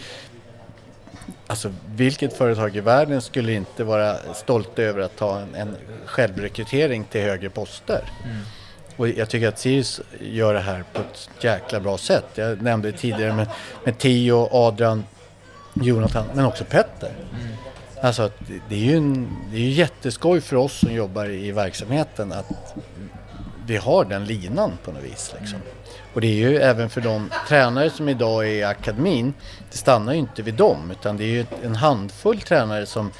Alltså 1.47 1.73
vilket 1.87 2.33
företag 2.33 2.77
i 2.77 2.81
världen 2.81 3.23
skulle 3.23 3.53
inte 3.53 3.85
vara 3.85 4.35
stolt 4.35 4.79
över 4.79 5.01
att 5.01 5.17
ta 5.17 5.41
en, 5.41 5.55
en 5.55 5.77
självrekrytering 6.07 7.05
till 7.05 7.21
högre 7.21 7.51
poster? 7.51 8.05
Mm. 8.25 8.37
Och 8.97 9.09
jag 9.09 9.29
tycker 9.29 9.49
att 9.49 9.59
Sirius 9.59 10.01
gör 10.21 10.55
det 10.55 10.61
här 10.61 10.85
på 10.93 11.01
ett 11.01 11.29
jäkla 11.41 11.81
bra 11.81 11.99
sätt. 11.99 12.25
Jag 12.35 12.63
nämnde 12.63 12.91
det 12.91 12.99
tidigare 12.99 13.33
med, 13.33 13.49
med 13.85 13.99
Tio, 13.99 14.49
Adrian, 14.51 15.05
Jonathan, 15.75 16.25
men 16.35 16.45
också 16.45 16.65
Petter. 16.65 17.11
Mm. 17.11 17.57
Alltså 18.03 18.31
det 18.69 18.75
är 18.75 18.79
ju 18.79 18.97
en, 18.97 19.37
det 19.51 19.57
är 19.57 19.61
ju 19.61 19.71
jätteskoj 19.71 20.41
för 20.41 20.57
oss 20.57 20.79
som 20.79 20.93
jobbar 20.93 21.31
i 21.31 21.53
verksamheten 21.53 22.33
att 22.33 22.75
vi 23.67 23.77
har 23.77 24.05
den 24.05 24.25
linan 24.25 24.73
på 24.85 24.93
något 24.93 25.03
vis. 25.03 25.35
Liksom. 25.41 25.59
Och 26.14 26.20
det 26.20 26.26
är 26.26 26.51
ju 26.51 26.56
även 26.56 26.90
för 26.90 27.01
de 27.01 27.30
tränare 27.48 27.90
som 27.90 28.09
idag 28.09 28.44
är 28.44 28.51
i 28.51 28.64
akademin, 28.64 29.34
det 29.70 29.76
stannar 29.76 30.12
ju 30.12 30.18
inte 30.18 30.43
vid 30.43 30.55
dem 30.55 30.90
utan 30.90 31.16
det 31.16 31.24
är 31.24 31.28
ju 31.28 31.47
en 31.64 31.74
handfull 31.74 32.40
tränare 32.40 32.86
som, 32.86 33.10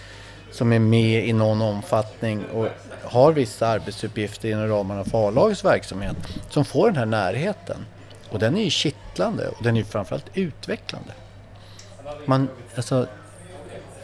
som 0.51 0.73
är 0.73 0.78
med 0.78 1.28
i 1.28 1.32
någon 1.32 1.62
omfattning 1.62 2.44
och 2.44 2.69
har 3.05 3.32
vissa 3.32 3.69
arbetsuppgifter 3.69 4.48
inom 4.48 4.69
ramarna 4.69 5.05
för 5.05 5.28
A-lagets 5.28 5.64
verksamhet 5.64 6.16
som 6.51 6.64
får 6.64 6.86
den 6.86 6.97
här 6.97 7.06
närheten. 7.06 7.86
Och 8.31 8.39
den 8.39 8.56
är 8.56 8.64
ju 8.64 8.70
kittlande 8.70 9.48
och 9.48 9.62
den 9.62 9.77
är 9.77 9.81
ju 9.81 9.85
framförallt 9.85 10.27
utvecklande. 10.35 11.12
Man, 12.27 12.48
alltså, 12.77 13.06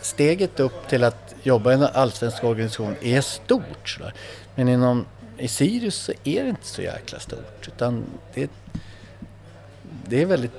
steget 0.00 0.60
upp 0.60 0.88
till 0.88 1.04
att 1.04 1.34
jobba 1.42 1.70
i 1.70 1.74
en 1.74 1.82
allsvensk 1.82 2.44
organisation 2.44 2.96
är 3.02 3.20
stort. 3.20 3.88
Sådär. 3.88 4.14
Men 4.54 4.68
inom, 4.68 5.06
i 5.38 5.48
Sirius 5.48 5.94
så 5.94 6.12
är 6.24 6.42
det 6.42 6.48
inte 6.48 6.66
så 6.66 6.82
jäkla 6.82 7.18
stort. 7.18 7.68
Utan 7.68 8.04
det, 8.34 8.50
det 10.06 10.22
är 10.22 10.26
väldigt, 10.26 10.52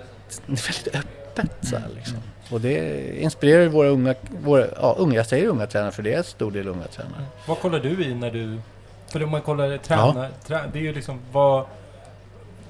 väldigt 0.46 0.96
öppet. 0.96 1.52
Så 1.62 1.78
här, 1.78 1.90
liksom. 1.96 2.18
Och 2.50 2.62
det 2.62 3.22
inspirerar 3.22 3.68
våra 3.68 3.88
unga, 3.88 4.16
våra, 4.44 4.66
ja, 4.82 4.96
unga, 4.98 5.16
jag 5.16 5.26
säger 5.26 5.48
unga 5.48 5.68
tränare 5.68 5.92
för 5.92 6.04
det 6.04 6.14
är 6.14 6.18
en 6.18 6.24
stor 6.24 6.52
del 6.52 6.68
unga 6.68 6.88
tränare. 6.88 7.26
Vad 7.48 7.60
kollar 7.60 7.80
du 7.80 8.04
i 8.04 8.16
när 8.16 8.32
du... 8.32 8.60
För 9.08 9.24
om 9.24 9.30
man 9.30 9.42
kollar 9.42 9.78
tränare, 9.78 10.30
trä, 10.48 10.62
det 10.74 10.80
är 10.80 10.84
ju 10.84 10.94
liksom 10.94 11.20
vad... 11.32 11.66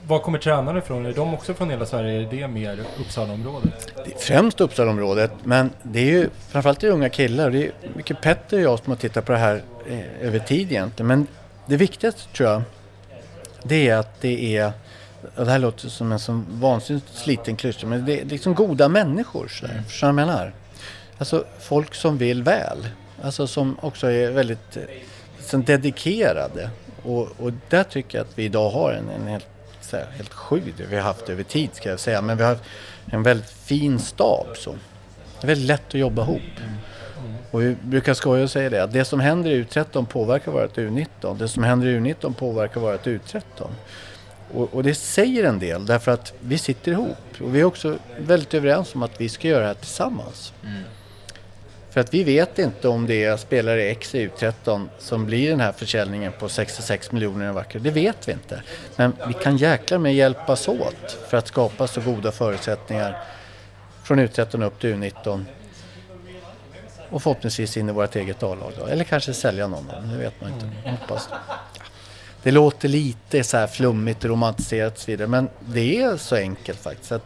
Var 0.07 0.19
kommer 0.19 0.39
tränarna 0.39 0.79
ifrån? 0.79 1.05
Är 1.05 1.13
de 1.13 1.33
också 1.33 1.53
från 1.53 1.69
hela 1.69 1.85
Sverige? 1.85 2.27
Är 2.27 2.31
det 2.31 2.47
mer 2.47 2.79
Uppsalaområdet? 2.99 3.93
Det 4.05 4.13
är 4.13 4.17
främst 4.17 4.61
Uppsalaområdet, 4.61 5.31
men 5.43 5.69
det 5.83 5.99
är 5.99 6.05
ju 6.05 6.29
framförallt 6.49 6.79
det 6.79 6.87
är 6.87 6.91
unga 6.91 7.09
killar. 7.09 7.49
Det 7.49 7.65
är 7.65 7.71
mycket 7.93 8.21
Petter 8.21 8.57
och 8.57 8.63
jag 8.63 8.79
som 8.79 8.91
har 8.91 8.97
tittat 8.97 9.25
på 9.25 9.31
det 9.31 9.37
här 9.37 9.61
eh, 9.89 10.27
över 10.27 10.39
tid 10.39 10.71
egentligen. 10.71 11.07
Men 11.07 11.27
det 11.69 11.77
viktigaste 11.77 12.21
tror 12.33 12.49
jag, 12.49 12.61
det 13.63 13.89
är 13.89 13.97
att 13.97 14.21
det 14.21 14.57
är 14.57 14.73
och 15.35 15.45
det 15.45 15.51
här 15.51 15.59
låter 15.59 15.89
som 15.89 16.11
en 16.11 16.19
sån 16.19 16.45
vansinnigt 16.49 17.05
sliten 17.13 17.55
klyscha, 17.55 17.87
men 17.87 18.05
det 18.05 18.21
är 18.21 18.25
liksom 18.25 18.55
goda 18.55 18.89
människor. 18.89 19.47
Sådär. 19.47 19.73
Mm. 19.73 19.85
Förstår 19.85 20.07
du 20.07 20.13
vad 20.13 20.21
jag 20.21 20.27
menar? 20.27 20.53
Alltså 21.17 21.45
folk 21.59 21.95
som 21.95 22.17
vill 22.17 22.43
väl. 22.43 22.87
Alltså 23.21 23.47
som 23.47 23.77
också 23.81 24.07
är 24.07 24.31
väldigt 24.31 24.77
liksom, 25.37 25.63
dedikerade. 25.63 26.69
Och, 27.03 27.27
och 27.37 27.51
där 27.69 27.83
tycker 27.83 28.17
jag 28.17 28.25
att 28.25 28.37
vi 28.37 28.43
idag 28.43 28.69
har 28.69 28.91
en, 28.91 29.09
en 29.09 29.27
helt, 29.27 29.47
här, 29.91 30.07
helt 30.15 30.33
sjuk, 30.33 30.63
vi 30.89 30.95
har 30.95 31.03
haft 31.03 31.29
över 31.29 31.43
tid 31.43 31.69
ska 31.73 31.89
jag 31.89 31.99
säga, 31.99 32.21
men 32.21 32.37
vi 32.37 32.43
har 32.43 32.57
en 33.05 33.23
väldigt 33.23 33.49
fin 33.49 33.99
stab. 33.99 34.47
Så. 34.55 34.71
Det 34.71 35.45
är 35.45 35.47
väldigt 35.47 35.67
lätt 35.67 35.87
att 35.87 35.93
jobba 35.93 36.21
ihop. 36.21 36.41
Mm. 36.57 36.71
Och 37.51 37.61
vi 37.61 37.75
brukar 37.81 38.13
skoja 38.13 38.43
och 38.43 38.51
säga 38.51 38.69
det, 38.69 38.83
att 38.83 38.91
det 38.91 39.05
som 39.05 39.19
händer 39.19 39.51
i 39.51 39.63
U13 39.63 40.05
påverkar 40.05 40.51
vårt 40.51 40.77
U19. 40.77 41.37
Det 41.37 41.47
som 41.47 41.63
händer 41.63 41.87
i 41.87 41.99
U19 41.99 42.33
påverkar 42.33 42.81
vårt 42.81 43.05
U13. 43.05 43.41
Och, 44.53 44.73
och, 44.73 44.83
det 44.83 44.95
säger 44.95 45.43
en 45.43 45.59
del 45.59 45.85
därför 45.85 46.11
att 46.11 46.33
vi 46.39 46.57
sitter 46.57 46.91
ihop. 46.91 47.17
Och 47.41 47.55
vi 47.55 47.59
är 47.59 47.63
också 47.63 47.97
väldigt 48.19 48.53
överens 48.53 48.95
om 48.95 49.03
att 49.03 49.21
vi 49.21 49.29
ska 49.29 49.47
göra 49.47 49.61
det 49.61 49.67
här 49.67 49.73
tillsammans. 49.73 50.53
Mm. 50.63 50.83
För 51.89 52.01
att 52.01 52.13
vi 52.13 52.23
vet 52.23 52.59
inte 52.59 52.87
om 52.87 53.07
det 53.07 53.23
är 53.23 53.37
spelare 53.37 53.83
X 53.83 54.15
i 54.15 54.27
U13 54.27 54.87
som 54.99 55.25
blir 55.25 55.49
den 55.49 55.59
här 55.59 55.71
försäljningen 55.71 56.31
på 56.39 56.49
66 56.49 57.11
miljoner 57.11 57.45
en 57.45 57.53
vacker. 57.53 57.79
Det 57.79 57.91
vet 57.91 58.27
vi 58.27 58.31
inte. 58.31 58.63
Men 58.95 59.13
vi 59.27 59.33
kan 59.33 59.57
jäkla 59.57 59.99
med 59.99 60.15
hjälpas 60.15 60.67
åt 60.67 61.17
för 61.27 61.37
att 61.37 61.47
skapa 61.47 61.87
så 61.87 62.01
goda 62.01 62.31
förutsättningar 62.31 63.17
från 64.03 64.19
U13 64.19 64.65
upp 64.65 64.79
till 64.79 64.95
U19 64.95 65.45
och 67.09 67.23
förhoppningsvis 67.23 67.77
in 67.77 67.89
i 67.89 67.91
vårt 67.91 68.15
eget 68.15 68.43
A-lag 68.43 68.89
Eller 68.89 69.03
kanske 69.03 69.33
sälja 69.33 69.67
någon 69.67 69.89
av 69.89 69.95
dem, 69.95 70.11
det 70.11 70.17
vet 70.17 70.41
man 70.41 70.53
inte. 70.53 70.65
Mm. 70.65 70.97
Hoppas. 70.97 71.29
Det 72.43 72.51
låter 72.51 72.87
lite 72.87 73.43
så 73.43 73.57
här 73.57 73.67
flummigt, 73.67 74.25
romantiserat 74.25 74.93
och 74.93 74.99
så 74.99 75.11
vidare. 75.11 75.27
Men 75.27 75.49
det 75.59 76.01
är 76.01 76.17
så 76.17 76.35
enkelt 76.35 76.79
faktiskt. 76.79 77.11
Att 77.11 77.25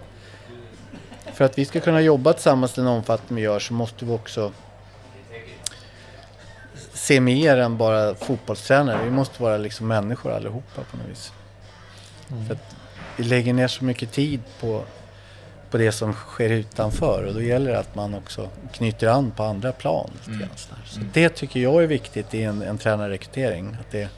för 1.34 1.46
att 1.46 1.58
vi 1.58 1.66
ska 1.66 1.80
kunna 1.80 2.02
jobba 2.02 2.34
tillsammans 2.34 2.78
i 2.78 2.82
den 2.82 2.88
omfattning 2.88 3.36
vi 3.36 3.42
gör 3.42 3.60
så 3.60 3.74
måste 3.74 4.06
vi 4.06 4.12
också 4.12 4.52
se 6.94 7.20
mer 7.20 7.58
än 7.58 7.78
bara 7.78 8.16
fotbollstränare. 8.16 9.04
Vi 9.04 9.12
måste 9.12 9.44
vara 9.44 9.58
liksom 9.58 9.88
människor 9.88 10.32
allihopa 10.32 10.82
på 10.92 10.98
något 10.98 11.08
vis. 11.10 11.32
Mm. 12.32 12.48
För 12.48 12.54
att 12.54 12.76
vi 13.18 13.24
lägger 13.24 13.54
ner 13.54 13.68
så 13.68 13.84
mycket 13.84 14.12
tid 14.12 14.40
på, 14.60 14.84
på 15.74 15.78
det 15.78 15.92
som 15.92 16.14
sker 16.14 16.50
utanför 16.50 17.26
och 17.28 17.34
då 17.34 17.42
gäller 17.42 17.72
det 17.72 17.80
att 17.80 17.96
man 17.96 18.14
också 18.14 18.50
knyter 18.72 19.08
an 19.08 19.32
på 19.32 19.44
andra 19.44 19.72
plan. 19.72 20.12
Mm. 20.28 20.48
Så 20.86 20.98
mm. 21.00 21.10
det 21.14 21.30
tycker 21.30 21.60
jag 21.60 21.84
är 21.84 21.88
viktigt 21.88 22.34
i 22.34 22.44
en, 22.44 22.62
en 22.62 22.78
tränarrekrytering. 22.78 23.78
Att 23.80 23.92
det, 23.92 24.10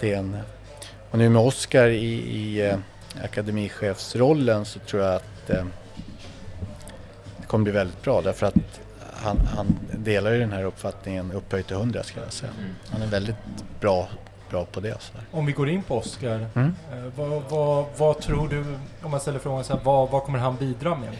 det 0.00 0.12
är 0.12 0.18
en, 0.18 0.38
och 1.10 1.18
nu 1.18 1.28
med 1.28 1.42
Oskar 1.42 1.88
i, 1.88 2.14
i 2.14 2.68
eh, 2.68 2.78
akademichefsrollen 3.24 4.64
så 4.64 4.78
tror 4.78 5.02
jag 5.02 5.14
att 5.14 5.50
eh, 5.50 5.64
det 7.40 7.46
kommer 7.46 7.62
bli 7.62 7.72
väldigt 7.72 8.02
bra 8.02 8.22
därför 8.22 8.46
att 8.46 8.80
han, 9.14 9.36
han 9.56 9.78
delar 9.92 10.32
ju 10.32 10.38
den 10.38 10.52
här 10.52 10.64
uppfattningen 10.64 11.32
upphöjt 11.32 11.66
till 11.66 11.76
hundra 11.76 12.02
ska 12.02 12.20
jag 12.20 12.32
säga. 12.32 12.52
Mm. 12.58 12.70
Han 12.88 13.02
är 13.02 13.06
väldigt 13.06 13.36
bra, 13.80 14.08
bra 14.52 14.64
på 14.64 14.80
det. 14.80 15.12
Om 15.30 15.46
vi 15.46 15.52
går 15.52 15.68
in 15.68 15.82
på 15.82 15.98
Oskar, 15.98 16.46
mm. 16.54 16.74
eh, 16.92 17.04
vad, 17.16 17.42
vad, 17.48 17.84
vad, 17.96 18.20
tror 18.20 18.48
du, 18.48 18.64
om 19.02 19.10
man 19.10 19.20
ställer 19.20 19.38
frågan 19.38 19.64
så 19.64 19.72
här, 19.72 19.80
vad, 19.84 20.10
vad 20.10 20.22
kommer 20.22 20.38
han 20.38 20.56
bidra 20.56 20.96
med? 20.96 21.10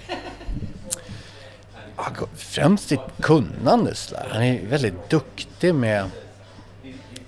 Främst 2.35 2.89
sitt 2.89 3.01
kunnande. 3.21 3.95
Han 4.31 4.43
är 4.43 4.67
väldigt 4.67 5.11
duktig 5.11 5.75
med 5.75 6.11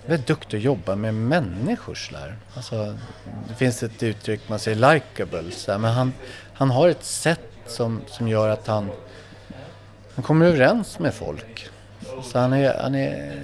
väldigt 0.07 0.27
duktig 0.27 0.57
att 0.57 0.63
jobba 0.63 0.97
med 0.97 1.15
människor 1.15 1.95
sådär. 1.95 2.37
Alltså, 2.57 2.99
det 3.49 3.55
finns 3.55 3.83
ett 3.83 4.03
uttryck, 4.03 4.41
man 4.49 4.59
säger 4.59 4.93
likeable, 4.95 5.51
sådär, 5.51 5.79
men 5.79 5.93
han, 5.93 6.13
han 6.55 6.71
har 6.71 6.89
ett 6.89 7.05
sätt 7.05 7.41
som, 7.67 8.01
som 8.07 8.29
gör 8.29 8.49
att 8.49 8.67
han, 8.67 8.91
han 10.15 10.23
kommer 10.25 10.47
överens 10.47 10.99
med 10.99 11.15
folk. 11.15 11.69
Så 12.23 12.39
han 12.39 12.53
är, 12.53 12.83
han 12.83 12.95
är, 12.95 13.43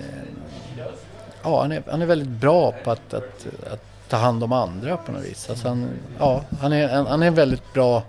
ja, 1.43 1.61
han 1.61 1.73
är, 1.73 1.83
han 1.91 2.03
är 2.03 2.07
väldigt 2.07 2.29
bra 2.29 2.75
på 2.85 2.91
att, 2.91 3.15
att, 3.15 3.47
att 3.73 3.83
ta 4.09 4.17
hand 4.17 4.45
om 4.45 4.53
andra 4.53 4.97
på 4.97 5.13
något 5.13 5.25
vis. 5.25 5.51
Alltså 5.51 5.69
han, 5.69 5.89
ja, 6.19 6.45
han, 6.61 6.73
är, 6.73 6.89
han 6.89 7.23
är 7.23 7.27
en 7.27 7.35
väldigt 7.35 7.73
bra 7.73 8.03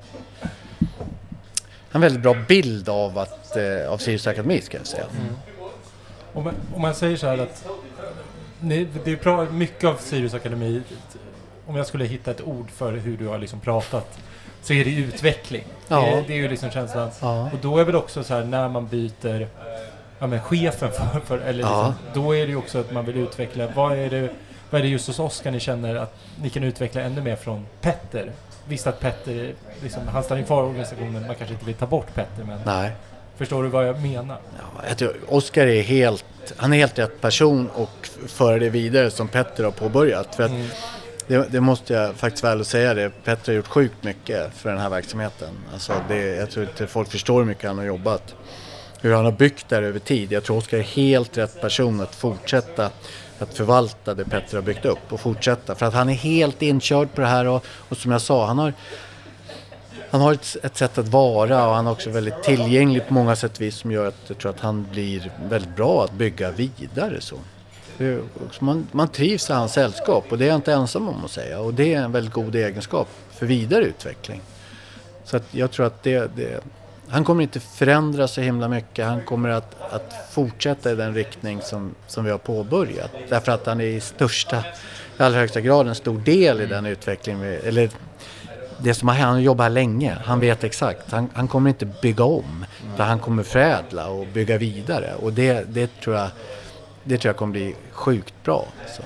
en 1.92 2.02
väldigt 2.02 2.22
bra 2.22 2.36
bild 2.48 2.90
av, 2.90 3.18
att, 3.18 3.58
eh, 3.58 3.92
av 3.92 3.98
Sirius 3.98 4.28
Akademi 4.28 4.62
ska 4.62 4.78
jag 4.78 4.88
säga. 4.88 5.04
Mm. 5.04 5.36
Om, 6.34 6.44
man, 6.44 6.54
om 6.76 6.82
man 6.82 6.96
säger 6.96 7.18
så 7.18 7.28
här 7.28 7.38
att 7.38 7.66
ni, 8.60 8.88
det 9.04 9.12
är 9.12 9.18
bra, 9.18 9.46
mycket 9.46 9.84
av 9.84 9.96
Sirius 9.96 10.34
Akademi, 10.34 10.82
om 11.66 11.76
jag 11.76 11.88
skulle 11.88 12.06
hitta 12.06 12.32
ett 12.32 12.42
ord 12.42 12.72
för 12.72 12.94
hur 12.94 13.18
du 13.18 13.28
har 13.28 13.38
liksom 13.38 13.60
pratat, 13.60 14.20
så 14.62 14.74
är 14.74 14.86
det 14.86 14.92
utveckling. 14.92 15.64
Ja. 15.88 16.02
Det, 16.02 16.24
det, 16.28 16.34
är 16.34 16.38
ju 16.38 16.48
liksom 16.48 16.70
känslan. 16.70 17.10
Ja. 17.22 17.50
Och 17.54 17.60
då 17.62 17.78
är 17.78 17.84
väl 17.84 17.96
också 17.96 18.24
så 18.24 18.34
här 18.34 18.44
när 18.44 18.70
man 18.70 18.88
byter 18.88 19.48
ja, 20.22 20.28
men 20.28 20.42
chefen 20.42 20.92
för, 20.92 21.20
för 21.20 21.38
eller 21.38 21.54
liksom, 21.54 21.74
ja. 21.74 21.94
då 22.14 22.36
är 22.36 22.46
det 22.46 22.52
ju 22.52 22.56
också 22.56 22.80
att 22.80 22.92
man 22.92 23.06
vill 23.06 23.18
utveckla, 23.18 23.68
vad 23.76 23.98
är 23.98 24.10
det, 24.10 24.30
vad 24.70 24.82
är 24.82 24.84
det 24.84 24.90
just 24.90 25.08
hos 25.08 25.20
Oskar 25.20 25.52
ni 25.52 25.60
känner 25.60 25.96
att 25.96 26.16
ni 26.42 26.50
kan 26.50 26.64
utveckla 26.64 27.02
ännu 27.02 27.22
mer 27.22 27.36
från 27.36 27.66
Petter? 27.82 28.32
Visst 28.68 28.88
att 28.88 29.00
Petter, 29.00 29.54
liksom, 29.84 30.08
han 30.08 30.24
stannar 30.24 30.44
kvar 30.44 30.64
i 30.64 30.66
organisationen, 30.66 31.28
man 31.28 31.36
kanske 31.36 31.54
inte 31.54 31.66
vill 31.66 31.76
ta 31.76 31.86
bort 31.86 32.14
Petter 32.16 32.44
men 32.44 32.60
Nej. 32.66 32.92
Förstår 33.38 33.64
du 33.64 33.70
vad 33.70 33.88
jag 33.88 34.02
menar? 34.02 34.38
Ja, 34.58 34.84
jag 34.88 34.98
tror 34.98 35.16
Oskar 35.28 35.68
är 35.68 35.82
helt, 35.82 36.26
han 36.58 36.74
är 36.74 36.78
helt 36.78 37.00
rätt 37.00 37.22
person 37.22 37.70
och 37.70 38.10
föra 38.28 38.60
det 38.60 38.70
vidare 38.70 39.12
som 39.12 39.28
Petter 39.28 39.64
har 39.64 39.72
påbörjat. 39.72 40.36
För 40.36 40.44
att 40.44 40.52
mm. 40.52 40.68
det, 41.28 41.48
det, 41.52 41.62
måste 41.62 41.94
jag 41.94 42.16
faktiskt 42.16 42.44
väl 42.44 42.66
säga 42.66 42.94
det, 42.94 43.10
Petter 43.24 43.52
har 43.52 43.58
gjort 43.58 43.68
sjukt 43.68 44.04
mycket 44.04 44.54
för 44.54 44.70
den 44.70 44.80
här 44.80 44.90
verksamheten. 44.90 45.50
Alltså 45.74 45.94
det, 46.08 46.36
jag 46.36 46.52
tror 46.52 46.66
inte 46.66 46.88
folk 46.88 47.12
förstår 47.12 47.40
hur 47.40 47.46
mycket 47.46 47.68
han 47.68 47.78
har 47.78 47.86
jobbat. 47.86 48.36
Hur 49.02 49.14
han 49.14 49.26
har 49.26 49.32
byggt 49.32 49.70
där 49.70 49.82
över 49.82 50.00
tid. 50.00 50.32
Jag 50.32 50.44
tror 50.44 50.58
Oskar 50.58 50.78
är 50.78 50.82
helt 50.82 51.38
rätt 51.38 51.62
person 51.62 52.02
att 52.02 52.16
fortsätta 52.16 52.90
att 53.40 53.54
förvalta 53.54 54.14
det 54.14 54.26
Petter 54.26 54.58
har 54.58 54.62
byggt 54.62 54.86
upp 54.86 55.14
och 55.14 55.20
fortsätta. 55.20 55.76
För 55.76 55.86
att 55.86 55.94
han 55.94 56.10
är 56.10 56.14
helt 56.14 56.62
inkörd 56.62 57.14
på 57.14 57.22
det 57.22 57.28
här 57.28 57.46
och, 57.46 57.66
och 57.90 57.98
som 57.98 58.12
jag 58.12 58.22
sa, 58.22 58.46
han 58.46 58.58
har 58.58 58.74
han 60.12 60.22
har 60.22 60.34
ett, 60.34 60.58
ett, 60.64 60.78
sätt 60.78 60.98
att 60.98 61.08
vara 61.08 61.68
och 61.68 61.76
han 61.76 61.88
är 61.88 61.92
också 61.92 62.10
väldigt 62.10 62.44
tillgänglig 62.44 63.08
på 63.08 63.14
många 63.14 63.36
sätt 63.36 63.52
och 63.56 63.62
vis 63.62 63.76
som 63.76 63.92
gör 63.92 64.08
att 64.08 64.16
jag 64.28 64.38
tror 64.38 64.52
att 64.52 64.60
han 64.60 64.88
blir 64.92 65.32
väldigt 65.50 65.76
bra 65.76 66.04
att 66.04 66.12
bygga 66.12 66.52
vidare 66.52 67.22
så. 67.22 67.36
Man, 68.60 68.88
man 68.92 69.08
trivs 69.08 69.50
i 69.50 69.54
hans 69.54 69.74
sällskap 69.74 70.26
och 70.30 70.38
det 70.38 70.46
är 70.46 70.48
jag 70.48 70.56
inte 70.56 70.74
ensam 70.74 71.10
om 71.10 71.26
att 71.26 71.32
säga 71.32 71.60
och 71.60 71.74
det 71.74 71.94
är 71.94 72.02
en 72.02 72.12
väldigt 72.12 72.34
god 72.34 72.56
egenskap 72.56 73.08
för 73.32 73.46
vidare 73.46 73.84
utveckling. 73.84 74.42
Så 75.26 75.38
att 75.38 75.44
jag 75.52 75.72
tror 75.72 75.86
att 75.86 76.04
det, 76.04 76.32
det 76.36 76.64
han 77.12 77.24
kommer 77.24 77.44
inte 77.44 77.60
förändra 77.60 78.28
så 78.28 78.42
himla 78.42 78.68
mycket. 78.68 79.06
Han 79.06 79.22
kommer 79.22 79.50
att, 79.50 79.76
att 79.92 80.14
fortsätta 80.32 80.92
i 80.92 80.96
den 80.96 81.14
riktning 81.14 81.62
som, 81.62 81.96
som 82.08 82.26
vi 82.26 82.32
har 82.32 82.38
påbörjat. 82.38 83.12
Därför 83.30 83.52
att 83.52 83.66
han 83.66 83.82
är 83.82 83.86
i 83.86 84.00
största, 84.00 84.64
i 85.20 85.24
allra 85.24 85.40
högsta 85.40 85.62
grad 85.62 85.88
en 85.88 85.96
stor 85.96 86.20
del 86.20 86.62
i 86.62 86.66
den 86.66 86.86
utvecklingen, 86.86 87.60
eller 87.64 87.90
det 88.78 88.94
som 88.94 89.08
har 89.08 89.16
hänt, 89.16 89.28
han 89.28 89.42
jobbat 89.42 89.64
här 89.64 89.70
länge, 89.70 90.18
han 90.26 90.40
vet 90.40 90.64
exakt. 90.64 91.12
Han, 91.12 91.30
han 91.34 91.48
kommer 91.48 91.70
inte 91.70 91.86
bygga 91.86 92.24
om, 92.24 92.66
utan 92.94 93.08
han 93.08 93.20
kommer 93.20 93.44
förädla 93.44 94.10
och 94.10 94.28
bygga 94.34 94.58
vidare. 94.58 95.14
Och 95.16 95.34
det, 95.34 95.74
det, 95.74 96.02
tror, 96.02 96.16
jag, 96.16 96.30
det 97.04 97.18
tror 97.18 97.30
jag 97.30 97.38
kommer 97.38 97.52
bli 97.52 97.76
sjukt 97.92 98.34
bra. 98.44 98.66
Så. 98.98 99.04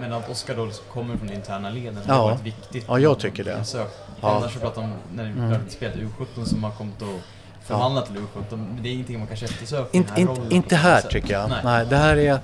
Men 0.00 0.12
att 0.12 0.30
Oskar 0.30 0.56
då 0.56 0.70
kommer 0.92 1.16
från 1.16 1.32
interna 1.32 1.70
leden, 1.70 1.94
det 1.94 2.00
Ja. 2.06 2.14
har 2.14 2.30
varit 2.30 2.42
viktigt. 2.46 2.84
Ja, 2.88 2.98
jag 2.98 3.18
tycker 3.18 3.44
det. 3.44 3.64
Sök. 3.64 3.88
Ja. 4.20 4.36
Annars 4.36 4.54
så 4.54 4.60
pratar 4.60 4.82
om 4.82 4.92
när 5.14 5.24
ni 5.24 5.30
Mm. 5.30 5.60
spelat 5.68 5.94
U17 5.96 6.44
som 6.44 6.64
har 6.64 6.70
kommit 6.70 7.02
att 7.02 7.66
förvandla 7.66 8.02
till 8.02 8.16
U17. 8.16 8.42
Men 8.50 8.78
det 8.82 8.88
är 8.88 8.92
ingenting 8.92 9.18
man 9.18 9.28
kanske 9.28 9.46
eftersöker 9.46 9.94
i 9.94 9.96
Inte, 9.96 10.08
den 10.08 10.16
här 10.16 10.20
inte, 10.20 10.40
rollen 10.40 10.52
inte 10.52 10.76
här 10.76 11.00
tycker 11.00 11.32
jag. 11.32 11.50
Nej. 11.50 11.60
Nej. 11.64 11.86
det 11.90 11.96
här 11.96 12.16
är... 12.16 12.38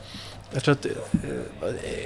Jag 0.53 0.63
tror 0.63 0.73
att 0.73 0.87
eh, 0.87 0.91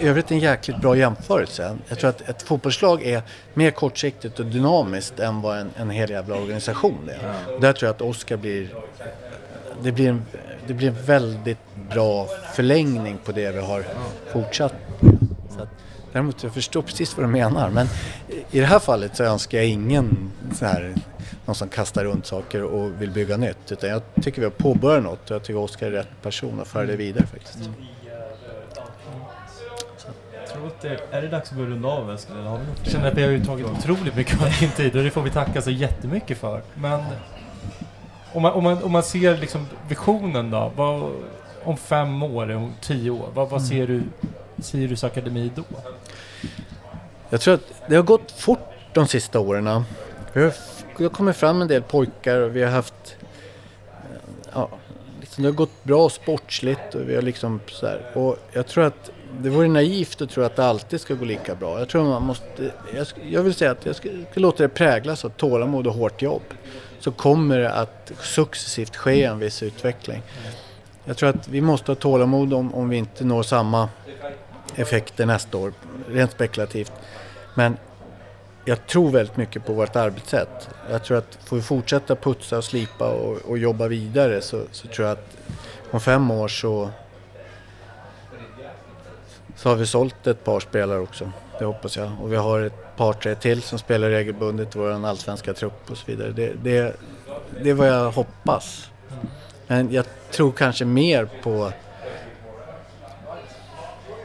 övrigt 0.09 0.31
en 0.31 0.39
jäkligt 0.39 0.81
bra 0.81 0.97
jämförelse. 0.97 1.77
Jag 1.89 1.99
tror 1.99 2.11
att 2.11 2.21
ett 2.29 2.43
fotbollslag 2.43 3.03
är 3.03 3.23
mer 3.55 3.71
kortsiktigt 3.71 4.39
och 4.41 4.47
dynamiskt 4.47 5.21
än 5.21 5.41
vad 5.41 5.59
en, 5.59 5.71
en 5.77 5.91
hel 5.91 6.11
jävla 6.11 6.35
organisation 6.35 7.09
är. 7.09 7.61
Där 7.61 7.73
tror 7.73 7.87
jag 7.87 7.95
att 7.95 8.01
Oskar 8.03 8.37
blir... 8.37 8.75
Det 9.83 9.93
blir, 9.93 10.09
en, 10.09 10.23
det 10.67 10.75
blir 10.75 10.89
en 10.89 11.03
väldigt 11.05 11.59
bra 11.91 12.27
förlängning 12.55 13.19
på 13.25 13.33
det 13.33 13.51
vi 13.53 13.61
har 13.61 13.85
fortsatt 14.33 14.75
så 15.59 15.63
att, 15.63 15.71
Däremot 16.13 16.43
jag 16.43 16.55
förstår 16.55 16.83
precis 16.83 17.17
vad 17.17 17.27
du 17.27 17.31
menar 17.31 17.71
men 17.71 17.87
i 18.51 18.61
det 18.61 18.67
här 18.67 18.79
fallet 18.79 19.17
så 19.17 19.25
önskar 19.25 19.59
jag 19.59 19.67
ingen 19.67 20.31
så 20.55 20.65
här, 20.65 20.95
någon 21.47 21.55
som 21.55 21.69
kastar 21.69 22.05
runt 22.05 22.27
saker 22.27 22.63
och 22.63 23.03
vill 23.03 23.11
bygga 23.11 23.37
nytt. 23.37 23.73
Utan 23.73 23.91
jag 23.91 24.03
tycker 24.23 24.41
vi 24.41 24.45
har 24.45 24.51
påbörjat 24.51 25.05
något 25.05 25.31
och 25.31 25.35
jag 25.35 25.43
tycker 25.43 25.59
Oskar 25.59 25.87
är 25.87 25.91
rätt 25.91 26.23
person 26.23 26.61
att 26.61 26.69
föra 26.69 26.87
det 26.87 26.97
vidare 26.97 27.27
faktiskt. 27.27 27.71
Att 30.67 30.83
det, 30.83 31.01
är 31.11 31.23
det 31.23 31.29
dags 31.29 31.51
att 31.51 31.57
börja 31.57 31.71
runda 31.71 31.89
av 31.89 32.11
Eskil? 32.15 32.37
Eller 32.37 32.49
har 32.49 32.59
vi 32.59 32.67
något 32.67 32.79
Jag 32.83 32.93
känner 32.93 33.09
att 33.09 33.15
vi 33.19 33.23
har 33.23 33.31
ju 33.31 33.45
tagit 33.45 33.67
otroligt 33.67 34.17
mycket 34.17 34.43
av 34.43 34.49
din 34.61 34.71
tid 34.71 34.97
och 34.97 35.05
det 35.05 35.11
får 35.11 35.23
vi 35.23 35.31
tacka 35.31 35.63
så 35.63 35.71
jättemycket 35.71 36.39
för. 36.39 36.63
Men 36.75 37.01
om 38.33 38.43
man, 38.43 38.53
om 38.53 38.65
man, 38.65 38.83
om 38.83 38.93
man 38.93 39.03
ser 39.03 39.37
liksom 39.37 39.67
visionen 39.89 40.51
då, 40.51 40.73
vad, 40.77 41.13
om 41.65 41.77
fem 41.77 42.23
år, 42.23 42.51
om 42.51 42.73
tio 42.81 43.11
år, 43.11 43.29
vad, 43.35 43.51
vad 43.51 43.63
ser 43.63 43.87
du 43.87 44.03
Sirius 44.61 45.05
Akademi 45.05 45.51
då? 45.55 45.63
Jag 47.31 47.41
tror 47.41 47.55
att 47.55 47.83
det 47.89 47.97
har 47.97 48.03
gått 48.03 48.33
fort 48.33 48.69
de 48.93 49.07
sista 49.07 49.41
åren. 49.41 49.85
Vi 50.33 50.43
har, 50.43 50.53
det 50.97 51.05
har 51.05 51.11
kommit 51.11 51.37
fram 51.37 51.63
en 51.63 51.69
del 51.69 51.83
pojkar 51.83 52.41
och 52.41 52.57
vi 52.57 52.63
har 52.63 52.71
haft... 52.71 53.17
Eh, 53.91 54.19
ja, 54.53 54.69
liksom 55.21 55.43
det 55.43 55.49
har 55.49 55.55
gått 55.55 55.85
bra 55.85 56.11
sportsligt 56.11 56.95
och 56.95 57.09
vi 57.09 57.15
har 57.15 57.23
liksom 57.23 57.61
så 57.67 57.87
här. 57.87 58.11
Och 58.15 58.37
jag 58.53 58.67
tror 58.67 58.85
att 58.85 59.11
det 59.41 59.51
vore 59.51 59.69
naivt 59.69 60.23
att 60.23 60.31
tro 60.31 60.45
att 60.45 60.57
det 60.57 60.65
alltid 60.65 61.01
ska 61.01 61.15
gå 61.15 61.25
lika 61.25 61.55
bra. 61.55 61.79
Jag 61.79 61.89
tror 61.89 62.05
man 62.05 62.23
måste... 62.23 62.73
Jag, 62.95 63.07
jag 63.31 63.43
vill 63.43 63.55
säga 63.55 63.71
att 63.71 63.87
jag 63.87 63.97
ska, 63.97 64.09
ska 64.31 64.41
låta 64.41 64.63
det 64.63 64.69
präglas 64.69 65.25
av 65.25 65.29
tålamod 65.29 65.87
och 65.87 65.95
hårt 65.95 66.23
jobb. 66.23 66.43
Så 67.01 67.13
kommer 67.13 67.59
det 67.59 67.73
att 67.73 68.13
successivt 68.21 68.97
ske 68.97 69.25
en 69.25 69.39
viss 69.39 69.63
utveckling. 69.63 70.23
Jag 71.05 71.17
tror 71.17 71.29
att 71.29 71.49
vi 71.49 71.61
måste 71.61 71.91
ha 71.91 71.97
tålamod 71.97 72.53
om, 72.53 72.75
om 72.75 72.89
vi 72.89 72.97
inte 72.97 73.25
når 73.25 73.43
samma 73.43 73.89
effekter 74.75 75.27
nästa 75.27 75.59
år, 75.59 75.73
rent 76.09 76.31
spekulativt. 76.31 76.93
Men 77.55 77.77
jag 78.65 78.87
tror 78.87 79.11
väldigt 79.11 79.37
mycket 79.37 79.67
på 79.67 79.73
vårt 79.73 79.97
arbetssätt. 79.97 80.69
Jag 80.91 81.05
tror 81.05 81.19
att 81.19 81.39
får 81.45 81.57
vi 81.57 81.63
fortsätta 81.63 82.17
putsa 82.17 82.59
och 82.59 82.65
slipa 82.65 83.11
och, 83.11 83.37
och 83.37 83.59
jobba 83.59 83.89
vidare 83.89 84.41
så, 84.41 84.63
så 84.73 84.89
tror 84.89 85.09
jag 85.09 85.19
att 85.19 85.37
om 85.91 86.01
fem 86.01 86.31
år 86.31 86.49
så, 86.49 86.91
så 89.57 89.69
har 89.69 89.77
vi 89.77 89.87
sålt 89.87 90.27
ett 90.27 90.45
par 90.45 90.61
spelare 90.61 90.99
också. 90.99 91.33
Det 91.59 91.65
hoppas 91.65 91.97
jag. 91.97 92.11
Och 92.23 92.33
vi 92.33 92.37
har 92.37 92.61
ett 92.61 92.97
par, 92.97 93.13
tre 93.13 93.35
till 93.35 93.63
som 93.63 93.79
spelar 93.79 94.09
regelbundet 94.09 94.77
i 94.77 94.79
vår 94.79 95.07
allsvenska 95.07 95.55
trupp 95.55 95.91
och 95.91 95.97
så 95.97 96.07
vidare. 96.07 96.31
Det, 96.31 96.53
det, 96.63 96.97
det 97.63 97.71
är 97.71 97.75
vad 97.75 97.89
jag 97.89 98.11
hoppas. 98.11 98.91
Men 99.67 99.93
jag 99.93 100.05
tror 100.31 100.53
kanske 100.53 100.85
mer 100.85 101.29
på 101.43 101.73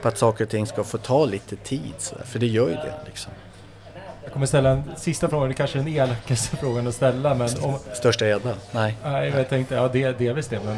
på 0.03 0.07
att 0.07 0.17
saker 0.17 0.43
och 0.43 0.49
ting 0.49 0.67
ska 0.67 0.83
få 0.83 0.97
ta 0.97 1.25
lite 1.25 1.55
tid. 1.55 1.93
Så 1.97 2.15
där, 2.15 2.23
för 2.23 2.39
det 2.39 2.47
gör 2.47 2.67
ju 2.69 2.75
det. 2.75 2.93
Liksom. 3.05 3.31
Jag 4.23 4.33
kommer 4.33 4.45
ställa 4.45 4.69
en 4.69 4.83
sista 4.97 5.29
fråga, 5.29 5.47
det 5.47 5.53
kanske 5.53 5.79
är 5.79 5.83
den 5.83 5.93
elakaste 5.93 6.57
frågan 6.61 6.87
att 6.87 6.95
ställa 6.95 7.33
men 7.35 7.49
om, 7.61 7.75
Största 7.93 8.27
gädda? 8.27 8.53
Nej. 8.71 8.97
Nej, 9.03 9.33
jag 9.35 9.49
tänkte, 9.49 9.75
ja 9.75 9.87
det, 9.87 10.11
delvis 10.19 10.47
det 10.47 10.59
men... 10.65 10.77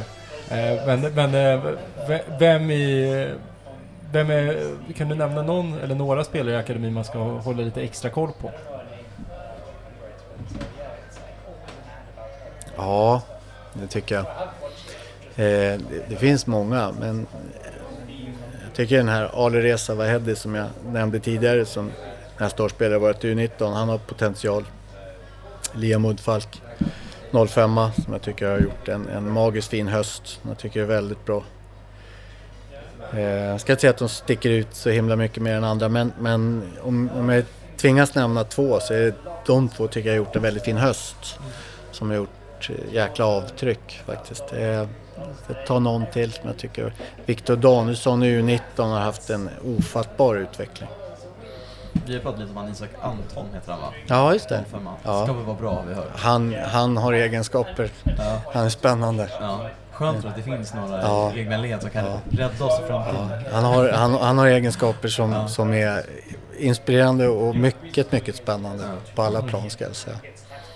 Eh, 0.49 0.85
men, 0.85 1.01
men 1.13 1.35
eh, 1.35 1.71
ve- 2.07 2.23
vem 2.39 2.71
i... 2.71 3.29
Vem 4.11 4.29
är, 4.29 4.57
kan 4.97 5.09
du 5.09 5.15
nämna 5.15 5.41
någon 5.41 5.79
eller 5.79 5.95
några 5.95 6.23
spelare 6.23 6.55
i 6.55 6.57
akademin 6.57 6.93
man 6.93 7.03
ska 7.03 7.19
hålla 7.19 7.61
lite 7.63 7.81
extra 7.81 8.09
koll 8.09 8.31
på? 8.41 8.51
Ja, 12.77 13.21
det 13.73 13.87
tycker 13.87 14.15
jag. 14.15 14.25
Eh, 14.25 15.79
det, 15.89 16.09
det 16.09 16.15
finns 16.15 16.47
många, 16.47 16.91
men 16.99 17.27
tycker 18.75 18.97
den 18.97 19.09
här 19.09 19.45
Ali 19.45 19.61
Reza 19.61 19.95
Vahedi 19.95 20.35
som 20.35 20.55
jag 20.55 20.67
nämnde 20.85 21.19
tidigare 21.19 21.65
som 21.65 21.91
nästa 22.37 22.63
års 22.63 22.71
spelare 22.71 22.99
varit 22.99 23.23
i 23.23 23.33
U19, 23.33 23.73
han 23.73 23.89
har 23.89 23.97
potential. 23.97 24.65
Liam 25.73 26.05
Uddfalk, 26.05 26.61
05 27.49 27.75
som 28.03 28.13
jag 28.13 28.21
tycker 28.21 28.47
har 28.47 28.59
gjort 28.59 28.87
en, 28.87 29.07
en 29.09 29.31
magiskt 29.31 29.67
fin 29.67 29.87
höst, 29.87 30.39
jag 30.47 30.57
tycker 30.57 30.81
är 30.81 30.85
väldigt 30.85 31.25
bra. 31.25 31.43
Eh, 33.13 33.21
jag 33.21 33.61
ska 33.61 33.73
inte 33.73 33.81
säga 33.81 33.91
att 33.91 33.97
de 33.97 34.09
sticker 34.09 34.49
ut 34.49 34.67
så 34.75 34.89
himla 34.89 35.15
mycket 35.15 35.43
mer 35.43 35.55
än 35.55 35.63
andra, 35.63 35.89
men, 35.89 36.13
men 36.19 36.63
om, 36.81 37.09
om 37.15 37.29
jag 37.29 37.43
tvingas 37.77 38.15
nämna 38.15 38.43
två 38.43 38.79
så 38.79 38.93
är 38.93 38.99
det 38.99 39.13
de 39.45 39.69
två 39.69 39.87
tycker 39.87 40.09
jag 40.09 40.13
har 40.13 40.17
gjort 40.25 40.35
en 40.35 40.41
väldigt 40.41 40.63
fin 40.63 40.77
höst. 40.77 41.39
Som 41.91 42.09
har 42.09 42.15
gjort 42.15 42.69
eh, 42.69 42.93
jäkla 42.93 43.25
avtryck 43.25 44.01
faktiskt. 44.05 44.43
Eh, 44.53 44.87
ta 45.67 45.79
någon 45.79 46.05
till 46.13 46.31
som 46.31 46.47
jag 46.47 46.57
tycker. 46.57 46.93
Viktor 47.25 47.55
Danielsson 47.55 48.23
i 48.23 48.41
U19 48.41 48.59
har 48.77 48.99
haft 48.99 49.29
en 49.29 49.49
ofattbar 49.77 50.35
utveckling. 50.35 50.89
Vi 52.05 52.13
har 52.13 52.21
pratat 52.21 52.39
lite 52.39 52.51
om 52.51 52.57
han 52.57 52.71
Isak 52.71 52.89
Anton 53.01 53.45
heter 53.53 53.71
han 53.71 53.81
va? 53.81 53.87
Ja, 54.07 54.33
just 54.33 54.49
det. 54.49 54.63
05 54.71 54.87
Ja. 55.03 55.23
Ska 55.23 55.33
väl 55.33 55.43
vara 55.45 55.57
bra 55.57 55.73
har 55.73 55.83
vi 55.87 55.93
hört. 55.93 56.11
Han, 56.15 56.55
han 56.65 56.97
har 56.97 57.13
egenskaper. 57.13 57.89
Ja. 58.17 58.41
Han 58.53 58.65
är 58.65 58.69
spännande. 58.69 59.29
ja. 59.39 59.59
Skönt 59.91 60.25
att 60.25 60.35
det 60.35 60.41
finns 60.41 60.73
några 60.73 61.01
Ja. 61.01 61.31
egna 61.35 61.57
led 61.57 61.81
som 61.81 61.89
kan 61.89 62.05
Ja. 62.05 62.19
rädda 62.31 62.65
oss 62.65 62.79
i 62.79 62.87
framtiden. 62.87 63.29
Han 63.51 63.63
har, 63.63 63.89
han, 63.89 64.13
han 64.13 64.37
har 64.37 64.47
egenskaper 64.47 65.07
som, 65.07 65.31
Ja. 65.31 65.47
som 65.47 65.73
är 65.73 66.03
inspirerande 66.57 67.27
och 67.27 67.55
mycket, 67.55 68.11
mycket 68.11 68.35
spännande 68.35 68.83
på 69.15 69.21
alla 69.21 69.41
plan 69.43 69.69
ska 69.69 69.83
jag 69.83 69.95
säga. 69.95 70.15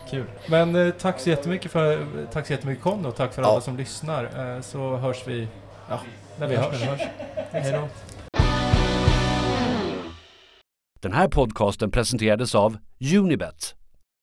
Kul. 0.10 0.26
Men 0.50 0.76
eh, 0.76 0.94
tack 0.94 1.20
så 1.20 1.30
jättemycket 1.30 1.72
för, 1.72 2.06
tack 2.32 2.48
så 2.48 2.54
jättemycket 2.54 2.84
Conny 2.84 3.08
och 3.08 3.16
tack 3.16 3.34
för 3.34 3.42
Ja. 3.42 3.48
alla 3.48 3.62
som 3.62 3.78
lyssnar. 3.78 4.56
Eh, 4.56 4.62
så 4.62 4.96
hörs 4.98 5.24
vi, 5.28 5.48
ja, 5.90 6.00
när 6.40 6.48
vi 6.48 6.56
hörs. 6.56 7.02
Hej 7.52 7.72
då. 7.72 7.88
Den 11.02 11.14
här 11.14 11.28
podcasten 11.28 11.92
presenterades 11.92 12.56
av 12.56 12.78
Unibet, 13.18 13.76